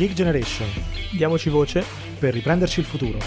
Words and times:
Geek 0.00 0.14
Generation. 0.14 0.66
Diamoci 1.12 1.50
voce 1.50 1.84
per 2.18 2.32
riprenderci 2.32 2.80
il 2.80 2.86
futuro. 2.86 3.18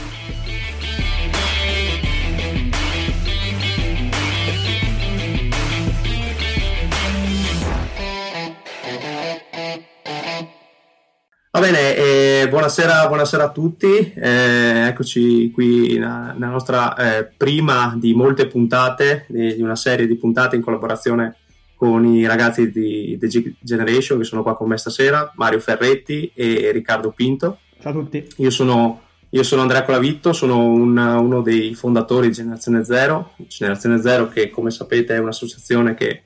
Va 11.51 11.59
bene, 11.59 11.95
eh, 11.95 12.47
buonasera, 12.49 13.05
buonasera, 13.05 13.43
a 13.43 13.51
tutti, 13.51 14.11
eh, 14.15 14.87
eccoci 14.87 15.51
qui 15.51 15.99
nella 15.99 16.33
nostra 16.39 16.95
eh, 16.95 17.25
prima 17.25 17.93
di 17.95 18.15
molte 18.15 18.47
puntate, 18.47 19.27
di, 19.29 19.57
di, 19.57 19.61
una 19.61 19.75
serie 19.75 20.07
di 20.07 20.15
puntate 20.15 20.55
in 20.55 20.63
collaborazione 20.63 21.35
con 21.83 22.05
i 22.05 22.25
ragazzi 22.25 22.71
di 22.71 23.17
The 23.19 23.27
G 23.27 23.55
Generation 23.59 24.17
che 24.17 24.23
sono 24.23 24.41
qua 24.41 24.55
con 24.55 24.69
me 24.69 24.77
stasera, 24.77 25.33
Mario 25.35 25.59
Ferretti 25.59 26.31
e 26.33 26.71
Riccardo 26.71 27.11
Pinto. 27.11 27.57
Ciao 27.81 27.91
a 27.91 27.95
tutti. 27.95 28.25
Io 28.37 28.49
sono, 28.51 29.01
io 29.27 29.43
sono 29.43 29.63
Andrea 29.63 29.83
Colavitto, 29.83 30.31
sono 30.31 30.63
un, 30.63 30.97
uno 30.97 31.41
dei 31.41 31.75
fondatori 31.75 32.27
di 32.27 32.35
Generazione 32.35 32.85
Zero, 32.85 33.33
Generazione 33.49 33.99
Zero 33.99 34.29
che 34.29 34.49
come 34.49 34.71
sapete 34.71 35.15
è 35.15 35.19
un'associazione 35.19 35.93
che 35.93 36.23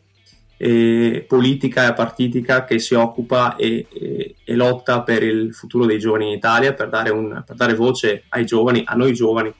eh, 0.57 1.25
politica 1.27 1.87
e 1.89 1.93
partitica 1.93 2.63
che 2.63 2.77
si 2.77 2.93
occupa 2.93 3.55
e, 3.55 3.87
e, 3.91 4.35
e, 4.43 4.55
lotta 4.55 5.01
per 5.01 5.23
il 5.23 5.55
futuro 5.55 5.87
dei 5.87 5.97
giovani 5.97 6.27
in 6.27 6.33
Italia, 6.33 6.73
per 6.73 6.89
dare, 6.89 7.09
un, 7.09 7.41
per 7.43 7.55
dare, 7.55 7.73
voce 7.73 8.25
ai 8.29 8.45
giovani, 8.45 8.83
a 8.85 8.93
noi 8.93 9.11
giovani, 9.13 9.51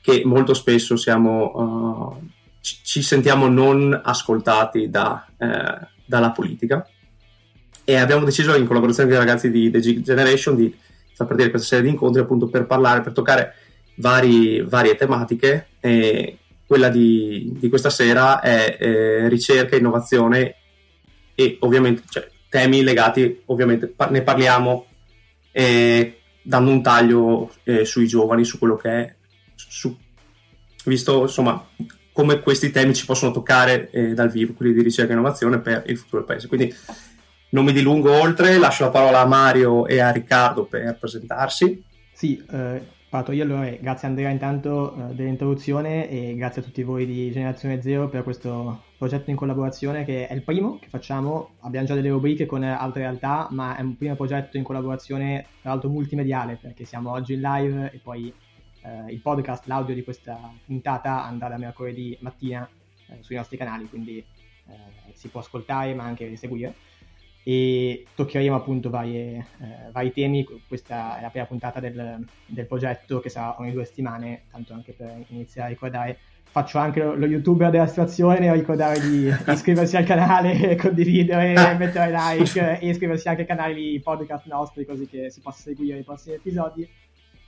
che 0.00 0.22
molto 0.24 0.54
spesso 0.54 0.96
siamo, 0.96 1.52
uh, 1.54 2.30
ci, 2.64 3.02
sentiamo 3.02 3.46
non 3.46 4.00
ascoltati 4.02 4.88
da, 4.88 5.26
eh, 5.36 5.86
dalla 6.06 6.30
politica. 6.30 6.88
E 7.84 7.96
abbiamo 7.96 8.24
deciso 8.24 8.56
in 8.56 8.66
collaborazione 8.66 9.10
con 9.10 9.18
i 9.18 9.24
ragazzi 9.24 9.50
di 9.50 9.70
The 9.70 9.80
G 9.80 10.00
Generation 10.00 10.56
di 10.56 10.74
far 11.14 11.26
partire 11.26 11.50
questa 11.50 11.68
serie 11.68 11.84
di 11.84 11.90
incontri 11.90 12.22
appunto 12.22 12.48
per 12.48 12.66
parlare, 12.66 13.02
per 13.02 13.12
toccare 13.12 13.54
vari, 13.96 14.62
varie 14.62 14.96
tematiche. 14.96 15.68
E, 15.80 16.38
quella 16.66 16.88
di, 16.88 17.52
di 17.58 17.68
questa 17.68 17.90
sera 17.90 18.40
è 18.40 18.78
eh, 18.80 19.28
ricerca, 19.28 19.76
innovazione 19.76 20.56
e 21.34 21.58
ovviamente 21.60 22.02
cioè, 22.08 22.28
temi 22.48 22.82
legati, 22.82 23.42
ovviamente 23.46 23.86
par- 23.88 24.10
ne 24.10 24.22
parliamo 24.22 24.86
eh, 25.52 26.20
dando 26.42 26.70
un 26.70 26.82
taglio 26.82 27.52
eh, 27.64 27.84
sui 27.84 28.06
giovani, 28.06 28.44
su 28.44 28.58
quello 28.58 28.76
che 28.76 28.90
è, 28.90 29.14
su, 29.54 29.94
visto 30.84 31.22
insomma 31.22 31.64
come 32.14 32.38
questi 32.38 32.70
temi 32.70 32.94
ci 32.94 33.06
possono 33.06 33.32
toccare 33.32 33.90
eh, 33.90 34.14
dal 34.14 34.30
vivo, 34.30 34.52
quelli 34.52 34.72
di 34.72 34.82
ricerca 34.82 35.10
e 35.10 35.14
innovazione 35.14 35.58
per 35.58 35.82
il 35.86 35.98
futuro 35.98 36.18
del 36.18 36.26
paese. 36.26 36.46
Quindi 36.46 36.72
non 37.50 37.64
mi 37.64 37.72
dilungo 37.72 38.12
oltre, 38.12 38.56
lascio 38.56 38.84
la 38.84 38.90
parola 38.90 39.20
a 39.20 39.26
Mario 39.26 39.84
e 39.86 39.98
a 39.98 40.10
Riccardo 40.10 40.64
per 40.64 40.96
presentarsi. 40.96 41.82
Sì, 42.12 42.40
eh, 42.52 42.80
Parto 43.14 43.30
io 43.30 43.44
allora, 43.44 43.70
grazie 43.80 44.08
Andrea 44.08 44.28
intanto 44.28 44.92
uh, 44.96 45.14
dell'introduzione 45.14 46.10
e 46.10 46.34
grazie 46.34 46.62
a 46.62 46.64
tutti 46.64 46.82
voi 46.82 47.06
di 47.06 47.30
Generazione 47.30 47.80
Zero 47.80 48.08
per 48.08 48.24
questo 48.24 48.86
progetto 48.98 49.30
in 49.30 49.36
collaborazione 49.36 50.04
che 50.04 50.26
è 50.26 50.34
il 50.34 50.42
primo 50.42 50.80
che 50.80 50.88
facciamo, 50.88 51.50
abbiamo 51.60 51.86
già 51.86 51.94
delle 51.94 52.08
rubriche 52.08 52.44
con 52.44 52.64
altre 52.64 53.02
realtà, 53.02 53.46
ma 53.52 53.76
è 53.76 53.82
un 53.82 53.96
primo 53.96 54.16
progetto 54.16 54.56
in 54.56 54.64
collaborazione 54.64 55.46
tra 55.60 55.70
l'altro 55.70 55.90
multimediale 55.90 56.58
perché 56.60 56.84
siamo 56.84 57.12
oggi 57.12 57.34
in 57.34 57.40
live 57.40 57.92
e 57.92 58.00
poi 58.02 58.34
uh, 58.84 59.08
il 59.08 59.20
podcast, 59.20 59.66
l'audio 59.66 59.94
di 59.94 60.04
questa 60.04 60.38
puntata 60.64 61.24
andrà 61.24 61.48
da 61.48 61.58
mercoledì 61.58 62.16
mattina 62.20 62.68
uh, 63.08 63.14
sui 63.20 63.36
nostri 63.36 63.56
canali, 63.56 63.88
quindi 63.88 64.24
si 65.12 65.28
può 65.28 65.40
ascoltare 65.40 65.92
ma 65.92 66.04
anche 66.04 66.36
seguire 66.36 66.74
e 67.46 68.06
toccheremo 68.14 68.56
appunto 68.56 68.88
varie, 68.88 69.46
eh, 69.60 69.90
vari 69.92 70.12
temi. 70.12 70.46
Questa 70.66 71.18
è 71.18 71.20
la 71.20 71.28
prima 71.28 71.44
puntata 71.44 71.78
del, 71.78 72.24
del, 72.46 72.66
progetto 72.66 73.20
che 73.20 73.28
sarà 73.28 73.60
ogni 73.60 73.70
due 73.70 73.84
settimane, 73.84 74.44
tanto 74.50 74.72
anche 74.72 74.92
per 74.92 75.24
iniziare 75.28 75.68
a 75.68 75.70
ricordare. 75.70 76.18
Faccio 76.42 76.78
anche 76.78 77.02
lo, 77.02 77.14
lo 77.14 77.26
youtuber 77.26 77.68
della 77.68 77.86
situazione, 77.86 78.50
ricordare 78.54 78.98
di 78.98 79.28
iscriversi 79.52 79.96
al 79.96 80.04
canale, 80.04 80.74
condividere, 80.80 81.52
mettere 81.76 82.10
like 82.10 82.78
e 82.80 82.88
iscriversi 82.88 83.28
anche 83.28 83.42
ai 83.42 83.46
canali 83.46 84.00
podcast 84.00 84.46
nostri 84.46 84.86
così 84.86 85.06
che 85.06 85.28
si 85.30 85.40
possa 85.40 85.60
seguire 85.64 85.98
i 85.98 86.02
prossimi 86.02 86.36
episodi. 86.36 86.88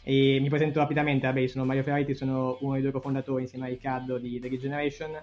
E 0.09 0.39
mi 0.41 0.49
presento 0.49 0.79
rapidamente, 0.79 1.27
vabbè, 1.27 1.49
sono 1.49 1.65
Mario 1.65 1.83
Ferretti, 1.83 2.15
sono 2.15 2.59
uno 2.61 2.75
dei 2.75 2.83
due 2.83 2.93
cofondatori 2.93 3.43
insieme 3.43 3.67
a 3.67 3.69
Riccardo 3.71 4.19
di 4.19 4.39
The 4.39 4.49
Regeneration. 4.49 5.21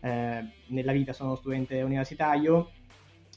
Eh, 0.00 0.44
nella 0.68 0.92
vita 0.92 1.12
sono 1.12 1.34
studente 1.34 1.82
universitario, 1.82 2.70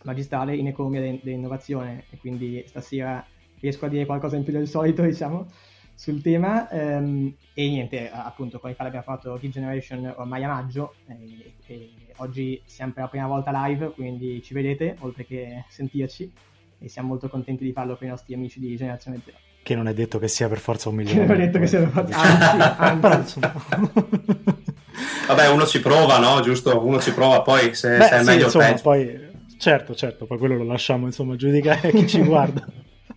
magistrale 0.06 0.56
in 0.56 0.68
economia 0.68 1.02
dell'innovazione 1.02 2.06
e 2.12 2.18
quindi 2.18 2.64
stasera 2.66 3.26
riesco 3.60 3.88
a 3.88 3.90
dire 3.90 4.06
qualcosa 4.06 4.38
in 4.38 4.46
più 4.46 4.54
del 4.54 4.70
solito, 4.70 5.02
diciamo, 5.04 5.48
sul 5.94 6.22
tema. 6.22 6.66
Um, 6.72 7.36
e 7.54 7.68
niente, 7.68 8.10
appunto, 8.10 8.62
con 8.62 8.70
il 8.70 8.78
quale 8.78 8.90
abbiamo 8.90 9.18
fatto 9.18 9.38
Kid 9.38 9.52
Generation 9.52 10.14
ormai 10.16 10.46
a 10.46 10.48
maggio 10.48 10.94
e, 11.08 11.56
e 11.66 11.92
oggi 12.18 12.62
siamo 12.64 12.94
per 12.94 13.04
la 13.04 13.10
prima 13.10 13.28
volta 13.28 13.52
live, 13.68 13.92
quindi 13.92 14.42
ci 14.42 14.54
vedete, 14.54 14.96
oltre 15.00 15.26
che 15.26 15.66
sentirci, 15.68 16.32
e 16.80 16.88
siamo 16.88 17.10
molto 17.10 17.28
contenti 17.28 17.66
di 17.66 17.74
farlo 17.74 17.98
con 17.98 18.08
i 18.08 18.12
nostri 18.12 18.34
amici 18.34 18.62
di 18.62 18.78
Generazione 18.78 19.20
Zero. 19.22 19.55
Che 19.66 19.74
non 19.74 19.88
è 19.88 19.96
detto 19.96 20.20
che 20.20 20.28
sia 20.28 20.48
per 20.48 20.60
forza 20.60 20.90
un 20.90 20.96
milione. 20.96 21.26
non 21.26 21.42
è 21.42 21.46
detto 21.46 21.58
che 21.58 21.66
sia 21.66 21.80
per 21.80 21.90
forza, 21.90 22.20
anzi, 22.20 23.02
anzi. 23.02 23.40
Vabbè, 25.28 25.50
uno 25.50 25.66
ci 25.66 25.80
prova, 25.80 26.20
no? 26.20 26.40
Giusto? 26.42 26.86
Uno 26.86 27.00
ci 27.00 27.12
prova, 27.14 27.42
poi 27.42 27.74
se, 27.74 27.98
Beh, 27.98 28.04
se 28.04 28.16
è 28.18 28.20
sì, 28.20 28.26
meglio 28.26 28.44
insomma, 28.44 28.74
poi 28.76 29.34
Certo, 29.58 29.96
certo, 29.96 30.26
poi 30.26 30.38
quello 30.38 30.58
lo 30.58 30.66
lasciamo 30.66 31.06
insomma 31.06 31.36
giudicare 31.36 31.92
chi 31.92 32.08
ci 32.08 32.22
guarda. 32.22 32.64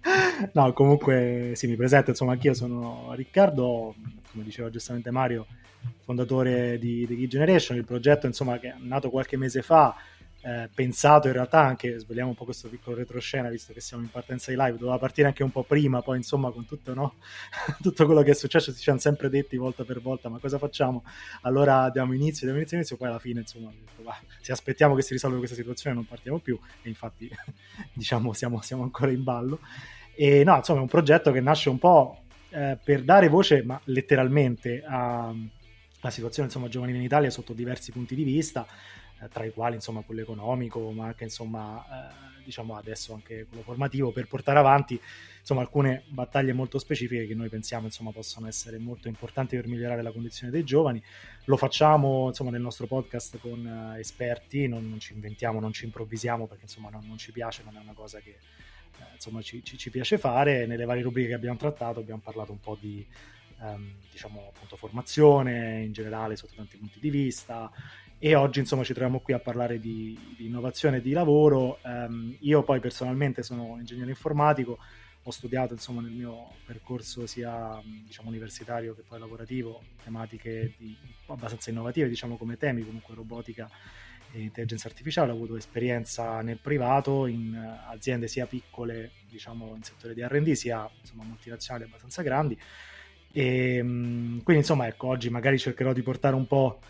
no, 0.54 0.72
comunque 0.72 1.52
sì, 1.54 1.66
mi 1.66 1.76
presento, 1.76 2.10
insomma, 2.10 2.32
anch'io 2.32 2.54
sono 2.54 3.12
Riccardo, 3.14 3.94
come 4.30 4.44
diceva 4.44 4.70
giustamente 4.70 5.10
Mario, 5.10 5.46
fondatore 6.04 6.78
di 6.78 7.06
The 7.06 7.16
Key 7.16 7.26
Generation, 7.26 7.76
il 7.76 7.84
progetto 7.84 8.26
insomma 8.26 8.58
che 8.58 8.68
è 8.68 8.74
nato 8.78 9.10
qualche 9.10 9.36
mese 9.36 9.62
fa, 9.62 9.94
eh, 10.48 10.70
pensato 10.74 11.26
in 11.26 11.34
realtà 11.34 11.60
anche, 11.60 11.98
svegliamo 11.98 12.30
un 12.30 12.34
po' 12.34 12.44
questo 12.44 12.68
piccolo 12.68 12.96
retroscena 12.96 13.50
visto 13.50 13.74
che 13.74 13.82
siamo 13.82 14.02
in 14.02 14.08
partenza 14.08 14.50
di 14.50 14.56
live, 14.56 14.78
doveva 14.78 14.96
partire 14.96 15.26
anche 15.26 15.42
un 15.42 15.50
po' 15.50 15.62
prima, 15.62 16.00
poi 16.00 16.16
insomma 16.16 16.50
con 16.50 16.64
tutto, 16.64 16.94
no? 16.94 17.16
tutto 17.82 18.06
quello 18.06 18.22
che 18.22 18.30
è 18.30 18.34
successo 18.34 18.72
ci 18.72 18.88
hanno 18.88 18.98
sempre 18.98 19.28
detti 19.28 19.58
volta 19.58 19.84
per 19.84 20.00
volta 20.00 20.30
ma 20.30 20.38
cosa 20.38 20.56
facciamo? 20.56 21.04
Allora 21.42 21.90
diamo 21.90 22.14
inizio, 22.14 22.46
diamo 22.46 22.56
inizio, 22.58 22.78
inizio 22.78 22.96
poi 22.96 23.08
alla 23.08 23.18
fine 23.18 23.40
insomma 23.40 23.70
va, 24.02 24.18
se 24.40 24.52
aspettiamo 24.52 24.94
che 24.94 25.02
si 25.02 25.12
risolva 25.12 25.36
questa 25.36 25.54
situazione 25.54 25.96
non 25.96 26.06
partiamo 26.06 26.38
più 26.38 26.58
e 26.80 26.88
infatti 26.88 27.30
diciamo 27.92 28.32
siamo, 28.32 28.62
siamo 28.62 28.84
ancora 28.84 29.10
in 29.10 29.22
ballo. 29.22 29.60
E 30.14 30.44
no, 30.44 30.56
insomma 30.56 30.78
è 30.78 30.82
un 30.82 30.88
progetto 30.88 31.30
che 31.30 31.40
nasce 31.40 31.68
un 31.68 31.78
po' 31.78 32.22
eh, 32.50 32.78
per 32.82 33.02
dare 33.02 33.28
voce, 33.28 33.62
ma 33.62 33.78
letteralmente, 33.84 34.82
alla 34.82 36.10
situazione 36.10 36.48
insomma 36.48 36.68
giovanile 36.68 36.98
in 36.98 37.04
Italia 37.04 37.28
sotto 37.28 37.52
diversi 37.52 37.92
punti 37.92 38.14
di 38.14 38.24
vista 38.24 38.66
tra 39.30 39.44
i 39.44 39.52
quali 39.52 39.74
insomma 39.74 40.02
quello 40.02 40.20
economico, 40.20 40.90
ma 40.92 41.06
anche 41.06 41.24
insomma 41.24 41.84
eh, 41.84 42.42
diciamo 42.44 42.76
adesso 42.76 43.12
anche 43.14 43.46
quello 43.46 43.62
formativo, 43.62 44.12
per 44.12 44.26
portare 44.26 44.58
avanti 44.58 45.00
insomma 45.40 45.60
alcune 45.60 46.04
battaglie 46.08 46.52
molto 46.52 46.78
specifiche 46.78 47.26
che 47.26 47.34
noi 47.34 47.48
pensiamo 47.48 47.86
insomma 47.86 48.10
possano 48.10 48.46
essere 48.46 48.78
molto 48.78 49.08
importanti 49.08 49.56
per 49.56 49.66
migliorare 49.66 50.02
la 50.02 50.12
condizione 50.12 50.52
dei 50.52 50.64
giovani. 50.64 51.02
Lo 51.44 51.56
facciamo 51.56 52.28
insomma 52.28 52.50
nel 52.50 52.60
nostro 52.60 52.86
podcast 52.86 53.38
con 53.38 53.64
uh, 53.64 53.98
esperti, 53.98 54.68
non, 54.68 54.88
non, 54.88 55.00
ci 55.00 55.14
inventiamo, 55.14 55.58
non 55.58 55.72
ci 55.72 55.84
improvvisiamo 55.84 56.46
perché 56.46 56.64
insomma 56.64 56.90
non, 56.90 57.06
non 57.06 57.18
ci 57.18 57.32
piace, 57.32 57.62
non 57.64 57.76
è 57.76 57.80
una 57.80 57.94
cosa 57.94 58.20
che 58.20 58.30
eh, 58.98 59.04
insomma 59.14 59.42
ci, 59.42 59.64
ci, 59.64 59.76
ci, 59.76 59.90
piace 59.90 60.18
fare. 60.18 60.66
Nelle 60.66 60.84
varie 60.84 61.02
rubriche 61.02 61.28
che 61.28 61.34
abbiamo 61.34 61.58
trattato 61.58 62.00
abbiamo 62.00 62.20
parlato 62.22 62.52
un 62.52 62.60
po' 62.60 62.76
di 62.80 63.06
um, 63.60 63.94
diciamo 64.10 64.52
appunto 64.54 64.76
formazione 64.76 65.82
in 65.82 65.92
generale 65.92 66.36
sotto 66.36 66.54
tanti 66.56 66.76
punti 66.76 67.00
di 67.00 67.10
vista 67.10 67.70
e 68.20 68.34
oggi 68.34 68.58
insomma 68.58 68.82
ci 68.82 68.92
troviamo 68.92 69.20
qui 69.20 69.32
a 69.32 69.38
parlare 69.38 69.78
di, 69.78 70.18
di 70.36 70.46
innovazione 70.46 70.96
e 70.96 71.00
di 71.00 71.12
lavoro. 71.12 71.78
Um, 71.84 72.36
io 72.40 72.62
poi 72.64 72.80
personalmente 72.80 73.44
sono 73.44 73.76
ingegnere 73.78 74.10
informatico, 74.10 74.78
ho 75.22 75.30
studiato 75.30 75.74
insomma 75.74 76.00
nel 76.00 76.10
mio 76.10 76.54
percorso 76.66 77.26
sia 77.26 77.80
diciamo, 77.84 78.28
universitario 78.28 78.94
che 78.94 79.02
poi 79.06 79.20
lavorativo 79.20 79.82
tematiche 80.02 80.74
di, 80.76 80.96
abbastanza 81.26 81.70
innovative 81.70 82.08
diciamo 82.08 82.36
come 82.36 82.56
temi, 82.56 82.84
comunque 82.84 83.14
robotica 83.14 83.70
e 84.32 84.40
intelligenza 84.40 84.88
artificiale, 84.88 85.30
ho 85.30 85.34
avuto 85.34 85.56
esperienza 85.56 86.42
nel 86.42 86.58
privato 86.58 87.26
in 87.26 87.56
aziende 87.88 88.26
sia 88.26 88.46
piccole 88.46 89.12
diciamo 89.28 89.74
in 89.76 89.82
settore 89.82 90.12
di 90.12 90.22
R&D 90.22 90.52
sia 90.52 90.90
insomma 91.00 91.22
multinazionali 91.22 91.84
abbastanza 91.84 92.22
grandi. 92.22 92.58
E 93.30 93.78
quindi 93.80 94.56
insomma 94.56 94.88
ecco 94.88 95.06
oggi 95.06 95.30
magari 95.30 95.56
cercherò 95.56 95.92
di 95.92 96.02
portare 96.02 96.34
un 96.34 96.46
po' 96.46 96.80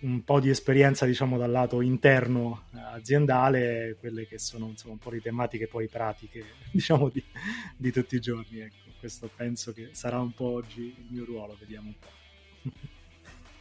un 0.00 0.22
po' 0.24 0.40
di 0.40 0.50
esperienza 0.50 1.06
diciamo 1.06 1.38
dal 1.38 1.50
lato 1.50 1.80
interno 1.80 2.64
eh, 2.74 2.78
aziendale, 2.94 3.96
quelle 3.98 4.26
che 4.26 4.38
sono 4.38 4.66
insomma 4.68 4.94
un 4.94 4.98
po' 4.98 5.10
di 5.10 5.20
tematiche 5.20 5.66
poi 5.66 5.88
pratiche 5.88 6.44
diciamo 6.70 7.08
di, 7.08 7.22
di 7.76 7.90
tutti 7.92 8.16
i 8.16 8.20
giorni. 8.20 8.60
Ecco, 8.60 8.90
questo 8.98 9.30
penso 9.34 9.72
che 9.72 9.90
sarà 9.92 10.18
un 10.18 10.32
po' 10.32 10.52
oggi 10.52 10.94
il 10.96 11.06
mio 11.08 11.24
ruolo, 11.24 11.56
vediamo 11.58 11.88
un 11.88 11.94
po'. 11.98 12.84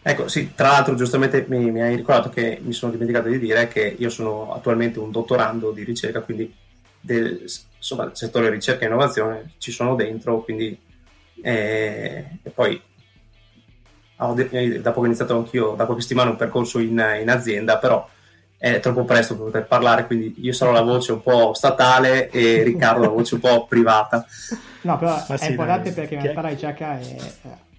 Ecco, 0.08 0.28
sì, 0.28 0.54
tra 0.54 0.68
l'altro 0.68 0.94
giustamente 0.94 1.46
mi, 1.48 1.72
mi, 1.72 1.82
hai 1.82 1.96
ricordato 1.96 2.30
che 2.30 2.60
mi 2.62 2.74
sono 2.74 2.92
dimenticato 2.92 3.28
di 3.28 3.40
dire 3.40 3.68
che 3.68 3.96
io 3.98 4.12
sono 4.12 4.54
attualmente 4.54 5.00
un 5.00 5.10
dottorando 5.10 5.72
di 5.72 5.84
ricerca, 5.84 6.22
quindi 6.22 6.54
del, 7.02 7.42
insomma, 7.76 8.14
settore 8.14 8.52
ricerca 8.52 8.84
e 8.84 8.86
innovazione 8.86 9.54
ci 9.58 9.72
sono 9.72 9.96
dentro, 9.96 10.44
quindi 10.44 10.80
eh, 11.42 12.40
e 12.44 12.50
poi 12.52 12.80
ho, 14.18 14.40
eh, 14.40 14.82
dopo 14.82 15.00
che 15.00 15.06
ho 15.06 15.06
iniziato 15.06 15.38
anch'io 15.38 15.74
da 15.76 15.86
qualche 15.86 16.04
settimana 16.04 16.30
un 16.30 16.36
percorso 16.38 16.80
in, 16.80 17.04
in 17.22 17.30
azienda, 17.30 17.78
però 17.78 18.08
è 18.58 18.80
troppo 18.80 19.04
presto 19.04 19.36
per 19.36 19.46
poter 19.46 19.68
parlare, 19.68 20.06
quindi 20.08 20.34
io 20.38 20.54
sarò 20.54 20.72
la 20.72 20.82
voce 20.82 21.12
un 21.12 21.22
po' 21.22 21.54
statale 21.54 22.30
e 22.30 22.64
Riccardo 22.64 23.02
la 23.02 23.10
voce 23.10 23.36
un 23.36 23.42
po' 23.42 23.66
privata. 23.68 24.26
No, 24.82 24.98
però 24.98 25.12
Ma 25.28 25.36
è 25.36 25.38
sì, 25.38 25.50
importante 25.52 25.84
dai, 25.84 25.94
perché 25.94 26.16
in 26.16 26.22
realtà 26.22 26.42
la 26.42 26.50
ricerca 26.50 27.00
è, 27.00 27.16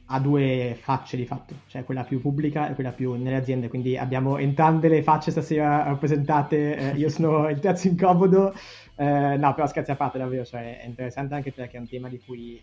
ha 0.06 0.20
due 0.20 0.78
facce 0.80 1.16
di 1.16 1.26
fatto, 1.26 1.54
cioè 1.68 1.84
quella 1.84 2.04
più 2.04 2.20
pubblica 2.20 2.68
e 2.68 2.74
quella 2.74 2.92
più 2.92 3.14
nelle 3.14 3.36
aziende, 3.36 3.68
quindi 3.68 3.96
abbiamo 3.96 4.38
entrambe 4.38 4.88
le 4.88 5.02
facce 5.02 5.30
stasera 5.32 5.82
rappresentate, 5.82 6.76
eh, 6.76 6.90
io 6.96 7.08
sono 7.08 7.48
il 7.48 7.58
terzo 7.58 7.88
incomodo, 7.88 8.54
eh, 8.94 9.36
no 9.36 9.54
però 9.54 9.66
scherzi 9.66 9.90
a 9.90 9.96
parte 9.96 10.18
davvero, 10.18 10.44
cioè, 10.44 10.80
è 10.80 10.86
interessante 10.86 11.34
anche 11.34 11.50
perché 11.50 11.78
è 11.78 11.80
un 11.80 11.88
tema 11.88 12.08
di 12.08 12.20
cui 12.24 12.62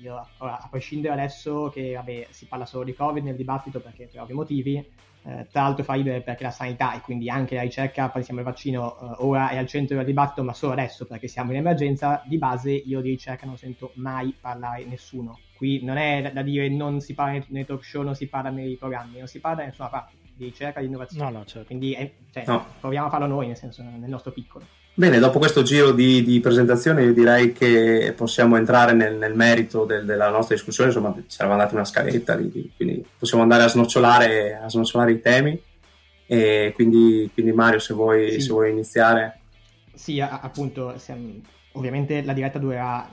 io, 0.00 0.26
ora, 0.38 0.60
a 0.60 0.68
prescindere 0.68 1.14
adesso 1.14 1.70
che 1.72 1.94
vabbè, 1.94 2.28
si 2.30 2.46
parla 2.46 2.66
solo 2.66 2.84
di 2.84 2.94
Covid 2.94 3.22
nel 3.22 3.36
dibattito 3.36 3.80
perché 3.80 4.06
per 4.06 4.22
ovvi 4.22 4.32
motivi, 4.32 4.76
eh, 5.22 5.46
tra 5.50 5.62
l'altro 5.62 5.84
fa 5.84 5.94
ridere 5.94 6.22
perché 6.22 6.44
la 6.44 6.50
sanità 6.50 6.94
e 6.94 7.00
quindi 7.00 7.28
anche 7.28 7.54
la 7.54 7.62
ricerca, 7.62 8.08
pensiamo 8.08 8.40
al 8.40 8.46
vaccino, 8.46 8.98
eh, 8.98 9.14
ora 9.18 9.50
è 9.50 9.58
al 9.58 9.66
centro 9.66 9.96
del 9.96 10.06
dibattito, 10.06 10.42
ma 10.42 10.54
solo 10.54 10.72
adesso 10.72 11.06
perché 11.06 11.28
siamo 11.28 11.50
in 11.52 11.58
emergenza, 11.58 12.22
di 12.24 12.38
base 12.38 12.70
io 12.72 13.00
di 13.00 13.10
ricerca 13.10 13.46
non 13.46 13.58
sento 13.58 13.92
mai 13.94 14.34
parlare 14.38 14.84
nessuno. 14.84 15.38
Qui 15.56 15.84
non 15.84 15.98
è 15.98 16.22
da, 16.22 16.30
da 16.30 16.42
dire 16.42 16.68
non 16.70 17.00
si 17.00 17.12
parla 17.12 17.32
nei, 17.32 17.44
nei, 17.48 17.66
talk 17.66 17.84
show, 17.84 18.02
non 18.02 18.14
si 18.14 18.28
parla 18.28 18.48
nei 18.48 18.76
programmi, 18.76 19.18
non 19.18 19.26
si 19.26 19.40
parla 19.40 19.58
da 19.58 19.64
nessuna 19.66 19.88
parte 19.88 20.14
di 20.34 20.44
ricerca, 20.46 20.80
di 20.80 20.86
innovazione. 20.86 21.30
No, 21.30 21.38
no, 21.38 21.44
certo. 21.44 21.66
Quindi 21.66 21.92
è, 21.92 22.10
cioè, 22.30 22.44
no. 22.46 22.64
proviamo 22.80 23.08
a 23.08 23.10
farlo 23.10 23.26
noi, 23.26 23.48
nel 23.48 23.56
senso, 23.56 23.82
nel 23.82 24.08
nostro 24.08 24.32
piccolo. 24.32 24.64
Bene, 24.92 25.18
dopo 25.18 25.38
questo 25.38 25.62
giro 25.62 25.92
di, 25.92 26.22
di 26.22 26.40
presentazione 26.40 27.04
io 27.04 27.14
direi 27.14 27.52
che 27.52 28.12
possiamo 28.14 28.56
entrare 28.56 28.92
nel, 28.92 29.16
nel 29.16 29.34
merito 29.34 29.84
del, 29.84 30.04
della 30.04 30.28
nostra 30.28 30.54
discussione, 30.54 30.90
insomma 30.90 31.14
ci 31.26 31.36
eravamo 31.38 31.60
dati 31.60 31.74
una 31.74 31.84
scaletta, 31.84 32.36
quindi 32.36 33.04
possiamo 33.16 33.42
andare 33.42 33.62
a 33.62 33.68
snocciolare, 33.68 34.56
a 34.56 34.68
snocciolare 34.68 35.12
i 35.12 35.20
temi 35.20 35.58
e 36.26 36.72
quindi, 36.74 37.30
quindi 37.32 37.52
Mario 37.52 37.78
se 37.78 37.94
vuoi, 37.94 38.32
sì. 38.32 38.40
se 38.40 38.50
vuoi 38.50 38.70
iniziare. 38.70 39.40
Sì, 39.94 40.20
appunto, 40.20 40.98
siamo, 40.98 41.40
ovviamente 41.72 42.22
la 42.22 42.32
diretta 42.32 42.58
durerà 42.58 43.08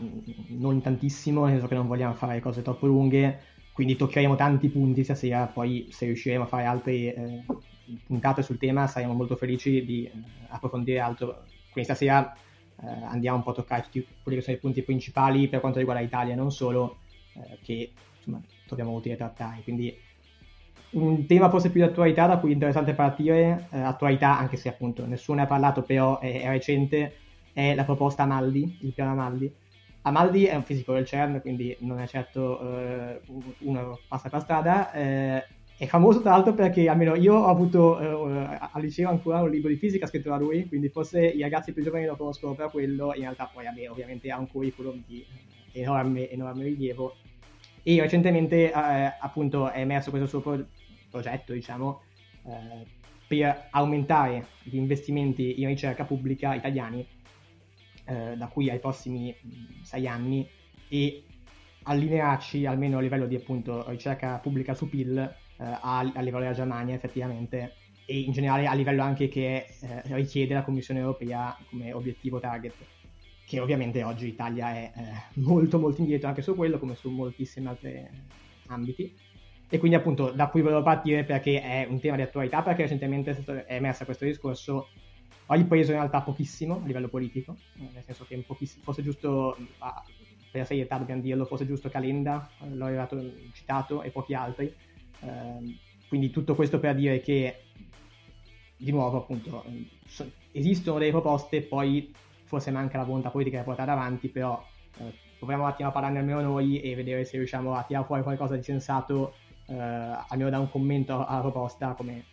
non 0.49 0.81
tantissimo, 0.81 1.43
nel 1.45 1.53
senso 1.53 1.67
che 1.67 1.75
non 1.75 1.87
vogliamo 1.87 2.15
fare 2.15 2.41
cose 2.41 2.61
troppo 2.63 2.85
lunghe, 2.85 3.39
quindi 3.71 3.95
toccheremo 3.95 4.35
tanti 4.35 4.67
punti 4.69 5.03
stasera, 5.03 5.45
poi 5.45 5.87
se 5.91 6.05
riusciremo 6.05 6.43
a 6.43 6.47
fare 6.47 6.65
altre 6.65 6.91
eh, 6.93 7.43
puntate 8.05 8.41
sul 8.41 8.57
tema 8.57 8.87
saremo 8.87 9.13
molto 9.13 9.35
felici 9.35 9.85
di 9.85 10.05
eh, 10.05 10.11
approfondire 10.49 10.99
altro 10.99 11.43
quindi 11.77 11.83
stasera 11.83 12.35
eh, 12.81 12.87
andiamo 12.87 13.37
un 13.37 13.43
po' 13.43 13.51
a 13.51 13.53
toccare 13.53 13.83
tutti 13.83 14.05
quelli 14.23 14.39
che 14.39 14.43
sono 14.43 14.57
i 14.57 14.59
punti 14.59 14.81
principali 14.81 15.47
per 15.47 15.59
quanto 15.59 15.79
riguarda 15.79 16.01
l'Italia, 16.01 16.35
non 16.35 16.51
solo, 16.51 16.99
eh, 17.33 17.59
che 17.61 17.91
insomma, 18.17 18.41
troviamo 18.65 18.93
utile 18.93 19.15
trattare. 19.15 19.61
Quindi 19.63 19.95
un 20.89 21.25
tema 21.25 21.49
forse 21.49 21.69
più 21.69 21.81
di 21.81 21.87
attualità 21.87 22.25
da 22.27 22.37
cui 22.37 22.51
è 22.51 22.53
interessante 22.53 22.93
partire, 22.93 23.67
eh, 23.71 23.79
attualità 23.79 24.37
anche 24.37 24.57
se 24.57 24.69
appunto 24.69 25.05
nessuno 25.05 25.37
ne 25.37 25.43
ha 25.43 25.47
parlato, 25.47 25.83
però 25.83 26.19
è, 26.19 26.41
è 26.41 26.49
recente, 26.49 27.15
è 27.53 27.75
la 27.75 27.83
proposta 27.83 28.23
Amaldi, 28.23 28.79
il 28.81 28.93
piano 28.93 29.11
Amaldi. 29.11 29.53
Amaldi 30.03 30.45
è 30.45 30.55
un 30.55 30.63
fisico 30.63 30.93
del 30.93 31.05
CERN, 31.05 31.41
quindi 31.41 31.75
non 31.81 31.99
è 31.99 32.07
certo 32.07 32.61
eh, 32.61 33.19
uno 33.59 33.99
passa 34.07 34.29
per 34.29 34.41
strada, 34.41 34.93
eh, 34.93 35.45
è 35.77 35.85
famoso 35.85 36.21
tra 36.21 36.31
l'altro 36.31 36.55
perché 36.55 36.89
almeno 36.89 37.13
io 37.13 37.35
ho 37.35 37.45
avuto 37.45 37.99
eh, 37.99 38.57
al 38.71 38.81
liceo 38.81 39.09
ancora 39.09 39.43
un 39.43 39.51
libro 39.51 39.69
di 39.69 39.75
fisica 39.75 40.07
scritto 40.07 40.29
da 40.29 40.37
lui, 40.37 40.67
quindi 40.67 40.89
forse 40.89 41.23
i 41.23 41.39
ragazzi 41.41 41.71
più 41.71 41.83
giovani 41.83 42.05
lo 42.05 42.15
conoscono 42.15 42.55
per 42.55 42.71
quello, 42.71 43.13
in 43.13 43.21
realtà 43.21 43.47
poi 43.53 43.65
vabbè, 43.65 43.87
ovviamente 43.91 44.31
ha 44.31 44.39
un 44.39 44.47
curriculum 44.47 45.03
di 45.05 45.23
enorme, 45.73 46.31
enorme 46.31 46.63
rilievo. 46.63 47.17
E 47.83 48.01
recentemente 48.01 48.71
eh, 48.71 48.73
appunto 49.19 49.69
è 49.69 49.79
emerso 49.79 50.09
questo 50.09 50.27
suo 50.27 50.41
pro- 50.41 50.65
progetto, 51.11 51.53
diciamo, 51.53 52.01
eh, 52.45 52.85
per 53.27 53.67
aumentare 53.69 54.47
gli 54.63 54.77
investimenti 54.77 55.61
in 55.61 55.67
ricerca 55.67 56.05
pubblica 56.05 56.55
italiani 56.55 57.05
eh, 58.05 58.35
da 58.35 58.47
qui 58.47 58.71
ai 58.71 58.79
prossimi 58.79 59.35
sei 59.83 60.07
anni 60.07 60.47
e 60.87 61.23
allinearci 61.83 62.65
almeno 62.65 62.97
a 62.97 63.01
livello 63.01 63.27
di 63.27 63.35
appunto 63.35 63.87
ricerca 63.89 64.39
pubblica 64.39 64.73
su 64.73 64.89
PIL 64.89 65.35
a, 65.57 65.99
a, 65.99 66.21
livello 66.21 66.39
della 66.39 66.53
Germania 66.53 66.95
effettivamente 66.95 67.73
e 68.05 68.19
in 68.19 68.31
generale 68.31 68.67
a 68.67 68.73
livello 68.73 69.01
anche 69.01 69.27
che 69.27 69.65
eh, 69.81 70.01
richiede 70.05 70.53
la 70.53 70.63
Commissione 70.63 70.99
europea 71.01 71.57
come 71.69 71.91
obiettivo 71.91 72.39
target 72.39 72.73
che 73.47 73.61
ovviamente 73.61 74.03
oggi 74.03 74.25
l'Italia 74.25 74.73
è 74.73 74.91
eh, 74.93 75.39
molto 75.39 75.79
molto 75.79 76.01
indietro 76.01 76.27
anche 76.27 76.41
su 76.41 76.53
quello 76.53 76.77
come 76.77 76.95
su 76.95 77.09
moltissimi 77.09 77.67
altri 77.67 78.05
ambiti. 78.67 79.15
E 79.69 79.79
quindi 79.79 79.95
appunto 79.95 80.31
da 80.31 80.47
qui 80.47 80.61
volevo 80.61 80.83
partire 80.83 81.23
perché 81.23 81.61
è 81.61 81.87
un 81.89 81.99
tema 82.01 82.17
di 82.17 82.23
attualità 82.23 82.61
perché 82.61 82.81
recentemente 82.83 83.31
è, 83.65 83.75
emerso 83.75 84.03
questo 84.03 84.25
discorso. 84.25 84.89
Ho 85.45 85.55
ripreso 85.55 85.91
in 85.91 85.97
realtà 85.97 86.21
pochissimo 86.21 86.81
a 86.83 86.85
livello 86.85 87.07
politico 87.07 87.55
nel 87.75 88.03
senso 88.03 88.25
che 88.25 88.43
fosse 88.81 89.01
giusto 89.01 89.57
ah, 89.77 90.03
per 90.51 90.65
serietà 90.65 90.97
dobbiamo 90.97 91.21
dirlo 91.21 91.45
fosse 91.45 91.65
giusto 91.65 91.87
Calenda 91.87 92.49
l'ho 92.73 93.07
citato 93.53 94.01
e 94.01 94.09
pochi 94.09 94.33
altri 94.33 94.73
Ehm, 95.21 95.77
quindi 96.07 96.29
tutto 96.29 96.55
questo 96.55 96.79
per 96.79 96.95
dire 96.95 97.19
che, 97.21 97.63
di 98.77 98.91
nuovo, 98.91 99.17
appunto, 99.17 99.63
so, 100.05 100.29
esistono 100.51 100.99
delle 100.99 101.11
proposte, 101.11 101.61
poi 101.61 102.13
forse 102.43 102.71
manca 102.71 102.97
la 102.97 103.03
volontà 103.03 103.29
politica 103.29 103.57
di 103.57 103.63
portare 103.63 103.91
avanti, 103.91 104.29
però 104.29 104.63
eh, 104.99 105.13
proviamo 105.37 105.63
un 105.63 105.69
attimo 105.69 105.89
a 105.89 105.91
parlarne 105.91 106.19
almeno 106.19 106.41
noi 106.41 106.79
e 106.79 106.95
vedere 106.95 107.25
se 107.25 107.37
riusciamo 107.37 107.73
a 107.75 107.83
tirare 107.83 108.05
fuori 108.05 108.23
qualcosa 108.23 108.55
di 108.55 108.63
sensato, 108.63 109.33
eh, 109.67 109.75
almeno 109.75 110.49
da 110.49 110.59
un 110.59 110.69
commento 110.69 111.25
alla 111.25 111.41
proposta 111.41 111.93
come 111.93 112.23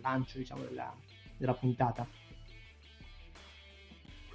lancio, 0.00 0.38
diciamo, 0.38 0.62
della, 0.62 0.94
della 1.36 1.54
puntata 1.54 2.06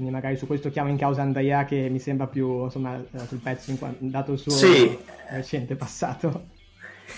quindi 0.02 0.18
magari 0.18 0.36
su 0.36 0.48
questo 0.48 0.72
chiamo 0.72 0.90
in 0.90 0.98
causa 0.98 1.22
Andrea 1.22 1.64
che 1.64 1.88
mi 1.90 2.00
sembra 2.00 2.26
più 2.26 2.64
insomma 2.64 3.00
sul 3.28 3.38
pezzo 3.38 3.70
in, 3.70 3.78
dato 4.10 4.32
il 4.32 4.40
suo 4.40 4.52
sì. 4.52 4.98
recente 5.30 5.76
passato 5.76 6.48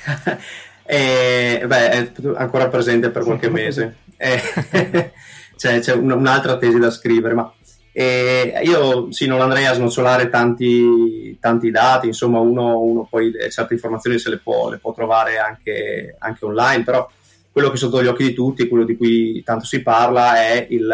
E, 0.86 1.64
beh, 1.66 1.90
è 1.90 2.12
ancora 2.36 2.68
presente 2.68 3.10
per 3.10 3.24
qualche 3.24 3.50
mese. 3.50 3.98
E, 4.18 4.42
c'è, 5.56 5.80
c'è 5.80 5.94
un'altra 5.94 6.58
tesi 6.58 6.80
da 6.80 6.92
scrivere, 6.92 7.34
ma 7.34 7.54
e 7.96 8.62
io 8.64 9.12
sì, 9.12 9.28
non 9.28 9.40
andrei 9.40 9.68
a 9.68 9.74
snocciolare 9.74 10.28
tanti, 10.28 11.38
tanti 11.40 11.70
dati, 11.70 12.08
insomma 12.08 12.40
uno, 12.40 12.80
uno, 12.80 13.08
poi 13.08 13.32
certe 13.52 13.76
informazioni 13.76 14.18
se 14.18 14.32
le 14.32 14.40
può, 14.40 14.68
le 14.72 14.80
può 14.80 14.94
trovare 14.94 15.38
anche, 15.38 16.16
anche, 16.18 16.44
online, 16.44 16.84
però 16.84 17.08
quello 17.52 17.68
che 17.68 17.76
è 17.76 17.78
sotto 17.78 18.02
gli 18.02 18.08
occhi 18.08 18.24
di 18.24 18.34
tutti, 18.34 18.68
quello 18.68 18.84
di 18.84 18.98
cui 18.98 19.44
tanto 19.44 19.66
si 19.66 19.84
parla, 19.84 20.38
è 20.38 20.66
il, 20.72 20.92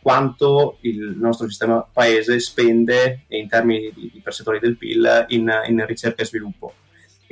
quanto 0.00 0.78
il 0.82 1.16
nostro 1.18 1.48
sistema 1.48 1.84
paese 1.92 2.38
spende 2.38 3.22
in 3.26 3.48
termini 3.48 3.90
di, 3.92 4.08
di 4.12 4.20
percentuali 4.22 4.60
del 4.60 4.76
PIL 4.76 5.24
in, 5.30 5.50
in 5.66 5.84
ricerca 5.84 6.22
e 6.22 6.26
sviluppo 6.26 6.74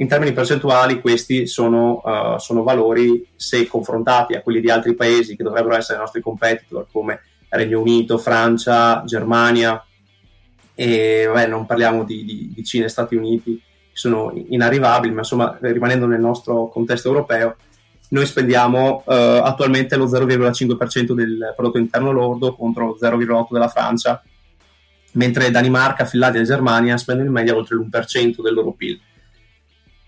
in 0.00 0.06
termini 0.06 0.32
percentuali 0.32 1.00
questi 1.00 1.46
sono, 1.46 2.00
uh, 2.04 2.38
sono, 2.38 2.62
valori, 2.62 3.26
se 3.34 3.66
confrontati 3.66 4.34
a 4.34 4.42
quelli 4.42 4.60
di 4.60 4.70
altri 4.70 4.94
paesi 4.94 5.36
che 5.36 5.42
dovrebbero 5.42 5.74
essere 5.74 5.98
i 5.98 6.00
nostri 6.00 6.20
competitor 6.20 6.86
come 6.90 7.20
Regno 7.48 7.80
Unito, 7.80 8.18
Francia, 8.18 9.02
Germania 9.04 9.82
e 10.74 11.24
vabbè, 11.26 11.48
non 11.48 11.66
parliamo 11.66 12.04
di, 12.04 12.24
di, 12.24 12.52
di 12.54 12.64
Cina 12.64 12.84
e 12.84 12.88
Stati 12.88 13.16
Uniti, 13.16 13.56
che 13.56 13.96
sono 13.96 14.32
inarrivabili, 14.32 15.12
ma 15.12 15.20
insomma 15.20 15.58
rimanendo 15.60 16.06
nel 16.06 16.20
nostro 16.20 16.68
contesto 16.68 17.08
europeo, 17.08 17.56
noi 18.10 18.24
spendiamo 18.24 19.02
uh, 19.04 19.12
attualmente 19.42 19.96
lo 19.96 20.06
0,5% 20.06 21.12
del 21.12 21.52
prodotto 21.56 21.78
interno 21.78 22.12
lordo 22.12 22.54
contro 22.54 22.86
lo 22.86 22.98
0,8% 23.00 23.46
della 23.50 23.68
Francia, 23.68 24.22
mentre 25.12 25.50
Danimarca, 25.50 26.04
Finlandia 26.04 26.40
e 26.40 26.44
Germania 26.44 26.96
spendono 26.96 27.26
in 27.26 27.34
media 27.34 27.56
oltre 27.56 27.74
l'1% 27.74 28.40
del 28.40 28.54
loro 28.54 28.70
PIL 28.70 29.00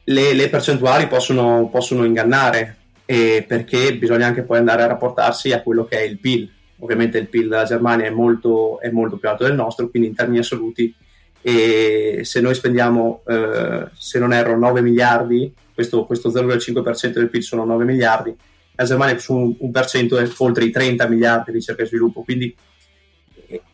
le, 0.05 0.35
le 0.35 0.49
percentuali 0.49 1.07
possono, 1.07 1.69
possono 1.71 2.05
ingannare 2.05 2.77
eh, 3.05 3.45
perché 3.47 3.97
bisogna 3.97 4.27
anche 4.27 4.43
poi 4.43 4.59
andare 4.59 4.83
a 4.83 4.87
rapportarsi 4.87 5.53
a 5.53 5.63
quello 5.63 5.85
che 5.85 5.99
è 5.99 6.03
il 6.03 6.19
PIL. 6.19 6.51
Ovviamente 6.79 7.19
il 7.19 7.29
PIL 7.29 7.49
della 7.49 7.65
Germania 7.65 8.07
è 8.07 8.11
molto, 8.11 8.81
è 8.81 8.91
molto 8.91 9.17
più 9.17 9.29
alto 9.29 9.45
del 9.45 9.55
nostro, 9.55 9.91
quindi 9.91 10.09
in 10.09 10.15
termini 10.15 10.39
assoluti 10.39 10.95
e 11.43 12.21
se 12.23 12.41
noi 12.41 12.55
spendiamo, 12.55 13.23
eh, 13.27 13.89
se 13.97 14.19
non 14.19 14.33
erro, 14.33 14.59
9 14.59 14.83
miliardi, 14.83 15.53
questo, 15.75 16.05
questo 16.05 16.31
0,5% 16.31 17.13
del 17.13 17.31
PIL 17.31 17.43
sono 17.43 17.65
9 17.65 17.85
miliardi, 17.85 18.35
la 18.75 18.85
Germania 18.85 19.19
su 19.19 19.35
un, 19.35 19.55
un 19.59 19.71
per 19.71 19.87
cento 19.87 20.19
è 20.19 20.29
oltre 20.39 20.65
i 20.65 20.71
30 20.71 21.07
miliardi 21.09 21.51
di 21.51 21.59
ricerca 21.59 21.83
e 21.83 21.87
sviluppo, 21.87 22.23
quindi 22.23 22.55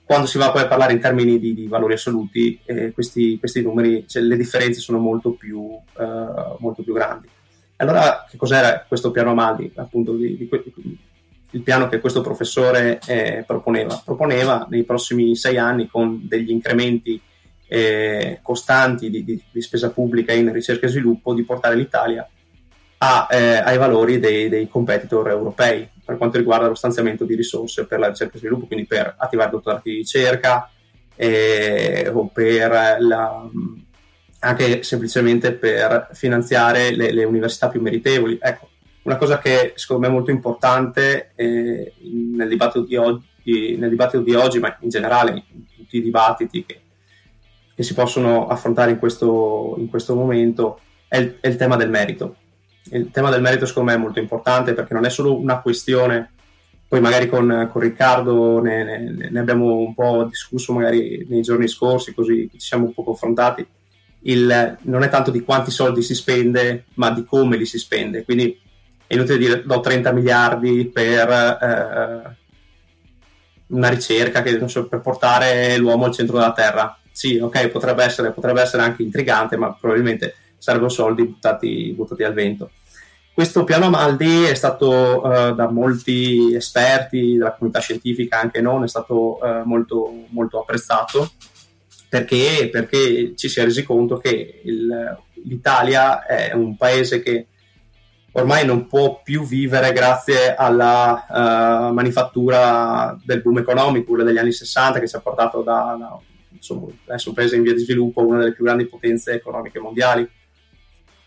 quando 0.06 0.26
si 0.26 0.38
va 0.38 0.52
poi 0.52 0.62
a 0.62 0.68
parlare 0.68 0.92
in 0.92 1.00
termini 1.00 1.40
di, 1.40 1.52
di 1.52 1.66
valori 1.66 1.94
assoluti, 1.94 2.60
eh, 2.64 2.92
questi, 2.92 3.38
questi, 3.40 3.60
numeri, 3.60 4.04
cioè, 4.06 4.22
le 4.22 4.36
differenze 4.36 4.78
sono 4.78 4.98
molto 4.98 5.32
più, 5.32 5.76
eh, 5.98 6.56
molto 6.58 6.84
più 6.84 6.94
grandi. 6.94 7.28
Allora, 7.78 8.24
che 8.30 8.36
cos'era 8.36 8.84
questo 8.86 9.10
piano 9.10 9.32
Amaldi? 9.32 9.72
Appunto, 9.74 10.12
di, 10.12 10.36
di, 10.36 10.48
il 11.50 11.62
piano 11.62 11.88
che 11.88 11.98
questo 11.98 12.20
professore 12.20 13.00
eh, 13.04 13.42
proponeva. 13.44 14.00
Proponeva 14.04 14.68
nei 14.70 14.84
prossimi 14.84 15.34
sei 15.34 15.58
anni 15.58 15.88
con 15.88 16.20
degli 16.22 16.50
incrementi 16.50 17.20
eh, 17.66 18.38
costanti 18.42 19.10
di, 19.10 19.24
di, 19.24 19.42
di, 19.50 19.60
spesa 19.60 19.90
pubblica 19.90 20.32
in 20.32 20.52
ricerca 20.52 20.86
e 20.86 20.90
sviluppo 20.90 21.34
di 21.34 21.42
portare 21.42 21.74
l'Italia 21.74 22.28
a, 22.98 23.26
eh, 23.28 23.56
ai 23.56 23.76
valori 23.76 24.20
dei, 24.20 24.48
dei, 24.48 24.68
competitor 24.68 25.30
europei 25.30 25.88
per 26.06 26.18
quanto 26.18 26.38
riguarda 26.38 26.68
lo 26.68 26.76
stanziamento 26.76 27.24
di 27.24 27.34
risorse 27.34 27.84
per 27.84 27.98
la 27.98 28.06
ricerca 28.06 28.36
e 28.36 28.38
sviluppo, 28.38 28.66
quindi 28.66 28.86
per 28.86 29.16
attivare 29.18 29.50
dottorati 29.50 29.90
di 29.90 29.96
ricerca 29.96 30.70
eh, 31.16 32.08
o 32.14 32.28
per 32.28 32.96
la, 33.00 33.50
anche 34.38 34.84
semplicemente 34.84 35.52
per 35.52 36.10
finanziare 36.12 36.94
le, 36.94 37.10
le, 37.10 37.24
università 37.24 37.68
più 37.68 37.80
meritevoli. 37.80 38.38
Ecco, 38.40 38.68
una 39.02 39.16
cosa 39.16 39.40
che 39.40 39.72
secondo 39.74 40.06
me 40.06 40.08
è 40.12 40.14
molto 40.14 40.30
importante 40.30 41.32
eh, 41.34 41.92
nel, 42.02 42.48
dibattito 42.48 42.84
di 42.84 42.94
oggi, 42.94 43.76
nel 43.76 43.90
dibattito 43.90 44.22
di 44.22 44.34
oggi, 44.34 44.60
ma 44.60 44.76
in 44.78 44.88
generale 44.88 45.32
in 45.32 45.64
tutti 45.74 45.96
i 45.96 46.02
dibattiti 46.02 46.64
che, 46.64 46.80
che 47.74 47.82
si 47.82 47.94
possono 47.94 48.46
affrontare 48.46 48.92
in 48.92 49.00
questo, 49.00 49.74
in 49.78 49.88
questo 49.88 50.14
momento, 50.14 50.78
è 51.08 51.16
il, 51.16 51.38
è 51.40 51.48
il 51.48 51.56
tema 51.56 51.74
del 51.74 51.90
merito 51.90 52.36
il 52.92 53.10
tema 53.10 53.30
del 53.30 53.40
merito 53.40 53.66
secondo 53.66 53.90
me 53.90 53.96
è 53.96 54.00
molto 54.00 54.18
importante 54.18 54.74
perché 54.74 54.94
non 54.94 55.04
è 55.04 55.10
solo 55.10 55.38
una 55.38 55.60
questione, 55.60 56.32
poi 56.88 57.00
magari 57.00 57.28
con, 57.28 57.68
con 57.72 57.82
Riccardo 57.82 58.60
ne, 58.60 58.84
ne, 58.84 59.28
ne, 59.30 59.38
abbiamo 59.40 59.76
un 59.76 59.94
po' 59.94 60.24
discusso 60.28 60.72
magari 60.72 61.26
nei 61.28 61.42
giorni 61.42 61.66
scorsi, 61.66 62.14
così 62.14 62.48
ci 62.52 62.60
siamo 62.60 62.84
un 62.84 62.94
po' 62.94 63.02
confrontati, 63.02 63.66
il, 64.20 64.78
non 64.82 65.02
è 65.02 65.08
tanto 65.08 65.30
di 65.30 65.42
quanti 65.42 65.70
soldi 65.70 66.02
si 66.02 66.14
spende, 66.14 66.84
ma 66.94 67.10
di 67.10 67.24
come 67.24 67.56
li 67.56 67.66
si 67.66 67.78
spende. 67.78 68.24
Quindi 68.24 68.60
è 69.06 69.14
inutile 69.14 69.38
dire 69.38 69.62
do 69.64 69.80
30 69.80 70.12
miliardi 70.12 70.86
per 70.92 71.30
eh, 71.30 72.36
una 73.68 73.88
ricerca 73.88 74.42
che, 74.42 74.60
so, 74.68 74.86
per 74.86 75.00
portare 75.00 75.76
l'uomo 75.78 76.06
al 76.06 76.12
centro 76.12 76.38
della 76.38 76.52
Terra. 76.52 76.98
Sì, 77.10 77.38
ok, 77.38 77.68
potrebbe 77.68 78.04
essere, 78.04 78.32
potrebbe 78.32 78.60
essere 78.60 78.82
anche 78.82 79.02
intrigante, 79.02 79.56
ma 79.56 79.72
probabilmente 79.72 80.34
sarebbero 80.58 80.88
soldi 80.88 81.24
buttati, 81.24 81.92
buttati 81.94 82.22
al 82.22 82.32
vento. 82.32 82.70
Questo 83.36 83.64
piano 83.64 83.84
Amaldi 83.84 84.44
è 84.44 84.54
stato 84.54 85.20
uh, 85.22 85.54
da 85.54 85.68
molti 85.70 86.54
esperti 86.54 87.32
della 87.36 87.52
comunità 87.52 87.80
scientifica, 87.80 88.40
anche 88.40 88.62
non, 88.62 88.82
è 88.82 88.88
stato 88.88 89.38
uh, 89.42 89.62
molto, 89.66 90.10
molto 90.28 90.60
apprezzato 90.60 91.32
perché, 92.08 92.70
perché, 92.72 93.34
ci 93.36 93.48
si 93.50 93.60
è 93.60 93.64
resi 93.64 93.82
conto 93.82 94.16
che 94.16 94.62
il, 94.64 95.18
l'Italia 95.44 96.24
è 96.24 96.54
un 96.54 96.78
paese 96.78 97.20
che 97.20 97.48
ormai 98.32 98.64
non 98.64 98.86
può 98.86 99.20
più 99.22 99.44
vivere 99.44 99.92
grazie 99.92 100.54
alla 100.54 101.26
uh, 101.28 101.92
manifattura 101.92 103.18
del 103.22 103.42
boom 103.42 103.58
economico, 103.58 104.06
quella 104.06 104.24
degli 104.24 104.38
anni 104.38 104.52
60 104.52 104.98
che 104.98 105.08
ci 105.08 105.16
ha 105.16 105.20
portato 105.20 105.60
da, 105.60 105.94
da 105.98 106.18
insomma, 106.52 106.86
adesso 107.06 107.28
un 107.28 107.34
paese 107.34 107.56
in 107.56 107.62
via 107.62 107.74
di 107.74 107.80
sviluppo, 107.80 108.24
una 108.24 108.38
delle 108.38 108.52
più 108.52 108.64
grandi 108.64 108.86
potenze 108.86 109.32
economiche 109.32 109.78
mondiali 109.78 110.26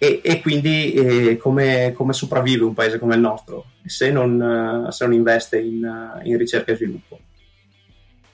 e, 0.02 0.22
e 0.24 0.42
quindi 0.42 0.94
eh, 0.94 1.38
come, 1.38 1.92
come, 1.94 2.14
sopravvive 2.14 2.64
un 2.64 2.74
paese 2.74 3.00
come 3.00 3.16
il 3.16 3.22
nostro 3.22 3.66
se 3.86 4.10
non, 4.12 4.88
se 4.92 5.06
non 5.06 5.14
investe 5.14 5.60
in, 5.60 6.22
in, 6.24 6.38
ricerca 6.38 6.72
e 6.72 6.76
sviluppo. 6.76 7.20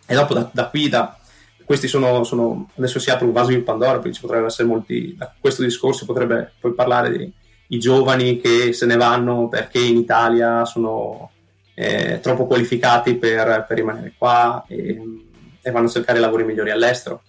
E 0.05 0.13
dopo 0.13 0.35
da, 0.35 0.47
da 0.53 0.69
qui, 0.69 0.87
da, 0.89 1.17
questi 1.65 1.87
sono, 1.87 2.23
sono, 2.23 2.69
adesso 2.75 2.99
si 2.99 3.09
apre 3.09 3.25
un 3.25 3.31
vaso 3.31 3.49
di 3.49 3.57
Pandora, 3.61 3.93
perché 3.93 4.13
ci 4.13 4.21
potrebbero 4.21 4.47
essere 4.47 4.67
molti, 4.67 5.15
da 5.17 5.33
questo 5.39 5.63
discorso 5.63 6.05
potrebbe 6.05 6.53
poi 6.59 6.73
parlare 6.73 7.17
di 7.17 7.33
i 7.69 7.79
giovani 7.79 8.39
che 8.39 8.73
se 8.73 8.85
ne 8.85 8.95
vanno 8.95 9.47
perché 9.47 9.79
in 9.79 9.97
Italia 9.97 10.65
sono 10.65 11.31
eh, 11.73 12.19
troppo 12.21 12.45
qualificati 12.45 13.15
per, 13.15 13.65
per 13.67 13.77
rimanere 13.77 14.13
qua 14.15 14.63
e, 14.67 15.01
e 15.61 15.71
vanno 15.71 15.87
a 15.87 15.89
cercare 15.89 16.19
lavori 16.19 16.43
migliori 16.43 16.69
all'estero 16.69 17.23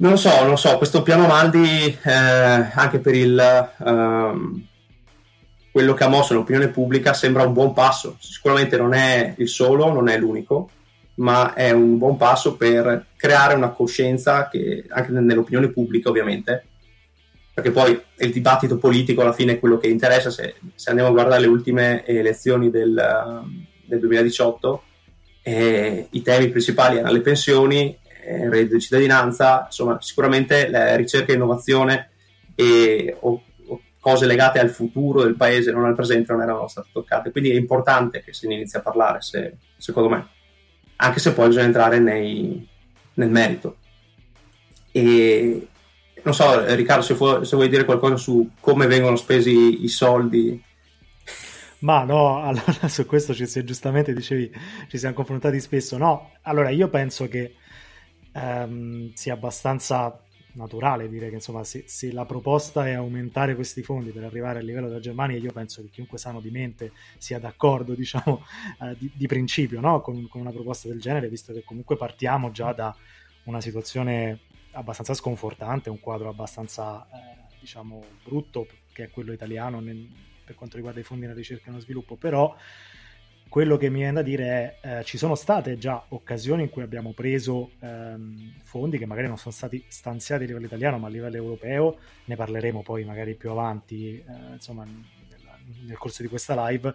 non 0.00 0.12
lo 0.12 0.16
so, 0.16 0.40
non 0.40 0.50
lo 0.50 0.56
so, 0.56 0.76
questo 0.78 1.02
piano 1.02 1.26
Maldi 1.26 1.98
eh, 2.02 2.10
anche 2.10 3.00
per 3.00 3.14
il, 3.14 3.70
um, 3.78 4.64
quello 5.72 5.94
che 5.94 6.04
ha 6.04 6.08
mosso 6.08 6.34
l'opinione 6.34 6.68
pubblica 6.68 7.12
sembra 7.12 7.44
un 7.44 7.52
buon 7.52 7.72
passo. 7.72 8.16
Sicuramente 8.20 8.76
non 8.76 8.94
è 8.94 9.34
il 9.38 9.48
solo, 9.48 9.92
non 9.92 10.08
è 10.08 10.16
l'unico, 10.16 10.70
ma 11.14 11.52
è 11.54 11.72
un 11.72 11.98
buon 11.98 12.16
passo 12.16 12.56
per 12.56 13.06
creare 13.16 13.54
una 13.54 13.70
coscienza 13.70 14.48
che 14.48 14.84
anche 14.88 15.10
nell'opinione 15.10 15.70
pubblica 15.70 16.10
ovviamente, 16.10 16.64
perché 17.52 17.72
poi 17.72 18.00
il 18.18 18.32
dibattito 18.32 18.78
politico 18.78 19.22
alla 19.22 19.32
fine 19.32 19.52
è 19.52 19.58
quello 19.58 19.78
che 19.78 19.88
interessa, 19.88 20.30
se, 20.30 20.54
se 20.76 20.90
andiamo 20.90 21.10
a 21.10 21.12
guardare 21.12 21.40
le 21.40 21.48
ultime 21.48 22.06
elezioni 22.06 22.70
del, 22.70 23.42
del 23.84 23.98
2018, 23.98 24.82
eh, 25.42 26.06
i 26.08 26.22
temi 26.22 26.50
principali 26.50 26.98
erano 26.98 27.12
le 27.12 27.20
pensioni 27.20 27.98
eh, 28.28 28.50
reddito 28.50 28.74
di 28.74 28.80
cittadinanza, 28.80 29.62
insomma 29.64 29.96
sicuramente 30.02 30.68
la 30.68 30.94
ricerca 30.96 31.32
e 31.32 31.36
innovazione 31.36 32.10
e, 32.54 33.16
o, 33.20 33.42
o, 33.66 33.80
cose 33.98 34.26
legate 34.26 34.58
al 34.58 34.68
futuro 34.68 35.22
del 35.22 35.34
paese, 35.34 35.72
non 35.72 35.86
al 35.86 35.94
presente, 35.94 36.32
non 36.32 36.42
erano 36.42 36.68
state 36.68 36.88
toccate. 36.92 37.30
Quindi 37.30 37.50
è 37.50 37.54
importante 37.54 38.22
che 38.22 38.34
se 38.34 38.46
ne 38.46 38.54
inizi 38.54 38.76
a 38.76 38.82
parlare, 38.82 39.22
se, 39.22 39.56
secondo 39.78 40.10
me, 40.10 40.26
anche 40.96 41.20
se 41.20 41.32
poi 41.32 41.46
bisogna 41.48 41.64
entrare 41.64 41.98
nei, 41.98 42.68
nel 43.14 43.30
merito. 43.30 43.76
E 44.92 45.66
non 46.22 46.34
so, 46.34 46.74
Riccardo, 46.74 47.02
se, 47.02 47.14
fu, 47.14 47.44
se 47.44 47.56
vuoi 47.56 47.70
dire 47.70 47.84
qualcosa 47.84 48.16
su 48.16 48.50
come 48.60 48.86
vengono 48.86 49.16
spesi 49.16 49.84
i 49.84 49.88
soldi 49.88 50.62
ma 51.80 52.02
no, 52.02 52.42
allora 52.42 52.88
su 52.88 53.06
questo 53.06 53.34
ci 53.34 53.46
si, 53.46 53.62
giustamente 53.62 54.12
dicevi, 54.12 54.50
ci 54.88 54.98
siamo 54.98 55.14
confrontati 55.14 55.60
spesso. 55.60 55.96
No, 55.96 56.32
allora 56.42 56.70
io 56.70 56.88
penso 56.88 57.28
che 57.28 57.54
ehm, 58.38 59.12
sia 59.14 59.34
abbastanza 59.34 60.22
naturale 60.52 61.08
dire 61.08 61.28
che 61.28 61.36
insomma 61.36 61.62
se, 61.62 61.84
se, 61.86 62.12
la 62.12 62.24
proposta 62.24 62.86
è 62.86 62.92
aumentare 62.92 63.54
questi 63.54 63.82
fondi 63.82 64.10
per 64.10 64.24
arrivare 64.24 64.58
al 64.58 64.64
livello 64.64 64.88
della 64.88 65.00
Germania 65.00 65.36
io 65.36 65.52
penso 65.52 65.82
che 65.82 65.88
chiunque 65.88 66.18
sano 66.18 66.40
di 66.40 66.50
mente 66.50 66.92
sia 67.16 67.38
d'accordo 67.38 67.94
diciamo 67.96 68.44
eh, 68.82 68.96
di, 68.98 69.10
di, 69.14 69.26
principio 69.26 69.80
no? 69.80 70.00
con, 70.00 70.26
con, 70.28 70.40
una 70.40 70.50
proposta 70.50 70.88
del 70.88 71.00
genere 71.00 71.28
visto 71.28 71.52
che 71.52 71.62
comunque 71.64 71.96
partiamo 71.96 72.50
già 72.50 72.72
da 72.72 72.94
una 73.44 73.60
situazione 73.60 74.40
abbastanza 74.72 75.14
sconfortante 75.14 75.90
un 75.90 76.00
quadro 76.00 76.28
abbastanza 76.28 77.06
eh, 77.06 77.56
diciamo 77.60 78.04
brutto 78.24 78.66
che 78.92 79.04
è 79.04 79.10
quello 79.10 79.32
italiano 79.32 79.80
nel, 79.80 80.08
per 80.44 80.56
quanto 80.56 80.76
riguarda 80.76 81.00
i 81.00 81.04
fondi 81.04 81.22
nella 81.22 81.36
ricerca 81.36 81.66
e 81.66 81.70
nello 81.70 81.82
sviluppo 81.82 82.16
però 82.16 82.54
quello 83.48 83.76
che 83.76 83.88
mi 83.88 83.98
viene 83.98 84.12
da 84.12 84.22
dire 84.22 84.78
è 84.80 84.98
eh, 84.98 85.04
ci 85.04 85.16
sono 85.16 85.34
state 85.34 85.78
già 85.78 86.04
occasioni 86.08 86.62
in 86.62 86.70
cui 86.70 86.82
abbiamo 86.82 87.12
preso 87.12 87.72
ehm, 87.80 88.54
fondi 88.62 88.98
che 88.98 89.06
magari 89.06 89.26
non 89.26 89.38
sono 89.38 89.54
stati 89.54 89.82
stanziati 89.88 90.44
a 90.44 90.46
livello 90.46 90.66
italiano 90.66 90.98
ma 90.98 91.08
a 91.08 91.10
livello 91.10 91.36
europeo, 91.36 91.98
ne 92.26 92.36
parleremo 92.36 92.82
poi 92.82 93.04
magari 93.04 93.34
più 93.34 93.50
avanti 93.50 94.16
eh, 94.18 94.52
insomma 94.52 94.84
nel, 94.84 95.00
nel, 95.86 95.98
corso 95.98 96.22
di 96.22 96.28
questa 96.28 96.68
live. 96.68 96.94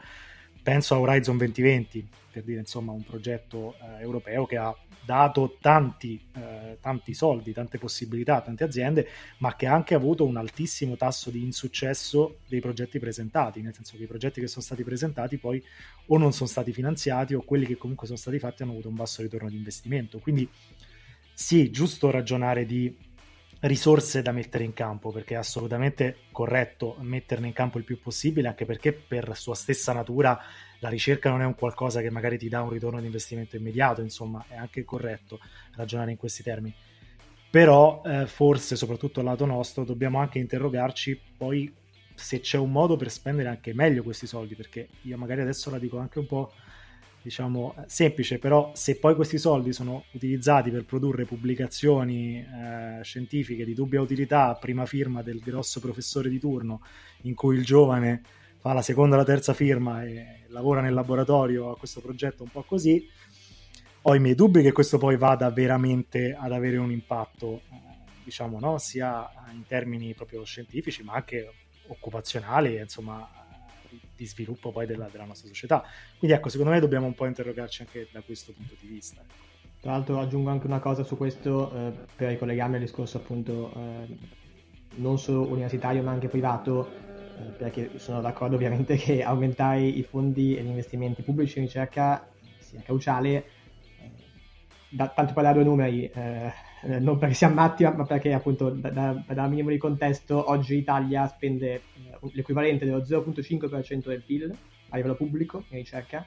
Penso 0.64 0.96
a 0.96 1.00
Horizon 1.00 1.38
2020 1.38 2.08
per 2.32 2.44
dire 2.44 2.62
insomma 2.62 2.94
un 2.94 3.04
progetto 3.04 3.76
eh, 3.76 4.02
europeo 4.02 4.46
che 4.46 4.58
ha 4.58 4.76
dato 5.06 5.58
tanti, 5.60 6.20
eh, 6.36 6.78
tanti 6.80 7.14
soldi, 7.14 7.52
tante 7.52 7.78
possibilità 7.78 8.38
a 8.38 8.42
tante 8.42 8.64
aziende, 8.64 9.08
ma 9.40 9.56
che 9.56 9.68
ha 9.68 9.74
anche 9.74 9.94
avuto 9.94 10.26
un 10.26 10.38
altissimo 10.38 10.96
tasso 10.96 11.30
di 11.30 11.44
insuccesso 11.44 12.40
dei 12.48 12.62
progetti 12.62 13.00
presentati, 13.00 13.62
nel 13.62 13.74
senso 13.74 13.98
che 13.98 14.04
i 14.04 14.08
progetti 14.08 14.40
che 14.40 14.48
sono 14.48 14.64
stati 14.64 14.84
presentati 14.84 15.38
poi 15.38 15.62
o 16.08 16.18
non 16.18 16.32
sono 16.32 16.50
stati 16.50 16.72
finanziati 16.72 17.34
o 17.34 17.42
quelli 17.42 17.66
che 17.66 17.76
comunque 17.76 18.08
sono 18.08 18.18
stati 18.18 18.40
fatti 18.40 18.64
hanno 18.64 18.72
avuto 18.72 18.88
un 18.88 18.96
basso 18.96 19.22
ritorno 19.22 19.50
di 19.50 19.58
investimento. 19.58 20.20
Quindi 20.20 20.50
sì, 21.34 21.70
giusto 21.72 22.10
ragionare 22.10 22.66
di 22.66 22.96
risorse 23.64 24.22
da 24.22 24.32
mettere 24.32 24.64
in 24.64 24.74
campo 24.74 25.12
perché 25.12 25.36
è 25.36 25.38
assolutamente 25.38 26.18
corretto 26.32 26.98
metterne 27.00 27.48
in 27.48 27.54
campo 27.54 27.78
il 27.78 27.86
più 27.86 28.00
possibile 28.00 28.50
anche 28.50 28.66
perché 28.66 28.92
per 28.92 29.38
sua 29.38 29.56
stessa 29.56 29.94
natura 29.94 30.38
la 30.84 30.90
ricerca 30.90 31.30
non 31.30 31.42
è 31.42 31.46
un 31.46 31.56
qualcosa 31.56 32.02
che 32.02 32.10
magari 32.10 32.38
ti 32.38 32.50
dà 32.50 32.62
un 32.62 32.70
ritorno 32.70 33.00
di 33.00 33.06
investimento 33.06 33.56
immediato, 33.56 34.02
insomma, 34.02 34.44
è 34.50 34.56
anche 34.56 34.84
corretto 34.84 35.40
ragionare 35.76 36.12
in 36.12 36.18
questi 36.18 36.44
termini. 36.44 36.76
Però 37.50 38.02
eh, 38.06 38.28
forse, 38.28 38.76
soprattutto 38.76 39.22
al 39.22 39.28
lato 39.28 39.46
nostro, 39.46 39.86
dobbiamo 39.86 40.20
anche 40.20 40.40
interrogarci 40.40 41.18
poi 41.38 41.74
se 42.16 42.42
c'è 42.42 42.58
un 42.58 42.70
modo 42.70 42.98
per 42.98 43.10
spendere 43.10 43.48
anche 43.48 43.74
meglio 43.74 44.04
questi 44.04 44.28
soldi, 44.28 44.56
perché 44.56 44.90
io 45.04 45.18
magari 45.18 45.40
adesso 45.40 45.70
la 45.70 45.80
dico 45.80 46.00
anche 46.00 46.20
un 46.20 46.26
po' 46.26 46.52
diciamo 47.24 47.74
semplice, 47.88 48.38
però 48.38 48.72
se 48.76 49.00
poi 49.00 49.16
questi 49.16 49.38
soldi 49.38 49.72
sono 49.72 50.04
utilizzati 50.12 50.70
per 50.70 50.84
produrre 50.84 51.24
pubblicazioni 51.24 52.38
eh, 52.40 53.02
scientifiche 53.02 53.64
di 53.64 53.74
dubbia 53.74 54.02
utilità 54.02 54.50
a 54.50 54.56
prima 54.56 54.86
firma 54.86 55.24
del 55.24 55.40
grosso 55.40 55.80
professore 55.80 56.30
di 56.30 56.38
turno, 56.38 56.82
in 57.22 57.34
cui 57.34 57.56
il 57.56 57.64
giovane 57.64 58.22
fa 58.60 58.74
la 58.74 58.82
seconda 58.82 59.16
o 59.16 59.20
la 59.20 59.26
terza 59.26 59.54
firma 59.54 60.04
e 60.04 60.44
lavora 60.50 60.82
nel 60.82 60.94
laboratorio 60.94 61.72
a 61.72 61.78
questo 61.78 62.02
progetto 62.02 62.44
un 62.44 62.50
po' 62.50 62.64
così, 62.64 63.08
ho 64.02 64.16
i 64.16 64.20
miei 64.20 64.36
dubbi 64.36 64.62
che 64.62 64.74
questo 64.74 64.98
poi 64.98 65.16
vada 65.16 65.50
veramente 65.50 66.36
ad 66.38 66.52
avere 66.52 66.76
un 66.76 66.92
impatto, 66.92 67.62
eh, 67.72 67.78
diciamo, 68.26 68.60
no? 68.60 68.78
sia 68.80 69.30
in 69.54 69.66
termini 69.66 70.14
proprio 70.14 70.44
scientifici, 70.44 71.04
ma 71.04 71.14
anche 71.14 71.54
occupazionali, 71.88 72.78
insomma, 72.78 73.43
di, 74.16 74.26
sviluppo 74.26 74.72
poi 74.72 74.86
della, 74.86 75.08
della, 75.12 75.26
nostra 75.26 75.48
società. 75.48 75.84
Quindi 76.18 76.36
ecco, 76.36 76.50
secondo 76.50 76.72
me 76.72 76.80
dobbiamo 76.80 77.06
un 77.06 77.14
po' 77.14 77.26
interrogarci 77.26 77.82
anche 77.84 78.08
da 78.12 78.22
questo 78.22 78.52
punto 78.54 78.76
di 78.80 78.88
vista. 78.88 79.22
Tra 79.80 79.92
l'altro 79.92 80.20
aggiungo 80.20 80.50
anche 80.50 80.66
una 80.66 80.80
cosa 80.80 81.04
su 81.04 81.18
questo 81.18 81.72
eh, 81.74 81.92
per 82.16 82.30
ricollegarmi 82.30 82.76
al 82.76 82.82
discorso 82.82 83.18
appunto 83.18 83.74
eh, 83.76 84.18
non 84.96 85.20
solo 85.20 85.48
universitario 85.48 86.02
ma 86.04 86.12
anche 86.12 86.30
privato, 86.30 86.90
eh, 86.90 87.52
perché 87.58 87.98
sono 87.98 88.22
d'accordo 88.22 88.56
ovviamente 88.56 88.96
che 88.96 89.24
aumentare 89.24 89.82
i 89.82 90.04
fondi 90.04 90.56
e 90.56 90.64
gli 90.64 90.68
investimenti 90.68 91.22
pubblici 91.22 91.60
in 91.60 91.66
ricerca 91.66 92.28
sia 92.60 92.82
cruciale. 92.82 93.46
Eh, 94.00 94.12
da, 94.90 95.10
tanto 95.10 95.34
per 95.34 95.44
dare 95.44 95.56
due 95.56 95.64
numeri, 95.64 96.06
eh, 96.06 96.54
non 97.00 97.18
perché 97.18 97.34
siamo 97.34 97.56
matti, 97.56 97.84
ma 97.84 98.06
perché 98.06 98.34
appunto 98.34 98.70
da, 98.70 98.90
da, 98.90 99.24
da 99.26 99.48
minimo 99.48 99.70
di 99.70 99.78
contesto 99.78 100.50
oggi 100.50 100.76
l'Italia 100.76 101.28
spende 101.28 101.82
l'equivalente 102.34 102.86
dello 102.86 103.00
0,5% 103.00 104.08
del 104.08 104.22
PIL 104.22 104.56
a 104.90 104.96
livello 104.96 105.16
pubblico 105.16 105.64
in 105.70 105.78
ricerca 105.78 106.26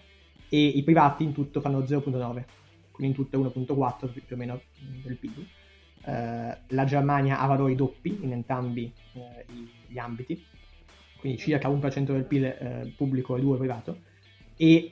e 0.48 0.66
i 0.66 0.82
privati 0.82 1.24
in 1.24 1.32
tutto 1.32 1.60
fanno 1.60 1.80
0,9% 1.80 2.44
quindi 2.96 3.14
in 3.18 3.24
tutto 3.28 3.38
1.4 3.38 4.10
più 4.10 4.34
o 4.34 4.36
meno 4.36 4.60
del 5.02 5.16
PIL. 5.16 5.46
Eh, 6.04 6.58
la 6.68 6.84
Germania 6.84 7.38
ha 7.38 7.46
valori 7.46 7.74
doppi 7.74 8.18
in 8.22 8.32
entrambi 8.32 8.90
eh, 9.12 9.44
gli 9.86 9.98
ambiti, 9.98 10.42
quindi 11.18 11.38
circa 11.38 11.68
1% 11.68 12.04
del 12.04 12.24
PIL 12.24 12.44
eh, 12.44 12.94
pubblico 12.96 13.36
e 13.36 13.42
2% 13.42 13.56
privato. 13.58 13.98
E 14.56 14.90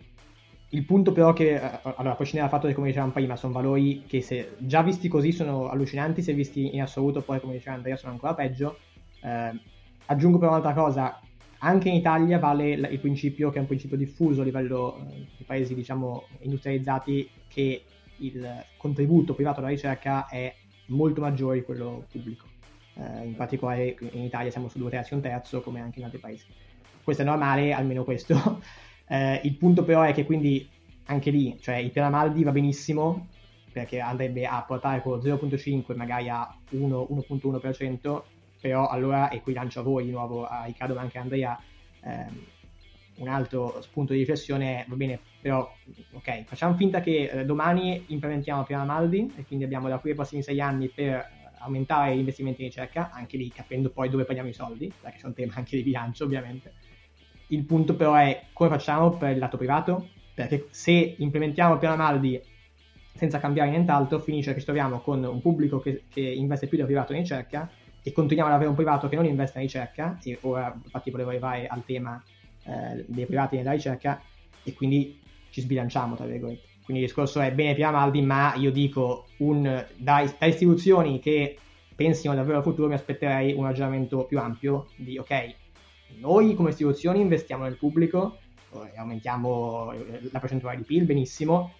il 0.71 0.85
punto 0.85 1.12
però 1.12 1.33
che, 1.33 1.54
eh, 1.54 1.80
allora, 1.83 2.14
poi 2.14 2.28
n'era 2.33 2.49
fatto 2.49 2.66
che 2.66 2.75
come 2.75 2.88
dicevamo 2.88 3.12
prima, 3.12 3.37
sono 3.37 3.52
valori 3.52 4.04
che 4.06 4.21
se 4.23 4.56
già 4.59 4.83
visti 4.83 5.09
così 5.09 5.33
sono 5.33 5.68
allucinanti, 5.68 6.23
se 6.23 6.33
visti 6.33 6.75
in 6.75 6.83
assoluto 6.83 7.23
poi 7.23 7.40
come 7.40 7.54
diceva 7.54 7.76
Andrea 7.76 7.97
sono 7.97 8.12
ancora 8.12 8.35
peggio. 8.35 8.78
Eh, 9.21 9.52
aggiungo 10.06 10.38
però 10.38 10.50
un'altra 10.50 10.73
cosa, 10.73 11.21
anche 11.59 11.88
in 11.88 11.94
Italia 11.94 12.38
vale 12.38 12.73
il 12.73 12.99
principio 13.00 13.50
che 13.50 13.59
è 13.59 13.61
un 13.61 13.66
principio 13.66 13.97
diffuso 13.97 14.42
a 14.42 14.44
livello 14.44 14.99
eh, 15.11 15.26
di 15.37 15.44
paesi 15.44 15.75
diciamo 15.75 16.25
industrializzati 16.40 17.28
che 17.49 17.85
il 18.18 18.64
contributo 18.76 19.35
privato 19.35 19.61
alla 19.61 19.68
ricerca 19.68 20.26
è 20.28 20.54
molto 20.87 21.21
maggiore 21.21 21.59
di 21.59 21.64
quello 21.64 22.04
pubblico. 22.11 22.47
Eh, 22.94 23.26
in 23.26 23.35
particolare 23.35 23.97
in 24.12 24.23
Italia 24.23 24.50
siamo 24.50 24.68
su 24.68 24.78
due 24.78 24.90
terzi 24.90 25.12
e 25.12 25.16
un 25.16 25.23
terzo, 25.23 25.61
come 25.61 25.80
anche 25.80 25.99
in 25.99 26.04
altri 26.04 26.21
paesi. 26.21 26.47
Questo 27.02 27.23
è 27.23 27.25
normale, 27.25 27.73
almeno 27.73 28.04
questo. 28.04 28.62
Eh, 29.08 29.40
il 29.44 29.54
punto 29.54 29.84
però 29.84 30.02
è 30.02 30.12
che 30.12 30.25
quindi 30.25 30.66
anche 31.06 31.30
lì, 31.30 31.56
cioè 31.61 31.76
il 31.76 31.90
piano 31.90 32.11
Maldi 32.11 32.42
va 32.44 32.52
benissimo, 32.52 33.28
perché 33.73 34.00
andrebbe 34.00 34.46
a 34.46 34.62
portare 34.62 35.02
quello 35.02 35.20
0.5 35.20 35.94
magari 35.96 36.28
a 36.28 36.54
1, 36.70 37.08
1.1%, 37.11 38.23
però 38.61 38.88
allora, 38.88 39.28
e 39.28 39.40
qui 39.40 39.52
lancio 39.52 39.80
a 39.80 39.82
voi 39.82 40.04
di 40.04 40.11
nuovo, 40.11 40.46
a 40.46 40.64
Riccardo 40.64 40.94
ma 40.94 41.00
anche 41.00 41.18
a 41.18 41.20
Andrea, 41.20 41.58
ehm, 42.00 42.46
un 43.16 43.28
altro 43.28 43.80
spunto 43.82 44.12
di 44.12 44.20
riflessione 44.20 44.84
va 44.88 44.94
bene, 44.96 45.18
però, 45.40 45.70
ok, 46.12 46.44
facciamo 46.44 46.75
finta 46.75 47.00
che 47.00 47.30
eh, 47.30 47.44
domani 47.44 48.04
implementiamo 48.08 48.61
la 48.61 48.64
prima 48.64 48.84
Maldi 48.84 49.32
e 49.37 49.44
quindi 49.44 49.64
abbiamo 49.64 49.88
da 49.88 49.99
qui 49.99 50.11
ai 50.11 50.16
prossimi 50.16 50.42
sei 50.42 50.61
anni 50.61 50.88
per 50.88 51.42
aumentare 51.58 52.14
gli 52.14 52.18
investimenti 52.18 52.62
in 52.62 52.68
ricerca, 52.68 53.11
anche 53.12 53.37
lì 53.37 53.50
capendo 53.50 53.90
poi 53.90 54.08
dove 54.08 54.25
prendiamo 54.25 54.50
i 54.50 54.54
soldi, 54.54 54.92
perché 55.00 55.18
c'è 55.18 55.26
un 55.26 55.34
tema 55.34 55.54
anche 55.56 55.76
di 55.76 55.82
bilancio 55.82 56.25
ovviamente. 56.25 56.73
Il 57.48 57.64
punto 57.64 57.94
però 57.94 58.14
è 58.14 58.46
come 58.52 58.70
facciamo 58.70 59.10
per 59.10 59.32
il 59.32 59.38
lato 59.38 59.56
privato, 59.56 60.08
perché 60.34 60.66
se 60.70 61.14
implementiamo 61.18 61.78
piano 61.78 61.96
Maldi 61.96 62.40
senza 63.14 63.38
cambiare 63.38 63.70
nient'altro, 63.70 64.18
finisce 64.18 64.52
che 64.52 64.58
ci 64.58 64.64
troviamo 64.64 65.00
con 65.00 65.22
un 65.22 65.40
pubblico 65.40 65.78
che, 65.78 66.04
che 66.08 66.20
investe 66.20 66.66
più 66.66 66.78
da 66.78 66.84
privato 66.84 67.12
in 67.12 67.20
ricerca 67.20 67.70
e 68.02 68.12
continuiamo 68.12 68.50
ad 68.50 68.56
avere 68.56 68.70
un 68.70 68.76
privato 68.76 69.08
che 69.08 69.16
non 69.16 69.24
investe 69.24 69.58
in 69.58 69.64
ricerca, 69.64 70.18
e 70.22 70.36
ora 70.42 70.74
infatti 70.82 71.10
volevo 71.10 71.30
arrivare 71.30 71.66
al 71.66 71.84
tema 71.84 72.22
eh, 72.64 73.04
dei 73.07 73.26
privati 73.26 73.57
nella 73.57 73.72
ricerca 73.72 74.20
e 74.62 74.72
quindi 74.74 75.20
ci 75.50 75.61
sbilanciamo, 75.61 76.16
tra 76.16 76.26
virgolette. 76.26 76.72
Quindi 76.85 77.02
il 77.02 77.09
discorso 77.09 77.40
è 77.40 77.52
bene 77.52 77.72
prima 77.72 77.92
Maldi, 77.92 78.20
ma 78.20 78.54
io 78.57 78.70
dico 78.70 79.26
un, 79.38 79.62
da, 79.96 80.33
da 80.38 80.46
istituzioni 80.46 81.18
che 81.20 81.57
pensino 81.94 82.35
davvero 82.35 82.59
al 82.59 82.62
futuro 82.64 82.88
mi 82.88 82.94
aspetterei 82.94 83.54
un 83.54 83.64
ragionamento 83.64 84.24
più 84.24 84.38
ampio 84.38 84.88
di 84.96 85.16
ok, 85.16 85.54
noi 86.18 86.55
come 86.55 86.70
istituzioni 86.70 87.20
investiamo 87.20 87.64
nel 87.64 87.77
pubblico, 87.77 88.38
e 88.92 88.98
aumentiamo 88.98 89.92
la 90.31 90.40
percentuale 90.40 90.79
di 90.79 90.83
PIL, 90.85 91.05
benissimo, 91.05 91.72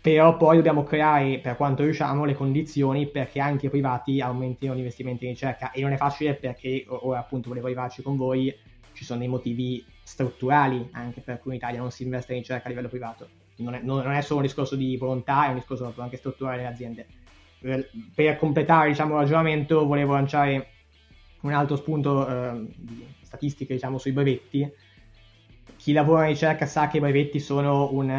però 0.00 0.36
poi 0.36 0.56
dobbiamo 0.56 0.84
creare, 0.84 1.38
per 1.40 1.56
quanto 1.56 1.82
riusciamo, 1.82 2.24
le 2.24 2.34
condizioni 2.34 3.08
perché 3.08 3.40
anche 3.40 3.66
i 3.66 3.70
privati 3.70 4.20
aumentino 4.20 4.74
gli 4.74 4.78
investimenti 4.78 5.24
in 5.24 5.32
ricerca 5.32 5.72
e 5.72 5.80
non 5.82 5.92
è 5.92 5.96
facile 5.96 6.34
perché 6.34 6.84
ora 6.88 7.18
appunto 7.18 7.48
volevo 7.48 7.66
arrivarci 7.66 8.02
con 8.02 8.16
voi, 8.16 8.54
ci 8.92 9.04
sono 9.04 9.18
dei 9.18 9.28
motivi 9.28 9.84
strutturali 10.02 10.88
anche 10.92 11.20
per 11.20 11.40
cui 11.40 11.50
in 11.50 11.56
Italia 11.58 11.80
non 11.80 11.90
si 11.90 12.04
investe 12.04 12.32
in 12.32 12.38
ricerca 12.38 12.66
a 12.66 12.68
livello 12.68 12.88
privato. 12.88 13.28
Non 13.56 13.74
è, 13.74 13.80
non 13.82 14.12
è 14.12 14.20
solo 14.20 14.40
un 14.40 14.46
discorso 14.46 14.76
di 14.76 14.96
volontà, 14.96 15.46
è 15.46 15.48
un 15.48 15.56
discorso 15.56 15.92
anche 15.96 16.16
strutturale 16.16 16.58
delle 16.58 16.68
aziende. 16.68 17.06
Per, 18.14 18.36
completare 18.36 18.90
diciamo, 18.90 19.14
il 19.14 19.20
ragionamento 19.22 19.84
volevo 19.84 20.12
lanciare 20.12 20.68
un 21.40 21.52
altro 21.52 21.74
spunto 21.74 22.28
eh, 22.28 22.66
statistiche 23.28 23.74
diciamo, 23.74 23.98
sui 23.98 24.12
brevetti. 24.12 24.68
Chi 25.76 25.92
lavora 25.92 26.22
in 26.24 26.30
ricerca 26.30 26.66
sa 26.66 26.88
che 26.88 26.96
i 26.96 27.00
brevetti 27.00 27.38
sono 27.38 27.92
un, 27.92 28.10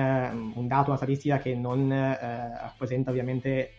un 0.54 0.68
dato, 0.68 0.90
una 0.90 0.98
statistica 0.98 1.40
che 1.40 1.56
non 1.56 1.92
eh, 1.92 2.18
rappresenta 2.62 3.10
ovviamente 3.10 3.50
eh, 3.50 3.74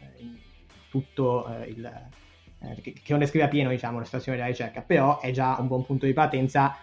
tutto 0.91 1.49
eh, 1.49 1.69
il, 1.69 1.85
eh, 1.85 2.81
che, 2.83 2.93
che, 2.93 3.11
non 3.11 3.21
descrive 3.21 3.47
a 3.47 3.49
pieno 3.49 3.71
diciamo, 3.71 3.99
la 3.99 4.05
situazione 4.05 4.37
della 4.37 4.51
ricerca, 4.51 4.83
però 4.83 5.21
è 5.21 5.31
già 5.31 5.57
un 5.59 5.69
buon 5.69 5.87
punto 5.87 6.05
di 6.05 6.13
partenza 6.13 6.77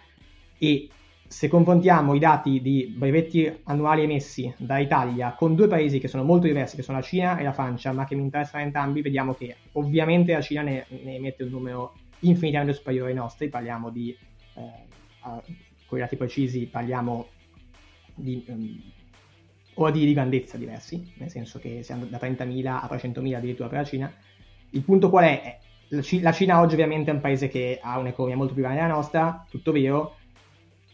e 0.58 0.90
se 1.28 1.50
confrontiamo 1.50 2.14
i 2.14 2.20
dati 2.20 2.62
di 2.62 2.92
brevetti 2.96 3.54
annuali 3.64 4.04
emessi 4.04 4.52
dall'Italia 4.56 5.34
con 5.34 5.56
due 5.56 5.68
paesi 5.68 6.00
che 6.00 6.08
sono 6.08 6.24
molto 6.24 6.48
diversi, 6.48 6.78
che 6.78 6.84
sono 6.84 6.98
la 6.98 7.04
Cina 7.04 7.38
e 7.38 7.44
la 7.44 7.52
Francia, 7.52 7.92
ma 7.92 8.06
che 8.06 8.16
mi 8.16 8.24
interessano 8.24 8.64
entrambi, 8.64 9.02
vediamo 9.02 9.34
che 9.34 9.58
ovviamente 9.74 10.32
la 10.32 10.42
Cina 10.42 10.62
ne, 10.62 10.86
ne 10.88 11.16
emette 11.16 11.44
un 11.44 11.50
numero 11.50 11.94
infinitamente 12.20 12.74
superiore 12.74 13.10
ai 13.10 13.16
nostri, 13.16 13.50
parliamo 13.50 13.90
di, 13.90 14.10
eh, 14.12 14.27
a, 15.22 15.41
con 15.86 15.98
i 15.98 16.02
dati 16.02 16.15
precisi, 16.15 16.65
parliamo 16.65 17.28
di 18.13 18.43
um, 18.48 18.82
ordini 19.76 20.06
di 20.06 20.13
grandezza 20.13 20.58
diversi, 20.58 21.13
nel 21.17 21.30
senso 21.30 21.60
che 21.60 21.84
siamo 21.84 22.06
da 22.06 22.17
30.000 22.17 22.65
a 22.67 22.89
300.000 22.91 23.36
addirittura 23.36 23.70
per 23.70 23.80
la 23.80 23.84
Cina. 23.86 24.13
Il 24.72 24.82
punto 24.82 25.10
qual 25.10 25.26
è? 25.26 25.60
La 25.89 26.32
Cina 26.34 26.60
oggi 26.60 26.74
ovviamente 26.74 27.12
è 27.12 27.13
un 27.13 27.22
paese 27.22 27.48
che 27.48 27.80
ha 27.82 27.98
un'economia 27.98 28.36
molto 28.36 28.54
più 28.54 28.63
grande 28.63 28.82
della 28.82 28.93
nostra, 28.93 29.46
tutto 29.50 29.72
vero, 29.72 30.17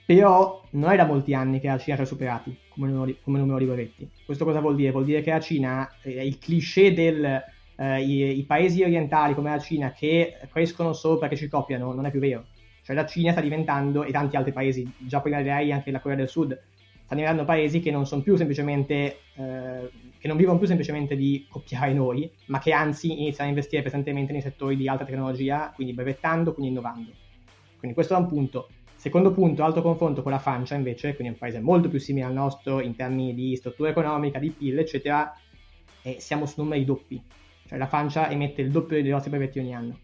però 0.05 0.63
non 0.71 0.91
è 0.91 0.95
da 0.95 1.05
molti 1.05 1.33
anni 1.33 1.59
che 1.59 1.67
la 1.67 1.79
Cina 1.79 1.95
ci 1.95 2.01
ha 2.03 2.05
superati 2.05 2.55
come 2.69 2.87
numero 2.87 3.05
di, 3.05 3.17
come 3.21 3.39
numero 3.39 3.57
di 3.57 3.65
brevetti. 3.65 4.09
Questo 4.25 4.45
cosa 4.45 4.59
vuol 4.59 4.75
dire? 4.75 4.91
Vuol 4.91 5.05
dire 5.05 5.21
che 5.21 5.31
la 5.31 5.39
Cina, 5.39 5.89
eh, 6.03 6.25
il 6.25 6.37
cliché 6.37 6.93
del 6.93 7.41
eh, 7.75 8.01
i, 8.01 8.39
i, 8.39 8.43
paesi 8.43 8.83
orientali 8.83 9.33
come 9.33 9.49
la 9.49 9.59
Cina 9.59 9.91
che 9.91 10.37
crescono 10.51 10.93
solo 10.93 11.17
perché 11.17 11.35
ci 11.35 11.47
copiano 11.47 11.93
non 11.93 12.05
è 12.05 12.11
più 12.11 12.19
vero. 12.19 12.45
Cioè 12.83 12.95
la 12.95 13.05
Cina 13.05 13.31
sta 13.31 13.41
diventando, 13.41 14.03
e 14.03 14.11
tanti 14.11 14.35
altri 14.35 14.51
paesi, 14.51 14.91
già 14.99 15.21
prima 15.21 15.37
di 15.37 15.45
lei 15.45 15.71
anche 15.71 15.89
la 15.89 15.99
Corea 15.99 16.17
del 16.17 16.27
Sud, 16.27 16.51
stanno 17.05 17.21
diventando 17.21 17.45
paesi 17.45 17.79
che 17.79 17.91
non 17.91 18.05
sono 18.05 18.21
più 18.21 18.35
semplicemente, 18.35 19.19
eh, 19.35 19.89
che 20.17 20.27
non 20.27 20.35
vivono 20.37 20.57
più 20.57 20.67
semplicemente 20.67 21.15
di 21.15 21.45
copiare 21.49 21.93
noi, 21.93 22.29
ma 22.47 22.59
che 22.59 22.73
anzi 22.73 23.11
iniziano 23.11 23.49
a 23.49 23.53
investire 23.53 23.81
pesantemente 23.81 24.31
nei 24.33 24.41
settori 24.41 24.75
di 24.75 24.87
alta 24.87 25.05
tecnologia, 25.05 25.71
quindi 25.73 25.93
brevettando, 25.93 26.53
quindi 26.53 26.71
innovando. 26.71 27.11
Quindi 27.77 27.95
questo 27.95 28.15
è 28.15 28.17
un 28.17 28.27
punto. 28.27 28.69
Secondo 28.95 29.33
punto, 29.33 29.63
alto 29.63 29.81
confronto 29.81 30.21
con 30.21 30.31
la 30.31 30.39
Francia 30.39 30.75
invece, 30.75 31.13
quindi 31.15 31.33
un 31.33 31.39
paese 31.39 31.59
molto 31.59 31.89
più 31.89 31.99
simile 31.99 32.25
al 32.25 32.33
nostro 32.33 32.79
in 32.79 32.95
termini 32.95 33.33
di 33.33 33.55
struttura 33.57 33.89
economica, 33.89 34.39
di 34.39 34.49
PIL, 34.49 34.79
eccetera, 34.79 35.33
e 36.01 36.17
siamo 36.19 36.45
su 36.45 36.61
numeri 36.61 36.85
doppi. 36.85 37.21
Cioè 37.67 37.77
la 37.77 37.87
Francia 37.87 38.29
emette 38.29 38.61
il 38.61 38.71
doppio 38.71 39.01
dei 39.01 39.11
nostri 39.11 39.29
brevetti 39.29 39.59
ogni 39.59 39.73
anno. 39.75 39.97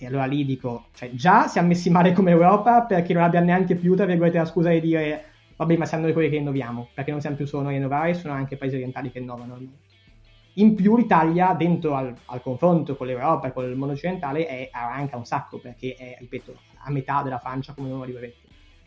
E 0.00 0.06
allora 0.06 0.26
lì 0.26 0.44
dico, 0.44 0.86
cioè 0.94 1.10
già 1.10 1.48
siamo 1.48 1.68
messi 1.68 1.90
male 1.90 2.12
come 2.12 2.30
Europa 2.30 2.82
perché 2.82 3.12
non 3.12 3.24
abbiamo 3.24 3.46
neanche 3.46 3.74
più, 3.74 3.96
tra 3.96 4.06
virgolette, 4.06 4.38
la 4.38 4.44
scusa 4.44 4.70
di 4.70 4.80
dire 4.80 5.24
vabbè 5.56 5.76
ma 5.76 5.86
siamo 5.86 6.04
noi 6.04 6.12
quelli 6.12 6.30
che 6.30 6.36
innoviamo, 6.36 6.90
perché 6.94 7.10
non 7.10 7.20
siamo 7.20 7.34
più 7.34 7.44
solo 7.44 7.64
noi 7.64 7.74
a 7.74 7.76
innovare, 7.78 8.14
sono 8.14 8.32
anche 8.32 8.54
i 8.54 8.56
paesi 8.56 8.76
orientali 8.76 9.10
che 9.10 9.18
innovano. 9.18 9.58
In 10.54 10.74
più 10.76 10.96
l'Italia, 10.96 11.52
dentro 11.54 11.94
al, 11.94 12.14
al 12.26 12.42
confronto 12.42 12.96
con 12.96 13.08
l'Europa 13.08 13.48
e 13.48 13.52
con 13.52 13.64
il 13.64 13.74
mondo 13.76 13.94
occidentale, 13.94 14.46
è, 14.46 14.68
arranca 14.70 15.16
un 15.16 15.24
sacco, 15.24 15.58
perché 15.58 15.94
è, 15.96 16.16
ripeto, 16.18 16.56
a 16.78 16.90
metà 16.90 17.22
della 17.22 17.38
Francia 17.38 17.74
come 17.74 17.88
numero 17.88 18.06
di 18.06 18.12
brevetti. 18.12 18.46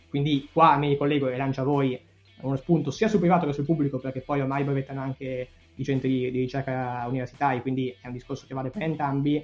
Quindi 0.10 0.50
qua 0.52 0.78
mi 0.78 0.88
ricollego 0.90 1.28
e 1.28 1.38
lancio 1.38 1.62
a 1.62 1.66
voi 1.66 2.00
uno 2.42 2.56
spunto 2.56 2.90
sia 2.90 3.08
sul 3.08 3.20
privato 3.20 3.46
che 3.46 3.54
sul 3.54 3.66
pubblico, 3.66 4.00
perché 4.00 4.22
poi 4.22 4.40
ormai 4.40 4.64
brevettano 4.64 5.02
anche 5.02 5.50
i 5.76 5.84
centri 5.84 6.32
di 6.32 6.40
ricerca 6.40 7.06
universitari, 7.08 7.62
quindi 7.62 7.96
è 8.02 8.08
un 8.08 8.14
discorso 8.14 8.46
che 8.48 8.54
vale 8.54 8.70
per 8.70 8.84
entrambi. 8.84 9.44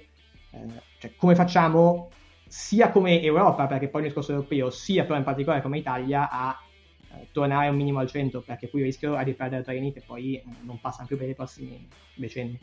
Eh, 0.66 0.82
cioè, 1.00 1.12
come 1.16 1.36
facciamo 1.36 2.10
sia 2.48 2.92
come 2.92 3.22
Europa, 3.22 3.68
perché 3.68 3.90
poi 3.90 4.02
il 4.02 4.08
discorso 4.08 4.32
europeo, 4.32 4.70
sia 4.70 5.04
però 5.04 5.18
in 5.18 5.24
particolare 5.24 5.62
come 5.62 5.78
Italia, 5.78 6.30
a 6.30 6.58
eh, 7.12 7.28
tornare 7.32 7.70
un 7.70 7.76
minimo 7.76 8.00
al 8.00 8.08
centro, 8.08 8.42
perché 8.42 8.70
qui 8.70 8.84
rischio 8.84 9.22
di 9.24 9.34
perdere 9.34 9.64
treni 9.64 9.94
che 9.94 10.02
poi 10.06 10.36
eh, 10.36 10.44
non 10.64 10.80
passano 10.80 11.08
più 11.08 11.18
per 11.18 11.30
i 11.30 11.36
prossimi 11.36 11.88
decenni. 12.16 12.60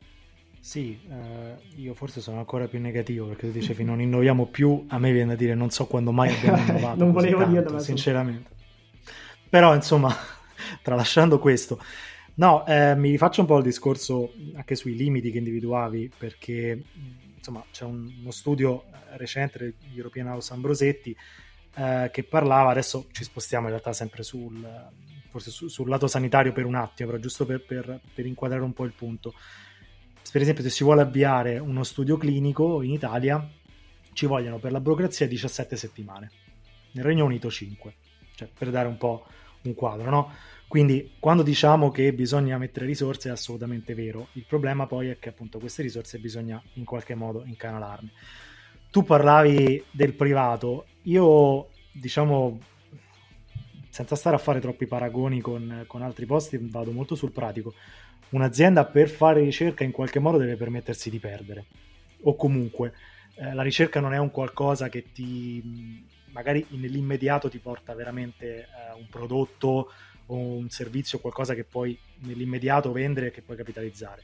Sì, 0.64 0.98
eh, 1.10 1.56
io 1.76 1.92
forse 1.92 2.22
sono 2.22 2.38
ancora 2.38 2.66
più 2.68 2.80
negativo 2.80 3.26
perché 3.26 3.48
tu 3.48 3.52
dicevi 3.52 3.84
non 3.84 4.00
innoviamo 4.00 4.46
più, 4.46 4.86
a 4.88 4.98
me 4.98 5.12
viene 5.12 5.32
da 5.32 5.36
dire 5.36 5.54
non 5.54 5.68
so 5.68 5.86
quando 5.86 6.10
mai 6.10 6.34
abbiamo 6.34 6.56
innovato. 6.66 7.04
non 7.04 7.12
volevo 7.12 7.40
tanto, 7.40 7.60
dirlo, 7.60 7.78
sinceramente. 7.78 8.50
Però 9.50 9.74
insomma, 9.74 10.10
tralasciando 10.82 11.38
questo, 11.38 11.78
no, 12.36 12.66
eh, 12.66 12.94
mi 12.96 13.10
rifaccio 13.10 13.42
un 13.42 13.46
po' 13.46 13.58
il 13.58 13.64
discorso 13.64 14.32
anche 14.54 14.74
sui 14.74 14.96
limiti 14.96 15.30
che 15.30 15.36
individuavi, 15.36 16.10
perché 16.16 16.82
insomma 17.44 17.64
c'è 17.70 17.84
un, 17.84 18.10
uno 18.20 18.30
studio 18.30 18.84
eh, 18.84 19.18
recente 19.18 19.58
dell'European 19.58 20.28
House 20.28 20.52
Ambrosetti 20.54 21.14
eh, 21.76 22.08
che 22.10 22.24
parlava, 22.24 22.70
adesso 22.70 23.08
ci 23.12 23.22
spostiamo 23.22 23.64
in 23.64 23.72
realtà 23.72 23.92
sempre 23.92 24.22
sul, 24.22 24.66
su, 25.36 25.68
sul 25.68 25.88
lato 25.88 26.06
sanitario 26.06 26.52
per 26.52 26.64
un 26.64 26.74
attimo, 26.74 27.10
però 27.10 27.20
giusto 27.20 27.44
per, 27.44 27.62
per, 27.64 28.00
per 28.14 28.24
inquadrare 28.24 28.62
un 28.62 28.72
po' 28.72 28.84
il 28.84 28.92
punto. 28.92 29.34
Per 30.32 30.40
esempio, 30.40 30.62
se 30.62 30.70
si 30.70 30.84
vuole 30.84 31.02
avviare 31.02 31.58
uno 31.58 31.84
studio 31.84 32.16
clinico 32.16 32.80
in 32.82 32.90
Italia, 32.90 33.46
ci 34.14 34.26
vogliono 34.26 34.58
per 34.58 34.72
la 34.72 34.80
burocrazia 34.80 35.26
17 35.26 35.76
settimane, 35.76 36.30
nel 36.92 37.04
Regno 37.04 37.24
Unito 37.24 37.50
5, 37.50 37.94
cioè 38.34 38.48
per 38.56 38.70
dare 38.70 38.88
un 38.88 38.96
po' 38.96 39.26
un 39.62 39.74
quadro, 39.74 40.10
no? 40.10 40.32
Quindi 40.74 41.12
quando 41.20 41.44
diciamo 41.44 41.92
che 41.92 42.12
bisogna 42.12 42.58
mettere 42.58 42.84
risorse 42.84 43.28
è 43.28 43.30
assolutamente 43.30 43.94
vero, 43.94 44.30
il 44.32 44.44
problema 44.44 44.88
poi 44.88 45.08
è 45.08 45.20
che 45.20 45.28
appunto 45.28 45.60
queste 45.60 45.82
risorse 45.82 46.18
bisogna 46.18 46.60
in 46.72 46.84
qualche 46.84 47.14
modo 47.14 47.44
incanalarne. 47.44 48.10
Tu 48.90 49.04
parlavi 49.04 49.84
del 49.92 50.14
privato, 50.14 50.86
io 51.02 51.68
diciamo 51.92 52.58
senza 53.88 54.16
stare 54.16 54.34
a 54.34 54.40
fare 54.40 54.58
troppi 54.58 54.88
paragoni 54.88 55.40
con, 55.40 55.84
con 55.86 56.02
altri 56.02 56.26
posti, 56.26 56.58
vado 56.60 56.90
molto 56.90 57.14
sul 57.14 57.30
pratico. 57.30 57.72
Un'azienda 58.30 58.84
per 58.84 59.08
fare 59.08 59.42
ricerca 59.42 59.84
in 59.84 59.92
qualche 59.92 60.18
modo 60.18 60.38
deve 60.38 60.56
permettersi 60.56 61.08
di 61.08 61.20
perdere, 61.20 61.66
o 62.22 62.34
comunque 62.34 62.94
eh, 63.36 63.54
la 63.54 63.62
ricerca 63.62 64.00
non 64.00 64.12
è 64.12 64.18
un 64.18 64.32
qualcosa 64.32 64.88
che 64.88 65.12
ti 65.12 66.04
magari 66.32 66.66
nell'immediato 66.70 67.48
ti 67.48 67.58
porta 67.58 67.94
veramente 67.94 68.62
eh, 68.62 68.66
un 68.98 69.06
prodotto 69.08 69.92
o 70.26 70.36
un 70.36 70.68
servizio, 70.70 71.18
qualcosa 71.18 71.54
che 71.54 71.64
puoi 71.64 71.98
nell'immediato 72.20 72.92
vendere 72.92 73.28
e 73.28 73.30
che 73.30 73.42
puoi 73.42 73.56
capitalizzare. 73.56 74.22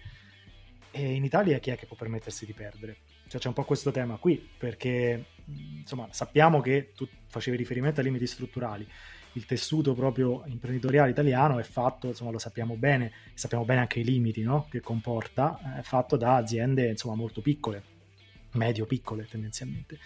E 0.91 1.13
in 1.13 1.25
Italia 1.25 1.59
chi 1.59 1.71
è 1.71 1.77
che 1.77 1.87
può 1.87 1.97
permettersi 1.97 2.47
di 2.47 2.53
perdere? 2.53 2.97
Cioè 3.29 3.41
c'è 3.41 3.49
un 3.49 3.55
po' 3.55 3.65
questo 3.65 3.91
tema 3.93 4.17
qui, 4.17 4.37
perché 4.59 5.25
insomma 5.47 6.09
sappiamo 6.11 6.61
che 6.61 6.93
tu 6.95 7.09
facevi 7.29 7.57
riferimento 7.57 8.01
ai 8.01 8.07
limiti 8.07 8.27
strutturali, 8.27 8.87
il 9.35 9.47
tessuto 9.47 9.95
proprio 9.95 10.43
imprenditoriale 10.47 11.11
italiano 11.11 11.59
è 11.59 11.63
fatto, 11.63 12.09
insomma 12.09 12.33
lo 12.33 12.39
sappiamo 12.39 12.75
bene, 12.75 13.13
sappiamo 13.35 13.65
bene 13.65 13.81
anche 13.81 14.01
i 14.01 14.05
limiti 14.05 14.43
no? 14.43 14.67
che 14.69 14.81
comporta, 14.81 15.77
è 15.79 15.83
fatto 15.83 16.17
da 16.17 16.35
aziende 16.37 16.89
insomma 16.89 17.15
molto 17.15 17.41
piccole, 17.41 17.83
medio-piccole 18.53 19.27
tendenzialmente. 19.29 19.99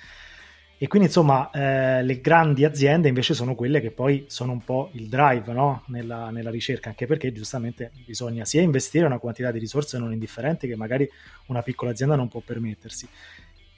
E 0.84 0.86
quindi 0.86 1.08
insomma 1.08 1.50
eh, 1.50 2.02
le 2.02 2.20
grandi 2.20 2.62
aziende 2.62 3.08
invece 3.08 3.32
sono 3.32 3.54
quelle 3.54 3.80
che 3.80 3.90
poi 3.90 4.26
sono 4.28 4.52
un 4.52 4.62
po' 4.62 4.90
il 4.92 5.08
drive 5.08 5.50
no? 5.50 5.82
nella, 5.86 6.28
nella, 6.28 6.50
ricerca, 6.50 6.90
anche 6.90 7.06
perché 7.06 7.32
giustamente 7.32 7.90
bisogna 8.04 8.44
sia 8.44 8.60
investire 8.60 9.06
una 9.06 9.16
quantità 9.16 9.50
di 9.50 9.58
risorse 9.58 9.96
non 9.96 10.12
indifferenti 10.12 10.68
che 10.68 10.76
magari 10.76 11.08
una 11.46 11.62
piccola 11.62 11.92
azienda 11.92 12.16
non 12.16 12.28
può 12.28 12.42
permettersi, 12.44 13.08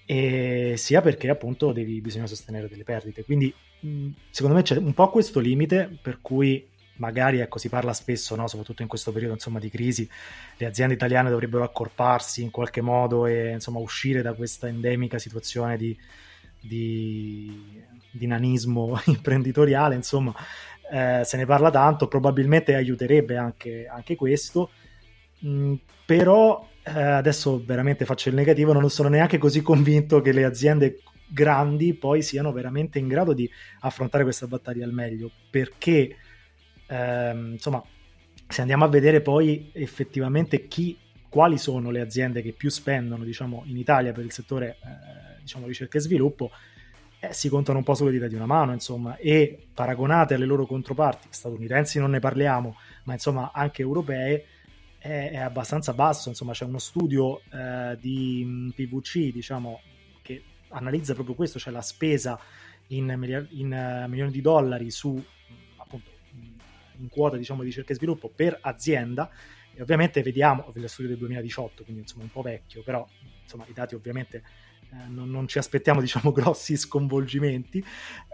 e 0.04 0.74
sia 0.76 1.00
perché 1.00 1.30
appunto 1.30 1.70
devi, 1.70 2.00
bisogna 2.00 2.26
sostenere 2.26 2.68
delle 2.68 2.82
perdite. 2.82 3.22
Quindi 3.22 3.54
mh, 3.78 4.08
secondo 4.30 4.56
me 4.56 4.62
c'è 4.62 4.76
un 4.76 4.92
po' 4.92 5.08
questo 5.08 5.38
limite 5.38 5.96
per 6.02 6.18
cui 6.20 6.66
magari 6.96 7.38
ecco, 7.38 7.58
si 7.58 7.68
parla 7.68 7.92
spesso, 7.92 8.34
no? 8.34 8.48
soprattutto 8.48 8.82
in 8.82 8.88
questo 8.88 9.12
periodo 9.12 9.34
insomma, 9.34 9.60
di 9.60 9.70
crisi, 9.70 10.10
le 10.56 10.66
aziende 10.66 10.94
italiane 10.94 11.30
dovrebbero 11.30 11.62
accorparsi 11.62 12.42
in 12.42 12.50
qualche 12.50 12.80
modo 12.80 13.26
e 13.26 13.52
insomma, 13.52 13.78
uscire 13.78 14.22
da 14.22 14.32
questa 14.32 14.66
endemica 14.66 15.20
situazione 15.20 15.76
di, 15.76 15.96
di, 16.66 17.82
di 18.10 18.26
nanismo 18.26 18.98
imprenditoriale, 19.06 19.94
insomma, 19.94 20.34
eh, 20.90 21.22
se 21.24 21.36
ne 21.36 21.46
parla 21.46 21.70
tanto, 21.70 22.08
probabilmente 22.08 22.74
aiuterebbe 22.74 23.36
anche, 23.36 23.86
anche 23.86 24.16
questo, 24.16 24.70
mm, 25.44 25.74
però 26.04 26.68
eh, 26.82 27.00
adesso 27.00 27.62
veramente 27.64 28.04
faccio 28.04 28.28
il 28.28 28.34
negativo, 28.34 28.72
non 28.72 28.88
sono 28.90 29.08
neanche 29.08 29.38
così 29.38 29.62
convinto 29.62 30.20
che 30.20 30.32
le 30.32 30.44
aziende 30.44 31.00
grandi 31.28 31.94
poi 31.94 32.22
siano 32.22 32.52
veramente 32.52 33.00
in 33.00 33.08
grado 33.08 33.32
di 33.32 33.50
affrontare 33.80 34.22
questa 34.22 34.46
battaglia 34.46 34.84
al 34.84 34.92
meglio, 34.92 35.30
perché 35.50 36.16
ehm, 36.86 37.52
insomma, 37.52 37.82
se 38.48 38.60
andiamo 38.60 38.84
a 38.84 38.88
vedere 38.88 39.20
poi 39.20 39.70
effettivamente 39.72 40.68
chi, 40.68 40.96
quali 41.28 41.58
sono 41.58 41.90
le 41.90 42.00
aziende 42.00 42.42
che 42.42 42.52
più 42.52 42.70
spendono, 42.70 43.24
diciamo, 43.24 43.64
in 43.66 43.76
Italia 43.76 44.12
per 44.12 44.24
il 44.24 44.32
settore 44.32 44.78
eh, 44.82 45.25
diciamo, 45.46 45.66
ricerca 45.66 45.98
e 45.98 46.00
sviluppo, 46.00 46.50
eh, 47.20 47.32
si 47.32 47.48
contano 47.48 47.78
un 47.78 47.84
po' 47.84 47.94
sulle 47.94 48.10
dita 48.10 48.26
di 48.26 48.34
una 48.34 48.46
mano, 48.46 48.72
insomma, 48.72 49.16
e 49.16 49.68
paragonate 49.72 50.34
alle 50.34 50.44
loro 50.44 50.66
controparti, 50.66 51.28
statunitensi 51.30 51.98
non 51.98 52.10
ne 52.10 52.18
parliamo, 52.18 52.76
ma 53.04 53.12
insomma 53.12 53.52
anche 53.54 53.82
europee, 53.82 54.44
è, 54.98 55.30
è 55.32 55.38
abbastanza 55.38 55.94
basso, 55.94 56.28
insomma 56.28 56.52
c'è 56.52 56.64
uno 56.64 56.78
studio 56.78 57.40
eh, 57.52 57.96
di 58.00 58.42
mm, 58.44 58.70
PVC, 58.70 59.32
diciamo, 59.32 59.80
che 60.20 60.42
analizza 60.70 61.14
proprio 61.14 61.34
questo, 61.36 61.58
cioè 61.58 61.72
la 61.72 61.82
spesa 61.82 62.38
in, 62.88 63.46
in 63.50 63.72
uh, 64.04 64.08
milioni 64.08 64.30
di 64.30 64.40
dollari 64.40 64.90
su 64.90 65.22
in 66.98 67.08
quota 67.08 67.36
diciamo, 67.36 67.60
di 67.60 67.66
ricerca 67.66 67.92
e 67.92 67.96
sviluppo 67.96 68.30
per 68.34 68.58
azienda. 68.60 69.30
E 69.74 69.82
ovviamente 69.82 70.22
vediamo, 70.22 70.72
lo 70.72 70.88
studio 70.88 71.10
del 71.10 71.18
2018, 71.18 71.84
quindi 71.84 72.02
insomma 72.02 72.24
un 72.24 72.30
po' 72.30 72.42
vecchio, 72.42 72.82
però 72.82 73.06
insomma 73.42 73.66
i 73.68 73.72
dati 73.72 73.94
ovviamente 73.94 74.42
non, 75.08 75.30
non, 75.30 75.46
ci 75.48 75.58
aspettiamo 75.58 76.00
diciamo 76.02 76.32
grossi 76.32 76.76
sconvolgimenti. 76.76 77.84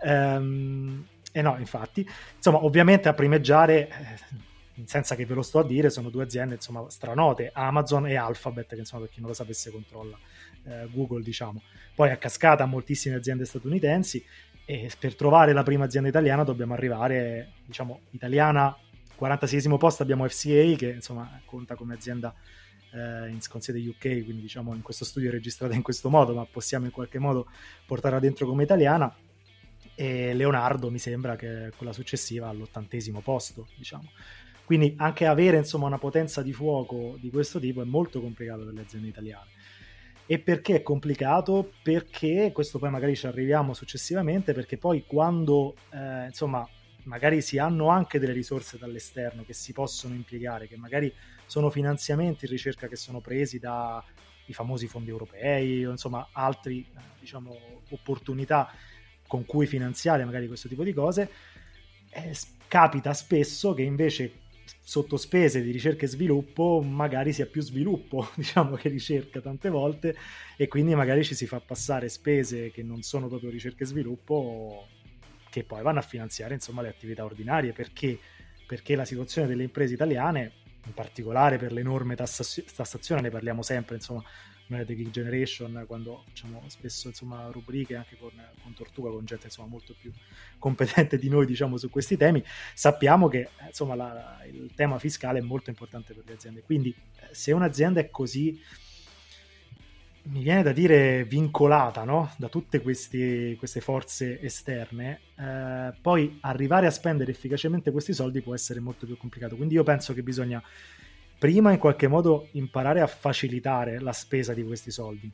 Ehm, 0.04 1.06
e 1.32 1.42
no, 1.42 1.56
infatti, 1.58 2.06
insomma, 2.36 2.64
ovviamente 2.64 3.08
a 3.08 3.14
primeggiare, 3.14 3.88
eh, 3.88 4.84
senza 4.84 5.14
che 5.14 5.24
ve 5.24 5.34
lo 5.34 5.42
sto 5.42 5.60
a 5.60 5.64
dire, 5.64 5.90
sono 5.90 6.10
due 6.10 6.24
aziende 6.24 6.54
insomma 6.54 6.84
stranote, 6.88 7.50
Amazon 7.54 8.06
e 8.06 8.16
Alphabet, 8.16 8.68
che 8.68 8.76
insomma 8.76 9.02
per 9.02 9.12
chi 9.12 9.20
non 9.20 9.30
lo 9.30 9.34
sapesse 9.34 9.70
controlla 9.70 10.18
eh, 10.64 10.88
Google, 10.90 11.22
diciamo. 11.22 11.62
Poi 11.94 12.10
a 12.10 12.16
cascata 12.16 12.66
moltissime 12.66 13.16
aziende 13.16 13.44
statunitensi 13.44 14.24
e 14.64 14.90
per 14.98 15.16
trovare 15.16 15.52
la 15.52 15.62
prima 15.62 15.84
azienda 15.84 16.08
italiana 16.08 16.44
dobbiamo 16.44 16.74
arrivare, 16.74 17.52
diciamo, 17.64 18.00
italiana, 18.10 18.76
46esimo 19.18 19.78
posto 19.78 20.02
abbiamo 20.02 20.26
FCA 20.28 20.74
che 20.76 20.90
insomma 20.94 21.40
conta 21.44 21.76
come 21.76 21.94
azienda 21.94 22.34
eh, 22.92 23.28
in, 23.28 23.38
con 23.48 23.60
sede 23.60 23.80
UK, 23.80 23.98
quindi 23.98 24.40
diciamo 24.40 24.74
in 24.74 24.82
questo 24.82 25.04
studio 25.04 25.30
registrata 25.30 25.74
in 25.74 25.82
questo 25.82 26.08
modo, 26.10 26.34
ma 26.34 26.44
possiamo 26.44 26.84
in 26.84 26.90
qualche 26.90 27.18
modo 27.18 27.48
portarla 27.86 28.18
dentro 28.18 28.46
come 28.46 28.62
italiana. 28.62 29.14
E 29.94 30.32
Leonardo 30.34 30.90
mi 30.90 30.98
sembra 30.98 31.36
che 31.36 31.66
è 31.66 31.70
quella 31.76 31.92
successiva 31.92 32.48
all'ottantesimo 32.48 33.20
posto, 33.20 33.68
diciamo. 33.76 34.10
Quindi 34.64 34.94
anche 34.96 35.26
avere 35.26 35.58
insomma 35.58 35.86
una 35.86 35.98
potenza 35.98 36.40
di 36.40 36.52
fuoco 36.52 37.16
di 37.20 37.30
questo 37.30 37.58
tipo 37.58 37.82
è 37.82 37.84
molto 37.84 38.20
complicato 38.20 38.64
per 38.64 38.72
le 38.72 38.80
aziende 38.80 39.08
italiane. 39.08 39.50
E 40.24 40.38
perché 40.38 40.76
è 40.76 40.82
complicato? 40.82 41.72
Perché, 41.82 42.52
questo 42.52 42.78
poi 42.78 42.90
magari 42.90 43.16
ci 43.16 43.26
arriviamo 43.26 43.74
successivamente, 43.74 44.54
perché 44.54 44.78
poi 44.78 45.04
quando 45.04 45.74
eh, 45.90 46.26
insomma 46.26 46.66
magari 47.04 47.42
si 47.42 47.58
hanno 47.58 47.88
anche 47.88 48.18
delle 48.18 48.32
risorse 48.32 48.78
dall'esterno 48.78 49.44
che 49.44 49.52
si 49.52 49.72
possono 49.72 50.14
impiegare, 50.14 50.68
che 50.68 50.76
magari 50.76 51.12
sono 51.52 51.68
finanziamenti 51.68 52.46
in 52.46 52.50
ricerca 52.50 52.88
che 52.88 52.96
sono 52.96 53.20
presi 53.20 53.58
dai 53.58 54.00
famosi 54.52 54.86
fondi 54.86 55.10
europei 55.10 55.84
o 55.84 55.90
insomma 55.90 56.30
altre 56.32 56.72
eh, 56.72 56.86
diciamo, 57.20 57.82
opportunità 57.90 58.72
con 59.26 59.44
cui 59.44 59.66
finanziare 59.66 60.24
magari 60.24 60.46
questo 60.46 60.66
tipo 60.66 60.82
di 60.82 60.94
cose, 60.94 61.30
eh, 62.08 62.34
capita 62.66 63.12
spesso 63.12 63.74
che 63.74 63.82
invece 63.82 64.40
sotto 64.80 65.18
spese 65.18 65.60
di 65.60 65.70
ricerca 65.72 66.06
e 66.06 66.08
sviluppo 66.08 66.80
magari 66.82 67.34
sia 67.34 67.44
più 67.44 67.60
sviluppo 67.60 68.30
diciamo 68.34 68.76
che 68.76 68.88
ricerca 68.88 69.42
tante 69.42 69.68
volte 69.68 70.16
e 70.56 70.68
quindi 70.68 70.94
magari 70.94 71.22
ci 71.22 71.34
si 71.34 71.46
fa 71.46 71.60
passare 71.60 72.08
spese 72.08 72.70
che 72.70 72.82
non 72.82 73.02
sono 73.02 73.28
proprio 73.28 73.50
ricerca 73.50 73.84
e 73.84 73.86
sviluppo 73.86 74.86
che 75.50 75.64
poi 75.64 75.82
vanno 75.82 75.98
a 75.98 76.02
finanziare 76.02 76.54
insomma 76.54 76.80
le 76.80 76.88
attività 76.88 77.26
ordinarie. 77.26 77.72
Perché? 77.72 78.18
Perché 78.66 78.96
la 78.96 79.04
situazione 79.04 79.46
delle 79.46 79.64
imprese 79.64 79.92
italiane 79.92 80.60
in 80.86 80.94
particolare 80.94 81.58
per 81.58 81.72
l'enorme 81.72 82.16
tassazione 82.16 83.20
ne 83.20 83.30
parliamo 83.30 83.62
sempre 83.62 83.96
insomma 83.96 84.24
noi 84.72 84.84
The 84.86 84.94
Geek 84.94 85.10
Generation 85.10 85.84
quando 85.86 86.22
facciamo 86.26 86.62
spesso 86.68 87.08
insomma, 87.08 87.48
rubriche 87.50 87.96
anche 87.96 88.16
con, 88.18 88.30
con, 88.62 88.74
Tortuga, 88.74 89.10
con 89.10 89.24
gente 89.24 89.46
insomma, 89.46 89.68
molto 89.68 89.94
più 89.98 90.12
competente 90.58 91.18
di 91.18 91.28
noi 91.28 91.46
diciamo, 91.46 91.76
su 91.76 91.90
questi 91.90 92.16
temi, 92.16 92.42
sappiamo 92.74 93.28
che 93.28 93.50
insomma, 93.66 93.94
la, 93.94 94.38
il 94.50 94.72
tema 94.74 94.98
fiscale 94.98 95.40
è 95.40 95.42
molto 95.42 95.70
importante 95.70 96.14
per 96.14 96.24
le 96.26 96.34
aziende. 96.34 96.62
Quindi 96.62 96.94
eh, 97.16 97.34
se 97.34 97.52
un'azienda 97.52 98.00
è 98.00 98.10
così 98.10 98.60
mi 100.24 100.42
viene 100.42 100.62
da 100.62 100.72
dire 100.72 101.24
vincolata 101.24 102.04
no? 102.04 102.32
da 102.36 102.48
tutte 102.48 102.80
questi, 102.80 103.56
queste 103.58 103.80
forze 103.80 104.40
esterne, 104.40 105.20
eh, 105.36 105.92
poi 106.00 106.38
arrivare 106.42 106.86
a 106.86 106.90
spendere 106.90 107.32
efficacemente 107.32 107.90
questi 107.90 108.12
soldi 108.12 108.40
può 108.40 108.54
essere 108.54 108.78
molto 108.78 109.04
più 109.04 109.16
complicato. 109.16 109.56
Quindi 109.56 109.74
io 109.74 109.82
penso 109.82 110.14
che 110.14 110.22
bisogna 110.22 110.62
prima 111.38 111.72
in 111.72 111.78
qualche 111.78 112.06
modo 112.06 112.48
imparare 112.52 113.00
a 113.00 113.06
facilitare 113.08 113.98
la 113.98 114.12
spesa 114.12 114.54
di 114.54 114.62
questi 114.62 114.92
soldi. 114.92 115.30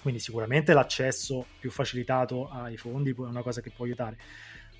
Quindi 0.00 0.20
sicuramente 0.20 0.72
l'accesso 0.72 1.46
più 1.58 1.70
facilitato 1.70 2.48
ai 2.48 2.76
fondi 2.76 3.10
è 3.10 3.14
una 3.18 3.42
cosa 3.42 3.60
che 3.60 3.70
può 3.70 3.84
aiutare, 3.84 4.16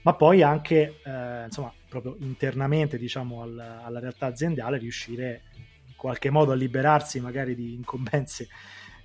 ma 0.02 0.14
poi 0.14 0.42
anche 0.42 1.00
eh, 1.04 1.44
insomma, 1.44 1.72
proprio 1.88 2.16
internamente 2.20 2.96
diciamo, 2.96 3.42
al, 3.42 3.58
alla 3.58 3.98
realtà 3.98 4.26
aziendale 4.26 4.78
riuscire 4.78 5.42
in 5.86 5.96
qualche 5.96 6.30
modo 6.30 6.52
a 6.52 6.54
liberarsi 6.54 7.20
magari 7.20 7.54
di 7.54 7.74
incombenze 7.74 8.48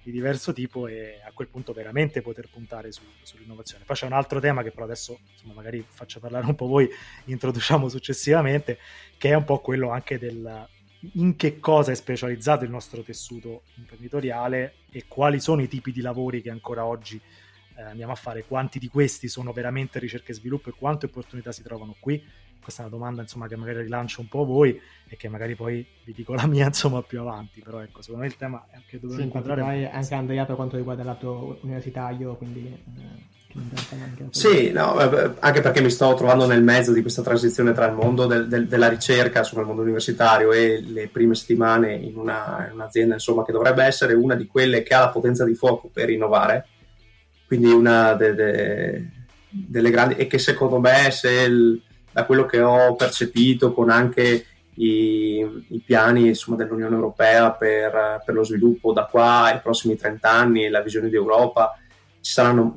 di 0.05 0.11
diverso 0.11 0.53
tipo 0.53 0.85
e 0.85 1.19
a 1.25 1.31
quel 1.33 1.47
punto 1.47 1.73
veramente 1.73 2.21
poter 2.21 2.47
puntare 2.47 2.91
su, 2.91 3.01
sull'innovazione. 3.23 3.85
Poi 3.85 3.95
c'è 3.95 4.05
un 4.05 4.13
altro 4.13 4.39
tema 4.39 4.61
che 4.61 4.69
però 4.69 4.85
adesso 4.85 5.17
insomma, 5.31 5.53
magari 5.53 5.83
faccio 5.87 6.19
parlare 6.19 6.45
un 6.45 6.53
po' 6.53 6.67
voi, 6.67 6.87
introduciamo 7.25 7.89
successivamente, 7.89 8.77
che 9.17 9.29
è 9.29 9.33
un 9.33 9.43
po' 9.43 9.59
quello 9.59 9.89
anche 9.89 10.19
del 10.19 10.67
in 11.13 11.35
che 11.35 11.59
cosa 11.59 11.91
è 11.91 11.95
specializzato 11.95 12.63
il 12.63 12.71
nostro 12.71 13.03
tessuto 13.03 13.63
imprenditoriale 13.75 14.75
e 14.91 15.05
quali 15.07 15.39
sono 15.39 15.61
i 15.61 15.67
tipi 15.67 15.91
di 15.91 16.01
lavori 16.01 16.41
che 16.41 16.49
ancora 16.49 16.85
oggi 16.85 17.19
eh, 17.75 17.81
andiamo 17.81 18.11
a 18.11 18.15
fare, 18.15 18.43
quanti 18.43 18.79
di 18.79 18.87
questi 18.87 19.27
sono 19.27 19.51
veramente 19.51 19.99
ricerca 19.99 20.31
e 20.31 20.35
sviluppo 20.35 20.69
e 20.69 20.73
quante 20.73 21.07
opportunità 21.07 21.51
si 21.51 21.63
trovano 21.63 21.95
qui. 21.99 22.23
Questa 22.65 22.81
è 22.81 22.87
una 22.87 22.95
domanda 22.95 23.21
insomma, 23.21 23.47
che 23.47 23.55
magari 23.55 23.83
rilancio 23.83 24.21
un 24.21 24.27
po' 24.27 24.43
voi 24.43 24.81
e 25.07 25.15
che 25.17 25.29
magari 25.29 25.53
poi 25.53 25.85
vi 26.03 26.13
dico 26.13 26.33
la 26.33 26.47
mia 26.47 26.65
insomma, 26.73 27.03
più 27.03 27.19
avanti, 27.19 27.61
però 27.61 27.79
ecco, 27.79 28.01
secondo 28.01 28.23
me 28.23 28.27
il 28.27 28.37
tema 28.37 28.65
è 28.71 28.75
anche 28.75 28.99
dovevo 28.99 29.19
sì, 29.19 29.25
inquadrare... 29.25 29.91
Anche 29.91 30.15
Andrea 30.15 30.45
per 30.45 30.55
quanto 30.55 30.77
riguarda 30.77 31.03
il 31.03 31.07
lato 31.07 31.59
universitario, 31.61 32.35
quindi... 32.35 32.65
Eh 32.65 33.33
sì, 34.31 34.71
no, 34.71 34.95
anche 35.39 35.61
perché 35.61 35.79
mi 35.79 35.91
sto 35.91 36.15
trovando 36.15 36.47
nel 36.47 36.63
mezzo 36.63 36.91
di 36.91 37.01
questa 37.01 37.21
transizione 37.21 37.71
tra 37.71 37.85
il 37.85 37.93
mondo 37.93 38.25
del, 38.25 38.47
del, 38.47 38.67
della 38.67 38.89
ricerca, 38.89 39.39
insomma, 39.39 39.61
il 39.61 39.67
mondo 39.67 39.83
universitario 39.83 40.51
e 40.51 40.81
le 40.81 41.07
prime 41.07 41.35
settimane 41.35 41.93
in, 41.93 42.17
una, 42.17 42.65
in, 42.67 42.73
un'azienda, 42.73 43.13
insomma, 43.13 43.45
che 43.45 43.51
dovrebbe 43.51 43.83
essere 43.83 44.15
una 44.15 44.33
di 44.33 44.47
quelle 44.47 44.81
che 44.81 44.93
ha 44.95 45.01
la 45.01 45.09
potenza 45.09 45.45
di 45.45 45.53
fuoco 45.53 45.87
per 45.93 46.09
innovare, 46.09 46.65
quindi 47.47 47.71
una 47.71 48.13
de, 48.15 48.33
de, 48.33 49.09
delle 49.49 49.89
grandi, 49.89 50.15
e 50.15 50.27
che 50.27 50.37
secondo 50.37 50.79
me, 50.79 51.09
se 51.11 51.31
il, 51.31 51.81
da 52.15 52.23
quello 52.23 52.45
che 52.45 52.61
ho 52.61 52.95
percepito 52.95 53.73
con 53.73 53.89
anche 53.89 54.45
i, 54.75 55.45
i 55.67 55.83
piani 55.85 56.27
insomma, 56.27 56.55
dell'Unione 56.55 56.95
Europea 56.95 57.51
per, 57.51 58.21
per, 58.23 58.33
lo 58.33 58.41
sviluppo 58.45 58.93
da 58.93 59.03
qua 59.03 59.51
ai 59.51 59.59
prossimi 59.59 59.97
30 59.97 60.31
anni, 60.31 60.69
la 60.69 60.79
visione 60.79 61.09
di 61.09 61.15
Europa, 61.17 61.77
ci 62.21 62.31
saranno 62.31 62.73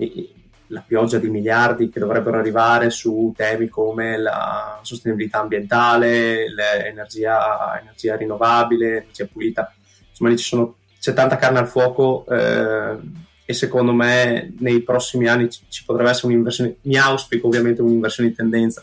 la 0.67 0.83
pioggia 0.85 1.19
di 1.19 1.31
miliardi 1.31 1.89
che 1.89 2.01
dovrebbero 2.01 2.37
arrivare 2.37 2.91
su 2.91 3.33
temi 3.37 3.69
come 3.69 4.19
la 4.19 4.81
sostenibilità 4.83 5.39
ambientale, 5.39 6.53
l'energia 6.53 7.79
energia 7.81 8.17
rinnovabile, 8.17 8.97
energia 9.03 9.29
pulita. 9.31 9.73
Insomma, 10.11 10.31
lì 10.31 10.37
sono, 10.39 10.79
c'è 10.99 11.13
tanta 11.13 11.37
carne 11.37 11.61
al 11.61 11.69
fuoco 11.69 12.27
eh, 12.29 12.99
e 13.45 13.53
secondo 13.53 13.93
me 13.93 14.53
nei 14.59 14.83
prossimi 14.83 15.29
anni 15.29 15.49
ci, 15.49 15.61
ci, 15.69 15.85
potrebbe 15.85 16.11
essere 16.11 16.27
un'inversione, 16.27 16.79
mi 16.83 16.97
auspico 16.97 17.47
ovviamente 17.47 17.83
un'inversione 17.83 18.31
di 18.31 18.35
tendenza. 18.35 18.83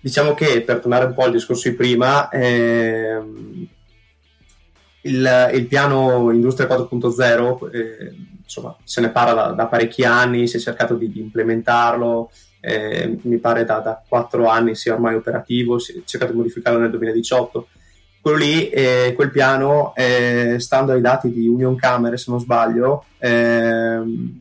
Diciamo 0.00 0.34
che 0.34 0.62
per 0.62 0.80
tornare 0.80 1.06
un 1.06 1.14
po' 1.14 1.22
al 1.22 1.32
discorso 1.32 1.68
di 1.68 1.74
prima, 1.74 2.28
eh, 2.28 3.20
il, 5.02 5.50
il, 5.54 5.66
piano 5.66 6.30
Industria 6.30 6.68
4.0 6.68 7.70
eh, 7.72 8.14
insomma, 8.42 8.76
se 8.84 9.00
ne 9.00 9.10
parla 9.10 9.34
da, 9.34 9.52
da, 9.52 9.66
parecchi 9.66 10.04
anni, 10.04 10.46
si 10.46 10.56
è 10.56 10.60
cercato 10.60 10.94
di, 10.94 11.10
di 11.10 11.20
implementarlo, 11.20 12.30
eh, 12.60 13.18
mi 13.22 13.38
pare 13.38 13.64
da, 13.64 13.78
da 13.80 14.02
quattro 14.08 14.48
anni 14.48 14.74
sia 14.74 14.94
ormai 14.94 15.14
operativo, 15.14 15.78
si 15.78 15.98
è 15.98 16.02
cercato 16.04 16.32
di 16.32 16.38
modificarlo 16.38 16.78
nel 16.78 16.90
2018. 16.90 17.68
Quello 18.20 18.38
lì, 18.38 18.68
eh, 18.70 19.12
quel 19.14 19.30
piano, 19.30 19.94
eh, 19.94 20.56
stando 20.58 20.92
ai 20.92 21.00
dati 21.00 21.30
di 21.32 21.46
Union 21.46 21.76
Camere, 21.76 22.16
se 22.16 22.30
non 22.30 22.40
sbaglio, 22.40 23.04
ehm, 23.18 24.40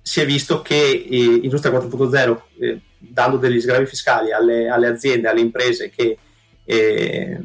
si 0.00 0.20
è 0.20 0.26
visto 0.26 0.62
che 0.62 1.06
eh, 1.08 1.40
Industria 1.42 1.72
4.0, 1.72 2.42
eh, 2.60 2.80
dando 3.08 3.36
degli 3.36 3.60
sgravi 3.60 3.86
fiscali 3.86 4.32
alle, 4.32 4.68
alle, 4.68 4.86
aziende, 4.86 5.28
alle 5.28 5.40
imprese 5.40 5.90
che 5.90 6.16
eh, 6.64 7.40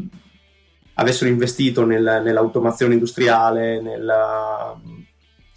avessero 0.94 1.30
investito 1.30 1.86
nel, 1.86 2.22
nell'automazione 2.24 2.94
industriale, 2.94 3.82
nella 3.82 4.80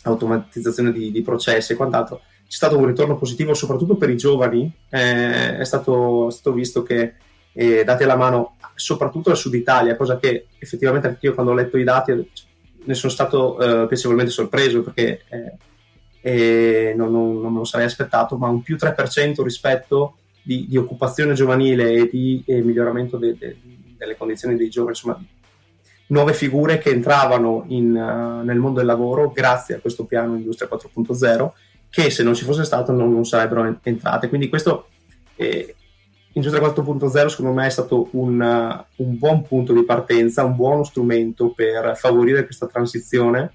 automatizzazione 0.03 0.93
di, 0.93 1.11
di 1.11 1.23
processi 1.23 1.73
e 1.73 1.77
quant'altro, 1.77 2.23
c'è 2.51 2.57
stato 2.57 2.79
un 2.79 2.87
ritorno 2.87 3.17
positivo 3.17 3.55
soprattutto 3.55 3.97
per 3.97 4.11
i 4.11 4.17
giovani, 4.17 4.71
eh, 4.89 5.59
è, 5.59 5.65
stato, 5.65 6.29
è, 6.29 6.33
stato, 6.33 6.53
visto 6.53 6.83
che 6.83 7.15
eh, 7.53 7.85
date 7.85 8.05
la 8.07 8.17
mano 8.17 8.57
soprattutto 8.75 9.31
al 9.31 9.37
sud 9.37 9.55
Italia, 9.55 9.97
cosa 9.97 10.19
che 10.19 10.47
effettivamente 10.59 11.07
anche 11.07 11.27
io 11.27 11.35
quando 11.35 11.53
ho 11.53 11.55
letto 11.55 11.77
i 11.77 11.85
dati 11.85 12.31
ne 12.83 12.95
sono 12.95 13.13
stato 13.13 13.59
eh, 13.61 13.87
piacevolmente 13.87 14.33
sorpreso 14.33 14.83
perché 14.83 15.23
eh, 16.21 16.95
non, 16.97 17.11
non, 17.11 17.41
non, 17.41 17.55
lo 17.55 17.65
sarei 17.65 17.87
aspettato, 17.87 18.37
ma 18.37 18.49
un 18.49 18.63
più 18.63 18.77
3% 18.77 19.43
rispetto 19.43 20.17
di, 20.43 20.67
di 20.69 20.77
occupazione 20.77 21.35
giovanile 21.35 21.93
e 21.93 22.09
di 22.09 22.43
miglioramento 22.47 23.17
de, 23.17 23.37
de, 23.39 23.57
delle 23.97 24.17
condizioni 24.17 24.57
dei 24.57 24.69
giovani, 24.69 24.97
insomma 24.97 25.23
nuove 26.11 26.35
figure 26.35 26.79
che 26.79 26.91
entravano 26.91 27.65
in, 27.69 27.95
uh, 27.95 28.45
nel 28.45 28.59
mondo 28.59 28.79
del 28.79 28.87
lavoro 28.87 29.31
grazie 29.31 29.77
a 29.77 29.81
questo 29.81 30.05
piano 30.05 30.37
Industria 30.37 30.69
4.0 30.71 31.51
che 31.89 32.11
se 32.11 32.23
non 32.23 32.35
ci 32.35 32.45
fosse 32.45 32.65
stato 32.65 32.93
non, 32.93 33.13
non 33.13 33.25
sarebbero 33.25 33.79
entrate. 33.83 34.29
Quindi 34.29 34.49
questo 34.49 34.89
eh, 35.35 35.75
Industria 36.33 36.65
4.0 36.65 37.27
secondo 37.27 37.53
me 37.53 37.67
è 37.67 37.71
stato 37.71 38.09
un, 38.13 38.41
uh, 38.41 39.03
un, 39.03 39.19
buon 39.19 39.43
punto 39.43 39.73
di 39.73 39.85
partenza, 39.85 40.45
un 40.45 40.55
buono 40.55 40.85
strumento 40.85 41.51
per 41.51 41.97
favorire 41.97 42.45
questa 42.45 42.67
transizione 42.67 43.55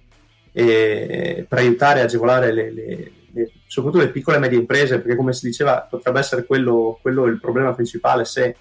e 0.57 1.45
per 1.47 1.57
aiutare 1.59 1.99
e 1.99 2.03
agevolare 2.03 2.53
le, 2.53 2.71
le, 2.71 3.11
le, 3.33 3.51
soprattutto 3.67 4.03
le 4.03 4.11
piccole 4.11 4.37
e 4.37 4.39
medie 4.39 4.57
imprese, 4.57 4.99
perché 4.99 5.17
come 5.17 5.33
si 5.33 5.45
diceva 5.45 5.85
potrebbe 5.89 6.19
essere 6.19 6.45
quello, 6.45 6.97
quello 7.01 7.25
il 7.25 7.41
problema 7.41 7.73
principale 7.73 8.23
se 8.23 8.55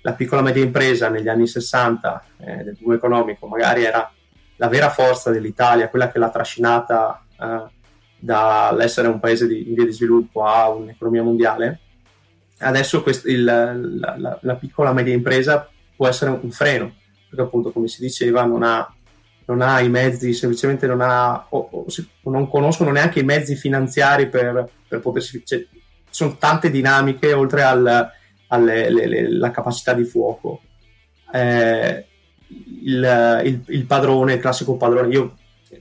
la 0.00 0.14
piccola 0.14 0.40
e 0.40 0.44
media 0.44 0.64
impresa 0.64 1.10
negli 1.10 1.28
anni 1.28 1.46
60 1.46 2.24
eh, 2.38 2.56
del 2.64 2.76
boom 2.80 2.94
economico 2.94 3.46
magari 3.46 3.84
era 3.84 4.10
la 4.56 4.68
vera 4.68 4.88
forza 4.88 5.30
dell'Italia, 5.30 5.88
quella 5.88 6.10
che 6.10 6.18
l'ha 6.18 6.30
trascinata 6.30 7.22
eh, 7.38 7.62
dall'essere 8.18 9.08
un 9.08 9.20
paese 9.20 9.46
di, 9.46 9.68
in 9.68 9.74
via 9.74 9.84
di 9.84 9.92
sviluppo 9.92 10.44
a 10.44 10.70
un'economia 10.70 11.22
mondiale, 11.22 11.80
adesso 12.58 13.02
quest- 13.02 13.26
il, 13.26 13.44
la, 13.44 13.74
la, 14.16 14.38
la, 14.40 14.54
piccola 14.54 14.90
e 14.90 14.94
media 14.94 15.12
impresa 15.12 15.68
può 15.94 16.06
essere 16.08 16.30
un 16.30 16.50
freno, 16.50 16.94
perché 17.28 17.44
appunto 17.44 17.72
come 17.72 17.88
si 17.88 18.00
diceva 18.00 18.44
non 18.44 18.62
ha, 18.62 18.94
non 19.46 19.60
ha 19.60 19.80
i 19.80 19.88
mezzi, 19.88 20.32
semplicemente 20.32 20.86
non 20.86 21.00
ha, 21.00 21.46
o, 21.50 21.68
o, 21.70 21.86
non 22.30 22.48
conoscono 22.48 22.90
neanche 22.90 23.20
i 23.20 23.24
mezzi 23.24 23.56
finanziari 23.56 24.28
per, 24.28 24.68
per 24.88 25.00
potersi... 25.00 25.42
Cioè, 25.44 25.64
sono 26.10 26.36
tante 26.38 26.70
dinamiche 26.70 27.32
oltre 27.32 27.62
al 27.62 28.12
alla 28.54 29.50
capacità 29.50 29.92
di 29.92 30.04
fuoco. 30.04 30.60
Eh, 31.32 32.06
il, 32.82 33.42
il, 33.44 33.62
il, 33.66 33.84
padrone, 33.84 34.34
il 34.34 34.40
classico 34.40 34.76
padrone, 34.76 35.08
io 35.08 35.36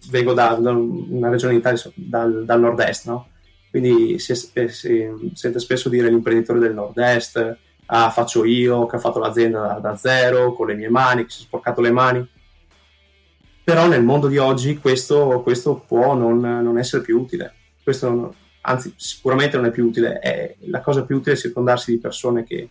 vengo 0.09 0.33
da, 0.33 0.57
da 0.59 0.71
una 0.71 1.29
regione 1.29 1.53
d'Italia, 1.53 1.79
dal, 1.93 2.45
dal 2.45 2.59
nord-est, 2.59 3.05
no? 3.05 3.27
quindi 3.69 4.17
si, 4.19 4.35
si, 4.35 4.51
si, 4.69 5.31
sente 5.33 5.59
spesso 5.59 5.89
dire 5.89 6.09
l'imprenditore 6.09 6.59
del 6.59 6.73
nord-est, 6.73 7.57
ah, 7.87 8.09
faccio 8.09 8.45
io, 8.45 8.85
che 8.85 8.95
ho 8.95 8.99
fatto 8.99 9.19
l'azienda 9.19 9.59
da, 9.59 9.79
da, 9.79 9.95
zero, 9.95 10.53
con 10.53 10.67
le 10.67 10.75
mie 10.75 10.89
mani, 10.89 11.23
che 11.25 11.31
si 11.31 11.41
è 11.41 11.45
sporcato 11.45 11.81
le 11.81 11.91
mani. 11.91 12.27
Però 13.63 13.87
nel 13.87 14.03
mondo 14.03 14.27
di 14.27 14.37
oggi 14.37 14.77
questo, 14.77 15.41
questo 15.41 15.83
può 15.87 16.15
non, 16.15 16.39
non, 16.39 16.77
essere 16.77 17.01
più 17.01 17.19
utile. 17.19 17.53
Questo 17.81 18.35
anzi 18.61 18.93
sicuramente 18.97 19.55
non 19.55 19.65
è 19.65 19.71
più 19.71 19.85
utile, 19.87 20.19
è, 20.19 20.55
la 20.65 20.81
cosa 20.81 21.05
più 21.05 21.17
utile 21.17 21.35
è 21.35 21.37
circondarsi 21.37 21.91
di 21.91 21.99
persone 21.99 22.43
che, 22.43 22.69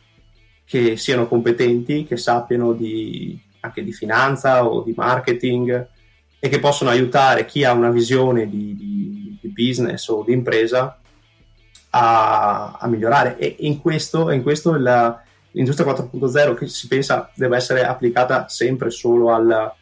che 0.65 0.97
siano 0.97 1.27
competenti, 1.27 2.05
che 2.05 2.17
sappiano 2.17 2.73
di, 2.73 3.39
anche 3.61 3.83
di 3.85 3.93
finanza 3.93 4.67
o 4.67 4.83
di 4.83 4.93
marketing 4.97 5.89
e 6.39 6.49
che 6.49 6.59
possono 6.59 6.91
aiutare 6.91 7.45
chi 7.47 7.65
ha 7.65 7.73
una 7.73 7.91
visione 7.91 8.49
di, 8.49 8.77
di, 8.77 9.39
di 9.41 9.49
business 9.49 10.09
o 10.09 10.25
di 10.25 10.33
impresa 10.33 10.99
a, 11.91 12.79
a, 12.81 12.87
migliorare. 12.89 13.39
E 13.39 13.57
in 13.61 13.81
questo, 13.81 14.31
in 14.31 14.43
questo 14.43 14.77
la, 14.77 15.23
l'industria 15.53 15.93
4.0 15.93 16.55
che 16.55 16.67
si 16.69 16.87
pensa 16.89 17.31
deve 17.35 17.57
essere 17.57 17.85
applicata 17.85 18.49
sempre 18.49 18.91
solo 18.91 19.33
al, 19.33 19.73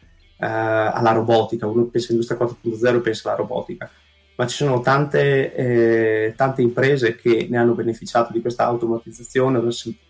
eh, 0.41 0.45
alla 0.47 1.11
robotica. 1.11 1.67
Uno 1.67 1.85
pensa 1.85 2.07
all'industria 2.07 2.39
4.0 2.39 2.95
e 2.95 3.01
pensa 3.01 3.29
alla 3.29 3.37
robotica 3.37 3.89
ma 4.33 4.47
ci 4.47 4.55
sono 4.55 4.81
tante, 4.81 5.53
eh, 5.53 6.33
tante, 6.35 6.63
imprese 6.63 7.15
che 7.15 7.45
ne 7.47 7.57
hanno 7.57 7.73
beneficiato 7.73 8.33
di 8.33 8.41
questa 8.41 8.65
automatizzazione 8.65 9.61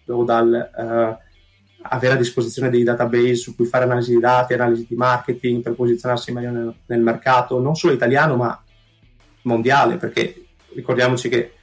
o 0.05 0.23
dal 0.23 0.53
eh, 0.53 1.17
avere 1.81 2.13
a 2.13 2.17
disposizione 2.17 2.69
dei 2.69 2.83
database 2.83 3.35
su 3.35 3.55
cui 3.55 3.65
fare 3.65 3.83
analisi 3.83 4.13
di 4.13 4.19
dati, 4.19 4.53
analisi 4.53 4.85
di 4.87 4.95
marketing 4.95 5.61
per 5.61 5.73
posizionarsi 5.73 6.31
meglio 6.31 6.51
nel, 6.51 6.73
nel 6.85 7.01
mercato, 7.01 7.59
non 7.59 7.75
solo 7.75 7.93
italiano 7.93 8.35
ma 8.35 8.57
mondiale, 9.43 9.97
perché 9.97 10.45
ricordiamoci 10.75 11.27
che 11.27 11.53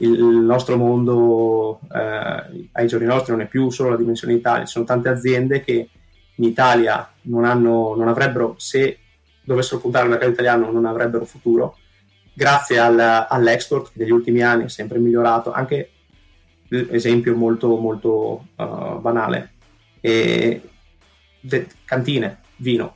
il 0.00 0.22
nostro 0.22 0.76
mondo 0.76 1.80
eh, 1.92 2.68
ai 2.72 2.86
giorni 2.86 3.06
nostri 3.06 3.32
non 3.32 3.40
è 3.40 3.46
più 3.46 3.70
solo 3.70 3.90
la 3.90 3.96
dimensione 3.96 4.34
Italia, 4.34 4.64
ci 4.64 4.72
sono 4.72 4.84
tante 4.84 5.08
aziende 5.08 5.60
che 5.60 5.88
in 6.38 6.44
Italia 6.44 7.10
non, 7.22 7.44
hanno, 7.44 7.94
non 7.94 8.08
avrebbero, 8.08 8.54
se 8.58 8.98
dovessero 9.42 9.80
puntare 9.80 10.04
al 10.04 10.10
mercato 10.10 10.32
italiano, 10.32 10.70
non 10.70 10.86
avrebbero 10.86 11.24
futuro 11.24 11.76
grazie 12.38 12.78
al, 12.78 13.26
all'export 13.28 13.92
che 13.92 13.98
negli 13.98 14.12
ultimi 14.12 14.42
anni 14.42 14.64
è 14.64 14.68
sempre 14.68 14.98
migliorato, 14.98 15.50
anche 15.50 15.90
esempio 16.68 17.34
molto, 17.34 17.76
molto 17.76 18.46
uh, 18.54 19.00
banale. 19.00 19.54
E, 20.00 20.62
de, 21.40 21.66
cantine, 21.84 22.38
vino. 22.56 22.94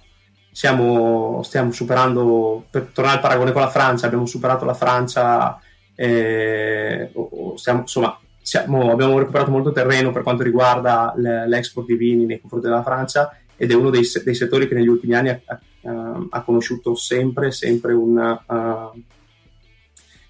Siamo, 0.52 1.42
stiamo 1.42 1.72
superando, 1.72 2.66
per 2.70 2.90
tornare 2.92 3.16
al 3.16 3.22
paragone 3.22 3.52
con 3.52 3.62
la 3.62 3.70
Francia, 3.70 4.06
abbiamo 4.06 4.26
superato 4.26 4.64
la 4.64 4.74
Francia, 4.74 5.58
eh, 5.94 7.10
stiamo, 7.56 7.80
insomma, 7.80 8.20
siamo, 8.42 8.90
abbiamo 8.90 9.18
recuperato 9.18 9.50
molto 9.50 9.72
terreno 9.72 10.10
per 10.10 10.22
quanto 10.22 10.42
riguarda 10.42 11.14
l'export 11.16 11.86
di 11.86 11.94
vini 11.94 12.26
nei 12.26 12.40
confronti 12.40 12.66
della 12.66 12.82
Francia 12.82 13.36
ed 13.56 13.70
è 13.70 13.74
uno 13.74 13.90
dei, 13.90 14.02
dei 14.24 14.34
settori 14.34 14.66
che 14.66 14.74
negli 14.74 14.88
ultimi 14.88 15.14
anni 15.14 15.28
ha, 15.28 15.40
ha, 15.46 16.26
ha 16.28 16.42
conosciuto 16.42 16.94
sempre, 16.94 17.52
sempre 17.52 17.92
un... 17.92 18.16
Uh, 18.16 19.02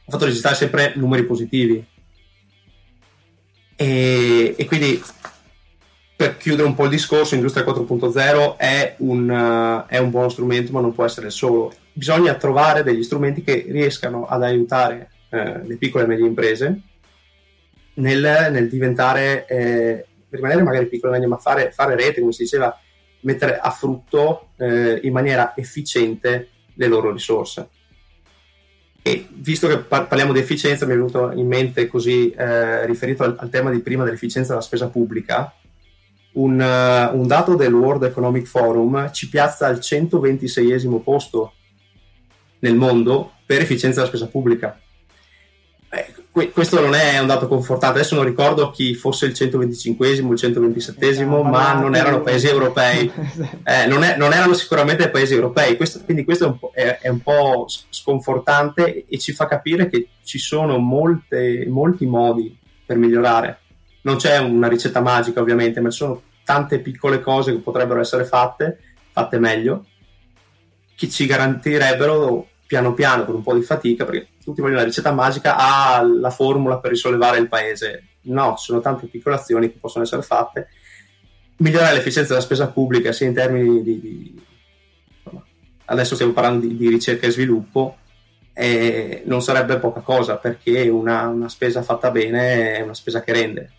ha 0.04 0.10
fatto 0.10 0.24
registrare 0.26 0.56
sempre 0.56 0.92
numeri 0.96 1.24
positivi 1.24 1.82
e, 3.76 4.54
e, 4.56 4.64
quindi 4.66 5.02
per 6.14 6.36
chiudere 6.36 6.68
un 6.68 6.74
po' 6.74 6.84
il 6.84 6.90
discorso, 6.90 7.34
Industria 7.34 7.64
4.0 7.64 8.56
è 8.56 8.94
un, 8.98 9.28
uh, 9.28 9.88
è 9.88 9.98
un 9.98 10.10
buono 10.10 10.28
strumento, 10.28 10.70
ma 10.72 10.80
non 10.80 10.92
può 10.92 11.04
essere 11.04 11.26
il 11.26 11.32
solo. 11.32 11.72
Bisogna 11.92 12.34
trovare 12.34 12.82
degli 12.82 13.02
strumenti 13.02 13.42
che 13.42 13.64
riescano 13.68 14.26
ad 14.26 14.42
aiutare 14.42 15.10
uh, 15.30 15.66
le 15.66 15.76
piccole 15.78 16.04
e 16.04 16.06
medie 16.06 16.26
imprese 16.26 16.80
nel, 17.94 18.48
nel 18.50 18.68
diventare, 18.68 19.46
eh, 19.46 20.06
rimanere 20.30 20.62
magari 20.62 20.86
piccole 20.86 21.12
e 21.12 21.14
medie, 21.14 21.28
ma 21.28 21.38
fare, 21.38 21.70
fare, 21.72 21.96
rete, 21.96 22.20
come 22.20 22.32
si 22.32 22.44
diceva, 22.44 22.76
mettere 23.20 23.58
a 23.58 23.70
frutto 23.70 24.50
eh, 24.56 25.00
in 25.02 25.12
maniera 25.12 25.54
efficiente 25.56 26.48
le 26.74 26.86
loro 26.86 27.12
risorse. 27.12 27.68
E 29.02 29.26
visto 29.30 29.66
che 29.66 29.78
par- 29.78 30.06
parliamo 30.06 30.32
di 30.32 30.38
efficienza, 30.38 30.86
mi 30.86 30.92
è 30.92 30.96
venuto 30.96 31.32
in 31.32 31.46
mente 31.46 31.88
così, 31.88 32.30
eh, 32.30 32.86
riferito 32.86 33.24
al, 33.24 33.36
al, 33.38 33.50
tema 33.50 33.70
di 33.70 33.80
prima 33.80 34.04
dell'efficienza 34.04 34.50
della 34.50 34.64
spesa 34.64 34.88
pubblica, 34.88 35.52
un, 36.34 36.58
uh, 36.58 37.14
un, 37.14 37.26
dato 37.26 37.56
del 37.56 37.74
World 37.74 38.04
Economic 38.04 38.46
Forum 38.46 39.12
ci 39.12 39.28
piazza 39.28 39.66
al 39.66 39.80
126 39.80 40.88
posto 41.04 41.52
nel 42.60 42.74
mondo 42.74 43.32
per 43.44 43.60
efficienza 43.60 43.98
della 44.00 44.08
spesa 44.08 44.28
pubblica 44.28 44.80
questo 46.50 46.80
non 46.80 46.94
è 46.94 47.18
un 47.18 47.26
dato 47.26 47.46
confortante. 47.46 47.98
Adesso 47.98 48.14
non 48.14 48.24
ricordo 48.24 48.70
chi 48.70 48.94
fosse 48.94 49.26
il 49.26 49.32
125esimo, 49.32 50.32
il 50.32 50.40
127esimo, 50.40 51.26
no, 51.26 51.42
ma 51.42 51.74
non 51.74 51.94
erano 51.94 52.22
paesi 52.22 52.48
europei. 52.48 53.10
Eh, 53.64 53.86
non, 53.86 54.02
è, 54.02 54.16
non, 54.16 54.32
erano 54.32 54.54
sicuramente 54.54 55.08
paesi 55.08 55.34
europei. 55.34 55.76
Questo, 55.76 56.00
quindi 56.04 56.24
questo 56.24 56.44
è 56.44 56.48
un, 56.48 56.58
è, 56.72 56.98
è 57.02 57.08
un, 57.08 57.20
po', 57.20 57.66
sconfortante 57.68 59.04
e 59.06 59.18
ci 59.18 59.32
fa 59.32 59.46
capire 59.46 59.88
che 59.88 60.08
ci 60.24 60.38
sono 60.38 60.78
molte, 60.78 61.66
molti 61.68 62.06
modi 62.06 62.56
per 62.84 62.96
migliorare. 62.96 63.60
Non 64.02 64.16
c'è 64.16 64.38
una 64.38 64.68
ricetta 64.68 65.00
magica, 65.00 65.40
ovviamente, 65.40 65.80
ma 65.80 65.90
ci 65.90 65.98
sono 65.98 66.22
tante 66.44 66.80
piccole 66.80 67.20
cose 67.20 67.52
che 67.52 67.58
potrebbero 67.58 68.00
essere 68.00 68.24
fatte, 68.24 68.78
fatte 69.12 69.38
meglio, 69.38 69.86
che 70.94 71.08
ci 71.08 71.26
garantirebbero 71.26 72.48
piano 72.66 72.94
piano, 72.94 73.24
con 73.24 73.36
un 73.36 73.42
po' 73.42 73.54
di 73.54 73.62
fatica, 73.62 74.04
perché 74.04 74.28
tutti 74.42 74.60
vogliono 74.60 74.80
la 74.80 74.86
ricetta 74.86 75.12
magica, 75.12 75.56
ha 75.56 76.02
la 76.02 76.30
formula 76.30 76.78
per 76.78 76.90
risollevare 76.90 77.38
il 77.38 77.48
paese. 77.48 78.04
No, 78.22 78.54
ci 78.56 78.64
sono 78.66 78.80
tante 78.80 79.06
piccole 79.06 79.36
azioni 79.36 79.70
che 79.70 79.78
possono 79.78 80.04
essere 80.04 80.22
fatte. 80.22 80.68
Migliorare 81.56 81.94
l'efficienza 81.94 82.30
della 82.30 82.44
spesa 82.44 82.68
pubblica 82.68 83.12
sia 83.12 83.26
in 83.26 83.34
termini 83.34 83.82
di... 83.82 84.00
di 84.00 84.42
adesso 85.84 86.14
stiamo 86.14 86.32
parlando 86.32 86.66
di, 86.66 86.76
di, 86.76 86.88
ricerca 86.88 87.26
e 87.26 87.30
sviluppo, 87.30 87.96
e 88.54 89.22
non 89.26 89.42
sarebbe 89.42 89.78
poca 89.78 90.00
cosa 90.00 90.36
perché 90.36 90.88
una, 90.88 91.28
una 91.28 91.48
spesa 91.48 91.82
fatta 91.82 92.10
bene 92.10 92.76
è 92.76 92.80
una 92.80 92.94
spesa 92.94 93.22
che 93.22 93.32
rende. 93.32 93.70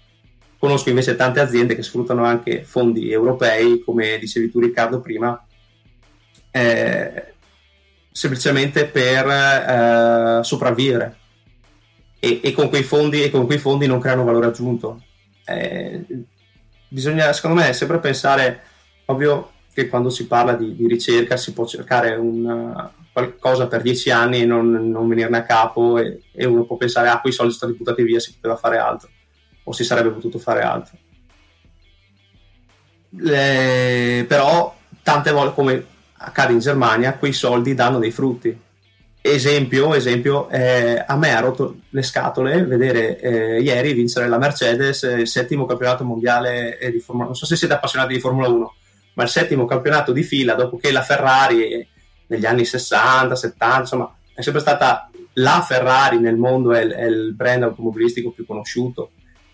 Conosco 0.58 0.90
invece 0.90 1.16
tante 1.16 1.40
aziende 1.40 1.76
che 1.76 1.84
sfruttano 1.84 2.24
anche 2.24 2.64
fondi 2.64 3.12
europei, 3.12 3.82
come 3.84 4.18
dicevi 4.18 4.50
tu 4.50 4.60
Riccardo 4.60 5.02
prima, 5.02 5.46
eh, 6.52 7.34
semplicemente 8.14 8.86
per 8.86 9.28
eh, 9.28 10.44
sopravvivere 10.44 11.18
e, 12.20 12.40
e, 12.42 12.52
con 12.54 12.70
fondi, 12.84 13.24
e, 13.24 13.30
con 13.30 13.46
quei 13.46 13.58
fondi, 13.58 13.86
non 13.86 14.00
creano 14.00 14.24
valore 14.24 14.46
aggiunto. 14.46 15.04
Eh, 15.44 16.06
bisogna, 16.88 17.34
secondo 17.34 17.60
me, 17.60 17.74
sempre 17.74 18.00
pensare, 18.00 18.62
ovvio 19.08 19.52
che 19.74 19.90
quando 19.90 20.10
si 20.10 20.28
parla 20.28 20.54
di, 20.54 20.76
di 20.76 20.88
ricerca 20.88 21.36
si 21.36 21.52
può 21.52 21.66
cercare 21.66 22.16
una, 22.16 22.94
qualcosa 23.12 23.68
per 23.68 23.82
dieci 23.82 24.10
anni 24.10 24.42
e 24.42 24.46
non, 24.46 24.90
non 24.90 25.08
venirne 25.08 25.38
a 25.38 25.44
capo 25.44 25.98
e, 25.98 26.22
e, 26.32 26.46
uno 26.46 26.64
può 26.64 26.78
pensare, 26.78 27.10
ah, 27.10 27.20
quei 27.20 27.34
soldi 27.34 27.52
sono 27.52 27.72
stati 27.72 27.84
buttati 27.84 28.04
via, 28.04 28.20
si 28.20 28.34
poteva 28.36 28.56
fare 28.56 28.78
altro 28.78 29.10
o 29.66 29.72
si 29.74 29.84
sarebbe 29.84 30.10
potuto 30.10 30.40
fare 30.40 30.62
altro. 30.62 30.98
Le, 33.10 34.26
però 34.28 34.76
tante 35.02 35.32
volte, 35.32 35.54
come 35.54 35.86
accade 36.24 36.54
in 36.54 36.60
Germania, 36.60 37.18
quei 37.18 37.34
soldi 37.34 37.74
danno 37.74 38.00
dei 38.00 38.12
frutti. 38.12 38.58
Esempio, 39.26 39.94
esempio 39.94 40.50
eh, 40.50 41.02
a 41.06 41.16
me 41.16 41.34
ha 41.34 41.40
rotto 41.40 41.78
le 41.90 42.02
scatole 42.02 42.66
vedere 42.66 43.20
eh, 43.20 43.62
ieri 43.62 43.94
vincere 43.94 44.28
la 44.28 44.38
Mercedes 44.38 45.04
il 45.04 45.28
settimo 45.30 45.66
campionato 45.66 46.04
mondiale 46.04 46.78
di 46.92 47.00
Formula 47.00 47.28
1. 47.28 47.34
Non 47.34 47.36
so 47.36 47.46
se 47.46 47.56
siete 47.56 47.74
appassionati 47.74 48.14
di 48.14 48.20
Formula 48.20 48.50
1, 48.50 48.74
ma 49.14 49.24
il 49.24 49.30
settimo 49.30 49.66
campionato 49.66 50.12
di 50.12 50.24
fila 50.24 50.56
dopo 50.56 50.78
che 50.78 50.92
la 50.92 51.04
Ferrari 51.04 51.88
negli 52.28 52.46
anni 52.46 52.66
60, 52.66 53.36
70, 53.36 53.80
insomma, 53.80 54.14
è 54.34 54.42
sempre 54.42 54.62
stata 54.62 55.10
la 55.34 55.64
Ferrari 55.66 56.20
nel 56.20 56.36
mondo, 56.36 56.74
è, 56.74 56.86
è 56.86 57.06
il 57.06 57.34
brand 57.34 57.64
automobilistico 57.64 58.32
più 58.32 58.46
conosciuto. 58.46 59.12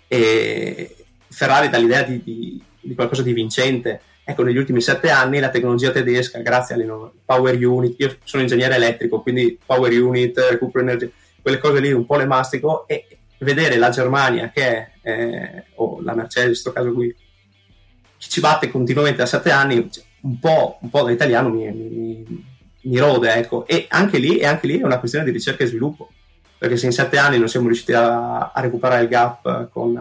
E 0.08 0.96
Ferrari 1.28 1.70
dà 1.70 1.78
l'idea 1.78 2.02
di, 2.02 2.24
di, 2.24 2.62
di 2.80 2.96
qualcosa 2.96 3.22
di 3.22 3.34
vincente 3.34 4.02
Ecco, 4.30 4.44
negli 4.44 4.58
ultimi 4.58 4.80
sette 4.80 5.10
anni 5.10 5.40
la 5.40 5.50
tecnologia 5.50 5.90
tedesca, 5.90 6.38
grazie 6.42 6.76
alle 6.76 6.86
power 7.26 7.66
unit, 7.66 7.96
io 7.98 8.16
sono 8.24 8.44
ingegnere 8.44 8.76
elettrico, 8.76 9.24
quindi 9.24 9.58
power 9.66 9.92
unit, 9.92 10.38
recupero 10.52 10.84
energia, 10.84 11.10
quelle 11.42 11.58
cose 11.58 11.80
lì 11.80 11.92
un 11.92 12.06
po' 12.06 12.16
le 12.16 12.28
mastico 12.28 12.88
e 12.88 13.08
vedere 13.40 13.78
la 13.78 13.90
Germania 13.90 14.52
che 14.54 14.62
è, 14.62 14.92
eh, 15.02 15.64
o 15.78 16.00
la 16.04 16.14
Mercedes 16.14 16.44
in 16.44 16.50
questo 16.50 16.72
caso 16.72 16.94
qui, 16.94 17.08
che 17.08 18.28
ci 18.30 18.40
batte 18.40 18.70
continuamente 18.70 19.18
da 19.18 19.26
sette 19.26 19.50
anni, 19.50 19.90
cioè, 19.90 20.04
un 20.22 20.38
po', 20.38 20.78
un 20.80 20.92
po' 20.92 21.02
da 21.02 21.10
italiano 21.10 21.50
mi, 21.50 21.68
mi, 21.72 22.46
mi 22.82 22.98
rode, 23.00 23.34
ecco. 23.34 23.66
E 23.66 23.88
anche 23.90 24.20
lì, 24.20 24.38
e 24.38 24.46
anche 24.46 24.68
lì 24.68 24.78
è 24.78 24.84
una 24.84 25.00
questione 25.00 25.26
di 25.26 25.32
ricerca 25.32 25.64
e 25.64 25.68
sviluppo, 25.68 26.08
perché 26.56 26.78
se 26.78 26.86
in 26.86 26.92
sette 26.92 27.18
anni 27.18 27.40
non 27.40 27.50
siamo 27.50 27.66
riusciti 27.66 27.94
a, 27.94 28.52
a 28.52 28.62
recuperare 28.62 29.02
il 29.02 29.10
gap 29.10 29.72
con, 29.72 30.00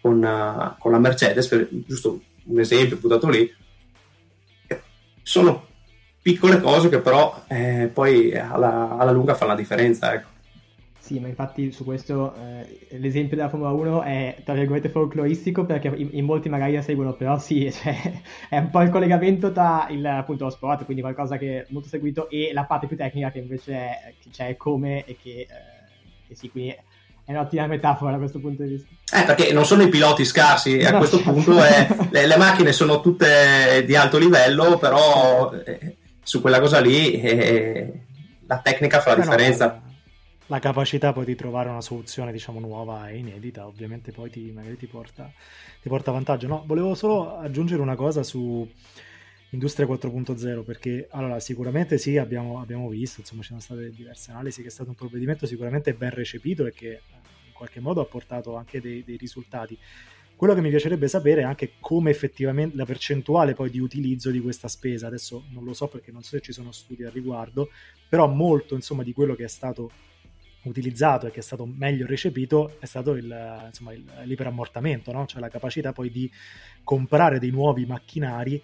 con, 0.00 0.74
con 0.78 0.90
la 0.90 0.98
Mercedes, 0.98 1.46
per, 1.48 1.68
giusto 1.70 2.22
un 2.46 2.60
esempio 2.60 2.96
buttato 2.96 3.28
lì, 3.28 3.52
sono 5.22 5.66
piccole 6.22 6.60
cose 6.60 6.88
che 6.88 7.00
però 7.00 7.44
eh, 7.48 7.90
poi 7.92 8.36
alla, 8.36 8.96
alla, 8.96 9.10
lunga 9.12 9.34
fanno 9.34 9.52
la 9.52 9.56
differenza. 9.56 10.12
Ecco. 10.12 10.28
Sì, 10.98 11.20
ma 11.20 11.28
infatti 11.28 11.70
su 11.70 11.84
questo 11.84 12.34
eh, 12.34 12.98
l'esempio 12.98 13.36
della 13.36 13.48
Formula 13.48 13.70
1 13.70 14.02
è 14.02 14.36
tra 14.44 14.54
virgolette 14.54 14.88
folcloristico 14.88 15.64
perché 15.64 15.86
in, 15.94 16.08
in 16.12 16.24
molti 16.24 16.48
magari 16.48 16.74
la 16.74 16.82
seguono, 16.82 17.14
però 17.14 17.38
sì, 17.38 17.70
cioè, 17.70 18.22
è 18.48 18.58
un 18.58 18.70
po' 18.70 18.82
il 18.82 18.90
collegamento 18.90 19.52
tra 19.52 19.86
il, 19.90 20.04
appunto, 20.04 20.44
lo 20.44 20.50
sport, 20.50 20.84
quindi 20.84 21.02
qualcosa 21.02 21.38
che 21.38 21.60
è 21.60 21.66
molto 21.68 21.88
seguito, 21.88 22.28
e 22.28 22.50
la 22.52 22.64
parte 22.64 22.88
più 22.88 22.96
tecnica 22.96 23.30
che 23.30 23.38
invece 23.38 23.74
è, 23.74 24.14
c'è 24.32 24.56
come 24.56 25.04
e 25.04 25.16
che, 25.16 25.42
eh, 25.42 25.46
che 26.26 26.34
sì, 26.34 26.50
quindi 26.50 26.74
è 27.26 27.32
un'ottima 27.32 27.66
metafora 27.66 28.12
da 28.12 28.18
questo 28.18 28.38
punto 28.38 28.62
di 28.62 28.68
vista. 28.68 28.88
Eh, 29.18 29.24
perché 29.24 29.52
non 29.52 29.66
sono 29.66 29.82
i 29.82 29.88
piloti 29.88 30.24
scarsi, 30.24 30.78
no, 30.82 30.88
a 30.88 30.92
questo 30.92 31.16
certo. 31.16 31.32
punto 31.32 31.60
è, 31.60 31.88
le, 32.10 32.26
le, 32.26 32.36
macchine 32.36 32.72
sono 32.72 33.00
tutte 33.00 33.84
di 33.84 33.96
alto 33.96 34.16
livello, 34.16 34.78
però 34.78 35.52
eh, 35.52 35.96
su 36.22 36.40
quella 36.40 36.60
cosa 36.60 36.78
lì 36.78 37.20
eh, 37.20 38.00
la 38.46 38.58
tecnica 38.58 39.00
fa 39.00 39.16
la 39.16 39.22
differenza. 39.22 39.66
No, 39.66 39.94
la 40.46 40.60
capacità 40.60 41.12
poi 41.12 41.24
di 41.24 41.34
trovare 41.34 41.68
una 41.68 41.80
soluzione 41.80 42.30
diciamo 42.30 42.60
nuova 42.60 43.08
e 43.08 43.16
inedita 43.16 43.66
ovviamente 43.66 44.12
poi 44.12 44.30
ti, 44.30 44.52
magari 44.54 44.76
ti 44.76 44.86
porta, 44.86 45.28
ti 45.82 45.88
porta 45.88 46.12
vantaggio. 46.12 46.46
No, 46.46 46.62
volevo 46.64 46.94
solo 46.94 47.38
aggiungere 47.38 47.82
una 47.82 47.96
cosa 47.96 48.22
su 48.22 48.68
Industria 49.50 49.86
4.0 49.86 50.64
perché 50.64 51.06
allora 51.10 51.38
sicuramente 51.38 51.98
sì 51.98 52.16
abbiamo, 52.16 52.60
abbiamo 52.60 52.88
visto 52.88 53.20
insomma 53.20 53.42
ci 53.42 53.48
sono 53.48 53.60
state 53.60 53.90
diverse 53.90 54.32
analisi 54.32 54.60
che 54.60 54.68
è 54.68 54.70
stato 54.70 54.90
un 54.90 54.96
provvedimento 54.96 55.46
sicuramente 55.46 55.94
ben 55.94 56.10
recepito 56.10 56.66
e 56.66 56.72
che 56.72 56.88
eh, 56.88 57.00
in 57.46 57.52
qualche 57.52 57.80
modo 57.80 58.00
ha 58.00 58.06
portato 58.06 58.56
anche 58.56 58.80
dei, 58.80 59.04
dei 59.04 59.16
risultati 59.16 59.78
quello 60.34 60.52
che 60.52 60.60
mi 60.60 60.68
piacerebbe 60.68 61.08
sapere 61.08 61.42
è 61.42 61.44
anche 61.44 61.74
come 61.80 62.10
effettivamente 62.10 62.76
la 62.76 62.84
percentuale 62.84 63.54
poi 63.54 63.70
di 63.70 63.78
utilizzo 63.78 64.30
di 64.30 64.40
questa 64.40 64.68
spesa 64.68 65.06
adesso 65.06 65.44
non 65.50 65.64
lo 65.64 65.72
so 65.72 65.86
perché 65.86 66.10
non 66.10 66.22
so 66.22 66.30
se 66.30 66.40
ci 66.40 66.52
sono 66.52 66.72
studi 66.72 67.04
al 67.04 67.12
riguardo 67.12 67.70
però 68.08 68.26
molto 68.26 68.74
insomma 68.74 69.04
di 69.04 69.12
quello 69.12 69.36
che 69.36 69.44
è 69.44 69.48
stato 69.48 69.90
utilizzato 70.68 71.28
e 71.28 71.30
che 71.30 71.38
è 71.38 71.42
stato 71.42 71.64
meglio 71.66 72.06
recepito 72.06 72.76
è 72.80 72.86
stato 72.86 73.12
il, 73.12 73.62
insomma, 73.66 73.92
il, 73.92 74.04
l'iperammortamento, 74.24 75.12
no? 75.12 75.26
cioè 75.26 75.40
la 75.40 75.48
capacità 75.48 75.92
poi 75.92 76.10
di 76.10 76.30
comprare 76.82 77.38
dei 77.38 77.50
nuovi 77.50 77.86
macchinari 77.86 78.60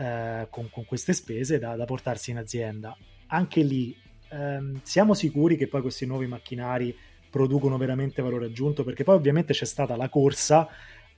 eh, 0.00 0.46
con, 0.48 0.70
con, 0.70 0.86
queste 0.86 1.12
spese 1.12 1.58
da, 1.58 1.76
da, 1.76 1.84
portarsi 1.84 2.30
in 2.30 2.38
azienda. 2.38 2.96
Anche 3.26 3.62
lì 3.62 3.94
ehm, 4.30 4.80
siamo 4.82 5.12
sicuri 5.12 5.56
che 5.56 5.68
poi 5.68 5.82
questi 5.82 6.06
nuovi 6.06 6.26
macchinari 6.26 6.96
producono 7.28 7.76
veramente 7.76 8.22
valore 8.22 8.46
aggiunto, 8.46 8.82
perché 8.82 9.04
poi 9.04 9.16
ovviamente 9.16 9.52
c'è 9.52 9.66
stata 9.66 9.96
la 9.96 10.08
corsa 10.08 10.66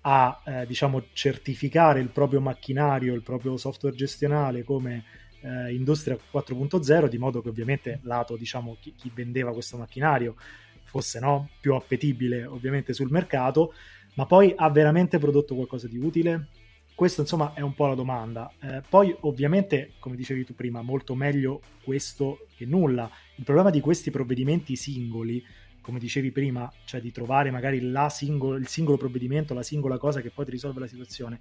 a 0.01 0.43
eh, 0.45 0.67
diciamo 0.67 1.05
certificare 1.13 2.01
il 2.01 2.09
proprio 2.09 2.41
macchinario, 2.41 3.15
il 3.15 3.23
proprio 3.23 3.57
software 3.57 3.95
gestionale 3.95 4.65
come 4.65 5.05
eh, 5.43 5.73
industria 5.73 6.17
4.0, 6.17 7.07
di 7.07 7.19
modo 7.19 7.41
che 7.41 7.51
ovviamente 7.51 8.01
lato 8.03 8.37
diciamo 8.37 8.79
chi, 8.81 8.95
chi 8.97 9.13
vendeva 9.15 9.53
questo 9.53 9.77
macchinario 9.77 10.35
fosse 10.83 11.21
no, 11.21 11.51
più 11.61 11.75
appetibile 11.75 12.47
ovviamente 12.47 12.93
sul 12.95 13.13
mercato, 13.13 13.75
ma 14.15 14.27
poi 14.27 14.53
ha 14.57 14.69
veramente 14.71 15.19
prodotto 15.19 15.55
qualcosa 15.55 15.87
di 15.87 15.99
utile? 15.99 16.49
Questo 17.03 17.23
insomma 17.23 17.53
è 17.53 17.61
un 17.63 17.75
po' 17.75 17.89
la 17.89 17.97
domanda. 17.97 18.53
Eh, 18.61 18.81
poi 18.89 19.13
ovviamente, 19.23 19.95
come 19.99 20.15
dicevi 20.15 20.45
tu 20.45 20.55
prima, 20.55 20.83
molto 20.83 21.17
meglio 21.17 21.61
questo 21.83 22.47
che 22.55 22.65
nulla. 22.65 23.11
Il 23.35 23.43
problema 23.43 23.71
di 23.71 23.81
questi 23.81 24.13
provvedimenti 24.13 24.77
singoli, 24.77 25.45
come 25.81 25.99
dicevi 25.99 26.31
prima, 26.31 26.73
cioè 26.85 27.01
di 27.01 27.11
trovare 27.11 27.51
magari 27.51 27.83
singolo, 28.09 28.57
il 28.57 28.69
singolo 28.69 28.99
provvedimento, 28.99 29.53
la 29.53 29.65
singola 29.65 29.99
cosa 29.99 30.21
che 30.21 30.31
poi 30.31 30.45
ti 30.45 30.53
risolve 30.53 30.79
la 30.79 30.87
situazione, 30.87 31.41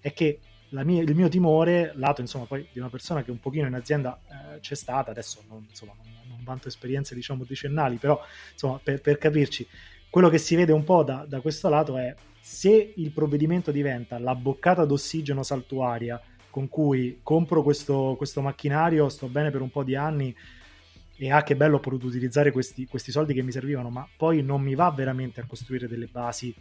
è 0.00 0.14
che 0.14 0.40
mia, 0.70 1.02
il 1.02 1.14
mio 1.14 1.28
timore, 1.28 1.92
lato 1.94 2.22
insomma 2.22 2.46
poi 2.46 2.66
di 2.72 2.78
una 2.78 2.88
persona 2.88 3.22
che 3.22 3.30
un 3.30 3.38
pochino 3.38 3.66
in 3.66 3.74
azienda 3.74 4.18
eh, 4.26 4.60
c'è 4.60 4.74
stata, 4.74 5.10
adesso 5.10 5.44
non, 5.46 5.66
insomma, 5.68 5.92
non, 5.94 6.06
non 6.26 6.42
vanto 6.42 6.68
esperienze 6.68 7.14
diciamo 7.14 7.44
decennali, 7.44 7.96
però 7.96 8.18
insomma 8.52 8.80
per, 8.82 9.02
per 9.02 9.18
capirci, 9.18 9.68
quello 10.08 10.30
che 10.30 10.38
si 10.38 10.56
vede 10.56 10.72
un 10.72 10.84
po' 10.84 11.02
da, 11.02 11.26
da, 11.28 11.40
questo 11.40 11.68
lato 11.68 11.98
è 11.98 12.14
se 12.44 12.92
il 12.96 13.12
provvedimento 13.12 13.70
diventa 13.70 14.18
la 14.18 14.34
boccata 14.34 14.84
d'ossigeno 14.84 15.44
saltuaria 15.44 16.20
con 16.50 16.68
cui 16.68 17.20
compro 17.22 17.62
questo, 17.62 18.16
questo 18.18 18.40
macchinario, 18.40 19.08
sto 19.08 19.28
bene 19.28 19.52
per 19.52 19.60
un 19.60 19.70
po' 19.70 19.84
di 19.84 19.94
anni 19.94 20.34
e 21.16 21.30
ah 21.30 21.44
che 21.44 21.54
bello 21.54 21.76
ho 21.76 21.80
potuto 21.80 22.08
utilizzare 22.08 22.50
questi, 22.50 22.84
questi 22.86 23.12
soldi 23.12 23.32
che 23.32 23.42
mi 23.42 23.52
servivano, 23.52 23.90
ma 23.90 24.08
poi 24.16 24.42
non 24.42 24.60
mi 24.60 24.74
va 24.74 24.90
veramente 24.90 25.40
a 25.40 25.46
costruire 25.46 25.86
delle 25.86 26.08
basi 26.10 26.52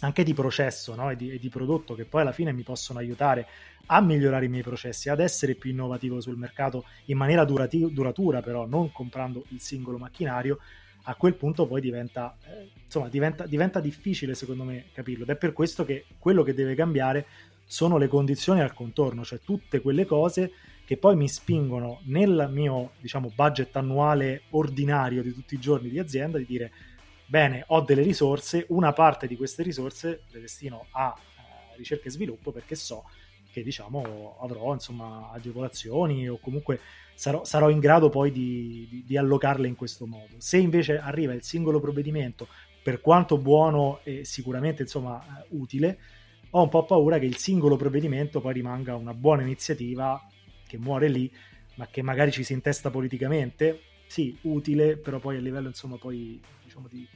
anche 0.00 0.24
di 0.24 0.32
processo 0.32 0.94
no? 0.94 1.10
e, 1.10 1.16
di, 1.16 1.30
e, 1.30 1.38
di, 1.38 1.50
prodotto 1.50 1.94
che 1.94 2.06
poi 2.06 2.22
alla 2.22 2.32
fine 2.32 2.50
mi 2.54 2.62
possono 2.62 2.98
aiutare 2.98 3.46
a 3.86 4.00
migliorare 4.00 4.46
i 4.46 4.48
miei 4.48 4.62
processi, 4.62 5.10
ad 5.10 5.20
essere 5.20 5.56
più 5.56 5.70
innovativo 5.70 6.22
sul 6.22 6.38
mercato 6.38 6.86
in 7.06 7.18
maniera 7.18 7.44
durati- 7.44 7.92
duratura, 7.92 8.40
però 8.40 8.66
non 8.66 8.90
comprando 8.90 9.44
il 9.48 9.60
singolo 9.60 9.98
macchinario, 9.98 10.58
a 11.02 11.14
quel 11.16 11.34
punto 11.34 11.66
poi 11.66 11.80
diventa, 11.80 12.36
eh, 12.46 12.70
insomma, 12.84 13.08
diventa, 13.08 13.46
diventa 13.46 13.80
difficile 13.80 14.34
secondo 14.34 14.64
me 14.64 14.86
capirlo. 14.92 15.24
Ed 15.24 15.30
è 15.30 15.36
per 15.36 15.52
questo 15.52 15.84
che 15.84 16.06
quello 16.18 16.42
che 16.42 16.54
deve 16.54 16.74
cambiare 16.74 17.26
sono 17.64 17.96
le 17.96 18.08
condizioni 18.08 18.60
al 18.60 18.74
contorno, 18.74 19.24
cioè 19.24 19.40
tutte 19.40 19.80
quelle 19.80 20.04
cose 20.04 20.52
che 20.84 20.96
poi 20.96 21.16
mi 21.16 21.28
spingono 21.28 22.00
nel 22.04 22.48
mio 22.50 22.92
diciamo, 23.00 23.32
budget 23.34 23.74
annuale 23.76 24.42
ordinario 24.50 25.22
di 25.22 25.32
tutti 25.32 25.54
i 25.54 25.58
giorni 25.60 25.88
di 25.88 25.98
azienda 25.98 26.38
di 26.38 26.44
dire 26.44 26.72
bene, 27.24 27.64
ho 27.68 27.80
delle 27.80 28.02
risorse, 28.02 28.66
una 28.68 28.92
parte 28.92 29.26
di 29.26 29.36
queste 29.36 29.62
risorse 29.62 30.24
le 30.28 30.40
destino 30.40 30.86
a 30.90 31.16
eh, 31.16 31.76
ricerca 31.78 32.08
e 32.08 32.10
sviluppo 32.10 32.52
perché 32.52 32.74
so 32.74 33.04
che 33.50 33.62
diciamo 33.62 34.38
avrò 34.40 34.72
insomma 34.72 35.30
agevolazioni 35.32 36.28
o 36.28 36.38
comunque 36.38 36.80
sarò, 37.14 37.44
sarò 37.44 37.70
in 37.70 37.78
grado 37.78 38.08
poi 38.08 38.30
di, 38.30 38.86
di, 38.90 39.04
di, 39.06 39.16
allocarle 39.16 39.68
in 39.68 39.76
questo 39.76 40.06
modo. 40.06 40.34
Se 40.38 40.58
invece 40.58 40.98
arriva 40.98 41.32
il 41.32 41.42
singolo 41.42 41.80
provvedimento, 41.80 42.48
per 42.82 43.00
quanto 43.00 43.38
buono 43.38 44.00
e 44.02 44.24
sicuramente 44.24 44.82
insomma 44.82 45.22
eh, 45.22 45.46
utile, 45.50 45.98
ho 46.50 46.62
un 46.62 46.68
po' 46.68 46.84
paura 46.84 47.18
che 47.18 47.26
il 47.26 47.36
singolo 47.36 47.76
provvedimento 47.76 48.40
poi 48.40 48.52
rimanga 48.52 48.94
una 48.96 49.14
buona 49.14 49.42
iniziativa 49.42 50.20
che 50.66 50.78
muore 50.78 51.08
lì, 51.08 51.30
ma 51.76 51.86
che 51.86 52.02
magari 52.02 52.30
ci 52.30 52.44
si 52.44 52.52
intesta 52.52 52.90
politicamente, 52.90 53.80
sì, 54.06 54.36
utile, 54.42 54.96
però 54.96 55.18
poi 55.18 55.36
a 55.36 55.40
livello 55.40 55.68
insomma 55.68 55.96
poi 55.96 56.40
diciamo 56.64 56.88
di, 56.88 57.06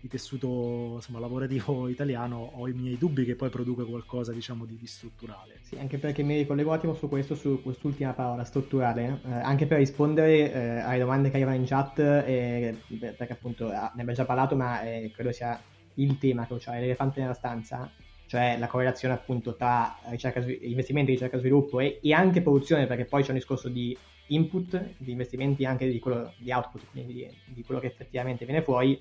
di 0.00 0.08
tessuto 0.08 0.94
insomma, 0.94 1.18
lavorativo 1.18 1.86
italiano 1.88 2.52
ho 2.54 2.66
i 2.66 2.72
miei 2.72 2.96
dubbi 2.96 3.24
che 3.24 3.36
poi 3.36 3.50
produca 3.50 3.84
qualcosa 3.84 4.32
diciamo 4.32 4.64
di, 4.64 4.78
di 4.78 4.86
strutturale. 4.86 5.58
Sì, 5.60 5.76
anche 5.76 5.98
perché 5.98 6.22
mi 6.22 6.36
ricollego 6.36 6.70
un 6.70 6.76
attimo 6.76 6.94
su 6.94 7.08
questo, 7.08 7.34
su 7.34 7.60
quest'ultima 7.62 8.12
parola, 8.12 8.44
strutturale, 8.44 9.20
eh, 9.24 9.30
anche 9.30 9.66
per 9.66 9.78
rispondere 9.78 10.52
eh, 10.52 10.78
alle 10.78 10.98
domande 10.98 11.28
che 11.28 11.36
arrivano 11.36 11.56
in 11.56 11.66
chat, 11.66 11.98
eh, 11.98 12.76
perché 12.98 13.32
appunto 13.32 13.66
ah, 13.66 13.92
ne 13.94 14.00
abbiamo 14.00 14.12
già 14.12 14.24
parlato, 14.24 14.56
ma 14.56 14.82
eh, 14.82 15.10
credo 15.14 15.32
sia 15.32 15.60
il 15.94 16.18
tema 16.18 16.46
cruciale, 16.46 16.80
l'elefante 16.80 17.20
nella 17.20 17.34
stanza, 17.34 17.90
cioè 18.26 18.56
la 18.58 18.68
correlazione 18.68 19.12
appunto 19.12 19.54
tra 19.54 19.98
ricerca, 20.08 20.40
investimenti, 20.40 21.12
ricerca 21.12 21.36
e 21.36 21.40
sviluppo 21.40 21.78
e, 21.78 22.00
e 22.02 22.12
anche 22.14 22.40
produzione, 22.40 22.86
perché 22.86 23.04
poi 23.04 23.22
c'è 23.22 23.30
un 23.30 23.36
discorso 23.36 23.68
di 23.68 23.96
input, 24.28 24.94
di 24.96 25.12
investimenti 25.12 25.64
anche 25.64 25.90
di, 25.90 25.98
quello, 25.98 26.32
di 26.38 26.50
output, 26.52 26.82
quindi 26.90 27.12
di, 27.12 27.28
di 27.44 27.62
quello 27.62 27.80
che 27.80 27.88
effettivamente 27.88 28.46
viene 28.46 28.62
fuori 28.62 29.00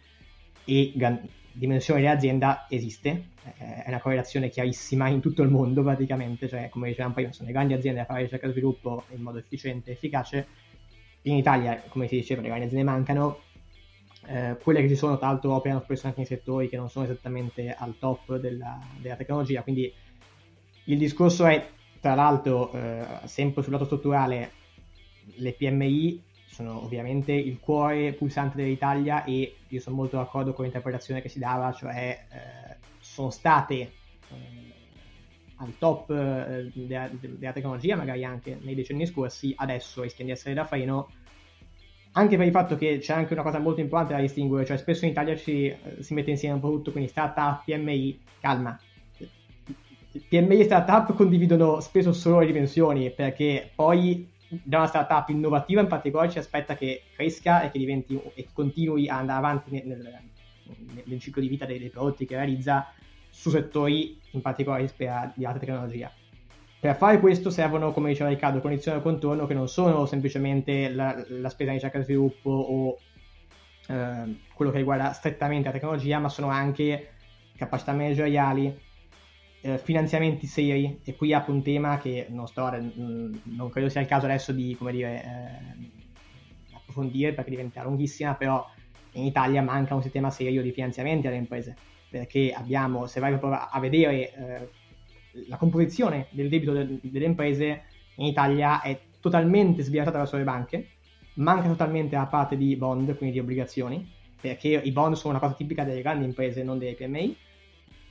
e 0.69 0.91
gran- 0.95 1.27
dimensione 1.51 2.01
dell'azienda 2.01 2.67
esiste, 2.69 3.29
è 3.57 3.85
una 3.87 3.99
correlazione 3.99 4.49
chiarissima 4.49 5.07
in 5.07 5.19
tutto 5.19 5.41
il 5.41 5.49
mondo 5.49 5.81
praticamente, 5.81 6.47
cioè 6.47 6.69
come 6.69 6.89
dicevamo 6.89 7.15
prima 7.15 7.31
sono 7.31 7.47
le 7.47 7.53
grandi 7.53 7.73
aziende 7.73 8.01
a 8.01 8.05
fare 8.05 8.21
ricerca 8.21 8.47
e 8.47 8.51
sviluppo 8.51 9.03
in 9.09 9.21
modo 9.21 9.39
efficiente 9.39 9.89
e 9.89 9.93
efficace, 9.93 10.47
in 11.23 11.35
Italia 11.35 11.83
come 11.89 12.07
si 12.07 12.15
diceva 12.15 12.41
le 12.41 12.47
grandi 12.47 12.65
aziende 12.65 12.89
mancano, 12.89 13.39
eh, 14.27 14.57
quelle 14.61 14.81
che 14.81 14.87
ci 14.87 14.95
sono 14.95 15.17
tra 15.17 15.27
l'altro 15.27 15.55
operano 15.55 15.81
spesso 15.81 16.05
anche 16.05 16.19
in 16.19 16.27
settori 16.27 16.69
che 16.69 16.77
non 16.77 16.89
sono 16.89 17.05
esattamente 17.05 17.73
al 17.73 17.97
top 17.97 18.37
della, 18.37 18.79
della 18.99 19.15
tecnologia, 19.15 19.63
quindi 19.63 19.91
il 20.85 20.97
discorso 20.97 21.45
è 21.47 21.67
tra 21.99 22.13
l'altro 22.13 22.71
eh, 22.71 23.05
sempre 23.25 23.63
sul 23.63 23.73
lato 23.73 23.85
strutturale 23.85 24.51
le 25.35 25.53
PMI 25.53 26.23
sono 26.59 26.83
ovviamente 26.83 27.31
il 27.31 27.57
cuore 27.57 28.11
pulsante 28.11 28.57
dell'Italia 28.57 29.23
e 29.23 29.55
io 29.65 29.79
sono 29.79 29.95
molto 29.95 30.17
d'accordo 30.17 30.51
con 30.51 30.65
l'interpretazione 30.65 31.21
che 31.21 31.29
si 31.29 31.39
dava, 31.39 31.71
cioè 31.71 32.25
eh, 32.29 32.75
sono 32.99 33.29
state 33.29 33.75
eh, 33.75 33.91
al 35.55 35.77
top 35.77 36.09
eh, 36.09 36.69
della, 36.73 37.09
della, 37.17 37.53
tecnologia, 37.53 37.95
magari 37.95 38.25
anche 38.25 38.57
nei 38.61 38.75
decenni 38.75 39.05
scorsi, 39.05 39.53
adesso 39.55 40.01
rischiano 40.01 40.31
di 40.31 40.35
essere 40.35 40.53
da 40.53 40.65
freno, 40.65 41.09
anche 42.11 42.35
per 42.35 42.45
il 42.45 42.51
fatto 42.51 42.75
che 42.75 42.97
c'è 42.97 43.13
anche 43.13 43.31
una 43.31 43.43
cosa 43.43 43.59
molto 43.59 43.79
importante 43.79 44.15
da 44.15 44.19
distinguere, 44.19 44.65
cioè 44.65 44.77
spesso 44.77 45.05
in 45.05 45.11
Italia 45.11 45.37
ci, 45.37 45.67
eh, 45.67 45.79
si 45.99 46.13
mette 46.13 46.31
insieme 46.31 46.55
un 46.55 46.61
po' 46.61 46.71
tutto, 46.71 46.91
quindi 46.91 47.09
startup, 47.09 47.63
PMI, 47.63 48.19
calma. 48.41 48.77
PMI 50.27 50.59
e 50.59 50.63
startup 50.65 51.15
condividono 51.15 51.79
spesso 51.79 52.11
solo 52.11 52.39
le 52.39 52.47
dimensioni 52.47 53.11
perché 53.11 53.71
poi 53.73 54.27
da 54.49 54.77
una 54.77 54.87
startup 54.87 55.29
innovativa 55.29 55.81
in 55.81 55.87
particolare 55.87 56.31
ci 56.31 56.39
aspetta 56.39 56.75
che 56.75 57.03
cresca 57.15 57.61
e 57.61 57.71
che 57.71 57.77
diventi 57.77 58.19
e 58.33 58.47
continui 58.51 59.07
a 59.07 59.17
andare 59.17 59.37
avanti 59.37 59.71
nel, 59.71 59.85
nel, 59.85 61.03
nel 61.05 61.19
ciclo 61.19 61.41
di 61.41 61.47
vita 61.47 61.65
dei, 61.65 61.77
dei, 61.77 61.89
prodotti 61.89 62.25
che 62.25 62.35
realizza 62.35 62.91
su 63.29 63.51
settori 63.51 64.19
in 64.31 64.41
particolare 64.41 64.91
di 65.35 65.45
alta 65.45 65.59
tecnologia. 65.59 66.11
Per 66.79 66.95
fare 66.95 67.19
questo 67.19 67.49
servono, 67.49 67.91
come 67.91 68.09
diceva 68.09 68.29
Riccardo, 68.29 68.61
condizioni 68.61 68.97
al 68.97 69.03
contorno 69.03 69.45
che 69.45 69.53
non 69.53 69.67
sono 69.67 70.05
semplicemente 70.05 70.89
la, 70.89 71.13
la 71.27 71.49
spesa 71.49 71.71
di 71.71 71.75
ricerca 71.75 71.99
e 71.99 72.03
sviluppo 72.03 72.49
o 72.49 72.97
eh, 73.87 74.35
quello 74.53 74.71
che 74.71 74.77
riguarda 74.77 75.11
strettamente 75.11 75.67
la 75.67 75.73
tecnologia, 75.73 76.19
ma 76.19 76.29
sono 76.29 76.47
anche 76.47 77.15
capacità 77.57 77.91
manageriali, 77.91 78.73
eh, 79.61 79.77
finanziamenti 79.77 80.47
seri 80.47 81.01
e 81.03 81.15
qui 81.15 81.33
apro 81.33 81.53
un 81.53 81.61
tema 81.61 81.97
che 81.97 82.27
non 82.29 82.47
sto 82.47 82.69
mm, 82.71 83.35
non 83.55 83.69
credo 83.69 83.89
sia 83.89 84.01
il 84.01 84.07
caso 84.07 84.25
adesso 84.25 84.51
di 84.51 84.77
dire 84.79 85.23
eh, 85.23 86.75
approfondire 86.75 87.33
perché 87.33 87.49
diventa 87.49 87.83
lunghissima 87.83 88.35
però 88.35 88.65
in 89.13 89.25
Italia 89.25 89.61
manca 89.61 89.95
un 89.95 90.01
sistema 90.01 90.29
serio 90.29 90.61
di 90.61 90.71
finanziamenti 90.71 91.27
alle 91.27 91.35
imprese 91.35 91.75
perché 92.09 92.53
abbiamo 92.55 93.05
se 93.05 93.19
vai 93.19 93.37
a 93.41 93.79
vedere 93.79 94.33
eh, 94.33 94.69
la 95.47 95.57
composizione 95.57 96.27
del 96.29 96.47
debito 96.47 96.71
de- 96.71 96.99
delle 97.01 97.25
imprese 97.25 97.83
in 98.15 98.27
Italia 98.27 98.81
è 98.81 98.97
totalmente 99.19 99.83
sbilanciata 99.83 100.19
verso 100.19 100.37
le 100.37 100.43
banche 100.43 100.87
manca 101.33 101.67
totalmente 101.67 102.15
la 102.15 102.27
parte 102.27 102.55
di 102.55 102.75
bond 102.77 103.15
quindi 103.17 103.35
di 103.35 103.41
obbligazioni 103.41 104.09
perché 104.39 104.69
i 104.69 104.91
bond 104.91 105.15
sono 105.15 105.33
una 105.33 105.41
cosa 105.41 105.53
tipica 105.53 105.83
delle 105.83 106.01
grandi 106.01 106.23
imprese 106.23 106.63
non 106.63 106.77
delle 106.77 106.95
PMI 106.95 107.35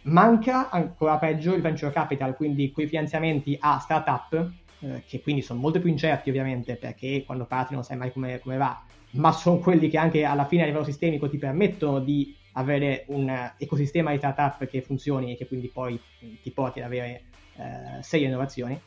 Manca 0.03 0.71
ancora 0.71 1.19
peggio 1.19 1.55
il 1.55 1.61
venture 1.61 1.93
capital, 1.93 2.35
quindi 2.35 2.73
quei 2.73 2.87
finanziamenti 2.87 3.57
a 3.59 3.79
startup, 3.79 4.51
eh, 4.81 5.03
che 5.07 5.21
quindi 5.21 5.43
sono 5.43 5.61
molto 5.61 5.81
più 5.81 5.91
incerti 5.91 6.31
ovviamente, 6.31 6.77
perché 6.77 7.25
quando 7.27 7.45
parti 7.45 7.75
non 7.75 7.83
sai 7.83 7.97
mai 7.97 8.13
come, 8.13 8.39
come 8.39 8.57
va, 8.57 8.83
ma 9.13 9.33
sono 9.33 9.59
quelli 9.59 9.89
che 9.89 9.99
anche 9.99 10.25
alla 10.25 10.47
fine 10.47 10.63
a 10.63 10.67
livello 10.67 10.85
sistemico 10.85 11.29
ti 11.29 11.39
permettono 11.39 12.01
di 12.01 12.35
avere 12.53 13.05
un 13.09 13.53
ecosistema 13.57 14.11
di 14.11 14.19
startup 14.19 14.67
che 14.67 14.83
funzioni 14.83 15.33
e 15.33 15.37
che 15.37 15.47
quindi 15.47 15.69
poi 15.69 16.01
ti 16.43 16.51
porti 16.51 16.81
ad 16.81 16.87
avere 16.87 17.23
eh, 17.57 18.03
serie 18.03 18.27
innovazioni. 18.27 18.81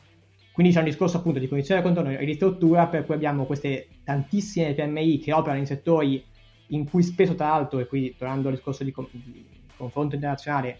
Quindi 0.52 0.72
c'è 0.72 0.80
un 0.80 0.84
discorso 0.84 1.16
appunto 1.16 1.38
di 1.38 1.48
condizione 1.48 1.80
di 1.80 1.86
contorno 1.86 2.10
e 2.10 2.24
di 2.24 2.34
struttura 2.34 2.86
per 2.86 3.06
cui 3.06 3.14
abbiamo 3.14 3.46
queste 3.46 3.88
tantissime 4.04 4.74
PMI 4.74 5.18
che 5.18 5.32
operano 5.32 5.60
in 5.60 5.66
settori 5.66 6.22
in 6.68 6.88
cui 6.88 7.02
spesso 7.02 7.34
tra 7.34 7.48
l'altro, 7.48 7.78
e 7.78 7.86
qui 7.86 8.14
tornando 8.16 8.48
al 8.48 8.54
discorso 8.54 8.84
di, 8.84 8.92
di 9.12 9.46
confronto 9.76 10.14
internazionale, 10.14 10.78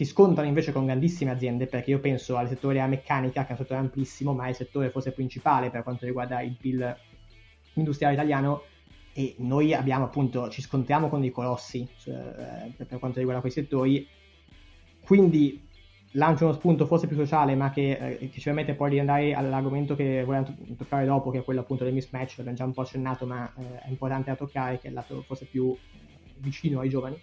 si 0.00 0.06
scontrano 0.06 0.48
invece 0.48 0.72
con 0.72 0.86
grandissime 0.86 1.30
aziende, 1.30 1.66
perché 1.66 1.90
io 1.90 2.00
penso 2.00 2.38
al 2.38 2.48
settore 2.48 2.72
della 2.72 2.86
meccanica, 2.86 3.42
che 3.42 3.48
è 3.48 3.52
un 3.52 3.58
settore 3.58 3.80
amplissimo, 3.80 4.32
ma 4.32 4.46
è 4.46 4.48
il 4.48 4.54
settore 4.54 4.88
forse 4.88 5.12
principale 5.12 5.68
per 5.68 5.82
quanto 5.82 6.06
riguarda 6.06 6.40
il 6.40 6.56
PIL 6.58 6.96
industriale 7.74 8.14
italiano, 8.14 8.62
e 9.12 9.34
noi 9.40 9.74
abbiamo 9.74 10.06
appunto, 10.06 10.48
ci 10.48 10.62
scontriamo 10.62 11.10
con 11.10 11.20
dei 11.20 11.30
colossi 11.30 11.86
cioè, 11.98 12.72
per 12.78 12.98
quanto 12.98 13.18
riguarda 13.18 13.42
quei 13.42 13.52
settori, 13.52 14.08
quindi 15.04 15.68
lancio 16.12 16.44
uno 16.44 16.54
spunto 16.54 16.86
forse 16.86 17.06
più 17.06 17.16
sociale, 17.16 17.54
ma 17.54 17.68
che, 17.68 17.90
eh, 17.90 18.30
che 18.30 18.40
ci 18.40 18.44
permette 18.44 18.72
poi 18.72 18.88
di 18.88 19.00
andare 19.00 19.34
all'argomento 19.34 19.94
che 19.94 20.24
vogliamo 20.24 20.46
to- 20.46 20.74
toccare 20.78 21.04
dopo, 21.04 21.30
che 21.30 21.40
è 21.40 21.44
quello 21.44 21.60
appunto 21.60 21.84
del 21.84 21.92
mismatch, 21.92 22.38
l'abbiamo 22.38 22.56
già 22.56 22.64
un 22.64 22.72
po' 22.72 22.80
accennato, 22.80 23.26
ma 23.26 23.52
eh, 23.54 23.80
è 23.80 23.90
importante 23.90 24.30
da 24.30 24.36
toccare, 24.36 24.78
che 24.78 24.86
è 24.86 24.88
il 24.88 24.94
lato 24.94 25.22
forse 25.26 25.44
più 25.44 25.76
eh, 25.76 26.32
vicino 26.38 26.80
ai 26.80 26.88
giovani. 26.88 27.20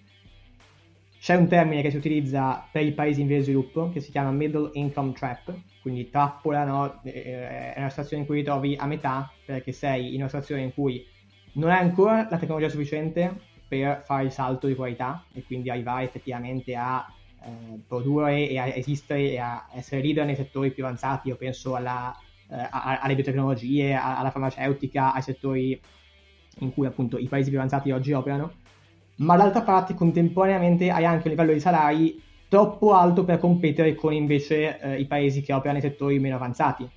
C'è 1.19 1.35
un 1.35 1.47
termine 1.47 1.81
che 1.81 1.89
si 1.89 1.97
utilizza 1.97 2.67
per 2.71 2.85
i 2.85 2.93
paesi 2.93 3.21
in 3.21 3.27
via 3.27 3.37
di 3.37 3.43
sviluppo 3.43 3.89
che 3.89 3.99
si 3.99 4.11
chiama 4.11 4.31
middle 4.31 4.69
income 4.73 5.13
trap, 5.13 5.53
quindi 5.81 6.09
trappola, 6.09 6.63
no? 6.63 7.01
è 7.01 7.73
una 7.77 7.89
situazione 7.89 8.21
in 8.21 8.27
cui 8.27 8.37
ti 8.37 8.43
trovi 8.43 8.75
a 8.75 8.85
metà 8.85 9.31
perché 9.45 9.71
sei 9.71 10.13
in 10.13 10.17
una 10.17 10.27
situazione 10.27 10.61
in 10.61 10.73
cui 10.73 11.05
non 11.53 11.71
hai 11.71 11.79
ancora 11.79 12.27
la 12.29 12.37
tecnologia 12.37 12.69
sufficiente 12.69 13.35
per 13.67 14.03
fare 14.05 14.25
il 14.25 14.31
salto 14.31 14.67
di 14.67 14.75
qualità 14.75 15.25
e 15.33 15.43
quindi 15.43 15.69
arrivare 15.69 16.05
effettivamente 16.05 16.75
a 16.75 17.05
eh, 17.43 17.79
produrre 17.87 18.47
e 18.47 18.57
a 18.57 18.67
esistere 18.67 19.31
e 19.31 19.37
a 19.39 19.67
essere 19.73 20.01
leader 20.01 20.25
nei 20.25 20.35
settori 20.35 20.71
più 20.71 20.85
avanzati, 20.85 21.29
io 21.29 21.35
penso 21.35 21.75
alla, 21.75 22.15
eh, 22.49 22.67
alle 22.71 23.15
biotecnologie, 23.15 23.93
alla 23.93 24.31
farmaceutica, 24.31 25.13
ai 25.13 25.21
settori 25.21 25.79
in 26.59 26.73
cui 26.73 26.85
appunto 26.85 27.17
i 27.17 27.27
paesi 27.27 27.49
più 27.49 27.57
avanzati 27.57 27.91
oggi 27.91 28.13
operano, 28.13 28.53
ma 29.17 29.35
d'altra 29.35 29.61
parte 29.61 29.93
contemporaneamente 29.93 30.89
hai 30.89 31.05
anche 31.05 31.27
un 31.27 31.31
livello 31.31 31.53
di 31.53 31.59
salari 31.59 32.21
troppo 32.47 32.93
alto 32.93 33.23
per 33.23 33.39
competere 33.39 33.95
con 33.95 34.13
invece 34.13 34.79
eh, 34.79 34.99
i 34.99 35.05
paesi 35.05 35.41
che 35.41 35.53
operano 35.53 35.79
nei 35.79 35.89
settori 35.89 36.19
meno 36.19 36.35
avanzati. 36.35 36.89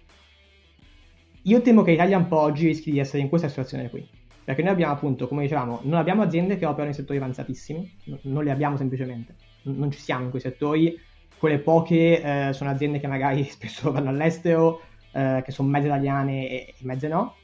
Io 1.45 1.61
temo 1.63 1.83
che 1.83 1.93
l'Italia 1.93 2.19
un 2.19 2.29
po' 2.29 2.39
oggi 2.39 2.67
rischi 2.67 2.91
di 2.91 2.99
essere 2.99 3.23
in 3.23 3.29
questa 3.29 3.49
situazione 3.49 3.91
qui, 3.91 4.07
perché 4.45 4.63
noi 4.63 4.73
abbiamo 4.73 4.93
appunto, 4.93 5.27
come 5.27 5.43
dicevamo, 5.43 5.81
non 5.83 5.99
abbiamo 5.99 6.23
aziende 6.23 6.57
che 6.59 6.67
operano 6.67 6.91
in 6.91 6.95
settori 6.95 7.19
avanzatissimi, 7.19 7.91
non 8.23 8.45
le 8.45 8.51
abbiamo 8.51 8.77
semplicemente 8.77 9.49
non 9.63 9.91
ci 9.91 9.99
siamo 9.99 10.25
in 10.25 10.31
quei 10.31 10.43
settori. 10.43 10.99
Quelle 11.39 11.59
poche 11.59 12.49
eh, 12.49 12.53
sono 12.53 12.71
aziende 12.71 13.01
che 13.01 13.07
magari 13.07 13.45
spesso 13.51 13.91
vanno 13.91 14.11
all'estero, 14.11 14.83
eh, 15.13 15.43
che 15.45 15.53
sono 15.53 15.69
mezze 15.69 15.87
italiane 15.87 16.49
e, 16.49 16.75
mezze 16.81 17.09
no. 17.09 17.37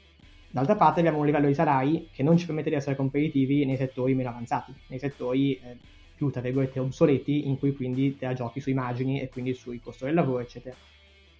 D'altra 0.49 0.75
parte 0.75 0.99
abbiamo 0.99 1.19
un 1.19 1.25
livello 1.25 1.47
di 1.47 1.53
salari 1.53 2.09
che 2.11 2.23
non 2.23 2.37
ci 2.37 2.45
permette 2.45 2.69
di 2.69 2.75
essere 2.75 2.95
competitivi 2.95 3.65
nei 3.65 3.77
settori 3.77 4.15
meno 4.15 4.29
avanzati, 4.29 4.73
nei 4.87 4.99
settori 4.99 5.55
eh, 5.55 5.77
più, 6.15 6.29
tra 6.31 6.41
virgolette, 6.41 6.79
obsoleti, 6.79 7.47
in 7.47 7.59
cui 7.59 7.75
quindi 7.75 8.17
te 8.17 8.25
la 8.25 8.33
giochi 8.33 8.59
sui 8.59 8.73
margini 8.73 9.21
e 9.21 9.29
quindi 9.29 9.53
sui 9.53 9.79
costi 9.79 10.05
del 10.05 10.15
lavoro, 10.15 10.39
eccetera. 10.39 10.75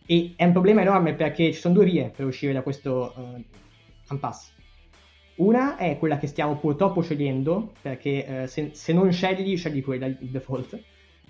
E 0.05 0.33
è 0.35 0.45
un 0.45 0.51
problema 0.51 0.81
enorme 0.81 1.13
perché 1.13 1.51
ci 1.51 1.59
sono 1.59 1.73
due 1.73 1.85
vie 1.85 2.11
per 2.15 2.25
uscire 2.25 2.53
da 2.53 2.61
questo 2.61 3.13
uh, 3.15 4.13
impasse. 4.13 4.51
Una 5.35 5.77
è 5.77 5.97
quella 5.97 6.17
che 6.17 6.27
stiamo 6.27 6.57
purtroppo 6.57 7.01
scegliendo, 7.01 7.73
perché 7.81 8.43
eh, 8.43 8.47
se, 8.47 8.69
se, 8.73 8.93
non 8.93 9.11
scegli, 9.11 9.55
scegli 9.55 9.83
quella 9.83 10.07
il 10.07 10.17
default, 10.19 10.79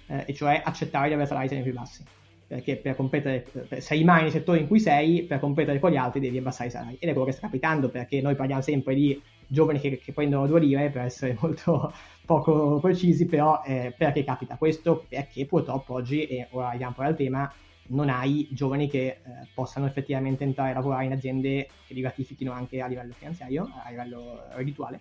eh, 0.08 0.24
e 0.28 0.34
cioè 0.34 0.62
accettare 0.64 1.08
di 1.08 1.14
avere 1.14 1.28
salari 1.28 1.48
sempre 1.48 1.70
più 1.70 1.78
bassi. 1.78 2.04
Perché 2.48 2.78
per 2.78 2.96
competere, 2.96 3.46
per, 3.68 3.82
se 3.82 3.96
rimani 3.96 4.24
nei 4.24 4.32
settori 4.32 4.62
in 4.62 4.68
cui 4.68 4.80
sei, 4.80 5.24
per 5.24 5.40
competere 5.40 5.80
con 5.80 5.92
gli 5.92 5.98
altri 5.98 6.22
devi 6.22 6.38
abbassare 6.38 6.70
i 6.70 6.72
salari. 6.72 6.98
Ed 7.00 7.10
è 7.10 7.12
quello 7.12 7.26
che 7.26 7.34
sta 7.34 7.48
capitando, 7.48 7.90
perché 7.90 8.22
noi 8.22 8.36
parliamo 8.36 8.62
sempre 8.62 8.96
di 8.96 9.22
giovani 9.48 9.80
che, 9.80 9.98
che 9.98 10.14
prendono 10.14 10.48
due 10.48 10.60
lire, 10.60 10.90
per 10.90 11.04
essere 11.04 11.36
molto 11.42 11.92
poco 12.26 12.80
precisi, 12.80 13.26
però 13.26 13.62
eh, 13.66 13.94
perché 13.98 14.24
capita 14.24 14.56
questo? 14.56 15.06
Perché 15.08 15.46
purtroppo 15.46 15.94
oggi, 15.94 16.26
e 16.26 16.48
ora 16.52 16.70
arriviamo 16.70 16.94
poi 16.94 17.06
al 17.06 17.16
tema, 17.16 17.52
non 17.88 18.10
hai 18.10 18.48
giovani 18.52 18.88
che 18.88 19.06
eh, 19.08 19.20
possano 19.54 19.86
effettivamente 19.86 20.44
entrare 20.44 20.72
a 20.72 20.74
lavorare 20.74 21.06
in 21.06 21.14
aziende 21.14 21.70
che 21.86 21.94
li 21.94 22.02
gratifichino 22.02 22.52
anche 22.52 22.82
a 22.82 22.88
livello 22.88 23.14
finanziario, 23.14 23.70
a 23.84 23.90
livello 23.90 24.44
reddituale. 24.56 25.00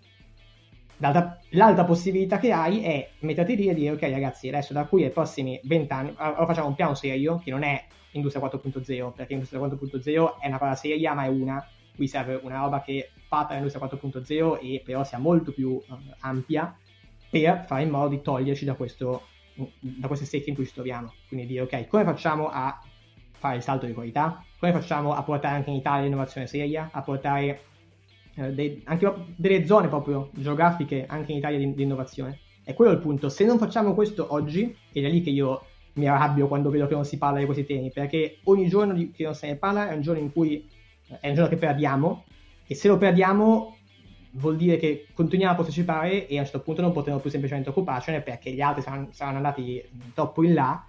L'altra, 0.98 1.38
l'altra 1.50 1.84
possibilità 1.84 2.38
che 2.38 2.52
hai 2.52 2.82
è 2.82 3.10
metterti 3.20 3.54
lì 3.54 3.68
e 3.68 3.74
dire 3.74 3.92
ok 3.92 4.00
ragazzi 4.00 4.48
adesso 4.48 4.72
da 4.72 4.86
qui 4.86 5.04
ai 5.04 5.10
prossimi 5.10 5.60
20 5.62 5.92
anni 5.92 6.14
allora 6.16 6.46
facciamo 6.46 6.68
un 6.68 6.74
piano 6.74 6.94
serio 6.94 7.38
che 7.44 7.50
non 7.50 7.64
è 7.64 7.84
Industria 8.12 8.42
4.0 8.42 9.12
perché 9.12 9.34
Industria 9.34 9.60
4.0 9.60 10.38
è 10.40 10.46
una 10.46 10.58
cosa 10.58 10.74
seria 10.74 11.12
ma 11.12 11.24
è 11.24 11.28
una 11.28 11.62
qui 11.94 12.08
serve 12.08 12.40
una 12.42 12.60
roba 12.60 12.80
che 12.80 13.10
fatta 13.28 13.52
l'Industria 13.52 13.86
4.0 13.86 14.58
e 14.62 14.82
però 14.82 15.04
sia 15.04 15.18
molto 15.18 15.52
più 15.52 15.72
uh, 15.72 15.84
ampia 16.20 16.74
per 17.28 17.64
fare 17.66 17.82
in 17.82 17.90
modo 17.90 18.08
di 18.08 18.22
toglierci 18.22 18.64
da 18.64 18.72
questo 18.72 19.22
da 19.80 20.06
queste 20.06 20.26
secche 20.26 20.50
in 20.50 20.54
cui 20.54 20.66
ci 20.66 20.74
troviamo. 20.74 21.12
Quindi 21.28 21.46
dire, 21.46 21.62
ok, 21.62 21.86
come 21.86 22.04
facciamo 22.04 22.48
a 22.48 22.78
fare 23.32 23.56
il 23.56 23.62
salto 23.62 23.86
di 23.86 23.92
qualità? 23.92 24.44
Come 24.58 24.72
facciamo 24.72 25.14
a 25.14 25.22
portare 25.22 25.56
anche 25.56 25.70
in 25.70 25.76
Italia 25.76 26.04
l'innovazione 26.04 26.46
seria? 26.46 26.90
A 26.92 27.02
portare 27.02 27.60
eh, 28.36 28.52
dei, 28.52 28.82
anche 28.84 29.12
delle 29.36 29.66
zone 29.66 29.88
proprio 29.88 30.30
geografiche 30.32 31.06
anche 31.06 31.32
in 31.32 31.38
Italia 31.38 31.58
di, 31.58 31.74
di, 31.74 31.82
innovazione? 31.82 32.40
E 32.64 32.74
quello 32.74 32.92
è 32.92 32.94
il 32.94 33.00
punto. 33.00 33.28
Se 33.28 33.44
non 33.44 33.58
facciamo 33.58 33.94
questo 33.94 34.32
oggi, 34.32 34.74
ed 34.92 35.04
è 35.04 35.08
lì 35.08 35.22
che 35.22 35.30
io 35.30 35.62
mi 35.94 36.08
arrabbio 36.08 36.48
quando 36.48 36.70
vedo 36.70 36.86
che 36.86 36.94
non 36.94 37.04
si 37.04 37.18
parla 37.18 37.38
di 37.38 37.44
questi 37.44 37.64
temi, 37.64 37.90
perché 37.90 38.38
ogni 38.44 38.68
giorno 38.68 38.94
che 38.94 39.24
non 39.24 39.34
se 39.34 39.46
ne 39.46 39.56
parla 39.56 39.90
è 39.90 39.94
un 39.94 40.02
giorno 40.02 40.20
in 40.20 40.32
cui 40.32 40.68
è 41.20 41.28
un 41.28 41.34
giorno 41.34 41.48
che 41.48 41.56
perdiamo 41.56 42.24
e 42.66 42.74
se 42.74 42.88
lo 42.88 42.98
perdiamo 42.98 43.76
vuol 44.32 44.56
dire 44.56 44.76
che 44.76 45.06
continuiamo 45.14 45.54
a 45.54 45.56
partecipare 45.56 46.26
e 46.26 46.36
a 46.36 46.40
un 46.40 46.44
certo 46.44 46.60
punto 46.60 46.82
non 46.82 46.92
potremo 46.92 47.18
più 47.20 47.30
semplicemente 47.30 47.70
occuparcene 47.70 48.20
perché 48.20 48.50
gli 48.50 48.60
altri 48.60 48.82
saranno, 48.82 49.08
saranno 49.12 49.36
andati 49.36 49.82
troppo 50.12 50.42
in 50.44 50.52
là 50.52 50.84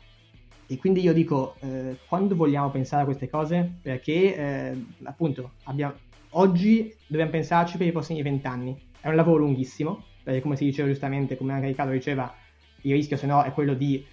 e 0.66 0.78
quindi 0.78 1.02
io 1.02 1.14
dico 1.14 1.56
eh, 1.60 1.98
quando 2.08 2.36
vogliamo 2.36 2.70
pensare 2.70 3.04
a 3.04 3.06
queste 3.06 3.30
cose 3.30 3.76
perché 3.82 4.36
eh, 4.36 4.86
appunto 5.04 5.52
abbiamo, 5.64 5.94
oggi 6.32 6.94
dobbiamo 7.08 7.32
pensarci 7.32 7.78
per 7.78 7.88
i 7.88 7.92
prossimi 7.92 8.22
vent'anni 8.22 8.78
è 9.00 9.08
un 9.08 9.16
lavoro 9.16 9.40
lunghissimo 9.40 10.04
perché 10.24 10.42
come 10.42 10.56
si 10.56 10.66
diceva 10.66 10.88
giustamente 10.88 11.38
come 11.38 11.54
anche 11.54 11.68
Riccardo 11.68 11.92
diceva 11.92 12.34
il 12.82 12.94
rischio 12.94 13.18
se 13.18 13.26
no 13.26 13.44
è 13.44 13.52
quello 13.54 13.74
di 13.74 14.06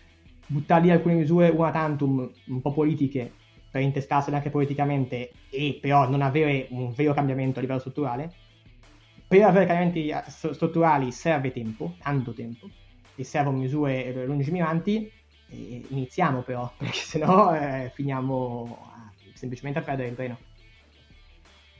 buttare 0.46 0.82
lì 0.82 0.90
alcune 0.90 1.14
misure 1.14 1.48
una 1.48 1.70
tantum 1.70 2.30
un 2.46 2.60
po' 2.60 2.72
politiche 2.72 3.32
per 3.70 3.82
intestarsele 3.82 4.36
anche 4.36 4.50
politicamente 4.50 5.32
e 5.50 5.78
però 5.80 6.08
non 6.08 6.22
avere 6.22 6.66
un 6.70 6.92
vero 6.92 7.12
cambiamento 7.12 7.58
a 7.58 7.62
livello 7.62 7.80
strutturale 7.80 8.32
per 9.26 9.42
avere 9.42 9.66
cambiamenti 9.66 10.12
strutturali 10.28 11.10
serve 11.10 11.50
tempo, 11.50 11.96
tanto 12.00 12.32
tempo, 12.32 12.68
e 13.16 13.24
servono 13.24 13.58
misure 13.58 14.24
lungimiranti. 14.26 15.10
Iniziamo 15.48 16.42
però, 16.42 16.72
perché 16.78 16.98
sennò 16.98 17.54
eh, 17.54 17.90
finiamo 17.94 18.92
semplicemente 19.32 19.80
a 19.80 19.82
perdere 19.82 20.08
il 20.08 20.14
treno. 20.14 20.38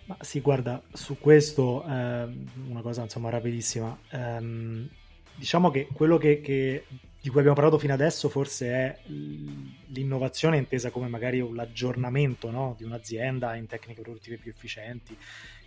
Ma 0.07 0.17
sì, 0.21 0.41
guarda, 0.41 0.83
su 0.93 1.19
questo 1.19 1.83
eh, 1.85 2.29
una 2.69 2.83
cosa 2.83 3.03
insomma 3.03 3.31
rapidissima. 3.31 3.97
Um, 4.13 4.89
diciamo 5.35 5.71
che 5.71 5.89
quello 5.93 6.19
che, 6.19 6.41
che, 6.41 6.85
di 7.21 7.29
cui 7.29 7.39
abbiamo 7.39 7.57
parlato 7.57 7.79
fino 7.79 7.95
adesso 7.95 8.29
forse 8.29 8.67
è 8.69 8.99
l'innovazione 9.07 10.59
intesa 10.59 10.91
come 10.91 11.09
magari 11.09 11.47
l'aggiornamento 11.55 12.51
no, 12.51 12.75
di 12.77 12.85
un'azienda 12.85 13.55
in 13.57 13.67
tecniche 13.67 14.03
produttive 14.03 14.37
più 14.37 14.51
efficienti, 14.51 15.17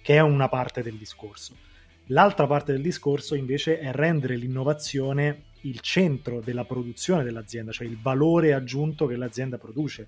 che 0.02 0.16
è 0.16 0.22
una 0.22 0.50
parte 0.50 0.84
del 0.84 0.98
discorso. 0.98 1.56
L'altra 2.12 2.48
parte 2.48 2.72
del 2.72 2.82
discorso 2.82 3.36
invece 3.36 3.80
è 3.80 3.92
rendere 3.92 4.36
l'innovazione 4.36 5.46
il 5.62 5.80
centro 5.82 6.40
della 6.40 6.64
produzione 6.64 7.24
dell'azienda, 7.24 7.72
cioè 7.72 7.88
il 7.88 8.00
valore 8.00 8.54
aggiunto 8.54 9.08
che 9.08 9.16
l'azienda 9.16 9.58
produce. 9.58 10.08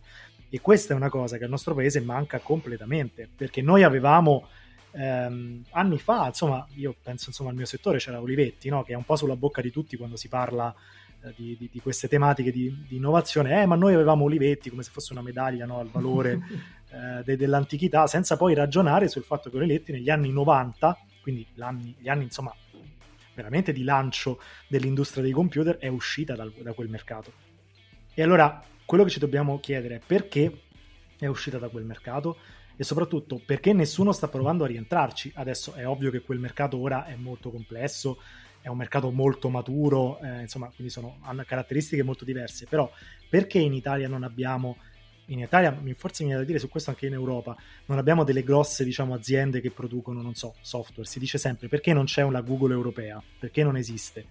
E 0.49 0.61
questa 0.61 0.93
è 0.93 0.95
una 0.95 1.09
cosa 1.09 1.37
che 1.37 1.43
al 1.43 1.49
nostro 1.49 1.75
paese 1.75 2.01
manca 2.01 2.39
completamente, 2.39 3.29
perché 3.33 3.61
noi 3.61 3.83
avevamo 3.83 4.47
ehm, 4.91 5.63
anni 5.71 5.99
fa, 5.99 6.27
insomma, 6.27 6.65
io 6.75 6.95
penso 7.01 7.29
insomma 7.29 7.49
al 7.51 7.55
mio 7.55 7.65
settore 7.65 7.99
c'era 7.99 8.19
Olivetti, 8.19 8.69
no? 8.69 8.83
che 8.83 8.93
è 8.93 8.95
un 8.95 9.03
po' 9.03 9.15
sulla 9.15 9.35
bocca 9.35 9.61
di 9.61 9.71
tutti 9.71 9.95
quando 9.95 10.15
si 10.15 10.27
parla 10.27 10.73
eh, 11.23 11.33
di, 11.35 11.55
di, 11.57 11.69
di, 11.71 11.79
queste 11.79 12.07
tematiche 12.07 12.51
di, 12.51 12.85
di, 12.87 12.95
innovazione, 12.95 13.61
eh, 13.61 13.65
ma 13.65 13.75
noi 13.75 13.93
avevamo 13.93 14.25
Olivetti 14.25 14.69
come 14.69 14.83
se 14.83 14.91
fosse 14.91 15.13
una 15.13 15.21
medaglia 15.21 15.65
no? 15.65 15.79
al 15.79 15.89
valore 15.89 16.39
eh, 16.89 17.23
de, 17.23 17.37
dell'antichità, 17.37 18.07
senza 18.07 18.35
poi 18.35 18.53
ragionare 18.55 19.07
sul 19.07 19.23
fatto 19.23 19.49
che 19.49 19.57
Olivetti 19.57 19.91
negli 19.91 20.09
anni 20.09 20.31
90 20.31 20.97
quindi 21.21 21.45
gli 21.53 22.09
anni 22.09 22.23
insomma 22.23 22.53
veramente 23.35 23.71
di 23.71 23.83
lancio 23.83 24.41
dell'industria 24.67 25.23
dei 25.23 25.31
computer 25.31 25.77
è 25.77 25.87
uscita 25.87 26.35
dal, 26.35 26.51
da 26.61 26.73
quel 26.73 26.89
mercato. 26.89 27.31
E 28.13 28.21
allora 28.21 28.61
quello 28.89 29.03
che 29.03 29.11
ci 29.11 29.19
dobbiamo 29.19 29.59
chiedere 29.59 29.97
è 29.97 30.01
perché 30.03 30.61
è 31.19 31.27
uscita 31.27 31.59
da 31.59 31.67
quel 31.69 31.83
mercato 31.83 32.37
e 32.75 32.83
soprattutto 32.83 33.39
perché 33.45 33.71
nessuno 33.71 34.11
sta 34.11 34.29
provando 34.29 34.63
a 34.63 34.67
rientrarci. 34.67 35.31
Adesso 35.35 35.73
è 35.73 35.87
ovvio 35.87 36.09
che 36.09 36.21
quel 36.21 36.39
mercato 36.39 36.79
ora 36.79 37.05
è 37.05 37.13
molto 37.13 37.51
complesso, 37.51 38.19
è 38.59 38.67
un 38.67 38.77
mercato 38.77 39.11
molto 39.11 39.49
maturo, 39.49 40.19
eh, 40.21 40.41
insomma, 40.41 40.71
quindi 40.73 40.91
sono, 40.91 41.19
hanno 41.21 41.43
caratteristiche 41.45 42.01
molto 42.01 42.25
diverse, 42.25 42.65
però 42.65 42.91
perché 43.29 43.59
in 43.59 43.73
Italia 43.73 44.07
non 44.07 44.23
abbiamo 44.23 44.77
in 45.25 45.37
Italia, 45.37 45.71
forse 45.95 46.23
mi 46.23 46.29
viene 46.29 46.41
da 46.41 46.47
dire 46.47 46.57
su 46.57 46.67
questo 46.67 46.89
anche 46.89 47.05
in 47.05 47.13
Europa, 47.13 47.55
non 47.85 47.99
abbiamo 47.99 48.23
delle 48.23 48.41
grosse 48.41 48.83
diciamo, 48.83 49.13
aziende 49.13 49.61
che 49.61 49.69
producono, 49.69 50.23
non 50.23 50.33
so, 50.33 50.55
software. 50.61 51.07
Si 51.07 51.19
dice 51.19 51.37
sempre 51.37 51.67
perché 51.67 51.93
non 51.93 52.05
c'è 52.05 52.23
una 52.23 52.41
Google 52.41 52.73
europea, 52.73 53.21
perché 53.37 53.61
non 53.61 53.77
esiste. 53.77 54.25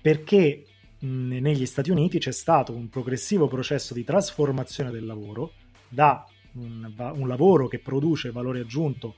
Perché 0.00 0.66
negli 1.04 1.66
Stati 1.66 1.90
Uniti 1.90 2.18
c'è 2.18 2.32
stato 2.32 2.72
un 2.72 2.88
progressivo 2.88 3.46
processo 3.46 3.94
di 3.94 4.04
trasformazione 4.04 4.90
del 4.90 5.04
lavoro 5.04 5.52
da 5.88 6.26
un, 6.54 6.92
un 6.96 7.28
lavoro 7.28 7.68
che 7.68 7.78
produce 7.78 8.30
valore 8.30 8.60
aggiunto 8.60 9.16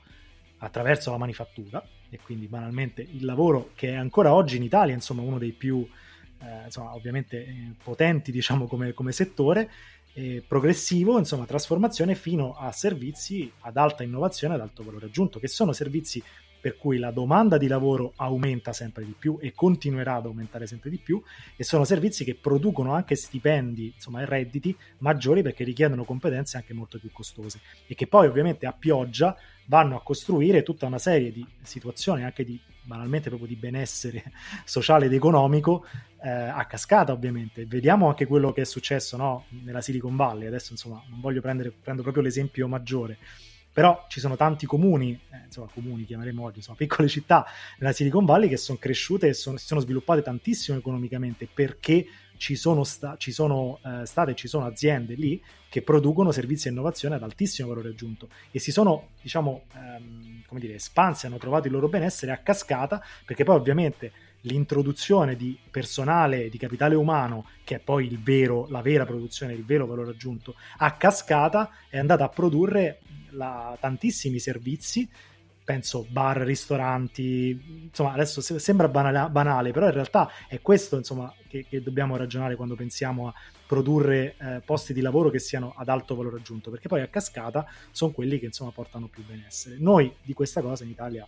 attraverso 0.59 1.11
la 1.11 1.17
manifattura 1.17 1.85
e 2.09 2.19
quindi 2.21 2.47
banalmente 2.47 3.01
il 3.01 3.25
lavoro 3.25 3.71
che 3.75 3.89
è 3.89 3.95
ancora 3.95 4.33
oggi 4.33 4.57
in 4.57 4.63
Italia 4.63 4.93
insomma 4.93 5.21
uno 5.21 5.37
dei 5.37 5.51
più 5.51 5.87
eh, 6.39 6.65
insomma, 6.65 6.93
ovviamente 6.93 7.45
eh, 7.45 7.73
potenti 7.81 8.31
diciamo 8.31 8.67
come, 8.67 8.93
come 8.93 9.11
settore 9.11 9.69
eh, 10.13 10.43
progressivo, 10.47 11.17
insomma 11.17 11.45
trasformazione 11.45 12.15
fino 12.15 12.53
a 12.53 12.71
servizi 12.71 13.51
ad 13.61 13.77
alta 13.77 14.03
innovazione 14.03 14.55
ad 14.55 14.61
alto 14.61 14.83
valore 14.83 15.05
aggiunto 15.05 15.39
che 15.39 15.47
sono 15.47 15.73
servizi 15.73 16.21
per 16.59 16.77
cui 16.77 16.97
la 16.97 17.11
domanda 17.11 17.57
di 17.57 17.67
lavoro 17.67 18.13
aumenta 18.17 18.73
sempre 18.73 19.05
di 19.05 19.15
più 19.17 19.37
e 19.39 19.53
continuerà 19.53 20.15
ad 20.15 20.25
aumentare 20.25 20.67
sempre 20.67 20.89
di 20.89 20.97
più 20.97 21.21
e 21.55 21.63
sono 21.63 21.83
servizi 21.83 22.23
che 22.23 22.35
producono 22.35 22.93
anche 22.93 23.15
stipendi 23.15 23.93
insomma, 23.95 24.23
redditi 24.25 24.75
maggiori 24.99 25.41
perché 25.41 25.63
richiedono 25.63 26.03
competenze 26.03 26.57
anche 26.57 26.73
molto 26.73 26.99
più 26.99 27.11
costose 27.11 27.59
e 27.87 27.95
che 27.95 28.07
poi 28.07 28.27
ovviamente 28.27 28.65
a 28.65 28.73
pioggia 28.73 29.35
vanno 29.65 29.95
a 29.95 30.01
costruire 30.01 30.63
tutta 30.63 30.85
una 30.85 30.99
serie 30.99 31.31
di 31.31 31.45
situazioni 31.61 32.23
anche 32.23 32.43
di 32.43 32.59
banalmente 32.83 33.27
proprio 33.27 33.49
di 33.49 33.55
benessere 33.55 34.23
sociale 34.63 35.05
ed 35.05 35.13
economico 35.13 35.85
eh, 36.23 36.29
a 36.29 36.65
cascata 36.65 37.11
ovviamente 37.11 37.65
vediamo 37.65 38.07
anche 38.07 38.25
quello 38.25 38.53
che 38.53 38.61
è 38.61 38.65
successo 38.65 39.17
no? 39.17 39.45
nella 39.63 39.81
Silicon 39.81 40.15
Valley 40.15 40.47
adesso 40.47 40.71
insomma 40.71 41.03
non 41.09 41.19
voglio 41.19 41.41
prendere 41.41 41.71
prendo 41.71 42.01
proprio 42.01 42.23
l'esempio 42.23 42.67
maggiore 42.67 43.17
però 43.77 44.07
ci 44.07 44.19
sono 44.19 44.35
tanti 44.35 44.65
comuni, 44.65 45.11
eh, 45.29 45.41
insomma 45.45 45.69
comuni 45.71 46.03
chiameremo 46.03 46.41
oggi, 46.41 46.57
insomma 46.57 46.77
piccole 46.77 47.07
città 47.07 47.45
nella 47.77 47.93
Silicon 47.93 48.25
Valley 48.25 48.49
che 48.49 48.57
sono 48.57 48.79
cresciute 48.79 49.27
e 49.27 49.33
si 49.35 49.53
sono 49.57 49.79
sviluppate 49.79 50.23
tantissimo 50.23 50.79
economicamente 50.79 51.47
perché 51.53 52.07
ci 52.37 52.55
sono, 52.55 52.83
sta, 52.83 53.17
ci 53.17 53.31
sono 53.31 53.77
eh, 53.85 54.03
state 54.07 54.33
ci 54.33 54.47
sono 54.47 54.65
aziende 54.65 55.13
lì 55.13 55.39
che 55.69 55.83
producono 55.83 56.31
servizi 56.31 56.67
e 56.67 56.71
innovazione 56.71 57.13
ad 57.13 57.21
altissimo 57.21 57.67
valore 57.67 57.89
aggiunto 57.89 58.29
e 58.49 58.57
si 58.57 58.71
sono, 58.71 59.09
diciamo, 59.21 59.65
ehm, 59.75 60.41
come 60.47 60.59
dire, 60.59 60.73
espansi, 60.73 61.27
hanno 61.27 61.37
trovato 61.37 61.67
il 61.67 61.73
loro 61.73 61.87
benessere 61.87 62.31
a 62.31 62.37
cascata 62.37 62.99
perché 63.27 63.43
poi 63.43 63.57
ovviamente 63.57 64.11
l'introduzione 64.41 65.35
di 65.35 65.57
personale, 65.69 66.49
di 66.49 66.57
capitale 66.57 66.95
umano, 66.95 67.45
che 67.63 67.75
è 67.75 67.79
poi 67.79 68.05
il 68.05 68.19
vero, 68.19 68.67
la 68.69 68.81
vera 68.81 69.05
produzione, 69.05 69.53
il 69.53 69.65
vero 69.65 69.85
valore 69.85 70.11
aggiunto, 70.11 70.55
a 70.77 70.93
cascata 70.93 71.71
è 71.89 71.97
andata 71.97 72.23
a 72.23 72.29
produrre 72.29 72.99
la, 73.31 73.77
tantissimi 73.79 74.39
servizi 74.39 75.09
penso 75.67 76.07
bar, 76.09 76.37
ristoranti, 76.37 77.89
insomma 77.89 78.13
adesso 78.13 78.39
sembra 78.39 78.87
banale, 78.87 79.29
banale, 79.29 79.71
però 79.73 79.87
in 79.87 79.91
realtà 79.91 80.31
è 80.47 80.61
questo 80.61 80.95
insomma, 80.95 81.33
che, 81.49 81.65
che 81.67 81.83
dobbiamo 81.83 82.15
ragionare 82.15 82.55
quando 82.55 82.75
pensiamo 82.75 83.27
a 83.27 83.33
produrre 83.67 84.37
eh, 84.37 84.61
posti 84.63 84.93
di 84.93 85.01
lavoro 85.01 85.29
che 85.29 85.39
siano 85.39 85.73
ad 85.75 85.89
alto 85.89 86.15
valore 86.15 86.37
aggiunto, 86.37 86.71
perché 86.71 86.87
poi 86.87 87.01
a 87.01 87.07
cascata 87.07 87.69
sono 87.91 88.13
quelli 88.13 88.39
che 88.39 88.45
insomma 88.45 88.71
portano 88.71 89.09
più 89.09 89.25
benessere. 89.25 89.75
Noi 89.77 90.15
di 90.21 90.31
questa 90.31 90.61
cosa 90.61 90.85
in 90.85 90.89
Italia 90.89 91.27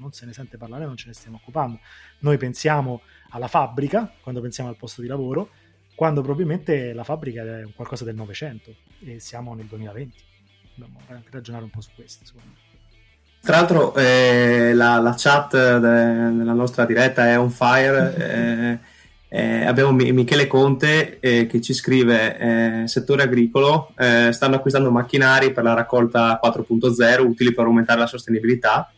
non 0.00 0.12
se 0.12 0.26
ne 0.26 0.32
sente 0.32 0.56
parlare, 0.56 0.84
non 0.84 0.96
ce 0.96 1.06
ne 1.06 1.14
stiamo 1.14 1.36
occupando. 1.40 1.78
Noi 2.20 2.38
pensiamo 2.38 3.02
alla 3.28 3.46
fabbrica 3.46 4.12
quando 4.22 4.40
pensiamo 4.40 4.70
al 4.70 4.76
posto 4.76 5.02
di 5.02 5.06
lavoro, 5.06 5.50
quando 5.94 6.20
probabilmente 6.20 6.92
la 6.92 7.04
fabbrica 7.04 7.44
è 7.44 7.72
qualcosa 7.76 8.02
del 8.02 8.16
Novecento 8.16 8.74
e 9.04 9.20
siamo 9.20 9.54
nel 9.54 9.66
2020 9.66 10.34
dobbiamo 10.74 11.00
ragionare 11.30 11.64
un 11.64 11.70
po' 11.70 11.80
su 11.80 11.90
questo, 11.94 12.24
secondo 12.24 12.48
me. 12.48 12.75
Tra 13.46 13.58
l'altro 13.58 13.94
eh, 13.94 14.72
la, 14.74 14.98
la, 14.98 15.14
chat 15.16 15.52
de, 15.52 15.78
della 15.78 16.52
nostra 16.52 16.84
diretta 16.84 17.28
è 17.28 17.38
on 17.38 17.52
fire. 17.52 18.14
Eh, 18.18 18.78
eh, 19.28 19.64
abbiamo 19.64 19.92
Michele 19.92 20.48
Conte 20.48 21.20
eh, 21.20 21.46
che 21.46 21.60
ci 21.60 21.72
scrive: 21.72 22.38
eh, 22.38 22.88
Settore 22.88 23.22
agricolo, 23.22 23.92
eh, 23.96 24.32
stanno 24.32 24.56
acquistando 24.56 24.90
macchinari 24.90 25.52
per 25.52 25.62
la 25.62 25.74
raccolta 25.74 26.40
4.0 26.42 27.20
utili 27.20 27.54
per 27.54 27.66
aumentare 27.66 28.00
la 28.00 28.08
sostenibilità. 28.08 28.90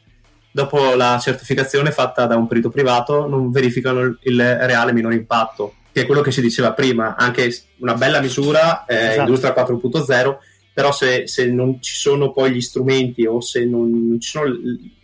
Dopo 0.51 0.95
la 0.95 1.19
certificazione 1.21 1.91
fatta 1.91 2.25
da 2.25 2.37
un 2.37 2.47
perito 2.47 2.71
privato, 2.71 3.29
non 3.29 3.51
verificano 3.51 4.01
il, 4.01 4.19
il 4.23 4.41
reale 4.41 4.95
minore 4.95 5.17
impatto, 5.17 5.75
che 5.93 6.01
è 6.01 6.07
quello 6.07 6.23
che 6.23 6.31
si 6.31 6.41
diceva 6.41 6.73
prima. 6.73 7.17
Anche 7.17 7.55
una 7.81 7.97
bella 7.97 8.23
misura, 8.23 8.85
esatto. 8.87 9.21
industria 9.21 9.53
4.0 9.55 10.37
però 10.79 10.93
se, 10.93 11.27
se, 11.27 11.47
non 11.47 11.83
ci 11.83 11.97
sono 11.97 12.31
poi 12.31 12.53
gli 12.53 12.61
strumenti 12.61 13.27
o 13.27 13.41
se 13.41 13.65
non 13.65 14.17
ci 14.21 14.31
sono 14.31 14.55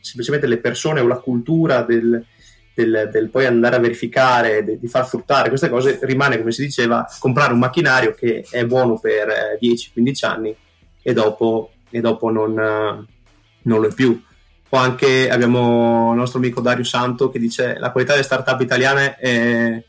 semplicemente 0.00 0.46
le 0.46 0.58
persone 0.58 1.00
o 1.00 1.06
la 1.08 1.18
cultura 1.18 1.82
del, 1.82 2.24
del, 2.72 3.08
del 3.10 3.28
poi 3.28 3.46
andare 3.46 3.74
a 3.74 3.80
verificare, 3.80 4.62
de, 4.62 4.78
di 4.78 4.86
far 4.86 5.04
fruttare 5.04 5.48
queste 5.48 5.68
cose, 5.68 5.98
rimane, 6.02 6.38
come 6.38 6.52
si 6.52 6.62
diceva, 6.62 7.04
comprare 7.18 7.54
un 7.54 7.58
macchinario 7.58 8.14
che 8.14 8.46
è 8.48 8.64
buono 8.64 9.00
per 9.00 9.58
10-15 9.60 9.96
eh, 9.96 10.26
anni 10.28 10.56
e 11.02 11.12
dopo, 11.12 11.72
e 11.90 12.00
dopo 12.00 12.30
non, 12.30 12.52
non, 13.62 13.80
lo 13.80 13.88
è 13.88 13.92
più. 13.92 14.22
O 14.68 14.76
anche 14.76 15.28
abbiamo 15.28 16.12
il 16.12 16.18
nostro 16.18 16.38
amico 16.38 16.60
Dario 16.60 16.84
Santo 16.84 17.30
che 17.30 17.40
dice 17.40 17.78
la 17.80 17.90
qualità 17.90 18.12
delle 18.12 18.24
start-up 18.24 18.60
italiane 18.60 19.16
è, 19.16 19.84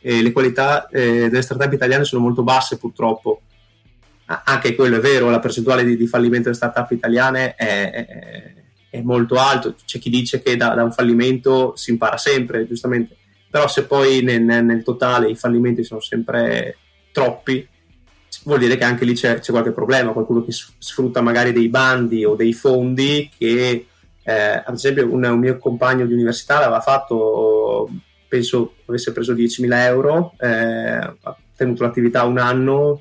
le 0.00 0.32
qualità 0.32 0.88
eh, 0.88 1.28
delle 1.28 1.42
start-up 1.42 1.70
italiane 1.70 2.04
sono 2.04 2.22
molto 2.22 2.42
basse 2.42 2.78
purtroppo 2.78 3.42
anche 4.28 4.74
quello 4.74 4.96
è 4.96 5.00
vero, 5.00 5.30
la 5.30 5.38
percentuale 5.38 5.84
di, 5.84 5.96
di 5.96 6.06
fallimento 6.06 6.44
delle 6.44 6.56
start-up 6.56 6.90
italiane 6.90 7.54
è, 7.54 7.90
è, 7.90 8.54
è, 8.90 9.00
molto 9.00 9.36
alto. 9.36 9.74
C'è 9.86 9.98
chi 9.98 10.10
dice 10.10 10.42
che 10.42 10.56
da, 10.56 10.74
da, 10.74 10.84
un 10.84 10.92
fallimento 10.92 11.74
si 11.76 11.90
impara 11.90 12.18
sempre, 12.18 12.66
giustamente, 12.66 13.16
però 13.50 13.66
se 13.68 13.84
poi 13.84 14.22
nel, 14.22 14.42
nel, 14.42 14.82
totale 14.82 15.30
i 15.30 15.36
fallimenti 15.36 15.82
sono 15.82 16.00
sempre 16.00 16.76
troppi, 17.10 17.66
vuol 18.44 18.58
dire 18.58 18.76
che 18.76 18.84
anche 18.84 19.06
lì 19.06 19.14
c'è, 19.14 19.38
c'è 19.38 19.50
qualche 19.50 19.72
problema, 19.72 20.12
qualcuno 20.12 20.44
che 20.44 20.52
sfrutta 20.52 21.22
magari 21.22 21.52
dei 21.52 21.68
bandi 21.68 22.26
o 22.26 22.34
dei 22.34 22.52
fondi 22.52 23.30
che, 23.36 23.86
eh, 24.22 24.62
ad 24.64 24.74
esempio, 24.74 25.10
un, 25.10 25.24
un, 25.24 25.38
mio 25.38 25.56
compagno 25.56 26.04
di 26.04 26.12
università 26.12 26.58
l'aveva 26.58 26.80
fatto, 26.80 27.88
penso 28.28 28.74
avesse 28.84 29.12
preso 29.12 29.32
10.000 29.32 29.72
euro, 29.86 30.34
eh, 30.38 30.48
ha 30.48 31.36
tenuto 31.56 31.82
l'attività 31.82 32.24
un 32.24 32.36
anno 32.36 33.00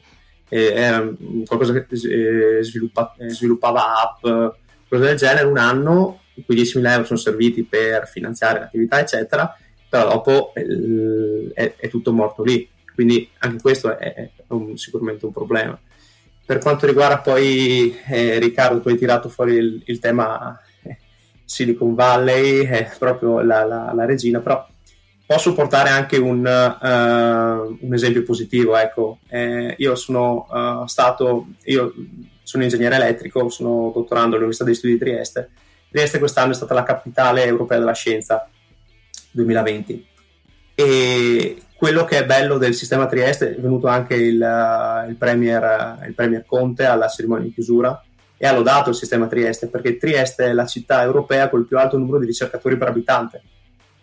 era 0.56 1.12
qualcosa 1.46 1.74
che 1.74 1.86
eh, 1.90 2.64
sviluppa, 2.64 3.14
eh, 3.18 3.30
sviluppava 3.30 4.02
app, 4.02 4.56
cose 4.88 5.04
del 5.04 5.18
genere, 5.18 5.46
un 5.46 5.58
anno, 5.58 6.22
cui 6.46 6.56
10.000 6.56 6.92
euro 6.92 7.06
sono 7.06 7.20
serviti 7.20 7.64
per 7.64 8.08
finanziare 8.08 8.60
l'attività, 8.60 9.00
eccetera, 9.00 9.56
però 9.90 10.10
dopo 10.10 10.54
eh, 10.54 11.52
è, 11.54 11.76
è, 11.78 11.90
tutto 11.90 12.14
morto 12.14 12.44
lì. 12.44 12.70
Quindi 12.94 13.30
anche 13.40 13.62
questo 13.62 13.98
è, 13.98 14.14
è 14.14 14.32
un, 14.48 14.78
sicuramente 14.78 15.26
un 15.26 15.32
problema. 15.32 15.80
Per 16.46 16.60
quanto 16.60 16.86
riguarda 16.86 17.20
poi 17.20 17.96
eh, 18.08 18.40
Riccardo, 18.40 18.80
tu 18.80 18.88
hai 18.90 18.98
tirato 18.98 19.30
fuori 19.30 19.56
il, 19.56 19.82
il 19.86 20.00
tema 20.00 20.60
eh, 20.84 20.98
Silicon 21.44 21.94
Valley, 21.94 22.66
è 22.66 22.90
proprio 22.98 23.42
la, 23.42 23.66
la, 23.66 23.92
la 23.94 24.06
regina, 24.06 24.40
però 24.40 24.66
posso 25.28 25.54
portare 25.54 25.90
anche 25.90 26.18
un, 26.18 26.40
uh, 26.40 27.86
un 27.86 27.94
esempio 27.94 28.24
positivo. 28.24 28.76
Ecco. 28.78 29.20
Eh, 29.28 29.76
io 29.78 29.96
sono 29.96 30.48
uh, 30.50 30.88
stato, 30.88 31.48
io 31.66 31.94
sono 32.42 32.64
ingegnere 32.64 32.96
elettrico, 32.96 33.50
sono 33.50 33.92
dottorando 33.94 34.32
all'Università 34.32 34.64
degli 34.64 34.76
Studi 34.76 34.94
di 34.94 35.00
Trieste. 35.00 35.50
Trieste 35.92 36.20
quest'anno 36.20 36.54
è 36.54 36.56
stata 36.56 36.74
la 36.74 36.84
capitale 36.84 37.44
europea 37.44 37.78
della 37.78 37.94
scienza 37.94 38.50
2020. 39.32 40.08
E 40.74 41.58
quello 41.76 42.06
che 42.06 42.20
è 42.20 42.26
bello 42.26 42.58
del 42.58 42.74
sistema 42.74 43.06
Trieste 43.06 43.56
è 43.56 43.60
venuto 43.60 43.88
anche 43.88 44.16
il, 44.16 44.42
uh, 44.42 45.10
il, 45.10 45.16
premier, 45.18 46.06
il 46.08 46.14
premier 46.14 46.46
Conte 46.46 46.86
alla 46.86 47.10
cerimonia 47.10 47.44
di 47.46 47.54
chiusura 47.54 48.02
e 48.38 48.48
ha 48.48 48.54
lodato 48.54 48.92
il 48.92 48.96
sistema 48.96 49.28
Trieste 49.28 49.68
perché 49.68 49.98
Trieste 49.98 50.46
è 50.46 50.54
la 50.54 50.66
città 50.66 51.02
europea 51.02 51.50
con 51.50 51.60
il 51.60 51.66
più 51.66 51.78
alto 51.78 51.98
numero 51.98 52.20
di 52.20 52.28
ricercatori 52.28 52.78
per 52.78 52.88
abitante 52.88 53.42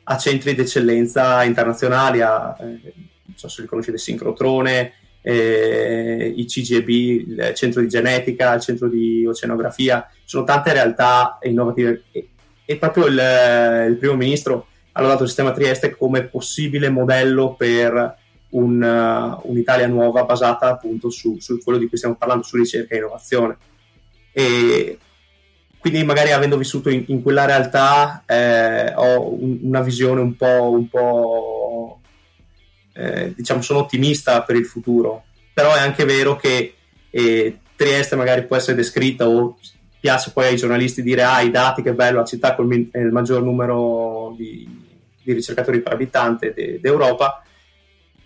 a 0.05 0.17
centri 0.19 0.55
d'eccellenza 0.55 1.43
internazionali, 1.45 2.21
a, 2.21 2.57
eh, 2.61 2.65
non 2.65 3.37
so 3.37 3.49
se 3.49 3.63
li 3.63 3.69
conoscete, 3.69 3.99
Sincrotrone, 3.99 4.93
eh, 5.23 6.35
i 6.37 6.45
CGB, 6.45 6.89
il 6.89 7.53
centro 7.55 7.81
di 7.81 7.89
genetica, 7.89 8.53
il 8.53 8.61
centro 8.61 8.89
di 8.89 9.25
oceanografia, 9.27 10.07
sono 10.25 10.45
tante 10.45 10.73
realtà 10.73 11.39
innovative 11.43 12.05
e, 12.11 12.29
e 12.65 12.77
proprio 12.77 13.07
il, 13.07 13.89
il, 13.89 13.97
primo 13.97 14.17
ministro 14.17 14.67
ha 14.93 15.01
lodato 15.01 15.23
il 15.23 15.29
sistema 15.29 15.53
Trieste 15.53 15.97
come 15.97 16.25
possibile 16.25 16.91
modello 16.91 17.55
per 17.55 18.17
un, 18.51 18.83
uh, 18.83 19.49
un'Italia 19.51 19.87
nuova 19.87 20.25
basata 20.25 20.69
appunto 20.69 21.11
su, 21.11 21.39
su, 21.41 21.59
quello 21.63 21.79
di 21.79 21.89
cui 21.89 21.97
stiamo 21.97 22.17
parlando, 22.17 22.45
su 22.45 22.57
ricerca 22.57 22.95
e 22.95 22.99
innovazione. 22.99 23.57
E 24.31 24.99
quindi 25.85 26.03
magari 26.03 26.33
avendo 26.33 26.57
vissuto 26.57 26.89
in, 26.89 27.05
in 27.09 27.21
quella 27.21 27.45
realtà 27.45 28.23
eh, 28.25 28.95
ho 28.95 29.35
un, 29.35 29.59
una 29.65 29.83
visione 29.83 30.23
un 30.23 30.35
po', 30.35 30.71
un 30.71 30.89
po' 30.89 32.01
eh, 32.95 33.35
diciamo 33.37 33.61
sono 33.61 33.81
ottimista 33.81 34.41
per 34.45 34.57
il 34.57 34.65
futuro. 34.65 35.25
Però 35.53 35.75
è 35.75 35.81
anche 35.81 36.07
vero 36.07 36.37
che 36.37 36.75
eh, 37.11 37.59
Trieste 37.77 38.17
magari 38.17 38.47
può 38.47 38.57
essere 38.57 38.77
descritta 38.77 39.29
o 39.29 39.59
piace 40.01 40.31
poi 40.31 40.47
ai 40.47 40.57
giornalisti 40.57 41.03
dire 41.03 41.23
ah 41.23 41.43
i 41.43 41.51
dati 41.51 41.83
che 41.83 41.93
bello 41.93 42.21
la 42.21 42.25
città 42.25 42.55
con 42.55 42.73
il 42.73 43.11
maggior 43.13 43.43
numero 43.43 44.35
di, 44.39 44.67
di 45.23 45.33
ricercatori 45.35 45.83
per 45.83 45.93
abitante 45.93 46.55
de, 46.55 46.81
d'Europa. 46.81 47.45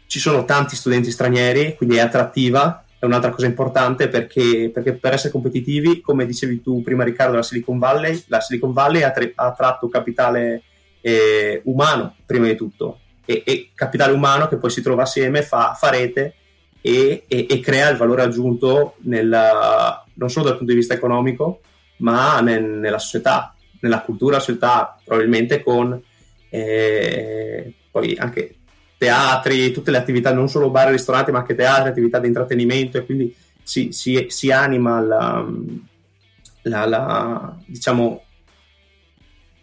Ci 0.06 0.20
sono 0.20 0.44
tanti 0.44 0.76
studenti 0.76 1.10
stranieri 1.10 1.74
quindi 1.74 1.96
è 1.96 2.02
attrattiva 2.02 2.84
è 2.98 3.04
un'altra 3.04 3.30
cosa 3.30 3.46
importante 3.46 4.08
perché, 4.08 4.70
perché, 4.72 4.94
per 4.94 5.12
essere 5.12 5.30
competitivi, 5.32 6.00
come 6.00 6.26
dicevi 6.26 6.60
tu 6.60 6.82
prima 6.82 7.04
Riccardo, 7.04 7.36
la 7.36 7.42
Silicon 7.42 7.78
Valley, 7.78 8.24
la 8.26 8.40
Silicon 8.40 8.72
Valley 8.72 9.02
ha, 9.02 9.10
tra- 9.10 9.30
ha 9.34 9.52
tratto 9.52 9.88
capitale 9.88 10.62
eh, 11.00 11.60
umano 11.64 12.16
prima 12.26 12.46
di 12.46 12.56
tutto 12.56 13.00
e, 13.24 13.42
e, 13.46 13.70
capitale 13.74 14.12
umano 14.12 14.48
che 14.48 14.56
poi 14.56 14.70
si 14.70 14.82
trova 14.82 15.02
assieme, 15.02 15.42
fa, 15.42 15.74
fa 15.78 15.90
rete 15.90 16.34
e, 16.80 17.24
e, 17.28 17.46
e, 17.48 17.60
crea 17.60 17.88
il 17.90 17.96
valore 17.96 18.22
aggiunto 18.22 18.94
nella, 19.02 20.04
non 20.14 20.30
solo 20.30 20.46
dal 20.46 20.56
punto 20.56 20.72
di 20.72 20.78
vista 20.78 20.94
economico 20.94 21.60
ma 21.98 22.40
nel, 22.40 22.64
nella 22.64 22.98
società, 22.98 23.54
nella 23.80 24.00
cultura 24.00 24.40
società, 24.40 24.98
probabilmente 25.04 25.62
con 25.62 26.00
eh, 26.50 27.72
poi 27.90 28.16
anche 28.16 28.57
teatri, 28.98 29.70
tutte 29.70 29.92
le 29.92 29.96
attività, 29.96 30.32
non 30.32 30.48
solo 30.48 30.70
bar 30.70 30.88
e 30.88 30.92
ristoranti, 30.92 31.30
ma 31.30 31.38
anche 31.38 31.54
teatri, 31.54 31.88
attività 31.88 32.18
di 32.18 32.26
intrattenimento 32.26 32.98
e 32.98 33.06
quindi 33.06 33.34
si, 33.62 33.92
si, 33.92 34.26
si 34.28 34.50
anima 34.50 35.00
la, 35.00 35.46
la, 36.62 36.84
la, 36.86 37.56
diciamo, 37.64 38.24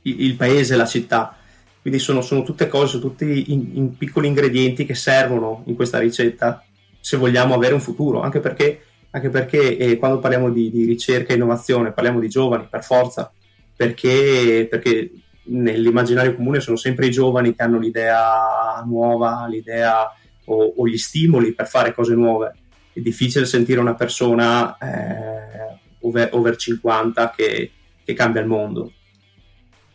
il, 0.04 0.22
il, 0.24 0.36
paese, 0.36 0.76
la 0.76 0.86
città. 0.86 1.36
Quindi 1.82 2.00
sono, 2.00 2.22
sono 2.22 2.44
tutte 2.44 2.68
cose, 2.68 3.00
tutti 3.00 3.52
in, 3.52 3.72
in 3.74 3.98
piccoli 3.98 4.28
ingredienti 4.28 4.86
che 4.86 4.96
servono 4.96 5.64
in 5.68 5.76
questa 5.76 6.00
ricetta 6.00 6.64
se 7.00 7.18
vogliamo 7.18 7.54
avere 7.54 7.76
un 7.76 7.82
futuro, 7.82 8.22
anche 8.22 8.40
perché, 8.40 8.84
anche 9.12 9.30
perché 9.30 9.78
eh, 9.78 9.98
quando 9.98 10.18
parliamo 10.18 10.50
di, 10.50 10.72
di, 10.72 10.86
ricerca 10.86 11.34
e 11.34 11.36
innovazione 11.36 11.92
parliamo 11.92 12.20
di 12.20 12.30
giovani 12.30 12.66
per 12.68 12.84
forza, 12.84 13.32
perché, 13.76 14.66
perché 14.68 15.12
nell'immaginario 15.46 16.36
comune 16.36 16.60
sono 16.60 16.76
sempre 16.76 17.08
i 17.08 17.12
giovani 17.12 17.56
che 17.56 17.64
hanno 17.64 17.80
l'idea 17.80 18.84
nuova, 18.86 19.46
l'idea 19.48 20.12
o, 20.46 20.74
o 20.78 20.88
gli 20.88 20.98
stimoli 20.98 21.54
per 21.54 21.68
fare 21.68 21.93
cose 21.93 22.16
nuove. 22.16 22.56
È 22.93 23.00
difficile 23.00 23.46
sentire 23.46 23.80
una 23.80 23.96
persona 23.96 24.78
eh, 24.78 25.78
over, 26.02 26.30
over, 26.32 26.56
50 26.56 27.32
che, 27.36 27.72
che, 28.04 28.14
cambia 28.14 28.41
il 28.41 28.48
mondo. 28.48 28.91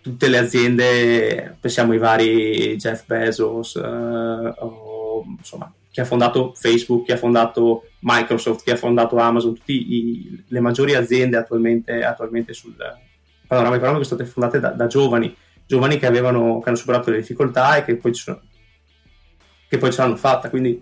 Tutte 0.02 0.28
le 0.28 0.38
aziende, 0.38 1.56
pensiamo 1.60 1.92
ai 1.92 1.98
vari 1.98 2.76
Jeff 2.76 3.04
Bezos, 3.06 3.76
eh, 3.76 3.80
o, 3.80 5.24
insomma, 5.38 5.72
chi 5.90 6.00
ha 6.00 6.04
fondato 6.04 6.52
Facebook, 6.54 7.06
chi 7.06 7.12
ha 7.12 7.16
fondato 7.16 7.84
Microsoft, 8.00 8.64
chi 8.64 8.70
ha 8.70 8.76
fondato 8.76 9.16
Amazon, 9.16 9.54
tutte 9.54 9.72
le 10.46 10.60
maggiori 10.60 10.94
aziende 10.94 11.36
attualmente, 11.36 12.04
attualmente 12.04 12.52
sul, 12.52 12.74
panorama 13.50 13.74
economico 13.74 14.04
sono 14.04 14.20
state 14.20 14.30
fondate 14.30 14.60
da, 14.60 14.68
da 14.68 14.86
giovani, 14.86 15.34
giovani 15.66 15.98
che, 15.98 16.06
avevano, 16.06 16.60
che 16.60 16.68
hanno 16.68 16.78
superato 16.78 17.10
le 17.10 17.18
difficoltà 17.18 17.74
e 17.74 17.84
che 17.84 17.96
poi, 17.96 18.14
sono, 18.14 18.40
che 19.68 19.76
poi 19.76 19.92
ce 19.92 20.00
l'hanno 20.00 20.14
fatta. 20.14 20.48
Quindi, 20.48 20.80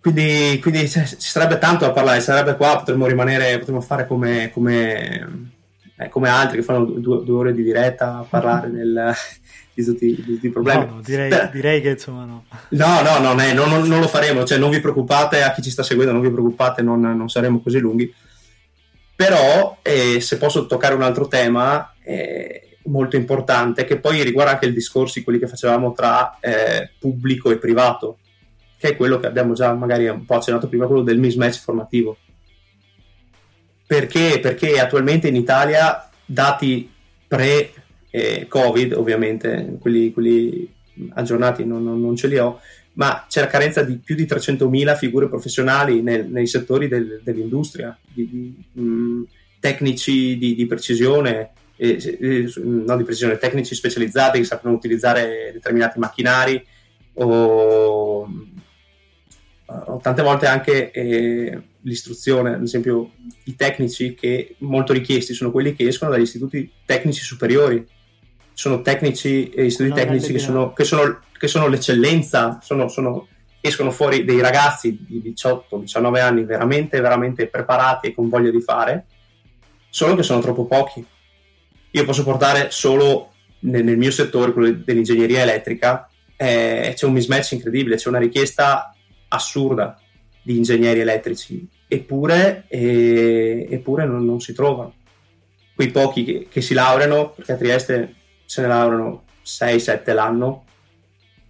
quindi, 0.00 0.60
quindi 0.62 0.88
ci 0.88 1.04
sarebbe 1.18 1.58
tanto 1.58 1.84
da 1.84 1.90
parlare, 1.90 2.20
sarebbe 2.20 2.54
qua, 2.54 2.76
potremmo 2.76 3.08
rimanere, 3.08 3.58
potremmo 3.58 3.80
fare 3.80 4.06
come, 4.06 4.52
come, 4.52 5.50
eh, 5.96 6.08
come 6.08 6.28
altri 6.28 6.58
che 6.58 6.62
fanno 6.62 6.84
due, 6.84 7.24
due, 7.24 7.38
ore 7.38 7.54
di 7.54 7.64
diretta 7.64 8.18
a 8.18 8.26
parlare 8.28 8.70
del, 8.70 9.12
di, 9.74 9.84
tutti, 9.84 10.38
i 10.42 10.50
problemi. 10.50 10.86
No, 10.86 11.00
direi, 11.04 11.50
direi, 11.50 11.80
che 11.80 11.90
insomma 11.90 12.24
no. 12.24 12.44
No, 12.68 13.02
no, 13.02 13.18
non, 13.18 13.40
è, 13.40 13.52
non, 13.52 13.68
non, 13.68 13.88
non, 13.88 13.98
lo 13.98 14.06
faremo, 14.06 14.44
cioè 14.44 14.58
non 14.58 14.70
vi 14.70 14.78
preoccupate, 14.78 15.42
a 15.42 15.50
chi 15.50 15.60
ci 15.60 15.70
sta 15.70 15.82
seguendo 15.82 16.12
non 16.12 16.22
vi 16.22 16.30
preoccupate, 16.30 16.82
non, 16.82 17.00
non 17.00 17.28
saremo 17.28 17.60
così 17.60 17.80
lunghi 17.80 18.14
però, 19.16 19.78
eh, 19.82 20.20
se 20.20 20.38
posso 20.38 20.66
toccare 20.66 20.94
un 20.94 21.02
altro 21.02 21.28
tema 21.28 21.94
eh, 22.02 22.78
molto 22.84 23.16
importante, 23.16 23.84
che 23.84 23.98
poi 23.98 24.22
riguarda 24.22 24.52
anche 24.52 24.66
il 24.66 24.74
discorso 24.74 25.18
di 25.18 25.24
quelli 25.24 25.38
che 25.38 25.46
facevamo 25.46 25.92
tra 25.92 26.38
eh, 26.40 26.90
pubblico 26.98 27.50
e 27.50 27.58
privato, 27.58 28.18
che 28.76 28.90
è 28.90 28.96
quello 28.96 29.20
che 29.20 29.26
abbiamo 29.26 29.54
già 29.54 29.72
magari 29.72 30.06
un 30.08 30.24
po' 30.24 30.36
accennato 30.36 30.68
prima, 30.68 30.86
quello 30.86 31.02
del 31.02 31.18
mismatch 31.18 31.60
formativo. 31.60 32.16
Perché? 33.86 34.40
Perché 34.40 34.80
attualmente 34.80 35.28
in 35.28 35.36
Italia, 35.36 36.08
dati 36.24 36.90
pre-Covid, 37.28 38.94
ovviamente, 38.94 39.76
quelli, 39.80 40.12
quelli 40.12 40.72
aggiornati 41.14 41.64
non, 41.64 41.84
non, 41.84 42.00
non 42.00 42.16
ce 42.16 42.28
li 42.28 42.38
ho, 42.38 42.60
ma 42.94 43.26
c'è 43.28 43.40
la 43.40 43.46
carenza 43.46 43.82
di 43.82 43.96
più 43.96 44.14
di 44.14 44.24
300.000 44.24 44.96
figure 44.96 45.28
professionali 45.28 46.02
nel, 46.02 46.26
nei 46.28 46.46
settori 46.46 46.88
del, 46.88 47.20
dell'industria, 47.22 47.96
di, 48.12 48.28
di, 48.28 48.80
mh, 48.80 49.22
tecnici 49.58 50.36
di, 50.38 50.54
di 50.54 50.66
precisione, 50.66 51.50
eh, 51.76 52.18
eh, 52.20 52.52
non 52.62 52.96
di 52.96 53.04
precisione, 53.04 53.38
tecnici 53.38 53.74
specializzati 53.74 54.38
che 54.38 54.44
sappiano 54.44 54.76
utilizzare 54.76 55.50
determinati 55.52 55.98
macchinari 55.98 56.64
o, 57.14 58.28
o 59.66 59.98
tante 60.00 60.22
volte 60.22 60.46
anche 60.46 60.90
eh, 60.92 61.62
l'istruzione, 61.80 62.54
ad 62.54 62.62
esempio 62.62 63.12
i 63.44 63.56
tecnici 63.56 64.14
che 64.14 64.54
molto 64.58 64.92
richiesti 64.92 65.34
sono 65.34 65.50
quelli 65.50 65.74
che 65.74 65.88
escono 65.88 66.12
dagli 66.12 66.22
istituti 66.22 66.70
tecnici 66.84 67.24
superiori, 67.24 67.84
sono 68.52 68.82
tecnici 68.82 69.50
e 69.50 69.64
istituti 69.64 69.90
no, 69.90 69.96
tecnici 69.96 70.32
che 70.32 70.38
sono, 70.38 70.72
che 70.72 70.84
sono 70.84 71.20
che 71.36 71.48
sono 71.48 71.66
l'eccellenza, 71.68 72.58
sono, 72.62 72.88
sono, 72.88 73.28
escono 73.60 73.90
fuori 73.90 74.24
dei 74.24 74.40
ragazzi 74.40 75.04
di 75.06 75.34
18-19 75.34 76.20
anni 76.20 76.44
veramente, 76.44 77.00
veramente 77.00 77.46
preparati 77.46 78.08
e 78.08 78.14
con 78.14 78.28
voglia 78.28 78.50
di 78.50 78.60
fare, 78.60 79.06
solo 79.90 80.14
che 80.14 80.22
sono 80.22 80.40
troppo 80.40 80.66
pochi. 80.66 81.04
Io 81.90 82.04
posso 82.04 82.24
portare 82.24 82.70
solo 82.70 83.32
nel, 83.60 83.84
nel 83.84 83.96
mio 83.96 84.10
settore, 84.10 84.52
quello 84.52 84.72
dell'ingegneria 84.84 85.42
elettrica, 85.42 86.08
eh, 86.36 86.92
c'è 86.94 87.06
un 87.06 87.12
mismatch 87.12 87.52
incredibile, 87.52 87.96
c'è 87.96 88.08
una 88.08 88.18
richiesta 88.18 88.94
assurda 89.28 89.98
di 90.42 90.56
ingegneri 90.56 91.00
elettrici, 91.00 91.66
eppure, 91.88 92.64
eh, 92.68 93.66
eppure 93.70 94.04
non, 94.04 94.24
non, 94.24 94.40
si 94.40 94.52
trovano. 94.52 94.94
Quei 95.74 95.90
pochi 95.90 96.24
che, 96.24 96.46
che 96.50 96.60
si 96.60 96.74
laureano, 96.74 97.30
perché 97.30 97.52
a 97.52 97.56
Trieste 97.56 98.14
se 98.44 98.60
ne 98.60 98.68
laureano 98.68 99.24
6-7 99.44 100.14
l'anno, 100.14 100.64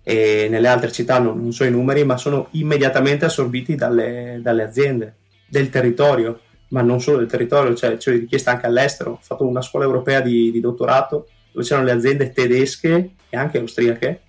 e 0.07 0.49
nelle 0.51 0.69
altre 0.69 0.93
città 0.93 1.19
non, 1.19 1.41
non 1.41 1.53
so 1.53 1.65
i 1.65 1.71
numeri, 1.71 2.05
ma 2.05 2.19
sono 2.19 2.49
immediatamente 2.53 3.25
assorbiti 3.25 3.75
dalle, 3.75 4.39
dalle 4.43 4.63
aziende 4.63 5.15
del 5.49 5.71
territorio, 5.71 6.41
ma 6.69 6.83
non 6.83 7.01
solo 7.01 7.19
del 7.19 7.27
territorio, 7.27 7.75
cioè 7.75 7.97
c'è 7.97 8.13
richiesta 8.13 8.51
anche 8.51 8.67
all'estero. 8.67 9.13
Ho 9.13 9.19
fatto 9.21 9.47
una 9.47 9.63
scuola 9.63 9.87
europea 9.87 10.21
di, 10.21 10.51
di 10.51 10.61
dottorato 10.61 11.29
dove 11.51 11.65
c'erano 11.65 11.87
le 11.87 11.93
aziende 11.93 12.33
tedesche 12.33 13.11
e 13.31 13.37
anche 13.37 13.59
austriache. 13.59 14.21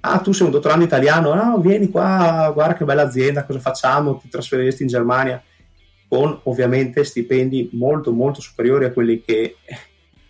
Ah, 0.00 0.18
tu 0.18 0.32
sei 0.32 0.46
un 0.46 0.52
dottorando 0.52 0.84
italiano? 0.84 1.34
No, 1.34 1.58
vieni 1.58 1.90
qua, 1.90 2.50
guarda 2.52 2.74
che 2.74 2.84
bella 2.84 3.02
azienda, 3.02 3.44
cosa 3.44 3.60
facciamo? 3.60 4.18
Ti 4.18 4.28
trasferiresti 4.28 4.82
in 4.82 4.88
Germania? 4.88 5.42
Con 6.08 6.40
ovviamente 6.44 7.04
stipendi 7.04 7.70
molto, 7.72 8.12
molto 8.12 8.40
superiori 8.40 8.86
a 8.86 8.92
quelli 8.92 9.22
che, 9.22 9.56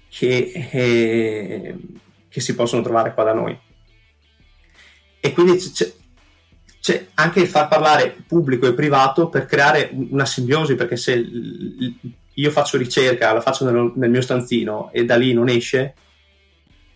che, 0.09 0.69
eh, 0.71 1.77
che 2.29 2.41
si 2.41 2.55
possono 2.55 2.83
trovare 2.83 3.15
qua 3.15 3.25
da 3.25 3.35
noi. 3.35 3.59
E 5.27 5.33
quindi 5.33 5.57
c'è, 5.57 5.93
c'è 6.81 7.07
anche 7.15 7.41
il 7.41 7.49
far 7.49 7.67
parlare 7.67 8.15
pubblico 8.29 8.69
e 8.69 8.75
privato 8.75 9.29
per 9.29 9.45
creare 9.45 9.91
una 9.93 10.25
simbiosi, 10.25 10.77
perché 10.77 10.97
se 10.97 11.21
io 12.33 12.51
faccio 12.53 12.79
ricerca, 12.79 13.33
la 13.33 13.41
faccio 13.41 13.69
nel, 13.69 13.93
nel 13.97 14.11
mio 14.11 14.21
stanzino 14.21 14.91
e 14.93 15.05
da 15.05 15.17
lì 15.17 15.33
non 15.33 15.49
esce, 15.49 15.95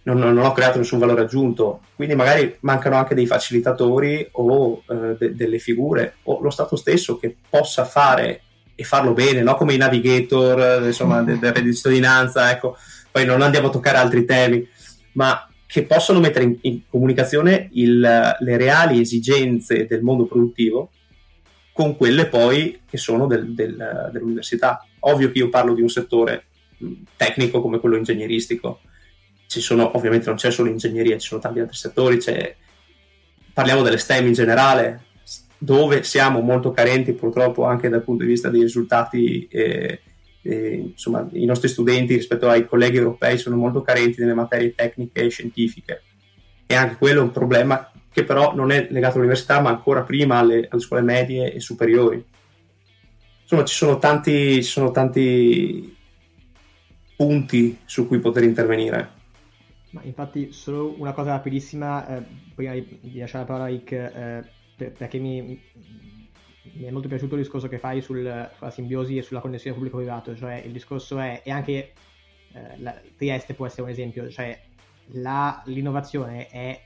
non, 0.04 0.18
non, 0.18 0.38
ho 0.38 0.52
creato 0.52 0.78
nessun 0.78 1.00
valore 1.00 1.22
aggiunto. 1.22 1.80
Quindi 1.96 2.14
magari 2.14 2.56
mancano 2.60 2.94
anche 2.94 3.16
dei 3.16 3.26
facilitatori 3.26 4.28
o 4.30 4.84
eh, 4.88 5.16
de, 5.18 5.34
delle 5.34 5.58
figure 5.58 6.18
o 6.22 6.40
lo 6.40 6.50
Stato 6.50 6.76
stesso 6.76 7.16
che 7.16 7.34
possa 7.50 7.84
fare 7.84 8.42
e 8.76 8.84
farlo 8.84 9.12
bene, 9.12 9.42
no? 9.42 9.56
come 9.56 9.74
i 9.74 9.76
navigator, 9.76 10.84
insomma, 10.84 11.20
del, 11.22 11.40
del 11.40 11.52
reddito 11.52 11.68
di 11.68 11.74
cittadinanza, 11.74 12.48
ecco. 12.52 12.76
Poi 13.10 13.24
non 13.24 13.42
andiamo 13.42 13.66
a 13.66 13.70
toccare 13.70 13.98
altri 13.98 14.24
temi, 14.24 14.64
ma 15.14 15.49
che 15.70 15.84
possono 15.84 16.18
mettere 16.18 16.44
in, 16.44 16.58
in 16.62 16.80
comunicazione 16.88 17.68
il, 17.74 18.00
le 18.00 18.56
reali 18.56 19.00
esigenze 19.00 19.86
del 19.86 20.02
mondo 20.02 20.26
produttivo 20.26 20.90
con 21.72 21.96
quelle 21.96 22.26
poi 22.26 22.80
che 22.84 22.96
sono 22.96 23.28
del, 23.28 23.54
del, 23.54 24.10
dell'università. 24.12 24.84
Ovvio 25.00 25.30
che 25.30 25.38
io 25.38 25.48
parlo 25.48 25.72
di 25.72 25.80
un 25.80 25.88
settore 25.88 26.46
tecnico 27.16 27.60
come 27.60 27.78
quello 27.78 27.96
ingegneristico, 27.96 28.80
ci 29.46 29.60
sono, 29.60 29.96
ovviamente 29.96 30.26
non 30.26 30.36
c'è 30.36 30.50
solo 30.50 30.70
ingegneria, 30.70 31.18
ci 31.18 31.28
sono 31.28 31.40
tanti 31.40 31.60
altri 31.60 31.76
settori, 31.76 32.18
parliamo 33.52 33.82
delle 33.82 33.98
STEM 33.98 34.26
in 34.26 34.32
generale, 34.32 35.04
dove 35.56 36.02
siamo 36.02 36.40
molto 36.40 36.72
carenti 36.72 37.12
purtroppo 37.12 37.64
anche 37.64 37.88
dal 37.88 38.02
punto 38.02 38.24
di 38.24 38.30
vista 38.30 38.48
dei 38.48 38.62
risultati 38.62 39.46
eh, 39.48 40.00
eh, 40.42 40.90
insomma, 40.92 41.28
i 41.32 41.44
nostri 41.44 41.68
studenti 41.68 42.14
rispetto 42.14 42.48
ai 42.48 42.66
colleghi 42.66 42.96
europei 42.96 43.38
sono 43.38 43.56
molto 43.56 43.82
carenti 43.82 44.20
nelle 44.20 44.34
materie 44.34 44.74
tecniche 44.74 45.22
e 45.22 45.28
scientifiche 45.28 46.02
e 46.66 46.74
anche 46.74 46.96
quello 46.96 47.20
è 47.20 47.24
un 47.24 47.32
problema 47.32 47.90
che 48.12 48.24
però 48.24 48.54
non 48.54 48.70
è 48.70 48.86
legato 48.90 49.16
all'università 49.16 49.60
ma 49.60 49.70
ancora 49.70 50.02
prima 50.02 50.38
alle, 50.38 50.68
alle 50.70 50.80
scuole 50.80 51.02
medie 51.02 51.52
e 51.52 51.60
superiori. 51.60 52.24
Insomma, 53.42 53.64
ci 53.64 53.74
sono 53.74 53.98
tanti, 53.98 54.62
ci 54.62 54.70
sono 54.70 54.92
tanti 54.92 55.96
punti 57.16 57.78
su 57.84 58.06
cui 58.06 58.20
poter 58.20 58.44
intervenire. 58.44 59.18
Ma 59.90 60.02
infatti, 60.04 60.52
solo 60.52 60.94
una 60.98 61.12
cosa 61.12 61.30
rapidissima, 61.30 62.06
eh, 62.06 62.22
prima 62.54 62.74
di, 62.74 63.18
lasciare 63.18 63.44
la 63.44 63.50
parola 63.50 63.64
a 63.64 63.68
Rick, 63.68 63.92
eh, 63.92 64.44
per, 64.76 64.92
perché 64.92 65.18
mi, 65.18 65.60
mi 66.74 66.84
è 66.84 66.90
molto 66.90 67.08
piaciuto 67.08 67.34
il 67.34 67.42
discorso 67.42 67.68
che 67.68 67.78
fai 67.78 68.00
sul, 68.00 68.50
sulla 68.56 68.70
simbiosi 68.70 69.16
e 69.16 69.22
sulla 69.22 69.40
connessione 69.40 69.76
pubblico-privato, 69.76 70.36
cioè 70.36 70.62
il 70.64 70.72
discorso 70.72 71.18
è, 71.18 71.42
e 71.44 71.50
anche 71.50 71.92
eh, 72.52 72.78
la, 72.78 72.98
Trieste 73.16 73.54
può 73.54 73.66
essere 73.66 73.82
un 73.82 73.88
esempio, 73.88 74.28
cioè 74.30 74.58
la, 75.12 75.62
l'innovazione 75.66 76.46
è 76.48 76.80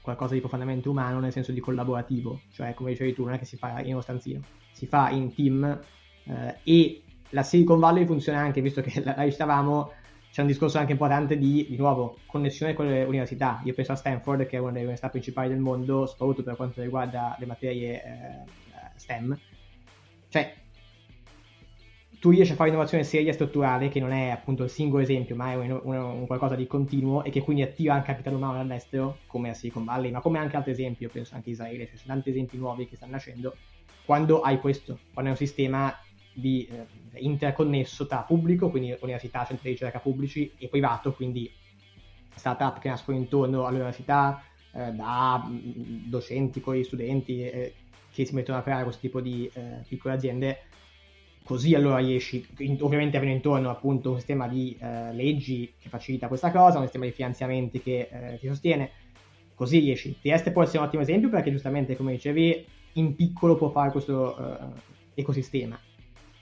qualcosa 0.00 0.34
di 0.34 0.40
profondamente 0.40 0.88
umano 0.88 1.20
nel 1.20 1.32
senso 1.32 1.52
di 1.52 1.60
collaborativo, 1.60 2.42
cioè 2.52 2.74
come 2.74 2.90
dicevi 2.90 3.14
tu 3.14 3.24
non 3.24 3.34
è 3.34 3.38
che 3.38 3.46
si 3.46 3.56
fa 3.56 3.80
in 3.80 3.92
uno 3.92 4.00
stanzino, 4.00 4.40
si 4.72 4.86
fa 4.86 5.10
in 5.10 5.34
team 5.34 5.80
eh, 6.24 6.58
e 6.62 7.02
la 7.30 7.42
Silicon 7.42 7.78
Valley 7.78 8.06
funziona 8.06 8.38
anche, 8.38 8.60
visto 8.60 8.80
che 8.80 9.02
la, 9.02 9.14
la 9.16 9.30
citavamo, 9.30 9.92
c'è 10.30 10.40
un 10.40 10.46
discorso 10.48 10.78
anche 10.78 10.92
importante 10.92 11.38
di, 11.38 11.66
di 11.68 11.76
nuovo, 11.76 12.18
connessione 12.26 12.74
con 12.74 12.86
le 12.86 13.04
università. 13.04 13.60
Io 13.64 13.72
penso 13.72 13.92
a 13.92 13.96
Stanford, 13.96 14.46
che 14.46 14.56
è 14.56 14.58
una 14.58 14.70
delle 14.70 14.80
università 14.80 15.08
principali 15.08 15.48
del 15.48 15.60
mondo, 15.60 16.06
soprattutto 16.06 16.42
per 16.42 16.56
quanto 16.56 16.82
riguarda 16.82 17.36
le 17.38 17.46
materie 17.46 18.02
eh, 18.02 18.42
STEM. 18.96 19.38
Cioè, 20.28 20.54
tu 22.24 22.30
riesci 22.30 22.52
a 22.52 22.56
fare 22.56 22.70
innovazione 22.70 23.04
seria 23.04 23.30
e 23.30 23.34
strutturale, 23.34 23.88
che 23.88 24.00
non 24.00 24.10
è 24.10 24.30
appunto 24.30 24.64
il 24.64 24.70
singolo 24.70 25.02
esempio, 25.02 25.36
ma 25.36 25.52
è 25.52 25.56
un, 25.56 25.78
un, 25.82 25.94
un 25.94 26.26
qualcosa 26.26 26.54
di 26.54 26.66
continuo 26.66 27.22
e 27.22 27.28
che 27.28 27.42
quindi 27.42 27.62
attira 27.62 27.92
anche 27.92 28.06
capitale 28.06 28.36
umano 28.36 28.54
dall'estero, 28.54 29.18
come 29.26 29.50
a 29.50 29.54
Silicon 29.54 29.84
Valley, 29.84 30.10
ma 30.10 30.20
come 30.20 30.38
anche 30.38 30.56
altri 30.56 30.72
esempi, 30.72 31.06
penso 31.08 31.34
anche 31.34 31.50
Israele, 31.50 31.86
ci 31.86 31.98
sono 31.98 32.14
tanti 32.14 32.30
esempi 32.30 32.56
nuovi 32.56 32.88
che 32.88 32.96
stanno 32.96 33.12
nascendo. 33.12 33.54
Quando 34.06 34.40
hai 34.40 34.58
questo, 34.58 35.00
quando 35.12 35.30
hai 35.30 35.36
un 35.38 35.46
sistema 35.46 35.94
di 36.32 36.66
eh, 36.66 37.20
interconnesso 37.20 38.06
tra 38.06 38.22
pubblico, 38.22 38.70
quindi 38.70 38.96
università, 39.00 39.44
centri 39.44 39.68
di 39.68 39.70
ricerca 39.72 39.98
pubblici, 39.98 40.50
e 40.56 40.68
privato, 40.68 41.12
quindi 41.12 41.50
startup 42.34 42.78
che 42.78 42.88
nascono 42.88 43.16
intorno 43.18 43.66
all'università, 43.66 44.42
eh, 44.72 44.92
da 44.92 45.44
mm, 45.46 46.08
docenti 46.08 46.60
con 46.60 46.74
gli 46.74 46.84
studenti 46.84 47.42
eh, 47.42 47.74
che 48.14 48.24
si 48.24 48.34
mettono 48.34 48.58
a 48.58 48.62
creare 48.62 48.84
questo 48.84 49.00
tipo 49.00 49.20
di 49.20 49.50
eh, 49.52 49.82
piccole 49.88 50.14
aziende, 50.14 50.58
così 51.42 51.74
allora 51.74 51.98
riesci, 51.98 52.46
ovviamente 52.80 53.16
avendo 53.16 53.34
intorno 53.34 53.70
appunto 53.70 54.10
un 54.10 54.16
sistema 54.16 54.46
di 54.48 54.76
eh, 54.80 55.12
leggi 55.12 55.74
che 55.78 55.88
facilita 55.88 56.28
questa 56.28 56.50
cosa, 56.50 56.78
un 56.78 56.84
sistema 56.84 57.04
di 57.04 57.10
finanziamenti 57.10 57.82
che 57.82 58.08
eh, 58.10 58.38
ti 58.38 58.46
sostiene, 58.46 58.90
così 59.54 59.78
riesci. 59.78 60.16
Trieste 60.20 60.52
può 60.52 60.62
essere 60.62 60.78
un 60.78 60.84
ottimo 60.84 61.02
esempio 61.02 61.28
perché 61.28 61.50
giustamente, 61.50 61.96
come 61.96 62.12
dicevi, 62.12 62.64
in 62.94 63.14
piccolo 63.14 63.56
può 63.56 63.70
fare 63.70 63.90
questo 63.90 64.72
ecosistema 65.14 65.78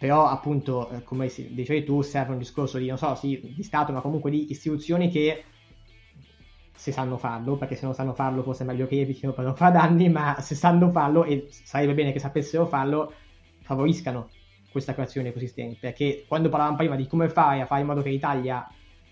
però 0.03 0.27
appunto 0.27 0.91
eh, 0.91 1.05
come 1.05 1.31
dicevi 1.33 1.85
tu 1.85 2.03
serve 2.03 2.33
un 2.33 2.39
discorso 2.39 2.77
di 2.77 2.89
non 2.89 2.99
so 2.99 3.15
sì, 3.15 3.41
di 3.55 3.63
Stato 3.63 3.93
ma 3.93 4.01
comunque 4.01 4.33
di 4.33 4.51
istituzioni 4.51 5.09
che 5.09 5.45
se 6.75 6.93
sanno 6.93 7.17
farlo 7.17 7.57
perché 7.57 7.77
se 7.77 7.85
non 7.85 7.95
sanno 7.95 8.15
farlo 8.15 8.43
forse 8.43 8.65
è 8.65 8.67
meglio 8.67 8.87
che 8.87 9.01
evitino 9.01 9.33
per 9.33 9.45
non 9.45 9.55
fare 9.55 9.73
danni 9.73 10.09
ma 10.09 10.41
se 10.41 10.55
sanno 10.55 10.91
farlo 10.91 11.25
e 11.25 11.47
sarebbe 11.51 11.95
bene 11.95 12.13
che 12.13 12.19
sapessero 12.19 12.67
farlo 12.67 13.13
favoriscano 13.61 14.31
questa 14.71 14.95
creazione 14.95 15.27
di 15.27 15.33
ecosistemi 15.33 15.77
perché 15.79 16.25
quando 16.27 16.49
parlavamo 16.49 16.77
prima 16.77 16.97
di 16.97 17.07
come 17.07 17.29
fare 17.29 17.61
a 17.61 17.67
fare 17.67 17.83
in 17.83 17.87
modo 17.87 18.03
che 18.03 18.11
l'Italia 18.11 18.67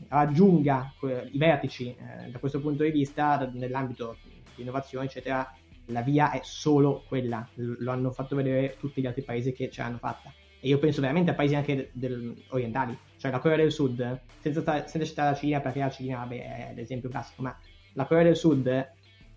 raggiunga 0.08 0.94
i 1.30 1.38
vertici 1.38 1.88
eh, 1.88 2.30
da 2.30 2.38
questo 2.38 2.60
punto 2.60 2.82
di 2.82 2.90
vista 2.90 3.48
nell'ambito 3.52 4.16
di 4.54 4.62
innovazione 4.62 5.04
eccetera 5.04 5.46
la 5.90 6.02
via 6.02 6.30
è 6.30 6.40
solo 6.42 7.04
quella. 7.06 7.46
Lo 7.54 7.90
hanno 7.90 8.10
fatto 8.10 8.36
vedere 8.36 8.76
tutti 8.78 9.00
gli 9.00 9.06
altri 9.06 9.22
paesi 9.22 9.52
che 9.52 9.70
ce 9.70 9.82
l'hanno 9.82 9.98
fatta. 9.98 10.32
E 10.60 10.68
io 10.68 10.78
penso 10.78 11.00
veramente 11.00 11.30
a 11.30 11.34
paesi 11.34 11.54
anche 11.54 11.90
del, 11.92 12.34
orientali, 12.48 12.96
cioè 13.20 13.30
la 13.30 13.38
Corea 13.38 13.58
del 13.58 13.70
Sud, 13.70 14.20
senza, 14.38 14.86
senza 14.86 15.04
citare 15.06 15.30
la 15.32 15.36
Cina 15.36 15.60
perché 15.60 15.78
la 15.80 15.90
Cina 15.90 16.16
vabbè, 16.20 16.70
è 16.70 16.72
l'esempio 16.74 17.10
classico, 17.10 17.42
ma 17.42 17.54
la 17.92 18.06
Corea 18.06 18.24
del 18.24 18.36
Sud 18.36 18.92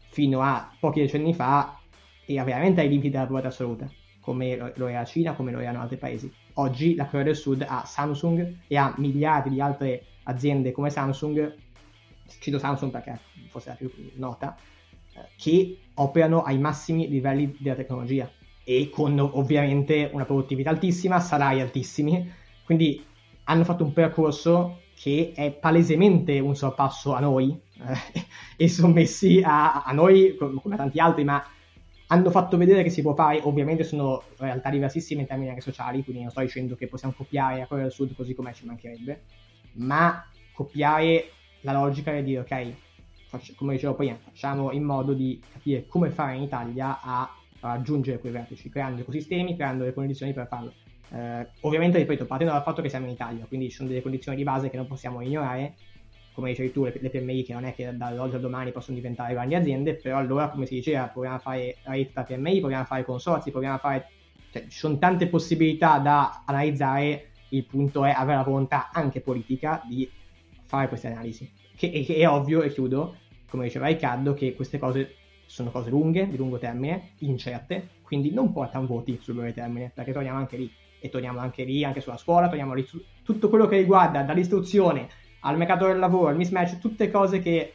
fino 0.09 0.41
a 0.41 0.73
pochi 0.79 1.01
decenni 1.01 1.33
fa 1.33 1.79
era 2.25 2.45
veramente 2.45 2.79
ai 2.79 2.87
limiti 2.87 3.09
della 3.09 3.25
povertà 3.25 3.49
assoluta, 3.49 3.91
come 4.21 4.55
lo 4.55 4.87
era 4.87 4.99
la 4.99 5.05
Cina, 5.05 5.33
come 5.33 5.51
lo 5.51 5.59
erano 5.59 5.81
altri 5.81 5.97
paesi. 5.97 6.31
Oggi 6.53 6.95
la 6.95 7.07
Corea 7.07 7.25
del 7.25 7.35
Sud 7.35 7.65
ha 7.67 7.83
Samsung 7.83 8.59
e 8.67 8.77
ha 8.77 8.93
miliardi 8.99 9.49
di 9.49 9.59
altre 9.59 10.05
aziende 10.23 10.71
come 10.71 10.89
Samsung, 10.89 11.53
cito 12.39 12.59
Samsung 12.59 12.89
perché 12.89 13.19
forse 13.49 13.67
la 13.67 13.75
più 13.75 13.91
nota, 14.15 14.55
eh, 15.13 15.27
che 15.35 15.77
operano 15.95 16.43
ai 16.43 16.57
massimi 16.57 17.09
livelli 17.09 17.53
della 17.59 17.75
tecnologia 17.75 18.31
e 18.63 18.89
con 18.89 19.19
ovviamente 19.19 20.09
una 20.13 20.23
produttività 20.23 20.69
altissima, 20.69 21.19
salari 21.19 21.59
altissimi, 21.59 22.31
quindi 22.63 23.11
hanno 23.45 23.63
fatto 23.63 23.83
un 23.83 23.93
percorso 23.93 24.81
che 24.95 25.33
è 25.35 25.51
palesemente 25.51 26.39
un 26.39 26.55
sorpasso 26.55 27.13
a 27.13 27.19
noi 27.19 27.59
eh, 27.79 28.23
e 28.55 28.69
sono 28.69 28.93
messi 28.93 29.41
a, 29.43 29.83
a 29.83 29.91
noi 29.91 30.35
come 30.35 30.75
a 30.75 30.77
tanti 30.77 30.99
altri, 30.99 31.23
ma 31.23 31.43
hanno 32.07 32.29
fatto 32.29 32.57
vedere 32.57 32.83
che 32.83 32.89
si 32.89 33.01
può 33.01 33.13
fare, 33.15 33.39
ovviamente 33.43 33.83
sono 33.83 34.23
realtà 34.37 34.69
diversissime 34.69 35.21
in 35.21 35.27
termini 35.27 35.49
anche 35.49 35.61
sociali, 35.61 36.03
quindi 36.03 36.21
non 36.21 36.31
sto 36.31 36.41
dicendo 36.41 36.75
che 36.75 36.87
possiamo 36.87 37.13
copiare 37.17 37.59
la 37.59 37.67
Corea 37.67 37.83
del 37.83 37.91
Sud 37.91 38.15
così 38.15 38.35
come 38.35 38.53
ci 38.53 38.65
mancherebbe, 38.65 39.23
ma 39.73 40.23
copiare 40.53 41.31
la 41.61 41.73
logica 41.73 42.13
e 42.13 42.23
dire 42.23 42.41
ok, 42.41 42.73
faccio, 43.27 43.53
come 43.55 43.73
dicevo 43.73 43.95
prima, 43.95 44.15
facciamo 44.21 44.71
in 44.71 44.83
modo 44.83 45.13
di 45.13 45.41
capire 45.51 45.87
come 45.87 46.11
fare 46.11 46.35
in 46.35 46.43
Italia 46.43 46.99
a 47.01 47.29
raggiungere 47.59 48.19
quei 48.19 48.31
vertici, 48.31 48.69
creando 48.69 49.01
ecosistemi, 49.01 49.55
creando 49.55 49.83
le 49.83 49.93
condizioni 49.93 50.33
per 50.33 50.47
farlo. 50.47 50.73
Eh, 51.13 51.47
ovviamente, 51.61 51.99
ripeto, 51.99 52.25
partendo 52.25 52.53
dal 52.53 52.63
fatto 52.63 52.81
che 52.81 52.89
siamo 52.89 53.05
in 53.05 53.11
Italia, 53.11 53.45
quindi 53.45 53.69
ci 53.69 53.75
sono 53.75 53.89
delle 53.89 54.01
condizioni 54.01 54.35
di 54.35 54.43
base 54.43 54.71
che 54.71 54.77
non 54.77 54.87
possiamo 54.87 55.21
ignorare, 55.21 55.75
come 56.33 56.49
dicevi 56.49 56.71
tu, 56.71 56.83
le, 56.85 56.93
le 56.99 57.09
PMI 57.09 57.43
che 57.43 57.53
non 57.53 57.65
è 57.65 57.75
che 57.75 57.95
dall'oggi 57.95 58.35
al 58.35 58.41
domani 58.41 58.71
possono 58.71 58.97
diventare 58.97 59.33
grandi 59.33 59.53
aziende, 59.53 59.93
però 59.93 60.17
allora, 60.17 60.49
come 60.49 60.65
si 60.65 60.73
diceva, 60.73 61.07
proviamo 61.07 61.35
a 61.35 61.39
fare 61.39 61.77
rate 61.83 62.09
da 62.11 62.23
PMI, 62.23 62.59
proviamo 62.59 62.83
a 62.83 62.87
fare 62.87 63.05
consorzi, 63.05 63.51
proviamo 63.51 63.75
a 63.75 63.79
fare... 63.79 64.07
Cioè, 64.51 64.63
ci 64.67 64.77
sono 64.77 64.97
tante 64.97 65.27
possibilità 65.27 65.99
da 65.99 66.43
analizzare, 66.45 67.29
il 67.49 67.65
punto 67.65 68.05
è 68.05 68.11
avere 68.11 68.37
la 68.37 68.43
volontà 68.43 68.89
anche 68.91 69.21
politica 69.21 69.83
di 69.87 70.09
fare 70.65 70.87
queste 70.87 71.07
analisi. 71.07 71.51
Che, 71.75 71.89
che 71.91 72.15
è 72.15 72.27
ovvio, 72.27 72.63
e 72.63 72.71
chiudo, 72.71 73.17
come 73.47 73.65
diceva 73.65 73.85
Riccardo, 73.85 74.33
che 74.33 74.55
queste 74.55 74.79
cose 74.79 75.15
sono 75.45 75.69
cose 75.69 75.91
lunghe, 75.91 76.27
di 76.27 76.37
lungo 76.37 76.57
termine, 76.57 77.11
incerte, 77.19 77.89
quindi 78.01 78.31
non 78.31 78.51
portano 78.51 78.87
voti 78.87 79.19
sul 79.21 79.35
breve 79.35 79.53
termine, 79.53 79.91
perché 79.93 80.11
torniamo 80.11 80.37
anche 80.39 80.57
lì, 80.57 80.71
e 81.03 81.09
torniamo 81.09 81.39
anche 81.39 81.65
lì, 81.65 81.83
anche 81.83 81.99
sulla 81.99 82.15
scuola, 82.15 82.47
torniamo 82.47 82.73
lì 82.73 82.83
su 82.83 83.03
tutto 83.25 83.49
quello 83.49 83.67
che 83.67 83.75
riguarda 83.75 84.21
dall'istruzione 84.21 85.09
al 85.41 85.57
mercato 85.57 85.85
del 85.85 85.99
lavoro, 85.99 86.27
al 86.29 86.37
mismatch, 86.37 86.79
tutte 86.79 87.11
cose 87.11 87.39
che 87.39 87.73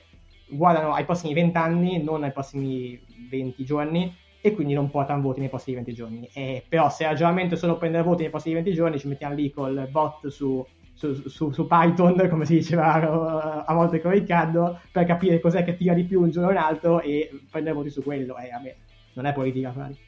guardano 0.48 0.94
ai 0.94 1.04
prossimi 1.04 1.34
20 1.34 1.56
anni, 1.58 2.02
non 2.02 2.22
ai 2.22 2.32
prossimi 2.32 2.98
20 3.28 3.64
giorni, 3.66 4.16
e 4.40 4.54
quindi 4.54 4.72
non 4.72 4.88
portano 4.88 5.20
voti 5.20 5.40
nei 5.40 5.50
prossimi 5.50 5.76
20 5.76 5.92
giorni. 5.92 6.28
E, 6.32 6.64
però 6.66 6.88
se 6.88 7.04
ragionamento 7.04 7.54
solo 7.54 7.76
prendere 7.76 8.02
voti 8.02 8.22
nei 8.22 8.30
prossimi 8.30 8.54
20 8.54 8.72
giorni, 8.72 8.98
ci 8.98 9.08
mettiamo 9.08 9.34
lì 9.34 9.50
col 9.50 9.86
bot 9.90 10.28
su 10.28 10.64
su, 10.94 11.28
su, 11.28 11.52
su, 11.52 11.66
Python, 11.68 12.26
come 12.28 12.46
si 12.46 12.54
diceva 12.54 13.64
a 13.64 13.74
volte 13.74 14.00
con 14.00 14.10
Riccardo, 14.10 14.80
per 14.90 15.04
capire 15.04 15.38
cos'è 15.38 15.62
che 15.62 15.76
tira 15.76 15.92
di 15.92 16.04
più 16.04 16.22
un 16.22 16.30
giorno 16.30 16.48
o 16.48 16.50
un 16.50 16.56
altro 16.56 17.00
e 17.00 17.30
prendere 17.50 17.76
voti 17.76 17.90
su 17.90 18.02
quello. 18.02 18.36
E 18.38 18.50
a 18.50 18.58
me 18.58 18.76
non 19.12 19.26
è 19.26 19.32
politica, 19.34 19.70
Fari. 19.70 20.07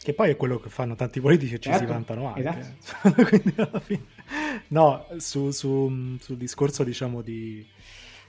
Che 0.00 0.14
poi 0.14 0.30
è 0.30 0.36
quello 0.36 0.58
che 0.58 0.68
fanno 0.68 0.94
tanti 0.94 1.20
politici 1.20 1.54
e 1.54 1.58
certo, 1.58 1.78
ci 1.78 1.84
si 1.84 1.92
certo, 1.92 1.92
vantano 1.92 2.34
anche. 2.34 2.76
Esatto. 2.78 3.24
Quindi 3.28 3.54
alla 3.56 3.80
fine... 3.80 4.04
No, 4.68 5.06
su, 5.16 5.50
su, 5.50 6.16
sul 6.20 6.36
discorso 6.36 6.84
diciamo 6.84 7.20
di... 7.20 7.66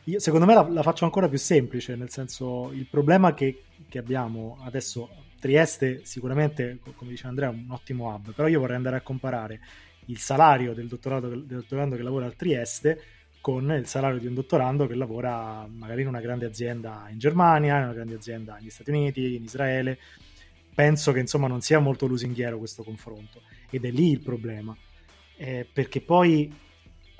Io, 0.05 0.19
secondo 0.19 0.45
me 0.45 0.53
la, 0.53 0.67
la, 0.67 0.81
faccio 0.81 1.05
ancora 1.05 1.29
più 1.29 1.37
semplice, 1.37 1.95
nel 1.95 2.09
senso 2.09 2.71
il 2.71 2.87
problema 2.89 3.33
che, 3.33 3.63
che 3.87 3.97
abbiamo 3.97 4.57
adesso, 4.63 5.09
Trieste 5.39 6.01
sicuramente, 6.03 6.79
come 6.95 7.11
dice 7.11 7.27
Andrea, 7.27 7.49
è 7.49 7.53
un 7.53 7.67
ottimo 7.69 8.13
hub, 8.13 8.33
però 8.33 8.47
io 8.47 8.59
vorrei 8.59 8.75
andare 8.75 8.97
a 8.97 9.01
comparare 9.01 9.59
il 10.05 10.17
salario 10.17 10.73
del, 10.73 10.87
del 10.87 11.45
dottorando 11.45 11.95
che 11.95 12.01
lavora 12.01 12.25
al 12.25 12.35
Trieste 12.35 13.01
con 13.41 13.71
il 13.71 13.87
salario 13.87 14.19
di 14.19 14.27
un 14.27 14.33
dottorando 14.33 14.85
che 14.85 14.95
lavora 14.95 15.65
magari 15.69 16.01
in 16.01 16.07
una 16.07 16.19
grande 16.19 16.45
azienda 16.45 17.07
in 17.09 17.19
Germania, 17.19 17.77
in 17.77 17.83
una 17.83 17.93
grande 17.93 18.15
azienda 18.15 18.55
negli 18.55 18.69
Stati 18.69 18.89
Uniti, 18.89 19.35
in 19.35 19.43
Israele. 19.43 19.97
Penso 20.79 21.11
che 21.11 21.19
insomma 21.19 21.47
non 21.47 21.59
sia 21.59 21.79
molto 21.79 22.05
lusinghiero 22.05 22.57
questo 22.57 22.83
confronto 22.83 23.41
ed 23.69 23.83
è 23.83 23.91
lì 23.91 24.11
il 24.11 24.21
problema, 24.21 24.73
eh, 25.35 25.67
perché 25.69 25.99
poi 25.99 26.55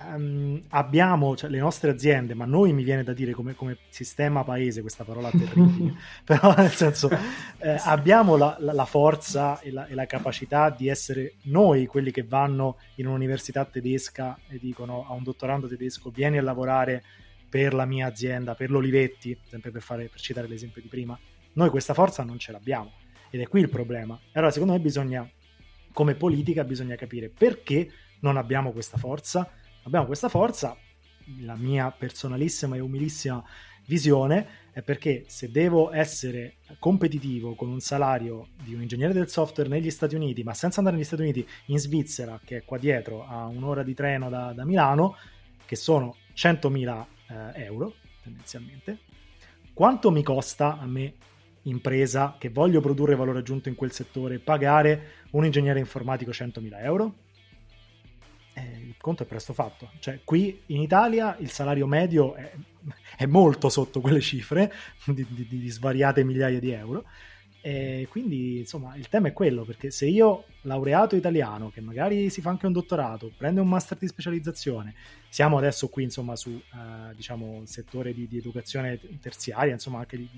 um, 0.01 0.63
abbiamo 0.69 1.35
cioè, 1.35 1.49
le 1.49 1.59
nostre 1.59 1.91
aziende, 1.91 2.35
ma 2.35 2.45
noi 2.45 2.71
mi 2.71 2.83
viene 2.83 3.03
da 3.03 3.11
dire 3.11 3.33
come, 3.33 3.55
come 3.55 3.79
sistema 3.89 4.45
paese, 4.45 4.79
questa 4.79 5.03
parola 5.03 5.29
terribile, 5.29 5.93
però 6.23 6.55
nel 6.55 6.71
senso 6.71 7.09
eh, 7.09 7.75
abbiamo 7.83 8.37
la, 8.37 8.55
la, 8.61 8.71
la 8.71 8.85
forza 8.85 9.59
e 9.59 9.73
la, 9.73 9.87
e 9.87 9.93
la, 9.93 10.05
capacità 10.05 10.69
di 10.69 10.87
essere 10.87 11.33
noi 11.47 11.85
quelli 11.85 12.11
che 12.11 12.23
vanno 12.23 12.77
in 12.95 13.07
un'università 13.07 13.65
tedesca 13.65 14.39
e 14.47 14.57
dicono 14.57 15.05
a 15.05 15.11
un 15.11 15.23
dottorando 15.23 15.67
tedesco 15.67 16.11
vieni 16.11 16.37
a 16.37 16.41
lavorare 16.41 17.03
per 17.49 17.73
la 17.73 17.83
mia 17.83 18.07
azienda, 18.07 18.55
per 18.55 18.71
l'Olivetti, 18.71 19.37
sempre 19.49 19.69
per, 19.71 19.81
fare, 19.81 20.07
per 20.07 20.21
citare 20.21 20.47
l'esempio 20.47 20.81
di 20.81 20.87
prima. 20.87 21.19
Noi 21.55 21.69
questa 21.69 21.93
forza 21.93 22.23
non 22.23 22.39
ce 22.39 22.53
l'abbiamo 22.53 22.93
ed 23.29 23.41
è 23.41 23.47
qui 23.47 23.61
il 23.61 23.69
problema. 23.69 24.19
Allora 24.33 24.51
secondo 24.51 24.73
me 24.73 24.79
bisogna, 24.79 25.29
come 25.93 26.15
politica, 26.15 26.63
bisogna 26.63 26.95
capire 26.95 27.29
perché 27.29 27.91
non 28.21 28.37
abbiamo 28.37 28.71
questa 28.71 28.97
forza 28.97 29.49
abbiamo 29.83 30.05
questa 30.05 30.29
forza, 30.29 30.77
la 31.41 31.55
mia 31.55 31.91
personalissima 31.91 32.75
e 32.75 32.79
umilissima 32.79 33.43
visione 33.85 34.67
è 34.71 34.81
perché 34.81 35.25
se 35.27 35.49
devo 35.51 35.91
essere 35.91 36.57
competitivo 36.77 37.55
con 37.55 37.69
un 37.69 37.79
salario 37.79 38.49
di 38.63 38.73
un 38.73 38.81
ingegnere 38.81 39.13
del 39.13 39.29
software 39.29 39.69
negli 39.69 39.89
Stati 39.89 40.15
Uniti, 40.15 40.43
ma 40.43 40.53
senza 40.53 40.77
andare 40.79 40.97
negli 40.97 41.05
Stati 41.05 41.23
Uniti, 41.23 41.47
in 41.65 41.79
Svizzera, 41.79 42.39
che 42.43 42.57
è 42.57 42.65
qua 42.65 42.77
dietro, 42.77 43.25
a 43.25 43.45
un'ora 43.45 43.83
di 43.83 43.93
treno 43.93 44.29
da, 44.29 44.53
da 44.53 44.63
Milano, 44.63 45.15
che 45.65 45.75
sono 45.75 46.15
100.000 46.35 47.05
eh, 47.55 47.63
euro 47.63 47.95
tendenzialmente, 48.21 48.99
quanto 49.73 50.11
mi 50.11 50.23
costa 50.23 50.77
a 50.77 50.85
me 50.85 51.13
impresa 51.63 52.35
che 52.37 52.49
voglio 52.49 52.81
produrre 52.81 53.15
valore 53.15 53.39
aggiunto 53.39 53.69
in 53.69 53.75
quel 53.75 53.91
settore 53.91 54.39
pagare 54.39 55.25
un 55.31 55.45
ingegnere 55.45 55.79
informatico 55.79 56.31
100.000 56.31 56.83
euro? 56.83 57.13
Eh, 58.53 58.61
il 58.61 58.95
conto 58.99 59.23
è 59.23 59.25
presto 59.25 59.53
fatto. 59.53 59.91
Cioè, 59.99 60.21
qui 60.23 60.61
in 60.67 60.81
Italia 60.81 61.35
il 61.39 61.49
salario 61.49 61.87
medio 61.87 62.35
è, 62.35 62.51
è 63.17 63.25
molto 63.25 63.69
sotto 63.69 64.01
quelle 64.01 64.21
cifre 64.21 64.71
di, 65.05 65.25
di, 65.29 65.47
di 65.47 65.69
svariate 65.69 66.23
migliaia 66.23 66.59
di 66.59 66.71
euro 66.71 67.05
e 67.61 68.07
quindi 68.09 68.59
insomma 68.59 68.95
il 68.95 69.09
tema 69.09 69.27
è 69.27 69.33
quello 69.33 69.65
perché 69.65 69.91
se 69.91 70.05
io 70.05 70.45
laureato 70.61 71.17
italiano 71.17 71.69
che 71.69 71.81
magari 71.81 72.29
si 72.29 72.39
fa 72.39 72.51
anche 72.51 72.65
un 72.65 72.71
dottorato 72.71 73.31
prende 73.35 73.59
un 73.59 73.67
master 73.67 73.97
di 73.97 74.07
specializzazione 74.07 74.93
siamo 75.27 75.57
adesso 75.57 75.89
qui 75.89 76.03
insomma 76.03 76.37
su 76.37 76.51
eh, 76.51 77.13
diciamo 77.15 77.63
settore 77.65 78.13
di, 78.13 78.29
di, 78.29 78.37
educazione 78.37 78.97
terziaria 79.19 79.73
insomma 79.73 79.99
anche 79.99 80.15
di, 80.15 80.29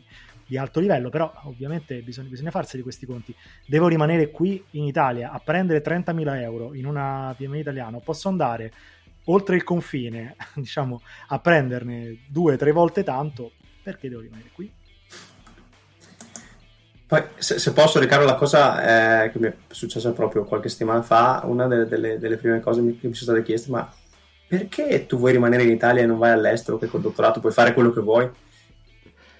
di 0.47 0.57
alto 0.57 0.79
livello 0.79 1.09
però 1.09 1.31
ovviamente 1.43 2.01
bisogna, 2.01 2.29
bisogna 2.29 2.51
farsi 2.51 2.75
di 2.75 2.83
questi 2.83 3.05
conti. 3.05 3.33
Devo 3.65 3.87
rimanere 3.87 4.31
qui 4.31 4.63
in 4.71 4.83
Italia 4.83 5.31
a 5.31 5.39
prendere 5.39 5.83
30.000 5.83 6.41
euro 6.41 6.73
in 6.73 6.85
una 6.85 7.33
PMI 7.37 7.59
italiana 7.59 7.99
posso 7.99 8.29
andare 8.29 8.73
oltre 9.25 9.55
il 9.55 9.63
confine 9.63 10.35
diciamo 10.55 11.01
a 11.27 11.39
prenderne 11.39 12.17
due 12.27 12.57
tre 12.57 12.71
volte 12.71 13.03
tanto 13.03 13.51
perché 13.83 14.09
devo 14.09 14.21
rimanere 14.21 14.49
qui 14.51 14.69
poi, 17.11 17.23
se, 17.35 17.59
se, 17.59 17.73
posso, 17.73 17.99
Riccardo, 17.99 18.23
la 18.23 18.35
cosa 18.35 19.23
eh, 19.25 19.31
che 19.31 19.39
mi 19.39 19.47
è 19.47 19.53
successa 19.67 20.13
proprio 20.13 20.45
qualche 20.45 20.69
settimana 20.69 21.01
fa, 21.01 21.41
una 21.43 21.67
delle, 21.67 21.85
delle, 21.85 22.17
delle 22.17 22.37
prime 22.37 22.61
cose 22.61 22.79
che 22.79 22.85
mi 23.05 23.13
sono 23.13 23.31
state 23.33 23.43
chieste, 23.43 23.69
ma 23.69 23.93
perché 24.47 25.07
tu 25.07 25.17
vuoi 25.17 25.33
rimanere 25.33 25.63
in 25.63 25.71
Italia 25.71 26.03
e 26.03 26.05
non 26.05 26.17
vai 26.17 26.31
all'estero, 26.31 26.77
che 26.77 26.87
col 26.87 27.01
dottorato 27.01 27.41
puoi 27.41 27.51
fare 27.51 27.73
quello 27.73 27.91
che 27.91 27.99
vuoi? 27.99 28.29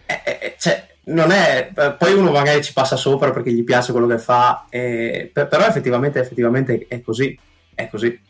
Eh, 0.06 0.22
eh, 0.26 0.40
eh 0.42 0.56
cioè, 0.60 0.86
non 1.06 1.32
è... 1.32 1.72
Poi 1.98 2.12
uno 2.12 2.32
magari 2.32 2.62
ci 2.62 2.74
passa 2.74 2.98
sopra 2.98 3.32
perché 3.32 3.54
gli 3.54 3.64
piace 3.64 3.94
quello 3.94 4.08
che 4.08 4.18
fa, 4.18 4.66
eh, 4.70 5.32
però 5.32 5.66
effettivamente, 5.66 6.20
effettivamente 6.20 6.88
è 6.90 7.00
così, 7.00 7.40
è 7.74 7.88
così. 7.88 8.22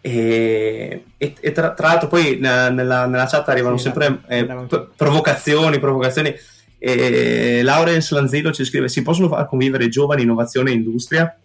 E, 0.00 1.04
e, 1.16 1.34
e 1.40 1.50
tra, 1.50 1.74
tra, 1.74 1.88
l'altro 1.88 2.06
poi 2.06 2.38
nella, 2.38 2.70
nella 2.70 3.26
chat 3.26 3.48
arrivano 3.48 3.76
sì, 3.76 3.90
sempre 3.90 4.20
eh, 4.28 4.46
provocazioni, 4.94 5.80
provocazioni 5.80 6.32
e 6.78 7.62
Laurence 7.62 8.14
Lanzello 8.14 8.52
ci 8.52 8.64
scrive: 8.64 8.88
Si 8.88 9.02
possono 9.02 9.28
far 9.28 9.46
convivere 9.46 9.88
giovani, 9.88 10.22
innovazione 10.22 10.70
e 10.70 10.74
industria? 10.74 11.38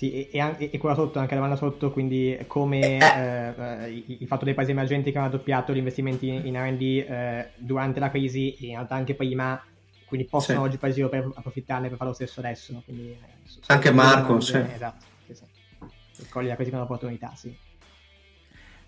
Sì, 0.00 0.30
e, 0.30 0.56
e, 0.58 0.70
e 0.72 0.78
qua 0.78 0.94
sotto 0.94 1.18
anche 1.18 1.34
la 1.34 1.40
domanda 1.40 1.60
sotto, 1.60 1.90
quindi 1.90 2.38
come 2.46 2.96
eh. 2.96 3.84
eh, 3.84 4.04
il, 4.06 4.26
fatto 4.26 4.46
dei 4.46 4.54
paesi 4.54 4.70
emergenti 4.70 5.12
che 5.12 5.18
hanno 5.18 5.28
doppiato 5.28 5.74
gli 5.74 5.76
investimenti 5.76 6.26
in, 6.26 6.46
in 6.46 6.56
RD 6.56 6.80
eh, 6.80 7.50
durante 7.56 8.00
la 8.00 8.08
crisi 8.08 8.54
e 8.54 8.68
in 8.68 8.70
realtà 8.76 8.94
anche 8.94 9.14
prima, 9.14 9.62
quindi 10.06 10.26
possono 10.26 10.60
sì. 10.60 10.64
oggi 10.64 10.74
i 10.76 10.78
paesi 10.78 11.00
europei 11.00 11.30
approfittarne 11.34 11.88
per 11.88 11.98
fare 11.98 12.08
lo 12.08 12.16
stesso 12.16 12.40
adesso. 12.40 12.80
Quindi, 12.82 13.10
eh, 13.10 13.18
anche 13.66 13.90
Marco, 13.90 14.40
sì. 14.40 14.56
Esatto, 14.56 15.04
sì, 15.26 15.34
sì. 15.34 16.28
Cogli 16.30 16.46
la 16.46 16.54
crisi 16.54 16.70
come 16.70 16.82
un'opportunità, 16.82 17.34
sì. 17.36 17.54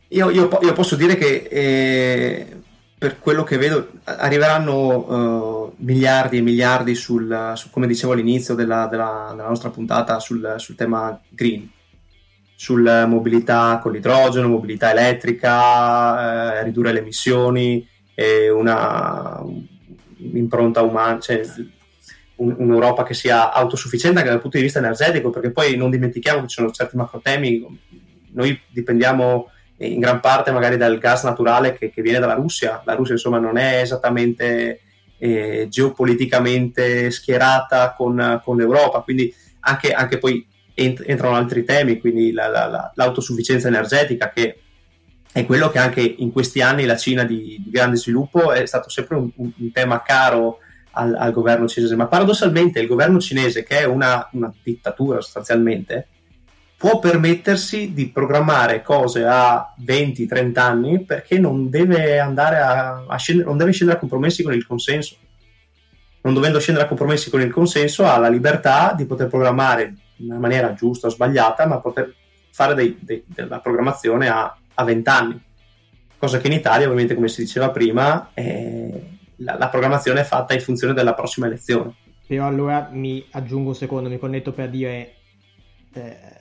Io, 0.09 0.31
io, 0.31 0.49
io, 0.63 0.73
posso 0.73 0.97
dire 0.97 1.17
che 1.17 1.47
eh, 1.51 2.47
per 3.03 3.19
quello 3.19 3.43
che 3.43 3.59
vedo, 3.59 3.95
arriveranno 4.05 4.77
uh, 4.77 5.75
miliardi 5.79 6.37
e 6.37 6.41
miliardi 6.41 6.95
sul, 6.95 7.55
su, 7.57 7.69
come 7.71 7.89
dicevo 7.89 8.13
all'inizio 8.13 8.55
della, 8.55 8.87
della, 8.87 9.33
della 9.35 9.49
nostra 9.49 9.71
puntata, 9.71 10.21
sul, 10.21 10.55
sul, 10.59 10.77
tema 10.77 11.21
green, 11.29 11.69
sulla 12.55 13.05
mobilità 13.07 13.81
con 13.83 13.91
l'idrogeno, 13.91 14.47
mobilità 14.47 14.93
elettrica, 14.93 16.61
eh, 16.61 16.63
ridurre 16.63 16.93
le 16.93 17.01
emissioni, 17.01 17.85
e 18.15 18.49
una 18.51 19.43
un'impronta 20.19 20.83
umana, 20.83 21.19
cioè 21.19 21.43
un, 22.37 22.55
un'Europa 22.57 23.03
che 23.03 23.15
sia 23.15 23.53
autosufficiente 23.53 24.19
anche 24.21 24.31
dal 24.31 24.41
punto 24.41 24.59
di 24.59 24.63
vista 24.63 24.79
energetico, 24.79 25.31
perché 25.31 25.51
poi 25.51 25.77
non 25.77 25.91
dimentichiamo 25.91 26.43
che 26.43 26.47
ci 26.47 26.61
sono 26.61 26.71
certi 26.71 26.97
macro 26.97 27.19
temi, 27.21 27.67
noi 28.31 28.61
dipendiamo 28.69 29.51
in 29.87 30.01
gran 30.01 30.21
parte 30.21 30.51
magari 30.53 30.77
dal 30.77 30.99
gas 30.99 31.25
naturale 31.25 31.77
che, 31.77 31.91
che 31.91 32.03
viene 32.03 32.19
dalla 32.19 32.35
Russia. 32.35 32.83
La 32.85 32.95
Russia 32.95 33.15
insomma 33.15 33.39
non 33.39 33.57
è 33.57 33.81
esattamente 33.81 34.81
eh, 35.19 35.67
geopoliticamente 35.69 37.11
schierata 37.11 37.95
con, 37.97 38.41
con 38.45 38.57
l'Europa, 38.57 39.01
quindi 39.01 39.33
anche, 39.61 39.93
anche 39.93 40.19
poi 40.19 40.47
ent- 40.75 41.03
entrano 41.07 41.37
altri 41.37 41.65
temi, 41.65 42.01
quindi 42.01 42.33
la, 42.33 42.49
la, 42.49 42.67
la, 42.67 42.93
l'autosufficienza 42.95 43.69
energetica 43.69 44.31
che 44.31 44.59
è 45.33 45.47
quello 45.47 45.71
che 45.71 45.79
anche 45.79 46.01
in 46.01 46.31
questi 46.31 46.61
anni 46.61 46.85
la 46.85 46.97
Cina 46.97 47.25
di, 47.25 47.61
di 47.65 47.71
grande 47.71 47.97
sviluppo 47.97 48.53
è 48.53 48.67
stato 48.67 48.91
sempre 48.91 49.17
un, 49.17 49.31
un, 49.37 49.51
un 49.57 49.73
tema 49.73 50.03
caro 50.03 50.59
al, 50.93 51.15
al, 51.15 51.33
governo 51.33 51.67
cinese, 51.67 51.97
ma 51.97 52.07
paradossalmente 52.07 52.81
il 52.81 52.87
governo 52.87 53.19
cinese, 53.19 53.63
che 53.63 53.79
è 53.79 53.85
una, 53.85 54.29
una 54.33 54.53
dittatura 54.63 55.21
sostanzialmente, 55.21 56.09
può 56.83 56.99
permettersi 56.99 57.93
di 57.93 58.09
programmare 58.09 58.83
cose 58.83 59.25
a 59.25 59.73
20-30 59.87 60.59
anni 60.59 61.05
perché 61.05 61.39
non 61.39 61.71
deve 61.71 62.19
andare 62.19 62.57
a, 62.57 63.05
a 63.07 63.17
scendere, 63.19 63.49
non 63.49 63.57
deve 63.57 63.71
scendere 63.71 63.99
a 63.99 64.01
compromessi 64.01 64.43
con 64.43 64.53
il 64.53 64.67
consenso. 64.67 65.15
Non 66.23 66.35
dovendo 66.35 66.59
scendere 66.59 66.87
a 66.87 66.89
compromessi 66.89 67.31
con 67.31 67.41
il 67.41 67.53
consenso, 67.53 68.05
ha 68.05 68.19
la 68.19 68.29
libertà 68.29 68.95
di 68.97 69.05
poter 69.05 69.29
programmare 69.29 69.95
in 70.17 70.31
una 70.31 70.41
maniera 70.41 70.75
giusta 70.75 71.07
o 71.07 71.11
sbagliata, 71.11 71.67
ma 71.67 71.79
poter 71.79 72.13
fare 72.51 72.75
dei, 72.75 72.99
dei, 73.01 73.23
della 73.29 73.61
programmazione 73.61 74.29
a, 74.29 74.53
a 74.75 74.83
20 74.83 75.09
anni. 75.09 75.41
Cosa 76.19 76.39
che 76.39 76.49
in 76.49 76.55
Italia, 76.55 76.87
ovviamente, 76.87 77.15
come 77.15 77.29
si 77.29 77.43
diceva 77.43 77.71
prima, 77.71 78.29
la, 78.35 79.57
la 79.57 79.69
programmazione 79.69 80.23
è 80.23 80.25
fatta 80.25 80.53
in 80.53 80.61
funzione 80.61 80.95
della 80.95 81.15
prossima 81.15 81.47
elezione. 81.47 81.95
Però 82.27 82.45
allora 82.45 82.89
mi 82.91 83.25
aggiungo 83.31 83.69
un 83.69 83.77
secondo, 83.77 84.09
mi 84.09 84.19
connetto 84.19 84.51
per 84.51 84.69
dire 84.69 85.15
eh, 85.93 86.41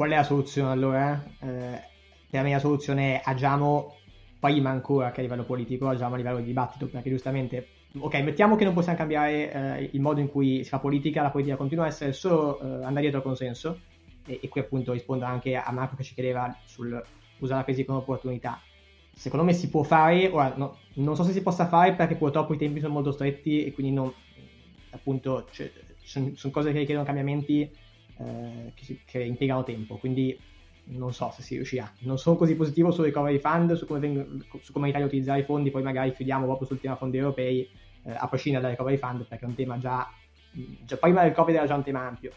Qual 0.00 0.12
è 0.12 0.16
la 0.16 0.22
soluzione 0.22 0.70
allora? 0.70 1.22
Eh, 1.40 1.82
per 2.30 2.42
me 2.42 2.52
la 2.52 2.58
soluzione 2.58 3.16
è 3.16 3.22
agiamo 3.22 3.96
prima 4.38 4.70
ancora 4.70 5.10
che 5.10 5.20
a 5.20 5.22
livello 5.22 5.44
politico, 5.44 5.88
agiamo 5.88 6.14
a 6.14 6.16
livello 6.16 6.38
di 6.38 6.44
dibattito, 6.44 6.86
perché 6.86 7.10
giustamente, 7.10 7.66
ok, 7.98 8.14
mettiamo 8.22 8.56
che 8.56 8.64
non 8.64 8.72
possiamo 8.72 8.96
cambiare 8.96 9.52
eh, 9.52 9.90
il 9.92 10.00
modo 10.00 10.20
in 10.20 10.30
cui 10.30 10.64
si 10.64 10.70
fa 10.70 10.78
politica, 10.78 11.20
la 11.20 11.30
politica 11.30 11.56
continua 11.56 11.84
a 11.84 11.88
essere 11.88 12.14
solo 12.14 12.58
eh, 12.60 12.64
andare 12.82 13.00
dietro 13.02 13.18
al 13.18 13.24
consenso, 13.24 13.78
e, 14.24 14.40
e, 14.42 14.48
qui 14.48 14.62
appunto 14.62 14.92
rispondo 14.92 15.26
anche 15.26 15.54
a 15.54 15.70
Marco 15.70 15.96
che 15.96 16.02
ci 16.02 16.14
chiedeva 16.14 16.56
sul 16.64 17.04
usare 17.40 17.58
la 17.58 17.64
crisi 17.64 17.84
come 17.84 17.98
opportunità. 17.98 18.58
Secondo 19.12 19.44
me 19.44 19.52
si 19.52 19.68
può 19.68 19.82
fare, 19.82 20.28
ora 20.28 20.54
no, 20.56 20.78
non 20.94 21.14
so 21.14 21.24
se 21.24 21.32
si 21.32 21.42
possa 21.42 21.66
fare 21.66 21.92
perché 21.92 22.16
purtroppo 22.16 22.54
i 22.54 22.56
tempi 22.56 22.80
sono 22.80 22.94
molto 22.94 23.12
stretti 23.12 23.66
e 23.66 23.72
quindi 23.74 23.92
non, 23.92 24.10
appunto 24.92 25.46
cioè, 25.50 25.70
sono, 25.98 26.30
sono 26.36 26.52
cose 26.54 26.72
che 26.72 26.78
richiedono 26.78 27.04
cambiamenti 27.04 27.70
eh, 28.20 28.72
che, 28.74 28.84
si, 28.84 29.00
che, 29.04 29.22
impiegano 29.22 29.64
tempo, 29.64 29.96
quindi 29.96 30.38
non 30.84 31.12
so 31.12 31.32
se 31.34 31.42
si 31.42 31.54
riuscirà. 31.54 31.90
Non 32.00 32.18
sono 32.18 32.36
così 32.36 32.54
positivo 32.54 32.90
sul 32.90 33.04
recovery 33.04 33.38
fund, 33.38 33.74
su 33.74 33.86
come, 33.86 34.00
vengo, 34.00 34.26
su 34.60 34.72
come 34.72 34.86
l'Italia 34.86 35.06
utilizzare 35.06 35.40
i 35.40 35.44
fondi, 35.44 35.70
poi 35.70 35.82
magari 35.82 36.12
chiudiamo 36.12 36.44
proprio 36.44 36.66
sul 36.66 36.80
tema 36.80 36.96
fondi 36.96 37.18
europei, 37.18 37.68
eh, 38.04 38.12
a 38.16 38.28
prescindere 38.28 38.62
dal 38.62 38.72
recovery 38.72 38.98
fund, 38.98 39.24
perché 39.26 39.44
è 39.44 39.48
un 39.48 39.54
tema 39.54 39.78
già, 39.78 40.08
già 40.84 40.96
prima 40.96 41.22
del 41.22 41.32
Covid 41.32 41.54
era 41.54 41.66
già 41.66 41.74
un 41.74 41.82
tema 41.82 42.06
ampio. 42.06 42.32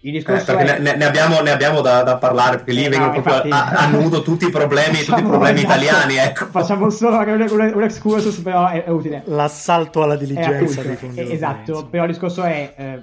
Il 0.00 0.12
discorso 0.12 0.56
eh, 0.56 0.64
è... 0.64 0.78
ne, 0.78 0.94
ne, 0.94 1.04
abbiamo, 1.04 1.40
ne 1.40 1.50
abbiamo 1.50 1.80
da, 1.80 2.02
da, 2.02 2.16
parlare 2.16 2.56
perché 2.58 2.72
lì 2.72 2.84
eh, 2.84 2.88
vengono 2.88 3.12
no, 3.12 3.20
proprio 3.22 3.44
infatti... 3.44 3.74
a, 3.74 3.80
a, 3.80 3.88
nudo 3.88 4.22
tutti 4.22 4.46
i 4.46 4.50
problemi, 4.50 4.98
tutti 5.02 5.20
i 5.20 5.24
problemi 5.24 5.60
esatto. 5.60 5.82
italiani. 5.82 6.16
Ecco. 6.16 6.46
Facciamo 6.46 6.90
solo 6.90 7.18
un, 7.18 7.46
un, 7.50 7.72
un 7.74 7.82
excursus, 7.82 8.38
però 8.38 8.68
è, 8.68 8.84
è, 8.84 8.90
utile. 8.90 9.22
L'assalto 9.26 10.02
alla 10.02 10.16
diligenza. 10.16 10.82
esatto, 11.14 11.86
però 11.86 12.04
il 12.04 12.10
discorso 12.10 12.42
è, 12.44 12.74
eh, 12.76 13.02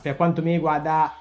per 0.00 0.16
quanto 0.16 0.42
mi 0.42 0.52
riguarda, 0.52 1.14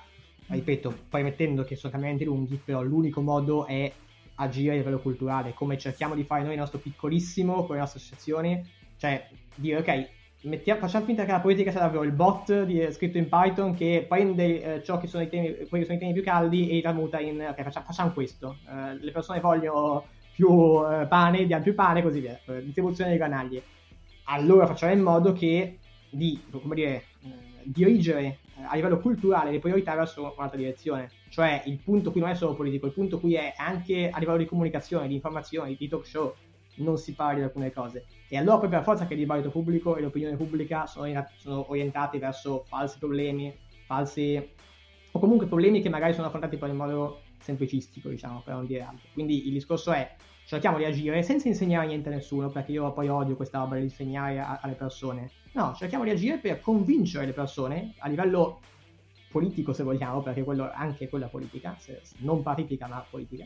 ripeto, 0.48 0.94
premettendo 1.10 1.64
che 1.64 1.76
sono 1.76 1.92
cambiamenti 1.92 2.26
lunghi, 2.26 2.60
però 2.64 2.82
l'unico 2.82 3.22
modo 3.22 3.66
è 3.66 3.92
agire 4.36 4.74
a 4.74 4.76
livello 4.76 5.00
culturale, 5.00 5.54
come 5.54 5.78
cerchiamo 5.78 6.16
di 6.16 6.24
fare 6.24 6.42
noi 6.42 6.52
nel 6.52 6.60
nostro 6.60 6.80
piccolissimo, 6.80 7.66
con 7.66 7.76
le 7.76 7.82
nostre 7.82 8.00
associazioni, 8.00 8.64
cioè 8.98 9.28
dire 9.56 9.78
ok, 9.78 10.10
mettiamo, 10.42 10.80
facciamo 10.80 11.06
finta 11.06 11.26
che 11.26 11.32
la 11.32 11.40
politica 11.40 11.72
sia 11.72 11.80
davvero 11.80 12.04
il 12.04 12.12
bot 12.12 12.64
di, 12.64 12.88
scritto 12.92 13.18
in 13.18 13.28
Python 13.28 13.74
che 13.74 14.06
prende 14.08 14.76
eh, 14.76 14.84
ciò 14.84 15.00
che 15.00 15.08
sono 15.08 15.24
i 15.24 15.30
temi, 15.30 15.54
quelli 15.68 15.84
che 15.84 15.86
sono 15.86 15.98
i 15.98 16.00
temi 16.00 16.14
più 16.14 16.24
caldi 16.24 16.70
e 16.70 16.74
li 16.76 16.82
tramuta 16.82 17.20
in 17.20 17.42
ok, 17.42 17.64
facciamo, 17.64 17.86
facciamo 17.86 18.12
questo, 18.12 18.58
uh, 18.68 18.98
le 19.00 19.12
persone 19.12 19.40
vogliono 19.40 20.06
più 20.34 20.50
uh, 20.50 21.08
pane, 21.08 21.46
diamo 21.46 21.64
più 21.64 21.74
pane, 21.74 22.02
così 22.02 22.20
via, 22.20 22.40
uh, 22.46 22.62
distribuzione 22.62 23.10
dei 23.10 23.20
granaglie. 23.20 23.64
Allora 24.26 24.68
facciamo 24.68 24.94
in 24.94 25.02
modo 25.02 25.34
che 25.34 25.80
di, 26.10 26.40
come 26.52 26.76
dire, 26.76 27.04
dirigere 27.72 28.40
a 28.70 28.76
livello 28.76 29.00
culturale 29.00 29.52
le 29.52 29.60
priorità 29.60 29.96
verso 29.96 30.34
un'altra 30.36 30.58
direzione. 30.58 31.10
Cioè 31.30 31.64
il 31.66 31.78
punto 31.78 32.12
qui 32.12 32.22
non 32.22 32.30
è 32.30 32.36
solo 32.36 32.56
politico, 32.56 32.86
il 32.86 32.94
punto 32.94 33.20
qui 33.20 33.36
è 33.36 33.54
anche 33.58 34.10
a 34.10 34.20
livello 34.20 34.38
di 34.38 34.46
comunicazione, 34.46 35.08
di 35.08 35.16
informazione, 35.16 35.76
di 35.76 35.88
talk 35.88 36.06
show. 36.06 36.34
non 36.78 36.98
si 36.98 37.14
parli 37.14 37.40
di 37.40 37.46
alcune 37.46 37.72
cose. 37.72 38.06
E 38.30 38.38
allora 38.38 38.60
poi 38.60 38.70
per 38.70 38.84
forza 38.84 39.08
che 39.08 39.14
il 39.14 39.20
dibattito 39.20 39.50
pubblico 39.50 39.96
e 39.96 40.02
l'opinione 40.02 40.36
pubblica 40.36 40.86
sono, 40.86 41.06
in, 41.06 41.26
sono 41.36 41.66
orientati 41.70 42.18
verso 42.20 42.64
falsi 42.68 43.00
problemi, 43.00 43.54
falsi 43.86 44.56
o 45.12 45.20
comunque 45.20 45.48
problemi 45.48 45.82
che 45.82 45.90
magari 45.90 46.14
sono 46.14 46.28
affrontati 46.28 46.58
poi 46.58 46.70
in 46.70 46.76
modo 46.76 47.22
semplicistico, 47.40 48.10
diciamo, 48.10 48.42
per 48.44 48.54
non 48.54 48.66
dire 48.66 48.82
altro. 48.82 49.08
Quindi 49.14 49.48
il 49.48 49.54
discorso 49.54 49.92
è 49.92 50.16
cerchiamo 50.46 50.78
di 50.78 50.86
agire 50.86 51.24
senza 51.24 51.48
insegnare 51.48 51.88
niente 51.88 52.10
a 52.10 52.14
nessuno, 52.14 52.50
perché 52.50 52.72
io 52.72 52.92
poi 52.94 53.10
odio 53.10 53.36
questa 53.36 53.60
roba 53.60 53.76
di 53.76 53.84
insegnare 53.84 54.40
a, 54.40 54.60
alle 54.62 54.76
persone. 54.76 55.30
No, 55.58 55.74
cerchiamo 55.74 56.04
di 56.04 56.12
agire 56.12 56.38
per 56.38 56.62
convincere 56.62 57.26
le 57.26 57.34
persone 57.34 57.96
a 57.98 58.08
livello 58.08 58.60
politico, 59.32 59.74
se 59.74 59.82
vogliamo, 59.82 60.22
perché 60.22 60.44
quello, 60.44 60.70
anche 60.72 61.10
quella 61.10 61.30
politica, 61.30 61.76
se, 61.80 62.00
non 62.18 62.44
partitica 62.44 62.86
ma 62.86 63.04
politica, 63.10 63.44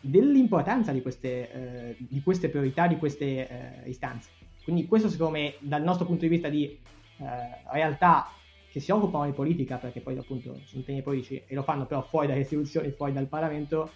dell'importanza 0.00 0.92
di 0.92 1.02
queste, 1.02 1.50
eh, 1.50 1.96
di 1.98 2.22
queste 2.22 2.48
priorità, 2.48 2.86
di 2.86 2.98
queste 2.98 3.48
eh, 3.48 3.88
istanze. 3.88 4.30
Quindi 4.62 4.86
questo 4.86 5.08
secondo 5.08 5.32
me, 5.32 5.54
dal 5.58 5.82
nostro 5.82 6.06
punto 6.06 6.20
di 6.20 6.28
vista 6.28 6.48
di 6.48 6.66
eh, 6.66 7.26
realtà 7.72 8.30
che 8.70 8.78
si 8.78 8.92
occupano 8.92 9.26
di 9.26 9.32
politica, 9.32 9.76
perché 9.78 10.00
poi 10.00 10.16
appunto 10.16 10.56
sono 10.66 10.84
temi 10.84 11.02
politici 11.02 11.42
e 11.44 11.52
lo 11.56 11.64
fanno 11.64 11.84
però 11.84 12.00
fuori 12.02 12.28
dalle 12.28 12.42
istituzioni, 12.42 12.92
fuori 12.92 13.12
dal 13.12 13.26
Parlamento, 13.26 13.90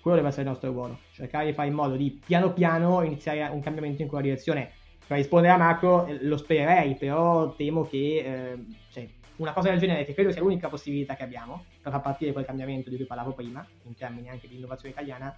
quello 0.00 0.16
deve 0.16 0.28
essere 0.28 0.44
il 0.44 0.48
nostro 0.48 0.72
ruolo. 0.72 1.00
Cercare 1.12 1.44
di 1.44 1.52
fare 1.52 1.68
in 1.68 1.74
modo 1.74 1.96
di 1.96 2.18
piano 2.24 2.54
piano 2.54 3.02
iniziare 3.02 3.52
un 3.52 3.60
cambiamento 3.60 4.00
in 4.00 4.08
quella 4.08 4.24
direzione. 4.24 4.80
Per 5.06 5.16
rispondere 5.16 5.52
a 5.52 5.56
Marco, 5.56 6.06
eh, 6.06 6.24
lo 6.24 6.36
spererei, 6.36 6.96
però 6.96 7.54
temo 7.54 7.86
che 7.86 7.96
eh, 7.96 8.64
cioè, 8.90 9.08
una 9.36 9.52
cosa 9.52 9.70
del 9.70 9.78
genere, 9.78 10.04
che 10.04 10.14
credo 10.14 10.30
sia 10.30 10.40
l'unica 10.40 10.68
possibilità 10.68 11.14
che 11.16 11.22
abbiamo 11.22 11.64
per 11.82 11.92
far 11.92 12.00
partire 12.00 12.32
quel 12.32 12.44
cambiamento 12.44 12.90
di 12.90 12.96
cui 12.96 13.06
parlavo 13.06 13.32
prima, 13.32 13.66
in 13.84 13.94
termini 13.94 14.28
anche 14.28 14.48
di 14.48 14.56
innovazione 14.56 14.94
italiana, 14.94 15.34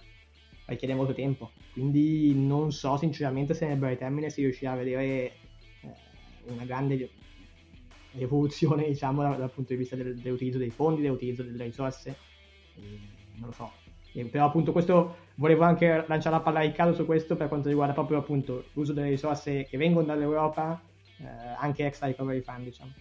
richiede 0.65 0.93
molto 0.93 1.13
tempo. 1.13 1.51
Quindi 1.73 2.33
non 2.35 2.71
so 2.71 2.97
sinceramente 2.97 3.53
se 3.53 3.67
nel 3.67 3.77
breve 3.77 3.97
termine 3.97 4.29
si 4.29 4.41
riuscirà 4.41 4.73
a 4.73 4.75
vedere 4.75 5.03
eh, 5.03 5.33
una 6.45 6.65
grande 6.65 7.09
rivoluzione, 8.11 8.85
diciamo, 8.87 9.21
dal, 9.21 9.37
dal, 9.37 9.51
punto 9.51 9.73
di 9.73 9.79
vista 9.79 9.95
del, 9.95 10.15
dell'utilizzo 10.15 10.57
dei 10.57 10.69
fondi, 10.69 11.01
dell'utilizzo 11.01 11.43
delle 11.43 11.65
risorse. 11.65 12.15
E 12.75 12.99
non 13.35 13.47
lo 13.47 13.51
so. 13.51 13.71
E 14.13 14.23
però 14.25 14.45
appunto 14.45 14.71
questo 14.71 15.23
volevo 15.35 15.63
anche 15.63 16.05
lanciare 16.07 16.35
la 16.35 16.41
palla 16.41 16.59
a 16.59 16.63
Riccardo 16.63 16.93
su 16.93 17.05
questo 17.05 17.35
per 17.35 17.47
quanto 17.47 17.69
riguarda 17.69 17.93
proprio 17.93 18.19
appunto 18.19 18.65
l'uso 18.73 18.93
delle 18.93 19.09
risorse 19.09 19.65
che 19.65 19.77
vengono 19.77 20.05
dall'Europa, 20.05 20.79
eh, 21.19 21.25
anche 21.59 21.85
extra 21.85 22.07
recovery 22.07 22.41
fund, 22.41 22.63
diciamo 22.63 22.91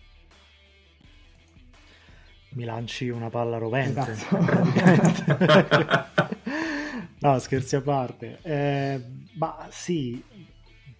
mi 2.54 2.64
lanci 2.64 3.08
una 3.08 3.30
palla 3.30 3.58
rovente. 3.58 4.10
Esatto. 4.10 4.38
no, 7.20 7.38
scherzi 7.38 7.76
a 7.76 7.80
parte. 7.80 8.38
Eh, 8.42 9.00
ma 9.34 9.68
sì, 9.70 10.22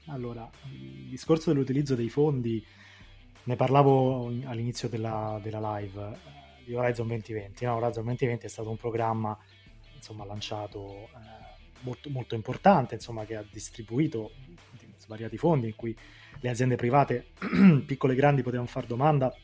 allora, 0.06 0.48
il 0.72 1.08
discorso 1.08 1.52
dell'utilizzo 1.52 1.94
dei 1.94 2.08
fondi, 2.08 2.64
ne 3.44 3.56
parlavo 3.56 4.26
all'inizio 4.46 4.88
della, 4.88 5.38
della 5.42 5.78
live 5.78 6.18
di 6.64 6.74
Horizon 6.74 7.06
2020. 7.06 7.64
No? 7.64 7.76
Horizon 7.76 8.04
2020 8.04 8.46
è 8.46 8.48
stato 8.48 8.70
un 8.70 8.76
programma 8.76 9.36
insomma, 10.04 10.26
lanciato 10.26 11.08
eh, 11.14 11.78
molto, 11.80 12.10
molto 12.10 12.34
importante, 12.34 12.94
insomma, 12.94 13.24
che 13.24 13.36
ha 13.36 13.44
distribuito 13.50 14.32
svariati 14.98 15.38
fondi 15.38 15.68
in 15.68 15.76
cui 15.76 15.96
le 16.40 16.48
aziende 16.50 16.76
private, 16.76 17.28
piccole 17.86 18.12
e 18.12 18.16
grandi, 18.16 18.42
potevano 18.42 18.68
fare 18.68 18.86
domanda 18.86 19.34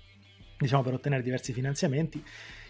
diciamo, 0.58 0.82
per 0.82 0.94
ottenere 0.94 1.22
diversi 1.22 1.52
finanziamenti. 1.52 2.22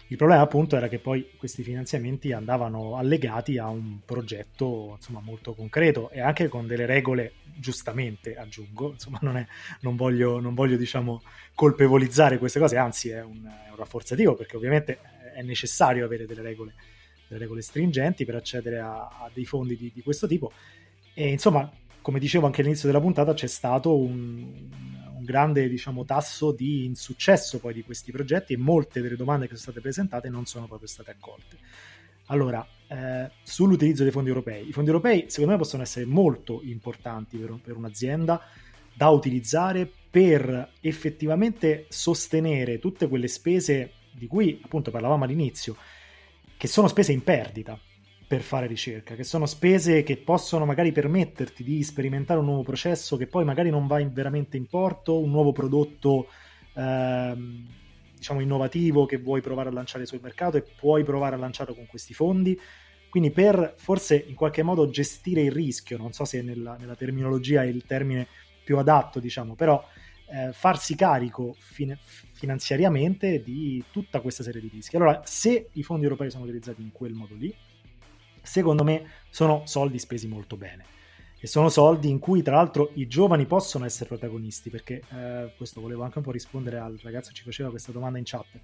Il 0.07 0.17
problema 0.17 0.41
appunto 0.41 0.75
era 0.75 0.89
che 0.89 0.99
poi 0.99 1.31
questi 1.37 1.63
finanziamenti 1.63 2.33
andavano 2.33 2.97
allegati 2.97 3.57
a 3.57 3.69
un 3.69 3.99
progetto 4.03 4.95
insomma, 4.97 5.21
molto 5.21 5.53
concreto 5.53 6.09
e 6.09 6.19
anche 6.19 6.49
con 6.49 6.67
delle 6.67 6.85
regole, 6.85 7.35
giustamente 7.55 8.35
aggiungo, 8.35 8.91
insomma 8.91 9.19
non, 9.21 9.37
è, 9.37 9.47
non 9.81 9.95
voglio, 9.95 10.41
non 10.41 10.53
voglio 10.53 10.75
diciamo, 10.75 11.21
colpevolizzare 11.55 12.37
queste 12.39 12.59
cose, 12.59 12.75
anzi 12.75 13.09
è 13.09 13.23
un, 13.23 13.45
è 13.45 13.69
un, 13.69 13.77
rafforzativo 13.77 14.35
perché 14.35 14.57
ovviamente 14.57 14.99
è 15.33 15.41
necessario 15.43 16.03
avere 16.03 16.25
delle 16.25 16.41
regole, 16.41 16.73
delle 17.31 17.39
regole 17.39 17.61
stringenti 17.61 18.25
per 18.25 18.35
accedere 18.35 18.79
a, 18.79 19.07
a 19.07 19.29
dei 19.33 19.45
fondi 19.45 19.77
di, 19.77 19.91
di, 19.93 20.01
questo 20.01 20.27
tipo 20.27 20.51
e 21.13 21.29
insomma 21.29 21.71
come 22.01 22.19
dicevo 22.19 22.45
anche 22.45 22.61
all'inizio 22.61 22.87
della 22.87 22.99
puntata 22.99 23.33
c'è 23.33 23.47
stato 23.47 23.97
un, 23.97 24.69
un 25.15 25.23
grande 25.23 25.69
diciamo, 25.69 26.03
tasso 26.03 26.51
di 26.51 26.85
insuccesso 26.85 27.59
poi 27.59 27.73
di 27.73 27.83
questi 27.83 28.11
progetti 28.11 28.53
e 28.53 28.57
molte 28.57 29.01
delle 29.01 29.15
domande 29.15 29.45
che 29.45 29.55
sono 29.55 29.71
state 29.71 29.81
presentate 29.81 30.29
non 30.29 30.45
sono 30.45 30.67
proprio 30.67 30.87
state 30.87 31.11
accolte. 31.11 31.57
Allora, 32.27 32.65
eh, 32.87 33.29
sull'utilizzo 33.43 34.03
dei 34.03 34.11
fondi 34.11 34.29
europei, 34.29 34.67
i 34.67 34.71
fondi 34.71 34.89
europei 34.89 35.25
secondo 35.27 35.51
me 35.51 35.57
possono 35.57 35.83
essere 35.83 36.05
molto 36.05 36.61
importanti 36.63 37.37
per, 37.37 37.59
per 37.61 37.75
un'azienda 37.75 38.41
da 38.93 39.09
utilizzare 39.09 39.89
per 40.09 40.71
effettivamente 40.81 41.85
sostenere 41.89 42.79
tutte 42.79 43.07
quelle 43.07 43.27
spese 43.27 43.93
di 44.11 44.27
cui 44.27 44.59
appunto 44.63 44.91
parlavamo 44.91 45.23
all'inizio, 45.23 45.75
che 46.61 46.67
sono 46.67 46.87
spese 46.87 47.11
in 47.11 47.23
perdita, 47.23 47.75
per 48.27 48.41
fare 48.41 48.67
ricerca, 48.67 49.15
che 49.15 49.23
sono 49.23 49.47
spese 49.47 50.03
che 50.03 50.17
possono 50.17 50.63
magari 50.63 50.91
permetterti 50.91 51.63
di 51.63 51.81
sperimentare 51.81 52.39
un 52.39 52.45
nuovo 52.45 52.61
processo 52.61 53.17
che 53.17 53.25
poi 53.25 53.43
magari 53.43 53.71
non 53.71 53.87
va 53.87 53.97
in 53.97 54.13
veramente 54.13 54.57
in 54.57 54.67
porto, 54.67 55.17
un 55.17 55.31
nuovo 55.31 55.53
prodotto 55.53 56.27
ehm, 56.75 57.67
diciamo 58.15 58.41
innovativo 58.41 59.07
che 59.07 59.17
vuoi 59.17 59.41
provare 59.41 59.69
a 59.69 59.71
lanciare 59.71 60.05
sul 60.05 60.19
mercato 60.21 60.57
e 60.57 60.61
puoi 60.61 61.03
provare 61.03 61.33
a 61.33 61.39
lanciarlo 61.39 61.73
con 61.73 61.87
questi 61.87 62.13
fondi. 62.13 62.55
Quindi 63.09 63.31
per 63.31 63.73
forse 63.77 64.23
in 64.27 64.35
qualche 64.35 64.61
modo 64.61 64.87
gestire 64.87 65.41
il 65.41 65.51
rischio, 65.51 65.97
non 65.97 66.13
so 66.13 66.25
se 66.25 66.43
nella, 66.43 66.77
nella 66.79 66.95
terminologia 66.95 67.63
è 67.63 67.65
il 67.65 67.85
termine 67.87 68.27
più 68.63 68.77
adatto, 68.77 69.19
diciamo, 69.19 69.55
però 69.55 69.83
eh, 70.31 70.53
farsi 70.53 70.95
carico 70.95 71.55
fin- 71.57 71.97
finanziariamente 72.31 73.43
di 73.43 73.83
tutta 73.91 74.21
questa 74.21 74.43
serie 74.43 74.61
di 74.61 74.69
rischi. 74.71 74.95
Allora, 74.95 75.21
se 75.25 75.69
i 75.73 75.83
fondi 75.83 76.03
europei 76.03 76.31
sono 76.31 76.43
utilizzati 76.43 76.81
in 76.81 76.91
quel 76.91 77.13
modo 77.13 77.35
lì, 77.35 77.53
secondo 78.41 78.83
me 78.83 79.05
sono 79.29 79.63
soldi 79.65 79.99
spesi 79.99 80.27
molto 80.27 80.57
bene. 80.57 80.85
E 81.43 81.47
sono 81.47 81.69
soldi 81.69 82.07
in 82.07 82.19
cui, 82.19 82.43
tra 82.43 82.55
l'altro, 82.55 82.91
i 82.95 83.07
giovani 83.07 83.47
possono 83.47 83.85
essere 83.85 84.07
protagonisti, 84.07 84.69
perché 84.69 85.01
eh, 85.09 85.51
questo 85.57 85.81
volevo 85.81 86.03
anche 86.03 86.19
un 86.19 86.23
po' 86.23 86.31
rispondere 86.31 86.77
al 86.77 86.99
ragazzo 87.01 87.29
che 87.29 87.35
ci 87.35 87.43
faceva 87.43 87.71
questa 87.71 87.91
domanda 87.91 88.19
in 88.19 88.25
chat. 88.25 88.59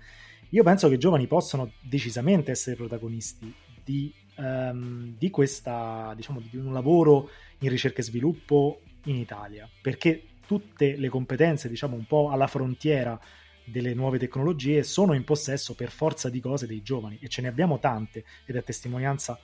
Io 0.50 0.64
penso 0.64 0.88
che 0.88 0.94
i 0.94 1.00
giovani 1.00 1.26
possano 1.26 1.72
decisamente 1.82 2.52
essere 2.52 2.76
protagonisti 2.76 3.52
di, 3.84 4.14
um, 4.36 5.16
di, 5.18 5.30
questa, 5.32 6.14
diciamo, 6.16 6.40
di 6.40 6.56
un 6.58 6.72
lavoro 6.72 7.32
in 7.60 7.70
ricerca 7.70 8.02
e 8.02 8.04
sviluppo 8.04 8.82
in 9.06 9.16
Italia, 9.16 9.68
perché 9.82 10.27
tutte 10.48 10.96
le 10.96 11.10
competenze, 11.10 11.70
diciamo, 11.70 11.96
un 11.96 12.06
po' 12.06 12.32
alla 12.32 12.48
frontiera 12.48 13.20
delle 13.64 13.94
nuove 13.94 14.18
tecnologie 14.18 14.82
sono 14.82 15.14
in 15.14 15.26
possesso 15.26 15.76
per 15.76 15.92
forza 15.92 16.30
di 16.30 16.40
cose 16.40 16.66
dei 16.66 16.82
giovani 16.82 17.20
e 17.22 17.28
ce 17.28 17.42
ne 17.42 17.50
abbiamo 17.50 17.80
tante 17.80 18.24
ed 18.46 18.56
è 18.56 18.64
testimonianza 18.64 19.38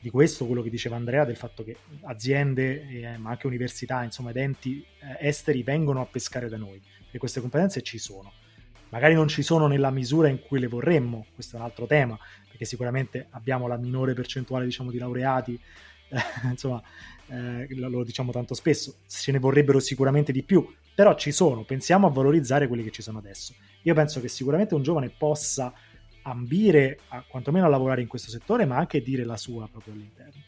di 0.00 0.10
questo, 0.10 0.46
quello 0.46 0.62
che 0.62 0.70
diceva 0.70 0.96
Andrea, 0.96 1.24
del 1.24 1.36
fatto 1.36 1.62
che 1.62 1.76
aziende, 2.02 2.88
eh, 2.88 3.18
ma 3.18 3.30
anche 3.30 3.46
università, 3.46 4.02
insomma, 4.02 4.30
ed 4.30 4.36
enti 4.36 4.84
eh, 5.00 5.28
esteri 5.28 5.62
vengono 5.62 6.00
a 6.00 6.06
pescare 6.06 6.48
da 6.48 6.56
noi, 6.56 6.80
e 7.10 7.18
queste 7.18 7.40
competenze 7.40 7.82
ci 7.82 7.98
sono. 7.98 8.32
Magari 8.90 9.14
non 9.14 9.28
ci 9.28 9.42
sono 9.42 9.66
nella 9.66 9.90
misura 9.90 10.28
in 10.28 10.40
cui 10.40 10.60
le 10.60 10.68
vorremmo, 10.68 11.26
questo 11.34 11.56
è 11.56 11.58
un 11.58 11.64
altro 11.64 11.86
tema, 11.86 12.16
perché 12.48 12.64
sicuramente 12.64 13.26
abbiamo 13.30 13.66
la 13.66 13.76
minore 13.76 14.14
percentuale, 14.14 14.64
diciamo, 14.64 14.90
di 14.90 14.98
laureati, 14.98 15.60
insomma, 16.50 16.82
eh, 17.28 17.66
lo 17.74 18.04
diciamo 18.04 18.32
tanto 18.32 18.54
spesso, 18.54 18.96
ce 19.06 19.32
ne 19.32 19.38
vorrebbero 19.38 19.80
sicuramente 19.80 20.32
di 20.32 20.42
più, 20.42 20.66
però 20.94 21.14
ci 21.14 21.32
sono, 21.32 21.64
pensiamo 21.64 22.06
a 22.06 22.10
valorizzare 22.10 22.68
quelli 22.68 22.82
che 22.82 22.90
ci 22.90 23.02
sono 23.02 23.18
adesso. 23.18 23.54
Io 23.82 23.94
penso 23.94 24.20
che 24.20 24.28
sicuramente 24.28 24.74
un 24.74 24.82
giovane 24.82 25.10
possa 25.10 25.72
ambire 26.22 27.00
a, 27.08 27.24
quantomeno 27.26 27.66
a 27.66 27.68
lavorare 27.68 28.02
in 28.02 28.08
questo 28.08 28.30
settore, 28.30 28.64
ma 28.64 28.76
anche 28.76 29.02
dire 29.02 29.24
la 29.24 29.36
sua 29.36 29.68
proprio 29.68 29.94
all'interno. 29.94 30.42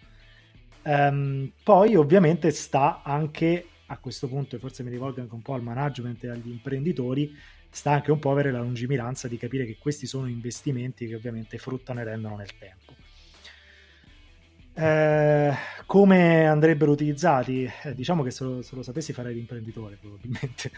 Um, 0.82 1.52
poi 1.62 1.96
ovviamente 1.96 2.50
sta 2.50 3.02
anche 3.02 3.66
a 3.86 3.98
questo 3.98 4.28
punto, 4.28 4.56
e 4.56 4.58
forse 4.58 4.82
mi 4.82 4.90
rivolgo 4.90 5.20
anche 5.20 5.34
un 5.34 5.42
po' 5.42 5.54
al 5.54 5.62
management 5.62 6.24
e 6.24 6.28
agli 6.28 6.50
imprenditori, 6.50 7.34
sta 7.70 7.92
anche 7.92 8.10
un 8.10 8.18
po' 8.18 8.30
avere 8.30 8.50
la 8.50 8.60
lungimiranza 8.60 9.28
di 9.28 9.36
capire 9.36 9.64
che 9.64 9.76
questi 9.78 10.06
sono 10.06 10.28
investimenti 10.28 11.06
che 11.06 11.14
ovviamente 11.14 11.58
fruttano 11.58 12.00
e 12.00 12.04
rendono 12.04 12.36
nel 12.36 12.56
tempo. 12.58 12.94
Eh, 14.78 15.52
come 15.86 16.46
andrebbero 16.46 16.92
utilizzati? 16.92 17.68
Eh, 17.82 17.94
diciamo 17.94 18.22
che 18.22 18.30
se 18.30 18.44
lo, 18.44 18.62
se 18.62 18.76
lo, 18.76 18.82
sapessi 18.84 19.12
farei 19.12 19.34
l'imprenditore 19.34 19.98
probabilmente, 20.00 20.70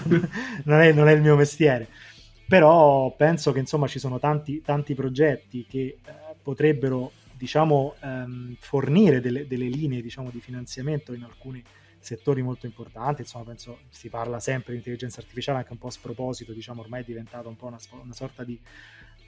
non, 0.64 0.80
è, 0.80 0.92
non, 0.92 1.08
è, 1.08 1.12
il 1.12 1.20
mio 1.20 1.36
mestiere. 1.36 1.88
Però 2.48 3.14
penso 3.14 3.52
che 3.52 3.58
insomma 3.58 3.86
ci 3.86 3.98
sono 3.98 4.18
tanti, 4.18 4.62
tanti 4.62 4.94
progetti 4.94 5.66
che 5.68 5.98
eh, 6.02 6.12
potrebbero 6.42 7.12
diciamo 7.32 7.96
ehm, 8.00 8.56
fornire 8.58 9.20
delle, 9.20 9.46
delle 9.46 9.66
linee 9.66 10.00
diciamo, 10.00 10.30
di 10.30 10.40
finanziamento 10.40 11.12
in 11.12 11.24
alcuni 11.24 11.62
settori 11.98 12.40
molto 12.40 12.64
importanti. 12.64 13.22
Insomma 13.22 13.44
penso 13.44 13.80
si 13.90 14.08
parla 14.08 14.40
sempre 14.40 14.72
di 14.72 14.78
intelligenza 14.78 15.20
artificiale 15.20 15.58
anche 15.58 15.72
un 15.72 15.78
po' 15.78 15.88
a 15.88 15.90
sproposito 15.90 16.52
diciamo 16.52 16.80
ormai 16.80 17.02
è 17.02 17.04
diventata 17.04 17.48
un 17.48 17.56
po' 17.56 17.66
una, 17.66 17.78
una 18.02 18.14
sorta 18.14 18.42
di 18.42 18.58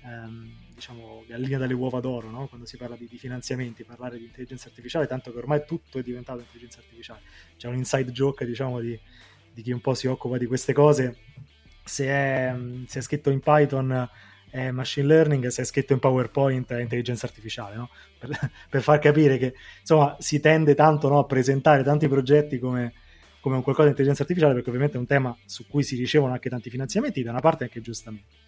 ehm, 0.06 0.52
diciamo, 0.74 1.24
gallina 1.26 1.58
dalle 1.58 1.74
uova 1.74 2.00
d'oro, 2.00 2.30
no? 2.30 2.46
quando 2.46 2.66
si 2.66 2.76
parla 2.76 2.96
di, 2.96 3.06
di, 3.08 3.18
finanziamenti, 3.18 3.84
parlare 3.84 4.18
di 4.18 4.24
intelligenza 4.24 4.68
artificiale, 4.68 5.06
tanto 5.06 5.32
che 5.32 5.38
ormai 5.38 5.64
tutto 5.66 5.98
è 5.98 6.02
diventato 6.02 6.40
intelligenza 6.40 6.78
artificiale. 6.78 7.22
C'è 7.56 7.68
un 7.68 7.76
inside 7.76 8.12
joke, 8.12 8.46
diciamo, 8.46 8.80
di, 8.80 8.98
di 9.52 9.62
chi 9.62 9.72
un 9.72 9.80
po' 9.80 9.94
si 9.94 10.06
occupa 10.06 10.38
di 10.38 10.46
queste 10.46 10.72
cose. 10.72 11.16
Se 11.84 12.06
è, 12.06 12.54
se 12.86 12.98
è 12.98 13.02
scritto 13.02 13.30
in 13.30 13.40
Python 13.40 14.08
è 14.48 14.70
machine 14.70 15.06
learning, 15.06 15.46
se 15.48 15.62
è 15.62 15.64
scritto 15.64 15.92
in 15.92 15.98
PowerPoint 15.98 16.72
è 16.72 16.80
intelligenza 16.80 17.26
artificiale, 17.26 17.76
no? 17.76 17.90
per, 18.18 18.50
per, 18.70 18.82
far 18.82 18.98
capire 18.98 19.38
che 19.38 19.54
insomma 19.80 20.16
si 20.18 20.40
tende 20.40 20.74
tanto 20.74 21.08
no, 21.08 21.18
a 21.18 21.24
presentare 21.24 21.82
tanti 21.82 22.08
progetti 22.08 22.58
come, 22.58 22.92
come 23.40 23.56
un 23.56 23.62
qualcosa 23.62 23.88
di 23.88 23.90
intelligenza 23.90 24.22
artificiale, 24.22 24.54
perché 24.54 24.68
ovviamente 24.68 24.96
è 24.96 25.00
un 25.00 25.06
tema 25.06 25.36
su 25.44 25.66
cui 25.66 25.82
si 25.82 25.96
ricevono 25.96 26.32
anche 26.32 26.48
tanti 26.48 26.70
finanziamenti, 26.70 27.22
da 27.22 27.30
una 27.30 27.40
parte 27.40 27.64
anche 27.64 27.80
giustamente. 27.80 28.45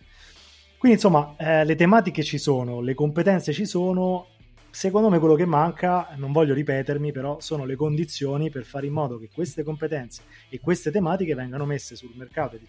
Quindi 0.78 0.96
insomma 0.96 1.34
eh, 1.36 1.64
le 1.64 1.74
tematiche 1.74 2.22
ci 2.22 2.38
sono, 2.38 2.80
le 2.80 2.94
competenze 2.94 3.52
ci 3.52 3.66
sono, 3.66 4.28
secondo 4.70 5.10
me 5.10 5.18
quello 5.18 5.34
che 5.34 5.44
manca, 5.44 6.14
non 6.16 6.30
voglio 6.30 6.54
ripetermi, 6.54 7.10
però 7.10 7.40
sono 7.40 7.64
le 7.64 7.74
condizioni 7.74 8.48
per 8.48 8.64
fare 8.64 8.86
in 8.86 8.92
modo 8.92 9.18
che 9.18 9.28
queste 9.34 9.64
competenze 9.64 10.22
e 10.48 10.60
queste 10.60 10.92
tematiche 10.92 11.34
vengano 11.34 11.66
messe 11.66 11.96
sul 11.96 12.12
mercato 12.14 12.54
e 12.54 12.60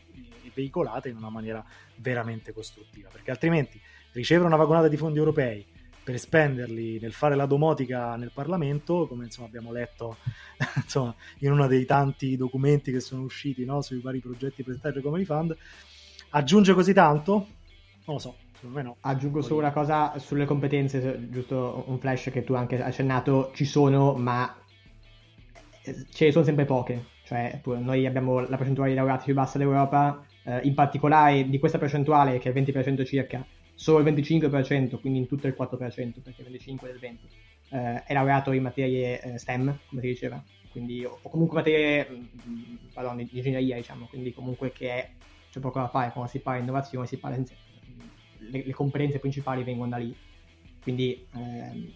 veicolate 0.52 1.10
in 1.10 1.18
una 1.18 1.30
maniera 1.30 1.64
veramente 1.98 2.52
costruttiva, 2.52 3.10
perché 3.12 3.30
altrimenti 3.30 3.80
ricevere 4.14 4.48
una 4.48 4.58
vagonata 4.58 4.88
di 4.88 4.98
fondi 4.98 5.20
europei 5.20 5.64
per 6.04 6.18
spenderli 6.18 7.00
nel 7.00 7.14
fare 7.14 7.36
la 7.36 7.46
domotica 7.46 8.16
nel 8.16 8.32
Parlamento, 8.34 9.06
come 9.06 9.26
insomma, 9.26 9.46
abbiamo 9.46 9.72
letto 9.72 10.18
insomma, 10.82 11.14
in 11.40 11.52
uno 11.52 11.68
dei 11.68 11.86
tanti 11.86 12.36
documenti 12.36 12.92
che 12.92 13.02
sono 13.02 13.22
usciti 13.22 13.66
no, 13.66 13.82
sui 13.82 14.02
vari 14.02 14.20
progetti 14.20 14.64
presentati 14.64 15.00
come 15.00 15.24
Fund, 15.24 15.56
aggiunge 16.32 16.74
così 16.74 16.94
tanto? 16.94 17.58
Non 18.10 18.18
lo 18.18 18.24
so, 18.24 18.36
No. 18.82 18.98
Aggiungo 19.02 19.44
solo 19.44 19.60
una 19.60 19.72
cosa 19.72 20.18
sulle 20.18 20.46
competenze, 20.46 21.30
giusto 21.30 21.84
un 21.86 22.00
flash 22.00 22.32
che 22.32 22.44
tu 22.44 22.56
anche 22.56 22.76
hai 22.76 22.82
accennato, 22.82 23.52
ci 23.54 23.66
sono, 23.66 24.16
ma 24.16 24.52
ce 25.84 26.26
ne 26.26 26.32
sono 26.32 26.44
sempre 26.44 26.66
poche. 26.66 27.06
Cioè, 27.24 27.62
noi 27.64 28.08
abbiamo 28.08 28.40
la 28.40 28.58
percentuale 28.58 28.90
di 28.90 28.96
laureati 28.96 29.26
più 29.26 29.36
bassa 29.36 29.60
d'Europa, 29.60 30.26
eh, 30.44 30.62
in 30.64 30.74
particolare 30.74 31.48
di 31.48 31.60
questa 31.60 31.78
percentuale, 31.78 32.40
che 32.40 32.52
è 32.52 32.58
il 32.58 32.64
20% 32.64 33.06
circa, 33.06 33.46
solo 33.76 34.00
il 34.00 34.12
25%, 34.12 35.00
quindi 35.00 35.20
in 35.20 35.28
tutto 35.28 35.46
il 35.46 35.56
4%, 35.56 36.22
perché 36.24 36.42
il 36.42 36.50
25% 36.50 36.86
del 36.86 37.00
20%, 37.00 37.18
eh, 37.70 38.04
è 38.06 38.14
laureato 38.14 38.52
in 38.54 38.64
materie 38.64 39.22
eh, 39.22 39.38
STEM, 39.38 39.78
come 39.88 40.02
si 40.02 40.08
diceva, 40.08 40.44
quindi, 40.72 41.06
o 41.06 41.20
comunque 41.22 41.58
materie 41.58 42.10
mh, 42.10 42.50
mm, 42.50 42.76
pardon, 42.92 43.18
di 43.18 43.30
ingegneria, 43.32 43.76
diciamo, 43.76 44.08
quindi 44.08 44.34
comunque 44.34 44.72
che 44.72 44.90
è, 44.90 45.10
c'è 45.52 45.60
poco 45.60 45.80
da 45.80 45.88
fare, 45.88 46.12
quando 46.12 46.32
si 46.32 46.40
parla 46.40 46.60
di 46.60 46.66
innovazione 46.66 47.06
si 47.06 47.18
parla 47.18 47.38
insieme 47.38 47.68
le, 48.40 48.64
le 48.66 48.74
competenze 48.74 49.20
principali 49.20 49.64
vengono 49.64 49.90
da 49.90 49.98
lì. 49.98 50.16
Quindi 50.82 51.26
ehm, 51.36 51.92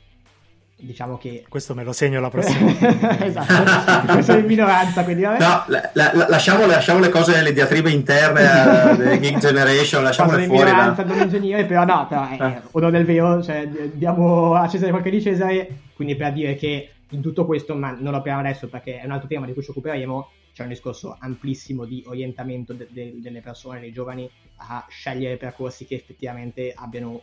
diciamo 0.76 1.18
che... 1.18 1.45
Questo 1.48 1.74
me 1.74 1.84
lo 1.84 1.94
segno 1.94 2.20
la 2.20 2.30
prossima. 2.30 2.72
esatto, 3.24 4.22
sono 4.22 4.40
in 4.40 4.45
minoranza, 4.45 5.03
quindi 5.03 5.24
vabbè. 5.24 5.40
No, 5.40 5.64
la, 5.68 5.90
la, 5.94 6.28
lasciamo, 6.30 6.65
lasciamo, 6.65 6.99
le 6.99 7.10
cose, 7.10 7.41
le 7.41 7.53
diatribe 7.53 7.90
interne 7.90 8.98
delle 8.98 9.20
Geek 9.20 9.38
Generation, 9.38 10.03
lasciamole 10.03 10.45
fuori. 10.45 10.60
Sono 10.60 10.70
in 10.70 10.76
minoranza, 10.76 11.03
da... 11.03 11.24
ingegnere, 11.24 11.65
però 11.65 11.86
no, 11.86 12.06
però, 12.07 12.28
eh, 12.30 12.38
eh. 12.38 12.61
onore 12.72 12.91
del 12.91 13.06
vero, 13.06 13.41
cioè, 13.41 13.68
diamo 13.68 14.56
a 14.56 14.68
Cesare 14.68 14.91
qualche 14.91 15.10
di 15.10 15.22
Cesare, 15.22 15.68
quindi 15.94 16.15
per 16.15 16.34
dire 16.34 16.56
che 16.56 16.90
in 17.10 17.22
tutto 17.22 17.45
questo, 17.45 17.76
ma 17.76 17.95
non 17.98 18.11
lo 18.11 18.18
apriamo 18.18 18.40
adesso 18.40 18.68
perché 18.68 18.99
è 18.99 19.06
un 19.06 19.11
altro 19.11 19.28
tema 19.28 19.45
di 19.45 19.53
cui 19.53 19.64
ci 19.64 19.70
occuperemo, 19.70 20.30
c'è 20.53 20.63
un 20.63 20.69
discorso 20.69 21.17
amplissimo 21.19 21.85
di 21.85 22.03
orientamento 22.05 22.73
de- 22.73 22.88
de- 22.91 23.19
delle 23.19 23.41
persone, 23.41 23.80
dei 23.80 23.91
giovani 23.91 24.30
a 24.57 24.85
scegliere 24.88 25.38
percorsi 25.38 25.85
che 25.85 25.95
effettivamente 25.95 26.71
abbiano 26.73 27.21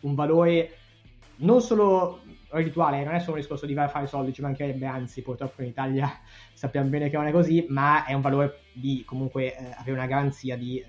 un 0.00 0.14
valore 0.14 0.76
non 1.36 1.60
solo 1.60 2.22
rituale, 2.50 3.02
non 3.02 3.14
è 3.14 3.18
solo 3.18 3.32
un 3.32 3.40
discorso 3.40 3.66
di 3.66 3.74
fare 3.74 4.06
soldi, 4.06 4.32
ci 4.32 4.42
mancherebbe, 4.42 4.86
anzi 4.86 5.22
purtroppo 5.22 5.62
in 5.62 5.68
Italia 5.68 6.08
sappiamo 6.52 6.88
bene 6.88 7.08
che 7.10 7.16
non 7.16 7.26
è 7.26 7.32
così, 7.32 7.66
ma 7.68 8.04
è 8.04 8.12
un 8.12 8.20
valore 8.20 8.60
di 8.72 9.02
comunque 9.04 9.56
eh, 9.56 9.74
avere 9.76 9.92
una 9.92 10.06
garanzia 10.06 10.56
di 10.56 10.78
eh, 10.78 10.86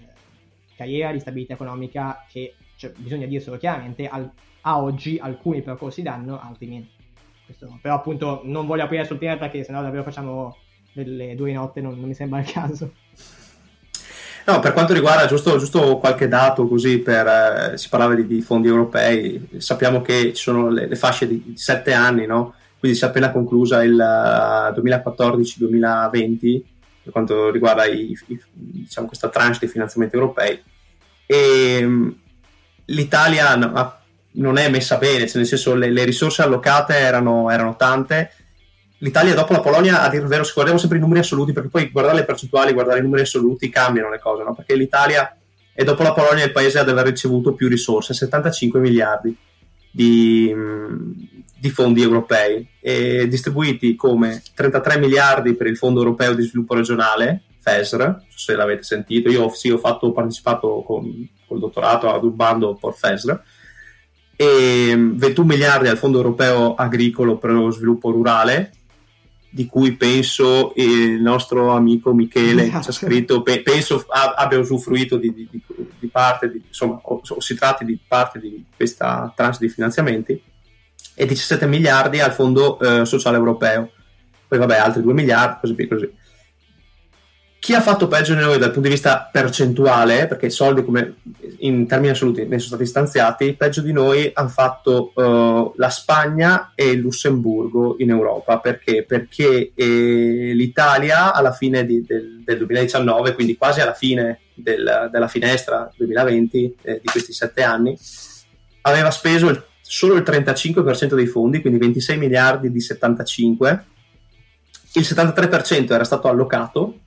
carriera, 0.75 1.11
di 1.11 1.19
stabilità 1.19 1.53
economica 1.53 2.25
che 2.29 2.55
cioè, 2.75 2.91
bisogna 2.91 3.25
dirselo 3.25 3.57
chiaramente, 3.57 4.07
al, 4.07 4.29
a 4.61 4.81
oggi 4.81 5.17
alcuni 5.17 5.61
percorsi 5.61 6.01
danno, 6.01 6.39
altri 6.39 6.67
meno. 6.67 6.85
Questo, 7.45 7.79
però 7.81 7.95
appunto 7.95 8.41
non 8.43 8.65
voglio 8.65 8.83
aprire 8.83 9.05
sul 9.05 9.19
tema 9.19 9.37
perché 9.37 9.63
sennò 9.63 9.81
davvero 9.81 10.03
facciamo 10.03 10.57
delle 10.95 11.35
due 11.35 11.51
notte 11.51 11.81
non, 11.81 11.99
non 11.99 12.07
mi 12.07 12.13
sembra 12.13 12.39
il 12.39 12.51
caso. 12.51 12.93
No, 14.47 14.59
per 14.59 14.73
quanto 14.73 14.93
riguarda 14.93 15.25
giusto, 15.25 15.57
giusto 15.57 15.97
qualche 15.97 16.27
dato 16.27 16.67
così, 16.67 16.99
per, 16.99 17.27
eh, 17.73 17.77
si 17.77 17.89
parlava 17.89 18.13
di, 18.13 18.27
di, 18.27 18.41
fondi 18.41 18.67
europei, 18.67 19.49
sappiamo 19.57 20.01
che 20.01 20.33
ci 20.33 20.43
sono 20.43 20.69
le, 20.69 20.87
le 20.87 20.95
fasce 20.95 21.27
di, 21.27 21.41
di 21.43 21.57
sette 21.57 21.93
anni, 21.93 22.27
no? 22.27 22.53
quindi 22.77 22.95
si 22.95 23.03
è 23.03 23.07
appena 23.07 23.31
conclusa 23.31 23.83
il 23.83 23.93
uh, 23.95 24.77
eh, 24.77 25.01
2014-2020 25.01 26.61
per 27.01 27.11
quanto 27.11 27.49
riguarda 27.49 27.85
i, 27.85 28.15
i, 28.27 28.39
diciamo, 28.51 29.07
questa 29.07 29.29
tranche 29.29 29.59
di 29.61 29.67
finanziamenti 29.67 30.15
europei 30.15 30.61
e 31.25 31.83
um, 31.83 32.15
l'Italia 32.85 33.55
no, 33.55 33.97
non 34.33 34.57
è 34.57 34.69
messa 34.69 34.97
bene, 34.97 35.27
cioè 35.27 35.37
nel 35.37 35.47
senso 35.47 35.73
le, 35.73 35.89
le 35.89 36.03
risorse 36.03 36.43
allocate 36.43 36.95
erano, 36.95 37.49
erano 37.49 37.75
tante 37.75 38.31
l'Italia 38.99 39.33
dopo 39.33 39.53
la 39.53 39.59
Polonia, 39.59 40.01
a 40.01 40.09
dire 40.09 40.23
il 40.23 40.29
vero, 40.29 40.43
se 40.43 40.53
guardiamo 40.53 40.79
sempre 40.79 40.97
i 40.97 41.01
numeri 41.01 41.19
assoluti, 41.19 41.53
perché 41.53 41.69
poi 41.69 41.89
guardare 41.89 42.17
le 42.17 42.25
percentuali, 42.25 42.73
guardare 42.73 42.99
i 42.99 43.03
numeri 43.03 43.23
assoluti 43.23 43.69
cambiano 43.69 44.09
le 44.09 44.19
cose, 44.19 44.43
no? 44.43 44.53
Perché 44.53 44.75
l'Italia 44.75 45.35
è 45.73 45.83
dopo 45.83 46.03
la 46.03 46.13
Polonia 46.13 46.45
il 46.45 46.51
paese 46.51 46.79
ad 46.79 46.89
aver 46.89 47.05
ricevuto 47.05 47.53
più 47.53 47.67
risorse, 47.67 48.13
75 48.13 48.79
miliardi 48.79 49.35
di, 49.91 50.53
di 51.57 51.69
fondi 51.69 52.01
europei, 52.01 52.67
distribuiti 53.27 53.95
come 53.95 54.41
33 54.53 54.99
miliardi 54.99 55.53
per 55.53 55.67
il 55.67 55.77
Fondo 55.77 55.99
Europeo 55.99 56.33
di 56.33 56.43
Sviluppo 56.43 56.75
Regionale, 56.75 57.43
FESR, 57.59 58.21
se 58.29 58.55
l'avete 58.55 58.83
sentito, 58.83 59.29
io 59.29 59.49
sì, 59.49 59.71
ho, 59.71 59.77
fatto, 59.77 60.11
partecipato 60.11 60.83
con, 60.85 61.27
col 61.47 61.59
dottorato 61.59 62.13
ad 62.13 62.23
un 62.23 62.35
bando 62.35 62.75
per 62.75 62.93
FESR, 62.93 63.41
e 64.35 64.95
21 64.97 65.47
miliardi 65.47 65.87
al 65.87 65.97
Fondo 65.97 66.17
Europeo 66.17 66.75
Agricolo 66.75 67.37
per 67.37 67.51
lo 67.51 67.69
Sviluppo 67.71 68.11
Rurale, 68.11 68.71
di 69.55 69.67
cui 69.67 69.93
penso 69.95 70.73
il 70.75 71.21
nostro 71.21 71.71
amico 71.71 72.13
Michele 72.13 72.63
esatto. 72.63 72.83
ci 72.83 72.89
ha 72.89 72.91
scritto, 72.91 73.41
pe- 73.41 73.61
penso 73.61 74.05
abbia 74.09 74.59
usufruito 74.59 75.15
di, 75.15 75.33
di, 75.33 75.47
di 75.97 76.07
parte, 76.07 76.51
di, 76.51 76.61
insomma, 76.67 76.99
o, 77.01 77.21
o, 77.25 77.39
si 77.39 77.55
tratti 77.55 77.85
di 77.85 77.97
parte 78.05 78.37
di 78.37 78.65
questa 78.75 79.31
tranche 79.33 79.59
di 79.61 79.69
finanziamenti, 79.69 80.41
e 81.13 81.25
17 81.25 81.67
miliardi 81.67 82.19
al 82.19 82.33
Fondo 82.33 82.77
eh, 82.81 83.05
Sociale 83.05 83.37
Europeo. 83.37 83.91
Poi 84.45 84.59
vabbè, 84.59 84.75
altri 84.75 85.01
2 85.01 85.13
miliardi, 85.13 85.59
così 85.61 85.73
via, 85.73 85.87
così 85.87 86.13
chi 87.65 87.73
ha 87.73 87.81
fatto 87.81 88.07
peggio 88.07 88.35
di 88.35 88.41
noi 88.41 88.59
dal 88.59 88.69
punto 88.69 88.87
di 88.87 88.93
vista 88.93 89.27
percentuale, 89.31 90.27
perché 90.27 90.45
i 90.45 90.51
soldi 90.51 90.85
come 90.85 91.15
in 91.61 91.87
termini 91.87 92.11
assoluti 92.11 92.41
ne 92.41 92.59
sono 92.59 92.75
stati 92.75 92.85
stanziati, 92.85 93.55
peggio 93.55 93.81
di 93.81 93.91
noi 93.91 94.29
hanno 94.35 94.49
fatto 94.49 95.11
uh, 95.15 95.73
la 95.75 95.89
Spagna 95.89 96.73
e 96.75 96.91
il 96.91 96.99
Lussemburgo 96.99 97.95
in 97.97 98.11
Europa. 98.11 98.59
Perché? 98.59 99.01
Perché 99.01 99.71
eh, 99.73 100.51
l'Italia 100.53 101.33
alla 101.33 101.53
fine 101.53 101.87
di, 101.87 102.05
del, 102.05 102.43
del, 102.45 102.57
2019, 102.57 103.33
quindi 103.33 103.57
quasi 103.57 103.81
alla 103.81 103.95
fine 103.95 104.41
del, 104.53 105.09
della 105.11 105.27
finestra 105.27 105.91
2020 105.97 106.75
eh, 106.83 106.99
di 107.01 107.07
questi 107.11 107.33
sette 107.33 107.63
anni, 107.63 107.97
aveva 108.81 109.09
speso 109.09 109.49
il, 109.49 109.63
solo 109.81 110.13
il 110.13 110.21
35% 110.21 111.15
dei 111.15 111.25
fondi, 111.25 111.61
quindi 111.61 111.79
26 111.79 112.15
miliardi 112.19 112.71
di 112.71 112.79
75. 112.79 113.85
Il 114.93 115.01
73% 115.01 115.93
era 115.93 116.03
stato 116.03 116.27
allocato 116.27 116.99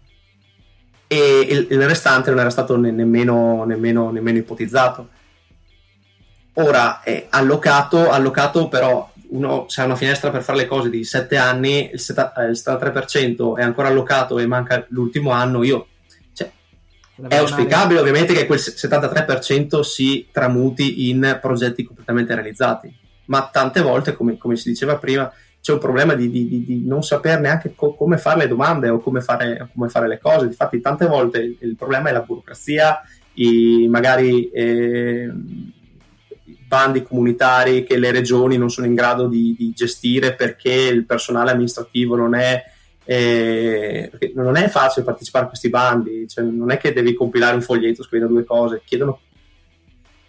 e 1.09 1.41
il, 1.41 1.67
il 1.71 1.87
restante 1.87 2.31
non 2.31 2.39
era 2.39 2.51
stato 2.51 2.77
ne, 2.77 2.91
nemmeno, 2.91 3.65
nemmeno, 3.65 4.11
nemmeno, 4.11 4.39
ipotizzato. 4.39 5.09
Ora 6.55 7.03
è 7.03 7.27
allocato, 7.31 8.11
allocato 8.11 8.69
però 8.69 9.11
uno 9.31 9.67
se 9.69 9.81
ha 9.81 9.85
una 9.85 9.97
finestra 9.97 10.31
per 10.31 10.43
fare 10.43 10.59
le 10.59 10.67
cose 10.67 10.91
di 10.91 11.05
7 11.05 11.37
anni, 11.37 11.91
il, 11.93 12.01
seta, 12.01 12.33
il 12.47 12.53
73% 12.53 13.57
è 13.57 13.63
ancora 13.63 13.89
allocato 13.89 14.39
e 14.39 14.47
manca 14.47 14.85
l'ultimo 14.89 15.31
anno, 15.31 15.63
io 15.65 15.87
cioè, 16.35 16.51
è 17.27 17.37
auspicabile 17.37 18.01
ovviamente 18.01 18.35
che 18.35 18.47
quel 18.47 18.59
73% 18.59 19.81
si 19.81 20.29
tramuti 20.31 21.09
in 21.09 21.39
progetti 21.41 21.85
completamente 21.85 22.35
realizzati, 22.35 22.95
ma 23.27 23.49
tante 23.51 23.81
volte, 23.81 24.15
come, 24.15 24.37
come 24.37 24.57
si 24.57 24.69
diceva 24.69 24.99
prima, 24.99 25.33
c'è 25.69 25.75
un 25.75 25.81
problema 25.81 26.15
di, 26.15 26.31
di, 26.31 26.65
di 26.65 26.83
non 26.87 27.03
sapere 27.03 27.39
neanche 27.39 27.75
co- 27.75 27.93
come 27.93 28.17
fare 28.17 28.39
le 28.39 28.49
domande 28.49 28.89
o 28.89 29.01
come 29.01 29.21
fare, 29.21 29.69
come 29.75 29.91
fare, 29.91 30.09
le 30.09 30.19
cose. 30.19 30.47
Infatti, 30.47 30.81
tante 30.81 31.05
volte 31.05 31.57
il, 31.61 31.77
problema 31.77 32.09
è 32.09 32.13
la 32.13 32.23
burocrazia, 32.23 33.03
i, 33.35 33.87
magari 33.87 34.49
eh, 34.49 35.31
bandi 36.67 37.03
comunitari 37.03 37.85
che 37.85 37.99
le 37.99 38.11
regioni 38.13 38.57
non 38.57 38.71
sono 38.71 38.87
in 38.87 38.95
grado 38.95 39.27
di, 39.27 39.55
di 39.59 39.73
gestire 39.75 40.35
perché 40.35 40.73
il 40.73 41.05
personale 41.05 41.51
amministrativo 41.51 42.17
non 42.17 42.35
è. 42.35 42.65
Eh, 43.05 44.11
non 44.35 44.57
è 44.57 44.69
facile 44.69 45.05
partecipare 45.05 45.45
a 45.45 45.49
questi 45.49 45.69
bandi, 45.69 46.27
cioè 46.29 46.45
non 46.45 46.71
è 46.71 46.79
che 46.79 46.95
devi 46.95 47.13
compilare 47.13 47.55
un 47.55 47.63
foglietto 47.63 48.03
scrivendo 48.03 48.33
due 48.33 48.45
cose, 48.45 48.81
chiedono 48.87 49.21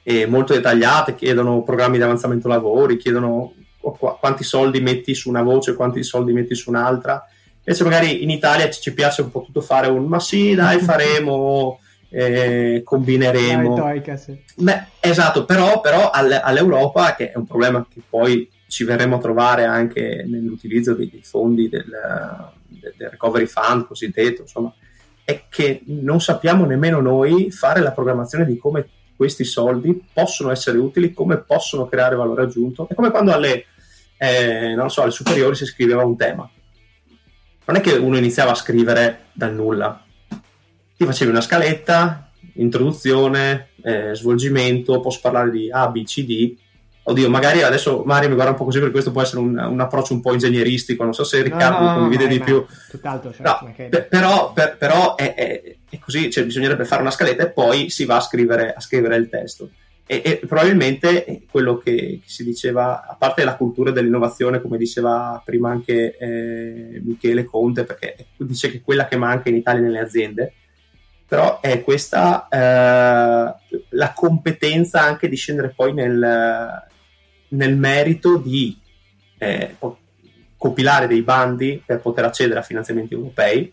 eh, 0.04 0.26
molto 0.26 0.54
dettagliate, 0.54 1.16
chiedono 1.16 1.64
programmi 1.64 1.96
di 1.96 2.04
avanzamento 2.04 2.50
lavori, 2.50 2.98
chiedono 2.98 3.54
quanti 3.80 4.44
soldi 4.44 4.82
metti 4.82 5.14
su 5.16 5.30
una 5.30 5.42
voce, 5.42 5.76
quanti 5.76 6.04
soldi 6.04 6.34
metti 6.34 6.56
su 6.56 6.70
un'altra. 6.70 7.26
Invece 7.58 7.84
magari 7.84 8.24
in 8.24 8.30
Italia 8.30 8.70
ci, 8.70 8.94
piace 8.94 9.22
un 9.22 9.32
po' 9.32 9.44
tutto 9.44 9.62
fare 9.62 9.88
un 9.88 10.06
ma 10.06 10.20
sì, 10.20 10.56
dai, 10.56 10.80
faremo, 10.80 11.80
eh, 12.10 12.82
combineremo. 12.84 13.94
Sì. 14.18 14.38
Beh, 14.56 14.84
esatto, 15.00 15.46
però, 15.46 15.80
però 15.80 16.10
all- 16.10 16.42
all'Europa, 16.44 17.16
che 17.16 17.32
è 17.32 17.38
un 17.38 17.46
problema 17.46 17.86
che 17.92 18.02
poi 18.08 18.50
ci 18.68 18.84
verremo 18.84 19.16
a 19.16 19.20
trovare 19.20 19.66
anche 19.66 20.24
nell'utilizzo 20.28 20.94
dei, 20.94 21.22
fondi 21.24 21.70
del, 21.70 21.86
del, 22.68 23.10
recovery 23.10 23.46
fund 23.46 23.86
cosiddetto, 23.86 24.42
insomma, 24.42 24.74
è 25.24 25.44
che 25.50 25.82
non 25.86 26.22
sappiamo 26.22 26.66
nemmeno 26.66 27.02
noi 27.02 27.52
fare 27.52 27.82
la 27.82 27.92
programmazione 27.92 28.46
di 28.46 28.58
come 28.58 28.88
questi 29.20 29.44
soldi 29.44 30.02
possono 30.14 30.50
essere 30.50 30.78
utili, 30.78 31.12
come 31.12 31.40
possono 31.40 31.90
creare 31.90 32.16
valore 32.16 32.44
aggiunto. 32.44 32.88
È 32.88 32.94
come 32.94 33.12
quando 33.12 33.34
alle, 33.34 33.66
eh, 34.16 34.78
so, 34.88 35.02
alle 35.02 35.12
superiori 35.12 35.56
si 35.56 35.66
scriveva 35.66 36.06
un 36.06 36.16
tema. 36.16 36.50
Non 37.66 37.76
è 37.76 37.82
che 37.82 37.98
uno 37.98 38.16
iniziava 38.16 38.52
a 38.52 38.56
scrivere 38.56 39.26
dal 39.34 39.54
nulla. 39.54 40.02
Ti 40.96 41.04
facevi 41.06 41.32
una 41.32 41.42
scaletta, 41.42 42.32
introduzione, 42.54 43.72
eh, 43.84 44.16
svolgimento, 44.16 45.02
posso 45.02 45.20
parlare 45.22 45.52
di 45.52 45.70
A, 45.70 45.90
B, 45.90 46.06
C, 46.06 46.24
D, 46.24 46.56
Oddio, 47.10 47.28
magari 47.28 47.64
adesso 47.64 48.04
Mario 48.06 48.30
mi 48.30 48.36
guarda 48.36 48.52
un 48.52 48.58
po' 48.58 48.66
così 48.66 48.78
perché 48.78 48.94
questo 48.94 49.12
può 49.12 49.24
essere 49.24 49.42
un, 49.42 49.58
un 49.58 49.80
approccio 49.80 50.14
un 50.14 50.22
po' 50.22 50.32
ingegneristico, 50.34 51.04
non 51.04 51.14
so 51.14 51.24
se 51.24 51.42
Riccardo 51.42 51.80
no, 51.80 51.90
no, 51.90 51.94
condivide 51.96 52.26
no, 52.26 52.30
di 52.30 52.40
più. 52.40 52.64
Tutt'altro, 52.88 53.34
cioè, 53.34 53.42
no, 53.42 53.74
per, 53.90 54.08
però, 54.08 54.54
per, 54.54 54.78
però 54.78 55.16
è, 55.16 55.34
è, 55.34 55.76
è, 55.90 55.98
così, 55.98 56.30
cioè 56.30 56.46
bisognerebbe 56.46 56.86
fare 56.86 57.02
una 57.02 57.10
scaletta 57.10 57.42
e 57.42 57.50
poi 57.50 57.90
si 57.90 58.06
va 58.06 58.18
a 58.18 58.22
scrivere, 58.22 58.74
a 58.74 58.80
scrivere 58.80 59.16
il 59.16 59.28
testo. 59.28 59.72
E, 60.06 60.22
e, 60.24 60.36
probabilmente 60.46 61.42
quello 61.50 61.78
che, 61.78 62.20
che, 62.24 62.30
si 62.30 62.44
diceva, 62.44 63.08
a 63.08 63.16
parte 63.18 63.44
la 63.44 63.56
cultura 63.56 63.90
dell'innovazione, 63.90 64.62
come 64.62 64.78
diceva 64.78 65.42
prima 65.44 65.72
anche 65.72 66.16
eh, 66.16 67.02
Michele 67.04 67.44
Conte, 67.44 67.86
perché 67.86 68.28
dice 68.38 68.70
che 68.70 68.78
è 68.78 68.82
quella 68.84 69.08
che 69.08 69.18
manca 69.18 69.50
in 69.50 69.56
Italia 69.56 69.82
nelle 69.82 70.00
aziende, 70.00 70.54
però 71.28 71.60
è 71.60 71.82
questa 71.82 72.48
eh, 72.48 73.78
la 73.90 74.14
competenza 74.14 75.02
anche 75.02 75.28
di 75.28 75.36
scendere 75.36 75.74
poi 75.76 75.94
nel, 75.94 76.88
nel 77.50 77.78
merito 77.78 78.38
di 78.38 78.78
eh, 79.38 79.76
compilare 80.58 81.08
dei 81.08 81.22
bandi 81.22 81.82
per 81.86 82.02
poter 82.02 82.26
accedere 82.26 82.60
a 82.60 82.64
finanziamenti 82.64 83.14
europei, 83.14 83.72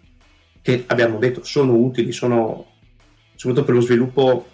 che 0.63 0.85
abbiamo 0.87 1.19
detto 1.19 1.45
sono 1.45 1.75
utili, 1.75 2.13
sono 2.13 2.75
soprattutto 3.35 3.67
per 3.67 3.75
lo 3.75 3.81
sviluppo, 3.81 4.47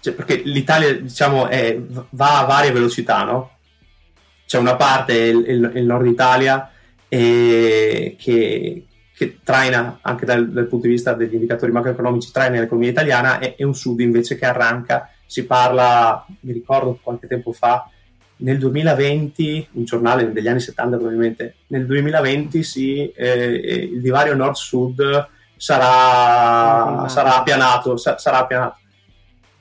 cioè 0.00 0.14
perché 0.14 0.42
l'Italia 0.44 0.94
diciamo 0.94 1.48
è, 1.48 1.78
va 2.10 2.40
a 2.40 2.44
varie 2.44 2.72
velocità, 2.72 3.24
no? 3.24 3.50
C'è 4.46 4.58
una 4.58 4.76
parte, 4.76 5.14
il, 5.14 5.44
il, 5.46 5.72
il 5.76 5.84
nord 5.84 6.06
Italia, 6.06 6.70
eh, 7.08 8.16
che, 8.18 8.86
che, 9.14 9.38
traina 9.42 9.98
anche 10.02 10.24
dal, 10.24 10.50
dal, 10.50 10.66
punto 10.66 10.86
di 10.86 10.92
vista 10.92 11.14
degli 11.14 11.34
indicatori 11.34 11.72
macroeconomici, 11.72 12.32
traina 12.32 12.60
l'economia 12.60 12.90
italiana, 12.90 13.38
e, 13.38 13.54
e 13.56 13.64
un 13.64 13.74
sud 13.74 14.00
invece 14.00 14.36
che 14.36 14.44
arranca 14.44 15.10
si 15.32 15.46
parla, 15.46 16.26
mi 16.40 16.52
ricordo 16.52 16.98
qualche 17.02 17.26
tempo 17.26 17.52
fa, 17.52 17.88
nel 18.36 18.58
2020, 18.58 19.68
un 19.72 19.84
giornale 19.84 20.30
degli 20.30 20.46
anni 20.46 20.60
70 20.60 20.96
probabilmente, 20.96 21.54
nel 21.68 21.86
2020 21.86 22.62
sì, 22.62 23.10
eh, 23.12 23.88
il 23.94 24.02
divario 24.02 24.34
nord-sud 24.34 25.28
sarà, 25.56 27.08
sarà 27.08 27.38
appianato, 27.38 27.96
sa, 27.96 28.18
sarà 28.18 28.40
appianato. 28.40 28.76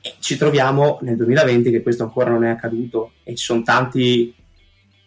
E 0.01 0.15
ci 0.19 0.35
troviamo 0.35 0.99
nel 1.03 1.15
2020 1.15 1.71
che 1.71 1.81
questo 1.81 2.03
ancora 2.03 2.31
non 2.31 2.43
è 2.43 2.49
accaduto 2.49 3.13
e 3.23 3.33
ci 3.35 3.45
sono 3.45 3.61
tanti, 3.61 4.35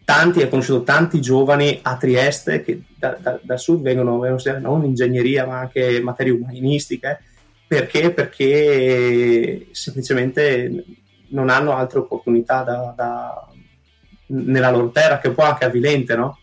tanti, 0.02 0.40
ho 0.40 0.48
conosciuto 0.48 0.82
tanti 0.82 1.20
giovani 1.20 1.78
a 1.82 1.98
Trieste 1.98 2.62
che 2.62 2.84
da, 2.96 3.18
da, 3.20 3.38
dal 3.42 3.58
sud 3.58 3.82
vengono, 3.82 4.18
vengono 4.18 4.58
non 4.60 4.84
ingegneria 4.86 5.44
ma 5.44 5.58
anche 5.58 6.00
materie 6.00 6.32
umanistiche 6.32 7.20
perché? 7.66 8.12
Perché 8.12 9.68
semplicemente 9.72 10.84
non 11.28 11.48
hanno 11.48 11.72
altre 11.74 12.00
opportunità 12.00 12.62
da, 12.62 12.92
da, 12.96 13.48
nella 14.26 14.70
loro 14.70 14.90
terra, 14.90 15.18
che 15.18 15.30
po' 15.30 15.42
anche 15.42 15.64
avvilente, 15.64 16.14
no? 16.16 16.38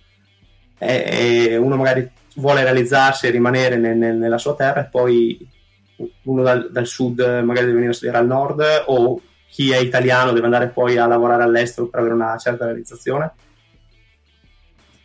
E, 0.77 1.49
e 1.51 1.57
uno 1.57 1.75
magari 1.75 2.09
vuole 2.35 2.63
realizzarsi 2.63 3.27
e 3.27 3.31
rimanere 3.31 3.77
nel, 3.77 3.97
nel, 3.97 4.15
nella 4.15 4.37
sua 4.37 4.55
terra 4.55 4.81
e 4.81 4.89
poi 4.89 5.47
uno 6.23 6.43
dal, 6.43 6.71
dal, 6.71 6.87
sud 6.87 7.19
magari 7.19 7.65
deve 7.65 7.73
venire 7.73 7.91
a 7.91 7.93
studiare 7.93 8.19
al 8.19 8.27
nord 8.27 8.63
o 8.87 9.21
chi 9.47 9.71
è 9.71 9.77
italiano 9.77 10.31
deve 10.31 10.45
andare 10.45 10.69
poi 10.69 10.97
a 10.97 11.05
lavorare 11.05 11.43
all'estero 11.43 11.87
per 11.87 11.99
avere 11.99 12.15
una 12.15 12.37
certa 12.37 12.65
realizzazione 12.65 13.33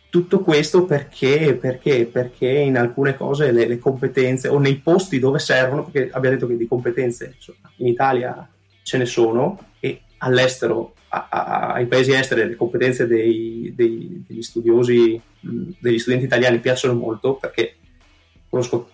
tutto 0.09 0.39
questo 0.39 0.85
perché, 0.85 1.57
perché, 1.59 2.05
perché 2.05 2.47
in 2.47 2.77
alcune 2.77 3.15
cose 3.15 3.51
le, 3.51 3.67
le, 3.67 3.77
competenze 3.77 4.47
o 4.47 4.57
nei 4.57 4.77
posti 4.77 5.19
dove 5.19 5.39
servono, 5.39 5.83
perché 5.83 6.09
abbiamo 6.11 6.35
detto 6.35 6.47
che 6.47 6.57
di 6.57 6.67
competenze 6.67 7.35
in 7.77 7.87
Italia 7.87 8.47
ce 8.83 8.97
ne 8.97 9.05
sono 9.05 9.59
e 9.79 10.01
all'estero, 10.19 10.93
a, 11.09 11.27
a, 11.29 11.73
ai 11.73 11.87
paesi 11.87 12.13
esteri, 12.13 12.47
le 12.47 12.55
competenze 12.55 13.05
dei, 13.05 13.73
dei, 13.75 14.23
degli 14.25 14.41
studiosi, 14.41 15.19
degli 15.39 15.99
studenti 15.99 16.25
italiani 16.25 16.59
piacciono 16.59 16.93
molto 16.93 17.35
perché 17.35 17.75
conosco 18.49 18.89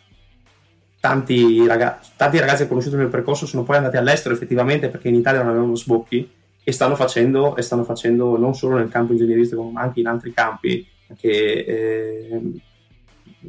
tanti 0.99 1.65
ragazzi, 1.67 2.11
tanti 2.15 2.39
ragazzi 2.39 2.59
che 2.59 2.63
ho 2.63 2.67
conosciuto 2.69 2.95
nel 2.95 3.05
mio 3.05 3.13
percorso 3.13 3.45
sono 3.45 3.63
poi 3.63 3.77
andati 3.77 3.97
all'estero 3.97 4.33
effettivamente 4.33 4.89
perché 4.89 5.09
in 5.09 5.15
Italia 5.15 5.41
non 5.41 5.49
avevano 5.49 5.75
sbocchi 5.75 6.27
e 6.63 6.71
stanno 6.71 6.95
facendo, 6.95 7.55
e 7.55 7.61
stanno 7.61 7.83
facendo 7.83 8.37
non 8.37 8.55
solo 8.55 8.77
nel 8.77 8.89
campo 8.89 9.11
ingegneristico 9.11 9.61
ma 9.63 9.81
anche 9.81 9.99
in 9.99 10.07
altri 10.07 10.33
campi 10.33 10.87
anche 11.13 11.65
eh, 11.65 12.41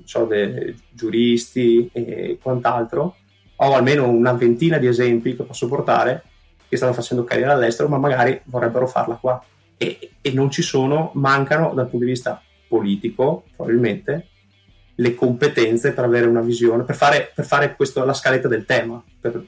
so, 0.05 0.25
de, 0.27 0.75
giuristi 0.91 1.89
e 1.93 2.39
quant'altro, 2.41 3.17
ho 3.57 3.75
almeno 3.75 4.09
una 4.09 4.33
ventina 4.33 4.79
di 4.79 4.87
esempi 4.87 5.35
che 5.35 5.45
posso 5.45 5.67
portare 5.67 6.23
che 6.69 6.77
stanno 6.77 6.93
facendo 6.93 7.25
carriera 7.25 7.53
all'estero, 7.53 7.89
ma 7.89 7.99
magari 7.99 8.41
vorrebbero 8.45 8.87
farla 8.87 9.15
qua. 9.17 9.43
E, 9.77 10.11
e 10.21 10.33
non 10.33 10.51
ci 10.51 10.63
sono, 10.63 11.11
mancano 11.15 11.73
dal 11.75 11.89
punto 11.89 12.05
di 12.05 12.13
vista 12.13 12.41
politico, 12.67 13.45
probabilmente, 13.55 14.29
le 14.97 15.15
competenze 15.15 15.93
per 15.93 16.05
avere 16.05 16.27
una 16.27 16.41
visione, 16.41 16.85
per 16.85 16.97
fare, 16.97 17.31
per 17.35 17.45
fare 17.45 17.77
questo, 17.77 18.05
la 18.05 18.13
scaletta 18.13 18.49
del 18.49 18.65
tema, 18.65 19.03
per 19.21 19.45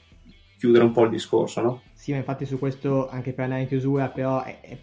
chiudere 0.59 0.85
un 0.85 0.93
po' 0.93 1.05
il 1.05 1.11
discorso, 1.11 1.61
no? 1.61 1.83
Sì, 1.95 2.13
ma 2.13 2.19
infatti 2.19 2.47
su 2.47 2.59
questo, 2.59 3.09
anche 3.09 3.33
per 3.33 3.45
andare 3.45 3.63
in 3.63 3.69
chiusura, 3.69 4.09
però 4.09 4.43
è, 4.43 4.61
è 4.61 4.77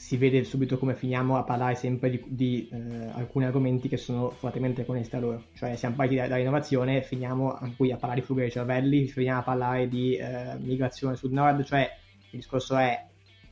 si 0.00 0.16
vede 0.16 0.44
subito 0.44 0.78
come 0.78 0.94
finiamo 0.94 1.36
a 1.36 1.42
parlare 1.42 1.74
sempre 1.74 2.08
di, 2.08 2.24
di 2.26 2.68
eh, 2.72 3.10
alcuni 3.12 3.44
argomenti 3.44 3.86
che 3.86 3.98
sono 3.98 4.30
fortemente 4.30 4.86
connessi 4.86 5.14
a 5.14 5.18
loro. 5.20 5.44
Cioè 5.52 5.76
siamo 5.76 5.94
partiti 5.94 6.26
dall'innovazione, 6.26 7.02
finiamo 7.02 7.58
qui 7.76 7.92
a 7.92 7.98
parlare 7.98 8.20
di 8.20 8.26
fuga 8.26 8.40
dei 8.40 8.50
cervelli, 8.50 9.06
finiamo 9.06 9.40
a 9.40 9.42
parlare 9.42 9.88
di 9.90 10.16
eh, 10.16 10.56
migrazione 10.58 11.16
sud-nord, 11.16 11.64
cioè 11.64 11.86
il 12.30 12.38
discorso 12.38 12.78
è 12.78 13.08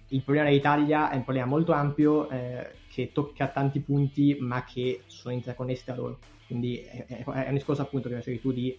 il 0.09 0.23
problema 0.23 0.49
dell'Italia 0.49 1.11
è 1.11 1.17
un 1.17 1.25
problema 1.25 1.47
molto 1.47 1.73
ampio 1.73 2.31
eh, 2.31 2.77
che 2.91 3.13
tocca 3.13 3.49
tanti 3.49 3.81
punti 3.81 4.39
ma 4.41 4.65
che 4.65 5.03
sono 5.05 5.35
interconnessi 5.35 5.85
tra 5.85 5.97
loro. 5.97 6.19
Quindi 6.47 6.79
è, 6.79 7.05
è, 7.05 7.25
è 7.25 7.49
un 7.49 7.55
discorso 7.55 7.83
appunto 7.83 8.09
che 8.09 8.17
dicevi 8.17 8.41
tu 8.41 8.53
di 8.53 8.75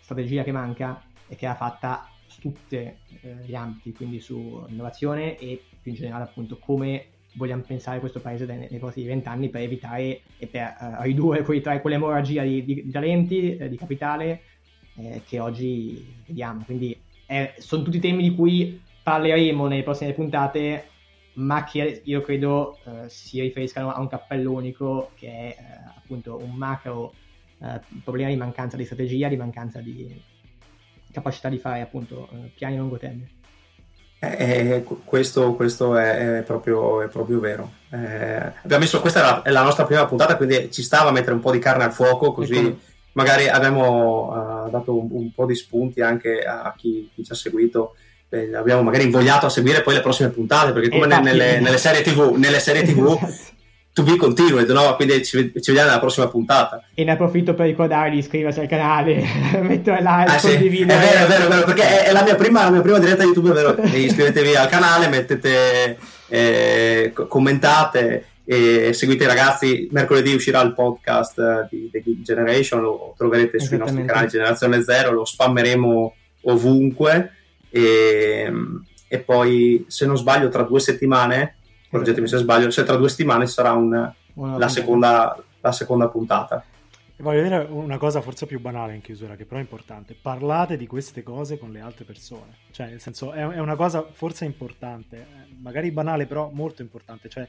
strategia 0.00 0.42
che 0.42 0.52
manca 0.52 1.02
e 1.28 1.36
che 1.36 1.46
va 1.46 1.54
fatta 1.54 2.08
su 2.24 2.40
tutti 2.40 2.76
eh, 2.76 2.96
gli 3.44 3.54
ambiti, 3.54 3.92
quindi 3.92 4.20
su 4.20 4.64
innovazione 4.68 5.36
e 5.36 5.64
più 5.82 5.90
in 5.90 5.96
generale 5.96 6.24
appunto 6.24 6.58
come 6.58 7.06
vogliamo 7.34 7.62
pensare 7.62 8.00
questo 8.00 8.20
paese 8.20 8.44
nei, 8.46 8.66
nei 8.70 8.78
prossimi 8.78 9.06
vent'anni 9.06 9.48
per 9.48 9.62
evitare 9.62 10.22
e 10.38 10.46
per 10.46 10.76
uh, 10.80 11.02
ridurre 11.02 11.42
quei, 11.42 11.62
quell'emorragia 11.62 12.42
di, 12.42 12.64
di, 12.64 12.82
di 12.82 12.90
talenti, 12.90 13.56
eh, 13.56 13.68
di 13.68 13.76
capitale 13.76 14.42
eh, 14.96 15.22
che 15.26 15.38
oggi 15.38 16.22
vediamo. 16.26 16.62
Quindi 16.64 16.98
eh, 17.26 17.54
sono 17.58 17.82
tutti 17.82 18.00
temi 18.00 18.28
di 18.28 18.34
cui 18.34 18.80
parleremo 19.02 19.66
nelle 19.66 19.82
prossime 19.82 20.12
puntate, 20.12 20.88
ma 21.34 21.64
che 21.64 22.02
io 22.04 22.20
credo 22.22 22.78
uh, 22.84 23.06
si 23.06 23.40
riferiscano 23.40 23.92
a 23.92 24.00
un 24.00 24.08
cappello 24.08 24.52
unico 24.52 25.10
che 25.14 25.28
è 25.28 25.56
uh, 25.58 25.98
appunto 25.98 26.36
un 26.36 26.52
macro 26.52 27.14
problema 28.02 28.30
di 28.30 28.36
mancanza 28.36 28.78
di 28.78 28.86
strategia, 28.86 29.28
di 29.28 29.36
mancanza 29.36 29.80
di 29.80 30.18
capacità 31.12 31.50
di 31.50 31.58
fare 31.58 31.82
appunto 31.82 32.26
piani 32.54 32.76
a 32.76 32.78
lungo 32.78 32.96
termine. 32.96 33.39
Eh, 34.22 34.28
eh 34.28 34.84
questo, 35.04 35.54
questo 35.54 35.96
è, 35.96 36.38
è, 36.38 36.42
proprio, 36.42 37.00
è, 37.02 37.08
proprio, 37.08 37.40
vero. 37.40 37.72
Eh, 37.90 38.78
messo, 38.78 39.00
questa 39.00 39.20
è 39.20 39.22
la, 39.22 39.42
è 39.42 39.50
la, 39.50 39.62
nostra 39.62 39.84
prima 39.84 40.04
puntata, 40.04 40.36
quindi 40.36 40.70
ci 40.70 40.82
stava 40.82 41.08
a 41.08 41.12
mettere 41.12 41.32
un 41.32 41.40
po' 41.40 41.50
di 41.50 41.58
carne 41.58 41.84
al 41.84 41.92
fuoco, 41.92 42.32
così 42.32 42.54
ecco. 42.54 42.78
magari 43.12 43.48
abbiamo 43.48 44.66
uh, 44.66 44.70
dato 44.70 44.96
un, 44.96 45.08
un, 45.10 45.32
po' 45.32 45.46
di 45.46 45.54
spunti 45.54 46.02
anche 46.02 46.40
a 46.40 46.72
chi, 46.76 47.10
chi 47.14 47.24
ci 47.24 47.32
ha 47.32 47.34
seguito. 47.34 47.94
Eh, 48.28 48.54
abbiamo 48.54 48.82
magari 48.82 49.04
invogliato 49.04 49.46
a 49.46 49.50
seguire 49.50 49.80
poi 49.80 49.94
le 49.94 50.02
prossime 50.02 50.28
puntate, 50.28 50.72
perché 50.72 50.90
come 50.90 51.06
esatto. 51.06 51.22
nelle, 51.22 51.58
nelle, 51.58 51.78
serie 51.78 52.02
TV, 52.02 52.36
nelle 52.36 52.60
serie 52.60 52.82
TV 52.82 53.18
to 53.92 54.02
be 54.02 54.16
continued, 54.16 54.68
no? 54.70 54.94
Quindi 54.94 55.24
ci, 55.24 55.38
ci, 55.38 55.50
vediamo 55.52 55.88
nella 55.88 55.98
prossima 55.98 56.28
puntata. 56.28 56.82
E 56.94 57.04
ne 57.04 57.12
approfitto 57.12 57.54
per 57.54 57.66
ricordare 57.66 58.10
di 58.10 58.18
iscriversi 58.18 58.60
al 58.60 58.68
canale, 58.68 59.22
mettere 59.62 59.98
like, 59.98 60.30
ah, 60.30 60.38
sì. 60.38 60.48
condividere. 60.50 60.98
È 60.98 61.06
vero, 61.06 61.24
è 61.24 61.28
vero, 61.28 61.44
è 61.44 61.48
vero, 61.48 61.64
perché 61.64 62.04
è 62.04 62.12
la 62.12 62.22
mia 62.22 62.36
prima, 62.36 62.64
la 62.64 62.70
mia 62.70 62.80
prima 62.82 62.98
diretta 62.98 63.24
YouTube, 63.24 63.50
è 63.50 63.54
vero. 63.54 63.76
Iscrivetevi 63.96 64.54
al 64.54 64.68
canale, 64.68 65.08
mettete, 65.08 65.98
eh, 66.28 67.12
commentate 67.14 68.26
e 68.44 68.92
seguite 68.92 69.24
i 69.24 69.28
ragazzi. 69.28 69.88
Mercoledì 69.90 70.34
uscirà 70.34 70.60
il 70.62 70.74
podcast 70.74 71.68
di 71.68 71.88
The 71.90 72.02
Generation, 72.22 72.82
lo 72.82 73.14
troverete 73.16 73.58
sui 73.58 73.76
nostri 73.76 74.04
canali 74.04 74.28
Generazione 74.28 74.82
Zero, 74.82 75.12
lo 75.12 75.24
spammeremo 75.24 76.14
ovunque. 76.42 77.32
E, 77.70 78.52
e 79.08 79.18
poi, 79.18 79.84
se 79.88 80.06
non 80.06 80.16
sbaglio, 80.16 80.48
tra 80.48 80.62
due 80.62 80.80
settimane 80.80 81.56
correggetemi 81.90 82.28
se 82.28 82.38
sbaglio, 82.38 82.70
se 82.70 82.84
tra 82.84 82.96
due 82.96 83.08
settimane 83.08 83.46
sarà 83.46 83.72
un, 83.72 84.12
la, 84.34 84.68
seconda, 84.68 85.36
la 85.60 85.72
seconda 85.72 86.08
puntata. 86.08 86.64
E 87.16 87.22
voglio 87.22 87.42
dire 87.42 87.66
una 87.68 87.98
cosa 87.98 88.22
forse 88.22 88.46
più 88.46 88.60
banale 88.60 88.94
in 88.94 89.02
chiusura, 89.02 89.36
che 89.36 89.44
però 89.44 89.58
è 89.58 89.62
importante. 89.62 90.16
Parlate 90.20 90.78
di 90.78 90.86
queste 90.86 91.22
cose 91.22 91.58
con 91.58 91.70
le 91.70 91.80
altre 91.80 92.04
persone. 92.04 92.56
Cioè, 92.70 92.88
nel 92.88 93.00
senso, 93.00 93.32
è, 93.32 93.46
è 93.46 93.58
una 93.58 93.76
cosa 93.76 94.06
forse 94.10 94.46
importante, 94.46 95.16
eh, 95.18 95.54
magari 95.60 95.90
banale, 95.90 96.26
però 96.26 96.48
molto 96.50 96.80
importante. 96.80 97.28
Cioè, 97.28 97.46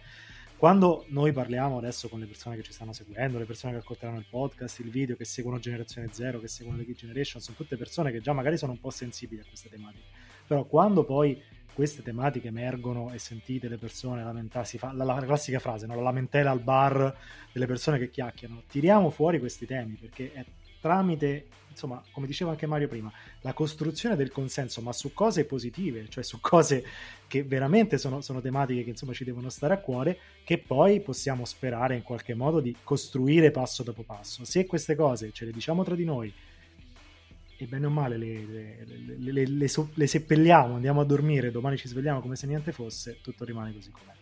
quando 0.58 1.06
noi 1.08 1.32
parliamo 1.32 1.78
adesso 1.78 2.10
con 2.10 2.20
le 2.20 2.26
persone 2.26 2.56
che 2.58 2.64
ci 2.64 2.74
stanno 2.74 2.94
seguendo, 2.94 3.38
le 3.38 3.46
persone 3.46 3.74
che 3.74 3.80
ascolteranno 3.80 4.20
il 4.20 4.26
podcast, 4.30 4.80
il 4.80 4.90
video, 4.90 5.16
che 5.16 5.26
seguono 5.26 5.58
Generazione 5.58 6.10
Zero, 6.12 6.40
che 6.40 6.48
seguono 6.48 6.80
The 6.80 6.86
Kid 6.86 6.98
Generation, 6.98 7.42
sono 7.42 7.56
tutte 7.56 7.78
persone 7.78 8.12
che 8.12 8.20
già 8.20 8.34
magari 8.34 8.58
sono 8.58 8.74
un 8.74 8.80
po' 8.80 8.90
sensibili 8.90 9.42
a 9.42 9.46
queste 9.48 9.70
tematiche. 9.70 10.04
Però 10.46 10.66
quando 10.66 11.06
poi 11.06 11.42
queste 11.74 12.02
tematiche 12.02 12.48
emergono 12.48 13.12
e 13.14 13.20
sentite 13.20 13.68
le 13.68 13.78
persone 13.78 14.24
lamentarsi, 14.24 14.78
fa, 14.78 14.92
la, 14.94 15.04
la, 15.04 15.20
classica 15.20 15.60
frase, 15.60 15.86
no? 15.86 15.96
la 15.96 16.02
lamentela 16.02 16.52
al 16.52 16.60
bar 16.60 17.16
delle 17.52 17.66
persone 17.66 17.98
che 17.98 18.10
chiacchierano, 18.10 18.64
tiriamo 18.68 19.10
fuori 19.10 19.40
questi 19.40 19.66
temi 19.66 19.98
perché 20.00 20.32
è 20.34 20.46
tramite, 20.82 21.46
insomma, 21.70 22.04
come 22.12 22.28
diceva 22.28 22.52
anche 22.52 22.66
Mario 22.66 22.88
prima, 22.88 23.12
la 23.42 23.54
costruzione 23.54 24.16
del 24.16 24.32
consenso, 24.32 24.82
ma 24.82 24.92
su 24.92 25.14
cose 25.14 25.46
positive, 25.46 26.10
cioè 26.10 26.24
su 26.24 26.40
cose 26.42 26.84
che 27.28 27.44
veramente 27.44 27.98
sono, 27.98 28.20
sono 28.22 28.42
tematiche 28.42 28.84
che 28.84 28.90
insomma 28.90 29.14
ci 29.14 29.24
devono 29.24 29.50
stare 29.50 29.76
a 29.76 29.78
cuore, 29.78 30.18
che 30.44 30.58
poi 30.58 31.00
possiamo 31.00 31.46
sperare 31.46 31.96
in 31.96 32.02
qualche 32.02 32.34
modo 32.34 32.60
di 32.60 32.76
costruire 32.84 33.52
passo 33.52 33.84
dopo 33.84 34.02
passo. 34.02 34.44
Se 34.44 34.66
queste 34.66 34.96
cose 34.96 35.32
ce 35.32 35.46
le 35.46 35.52
diciamo 35.52 35.84
tra 35.84 35.96
di 35.96 36.04
noi, 36.04 36.34
e 37.64 37.68
bene 37.68 37.86
o 37.86 37.90
male 37.92 38.18
le, 38.18 38.44
le, 39.20 39.46
le, 39.46 39.68
le, 39.94 40.08
seppelliamo, 40.08 40.76
andiamo 40.76 41.02
a 41.02 41.06
dormire, 41.06 41.52
domani 41.52 41.78
ci 41.78 41.88
svegliamo 41.88 42.20
come 42.20 42.36
se 42.36 42.48
niente 42.48 42.72
fosse, 42.72 43.20
tutto 43.22 43.46
rimane 43.46 43.72
così 43.72 43.92
com'è. 43.92 44.14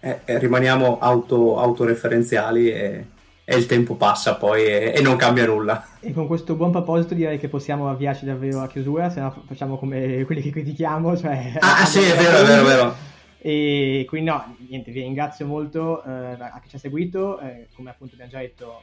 Eh, 0.00 0.20
eh, 0.26 0.38
rimaniamo 0.38 0.98
auto, 0.98 1.58
autoreferenziali 1.58 2.70
e, 2.70 3.06
e, 3.44 3.56
il 3.56 3.64
tempo 3.64 3.94
passa 3.94 4.36
poi 4.36 4.66
e, 4.66 4.92
e, 4.94 5.00
non 5.00 5.16
cambia 5.16 5.46
nulla. 5.46 5.86
E 6.00 6.12
con 6.12 6.26
questo 6.26 6.54
buon 6.54 6.70
proposito 6.70 7.14
direi 7.14 7.38
che 7.38 7.48
possiamo 7.48 7.88
avviarci 7.88 8.26
davvero 8.26 8.60
a 8.60 8.68
chiusura, 8.68 9.08
se 9.08 9.20
no 9.20 9.42
facciamo 9.46 9.78
come 9.78 10.22
quelli 10.24 10.42
che 10.42 10.50
critichiamo. 10.50 11.16
Cioè, 11.16 11.54
ah, 11.60 11.86
sì, 11.86 12.00
è 12.00 12.14
vero, 12.14 12.42
è 12.42 12.44
vero, 12.44 12.60
è 12.60 12.64
vero. 12.64 12.94
E 13.38 14.04
quindi 14.06 14.28
no, 14.28 14.54
niente, 14.68 14.90
vi 14.90 15.00
ringrazio 15.00 15.46
molto 15.46 16.04
eh, 16.04 16.10
a 16.10 16.60
chi 16.62 16.68
ci 16.68 16.76
ha 16.76 16.78
seguito, 16.78 17.40
eh, 17.40 17.68
come 17.74 17.88
appunto 17.88 18.12
abbiamo 18.12 18.30
già 18.30 18.38
detto 18.40 18.82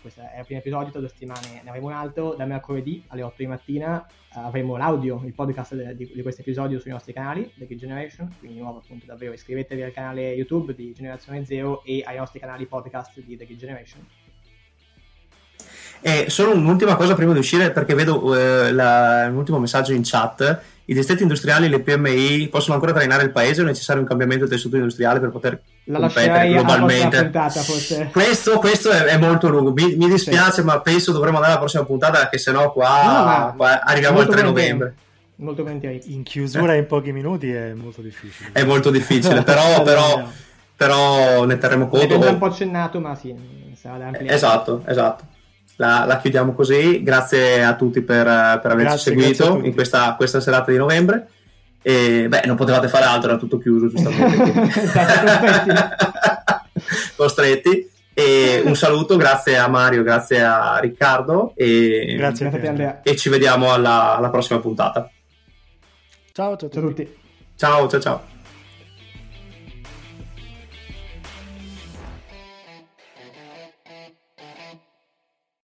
questo 0.00 0.20
è 0.20 0.38
il 0.38 0.44
primo 0.44 0.60
episodio, 0.60 0.90
tra 0.90 1.00
due 1.00 1.08
settimane 1.08 1.60
ne 1.62 1.68
avremo 1.68 1.86
un 1.86 1.92
altro, 1.92 2.34
da 2.34 2.44
mercoledì 2.44 3.04
alle 3.08 3.22
8 3.22 3.34
di 3.38 3.46
mattina 3.46 4.06
avremo 4.32 4.76
l'audio, 4.76 5.22
il 5.24 5.32
podcast 5.32 5.74
di, 5.92 6.10
di 6.14 6.22
questo 6.22 6.42
episodio 6.42 6.78
sui 6.78 6.90
nostri 6.90 7.12
canali, 7.12 7.52
The 7.56 7.66
Kid 7.66 7.78
Generation, 7.78 8.32
quindi 8.38 8.56
di 8.56 8.62
nuovo 8.62 8.78
appunto 8.78 9.06
davvero 9.06 9.32
iscrivetevi 9.32 9.82
al 9.82 9.92
canale 9.92 10.32
YouTube 10.32 10.74
di 10.74 10.92
Generazione 10.92 11.44
Zero 11.44 11.82
e 11.84 12.02
ai 12.04 12.16
nostri 12.16 12.38
canali 12.38 12.66
podcast 12.66 13.20
di 13.20 13.36
The 13.36 13.46
Kid 13.46 13.58
Generation. 13.58 14.06
E 16.02 16.30
solo 16.30 16.54
un'ultima 16.54 16.96
cosa 16.96 17.14
prima 17.14 17.32
di 17.32 17.40
uscire, 17.40 17.72
perché 17.72 17.94
vedo 17.94 18.34
eh, 18.34 18.72
la, 18.72 19.26
un 19.28 19.36
ultimo 19.36 19.58
messaggio 19.58 19.92
in 19.92 20.02
chat. 20.02 20.62
I 20.90 20.94
distretti 20.94 21.22
industriali, 21.22 21.68
le 21.68 21.78
PMI 21.78 22.48
possono 22.48 22.74
ancora 22.74 22.92
trainare 22.92 23.22
il 23.22 23.30
paese 23.30 23.60
o 23.60 23.64
è 23.64 23.66
necessario 23.68 24.02
un 24.02 24.08
cambiamento 24.08 24.44
del 24.44 24.52
tessuto 24.52 24.74
industriale 24.74 25.20
per 25.20 25.30
poter 25.30 25.62
la 25.84 26.00
competere 26.00 26.48
globalmente? 26.48 27.22
Puntata, 27.22 27.62
questo, 28.10 28.58
questo 28.58 28.90
è, 28.90 29.04
è, 29.04 29.16
molto 29.16 29.48
lungo. 29.48 29.72
Mi, 29.72 29.94
mi 29.94 30.08
dispiace, 30.08 30.50
sì. 30.50 30.62
ma 30.64 30.80
penso 30.80 31.12
dovremmo 31.12 31.36
andare 31.36 31.52
alla 31.52 31.60
prossima 31.60 31.84
puntata, 31.84 32.18
perché 32.18 32.38
sennò 32.38 32.72
qua, 32.72 33.50
no, 33.50 33.54
qua 33.56 33.84
arriviamo 33.84 34.18
al 34.18 34.26
3 34.26 34.42
novembre. 34.42 34.94
Molto 35.36 35.62
volentieri. 35.62 36.00
In 36.06 36.24
chiusura 36.24 36.74
in 36.74 36.88
pochi 36.88 37.12
minuti 37.12 37.52
è 37.52 37.72
molto 37.72 38.00
difficile. 38.00 38.50
È 38.50 38.64
molto 38.64 38.90
difficile, 38.90 39.42
però, 39.46 39.82
però, 39.82 40.28
però 40.74 41.44
ne 41.44 41.56
terremo 41.56 41.86
conto. 41.86 42.20
È 42.20 42.28
un 42.30 42.38
po' 42.38 42.46
accennato, 42.46 42.98
ma 42.98 43.14
sì. 43.14 43.32
Esatto, 44.26 44.82
esatto 44.86 45.29
la, 45.80 46.04
la, 46.04 46.18
chiudiamo 46.18 46.52
così. 46.52 47.02
Grazie 47.02 47.64
a 47.64 47.74
tutti 47.74 48.02
per, 48.02 48.26
per 48.26 48.70
averci 48.70 48.74
grazie, 48.74 49.12
seguito 49.12 49.44
grazie 49.44 49.66
in 49.66 49.74
questa, 49.74 50.14
questa, 50.14 50.40
serata 50.40 50.70
di 50.70 50.76
novembre. 50.76 51.28
E 51.82 52.26
beh, 52.28 52.42
non 52.44 52.56
potevate 52.56 52.88
fare 52.88 53.06
altro, 53.06 53.30
era 53.30 53.38
tutto 53.38 53.58
chiuso, 53.58 53.88
giustamente. 53.88 54.68
Costretti. 57.16 57.88
E 58.12 58.62
un 58.66 58.76
saluto, 58.76 59.16
grazie 59.16 59.56
a 59.56 59.68
Mario, 59.68 60.02
grazie 60.02 60.42
a 60.42 60.78
Riccardo. 60.78 61.54
E, 61.56 62.14
grazie, 62.18 62.50
grazie 62.50 62.66
a 62.66 62.70
Andrea. 62.70 63.00
E 63.02 63.16
ci 63.16 63.30
vediamo 63.30 63.72
alla, 63.72 64.16
alla 64.16 64.28
prossima 64.28 64.60
puntata. 64.60 65.10
Ciao, 66.32 66.58
ciao, 66.58 66.68
ciao 66.68 66.82
a 66.82 66.86
tutti. 66.86 67.16
Ciao, 67.56 67.88
ciao, 67.88 68.00
ciao. 68.00 68.39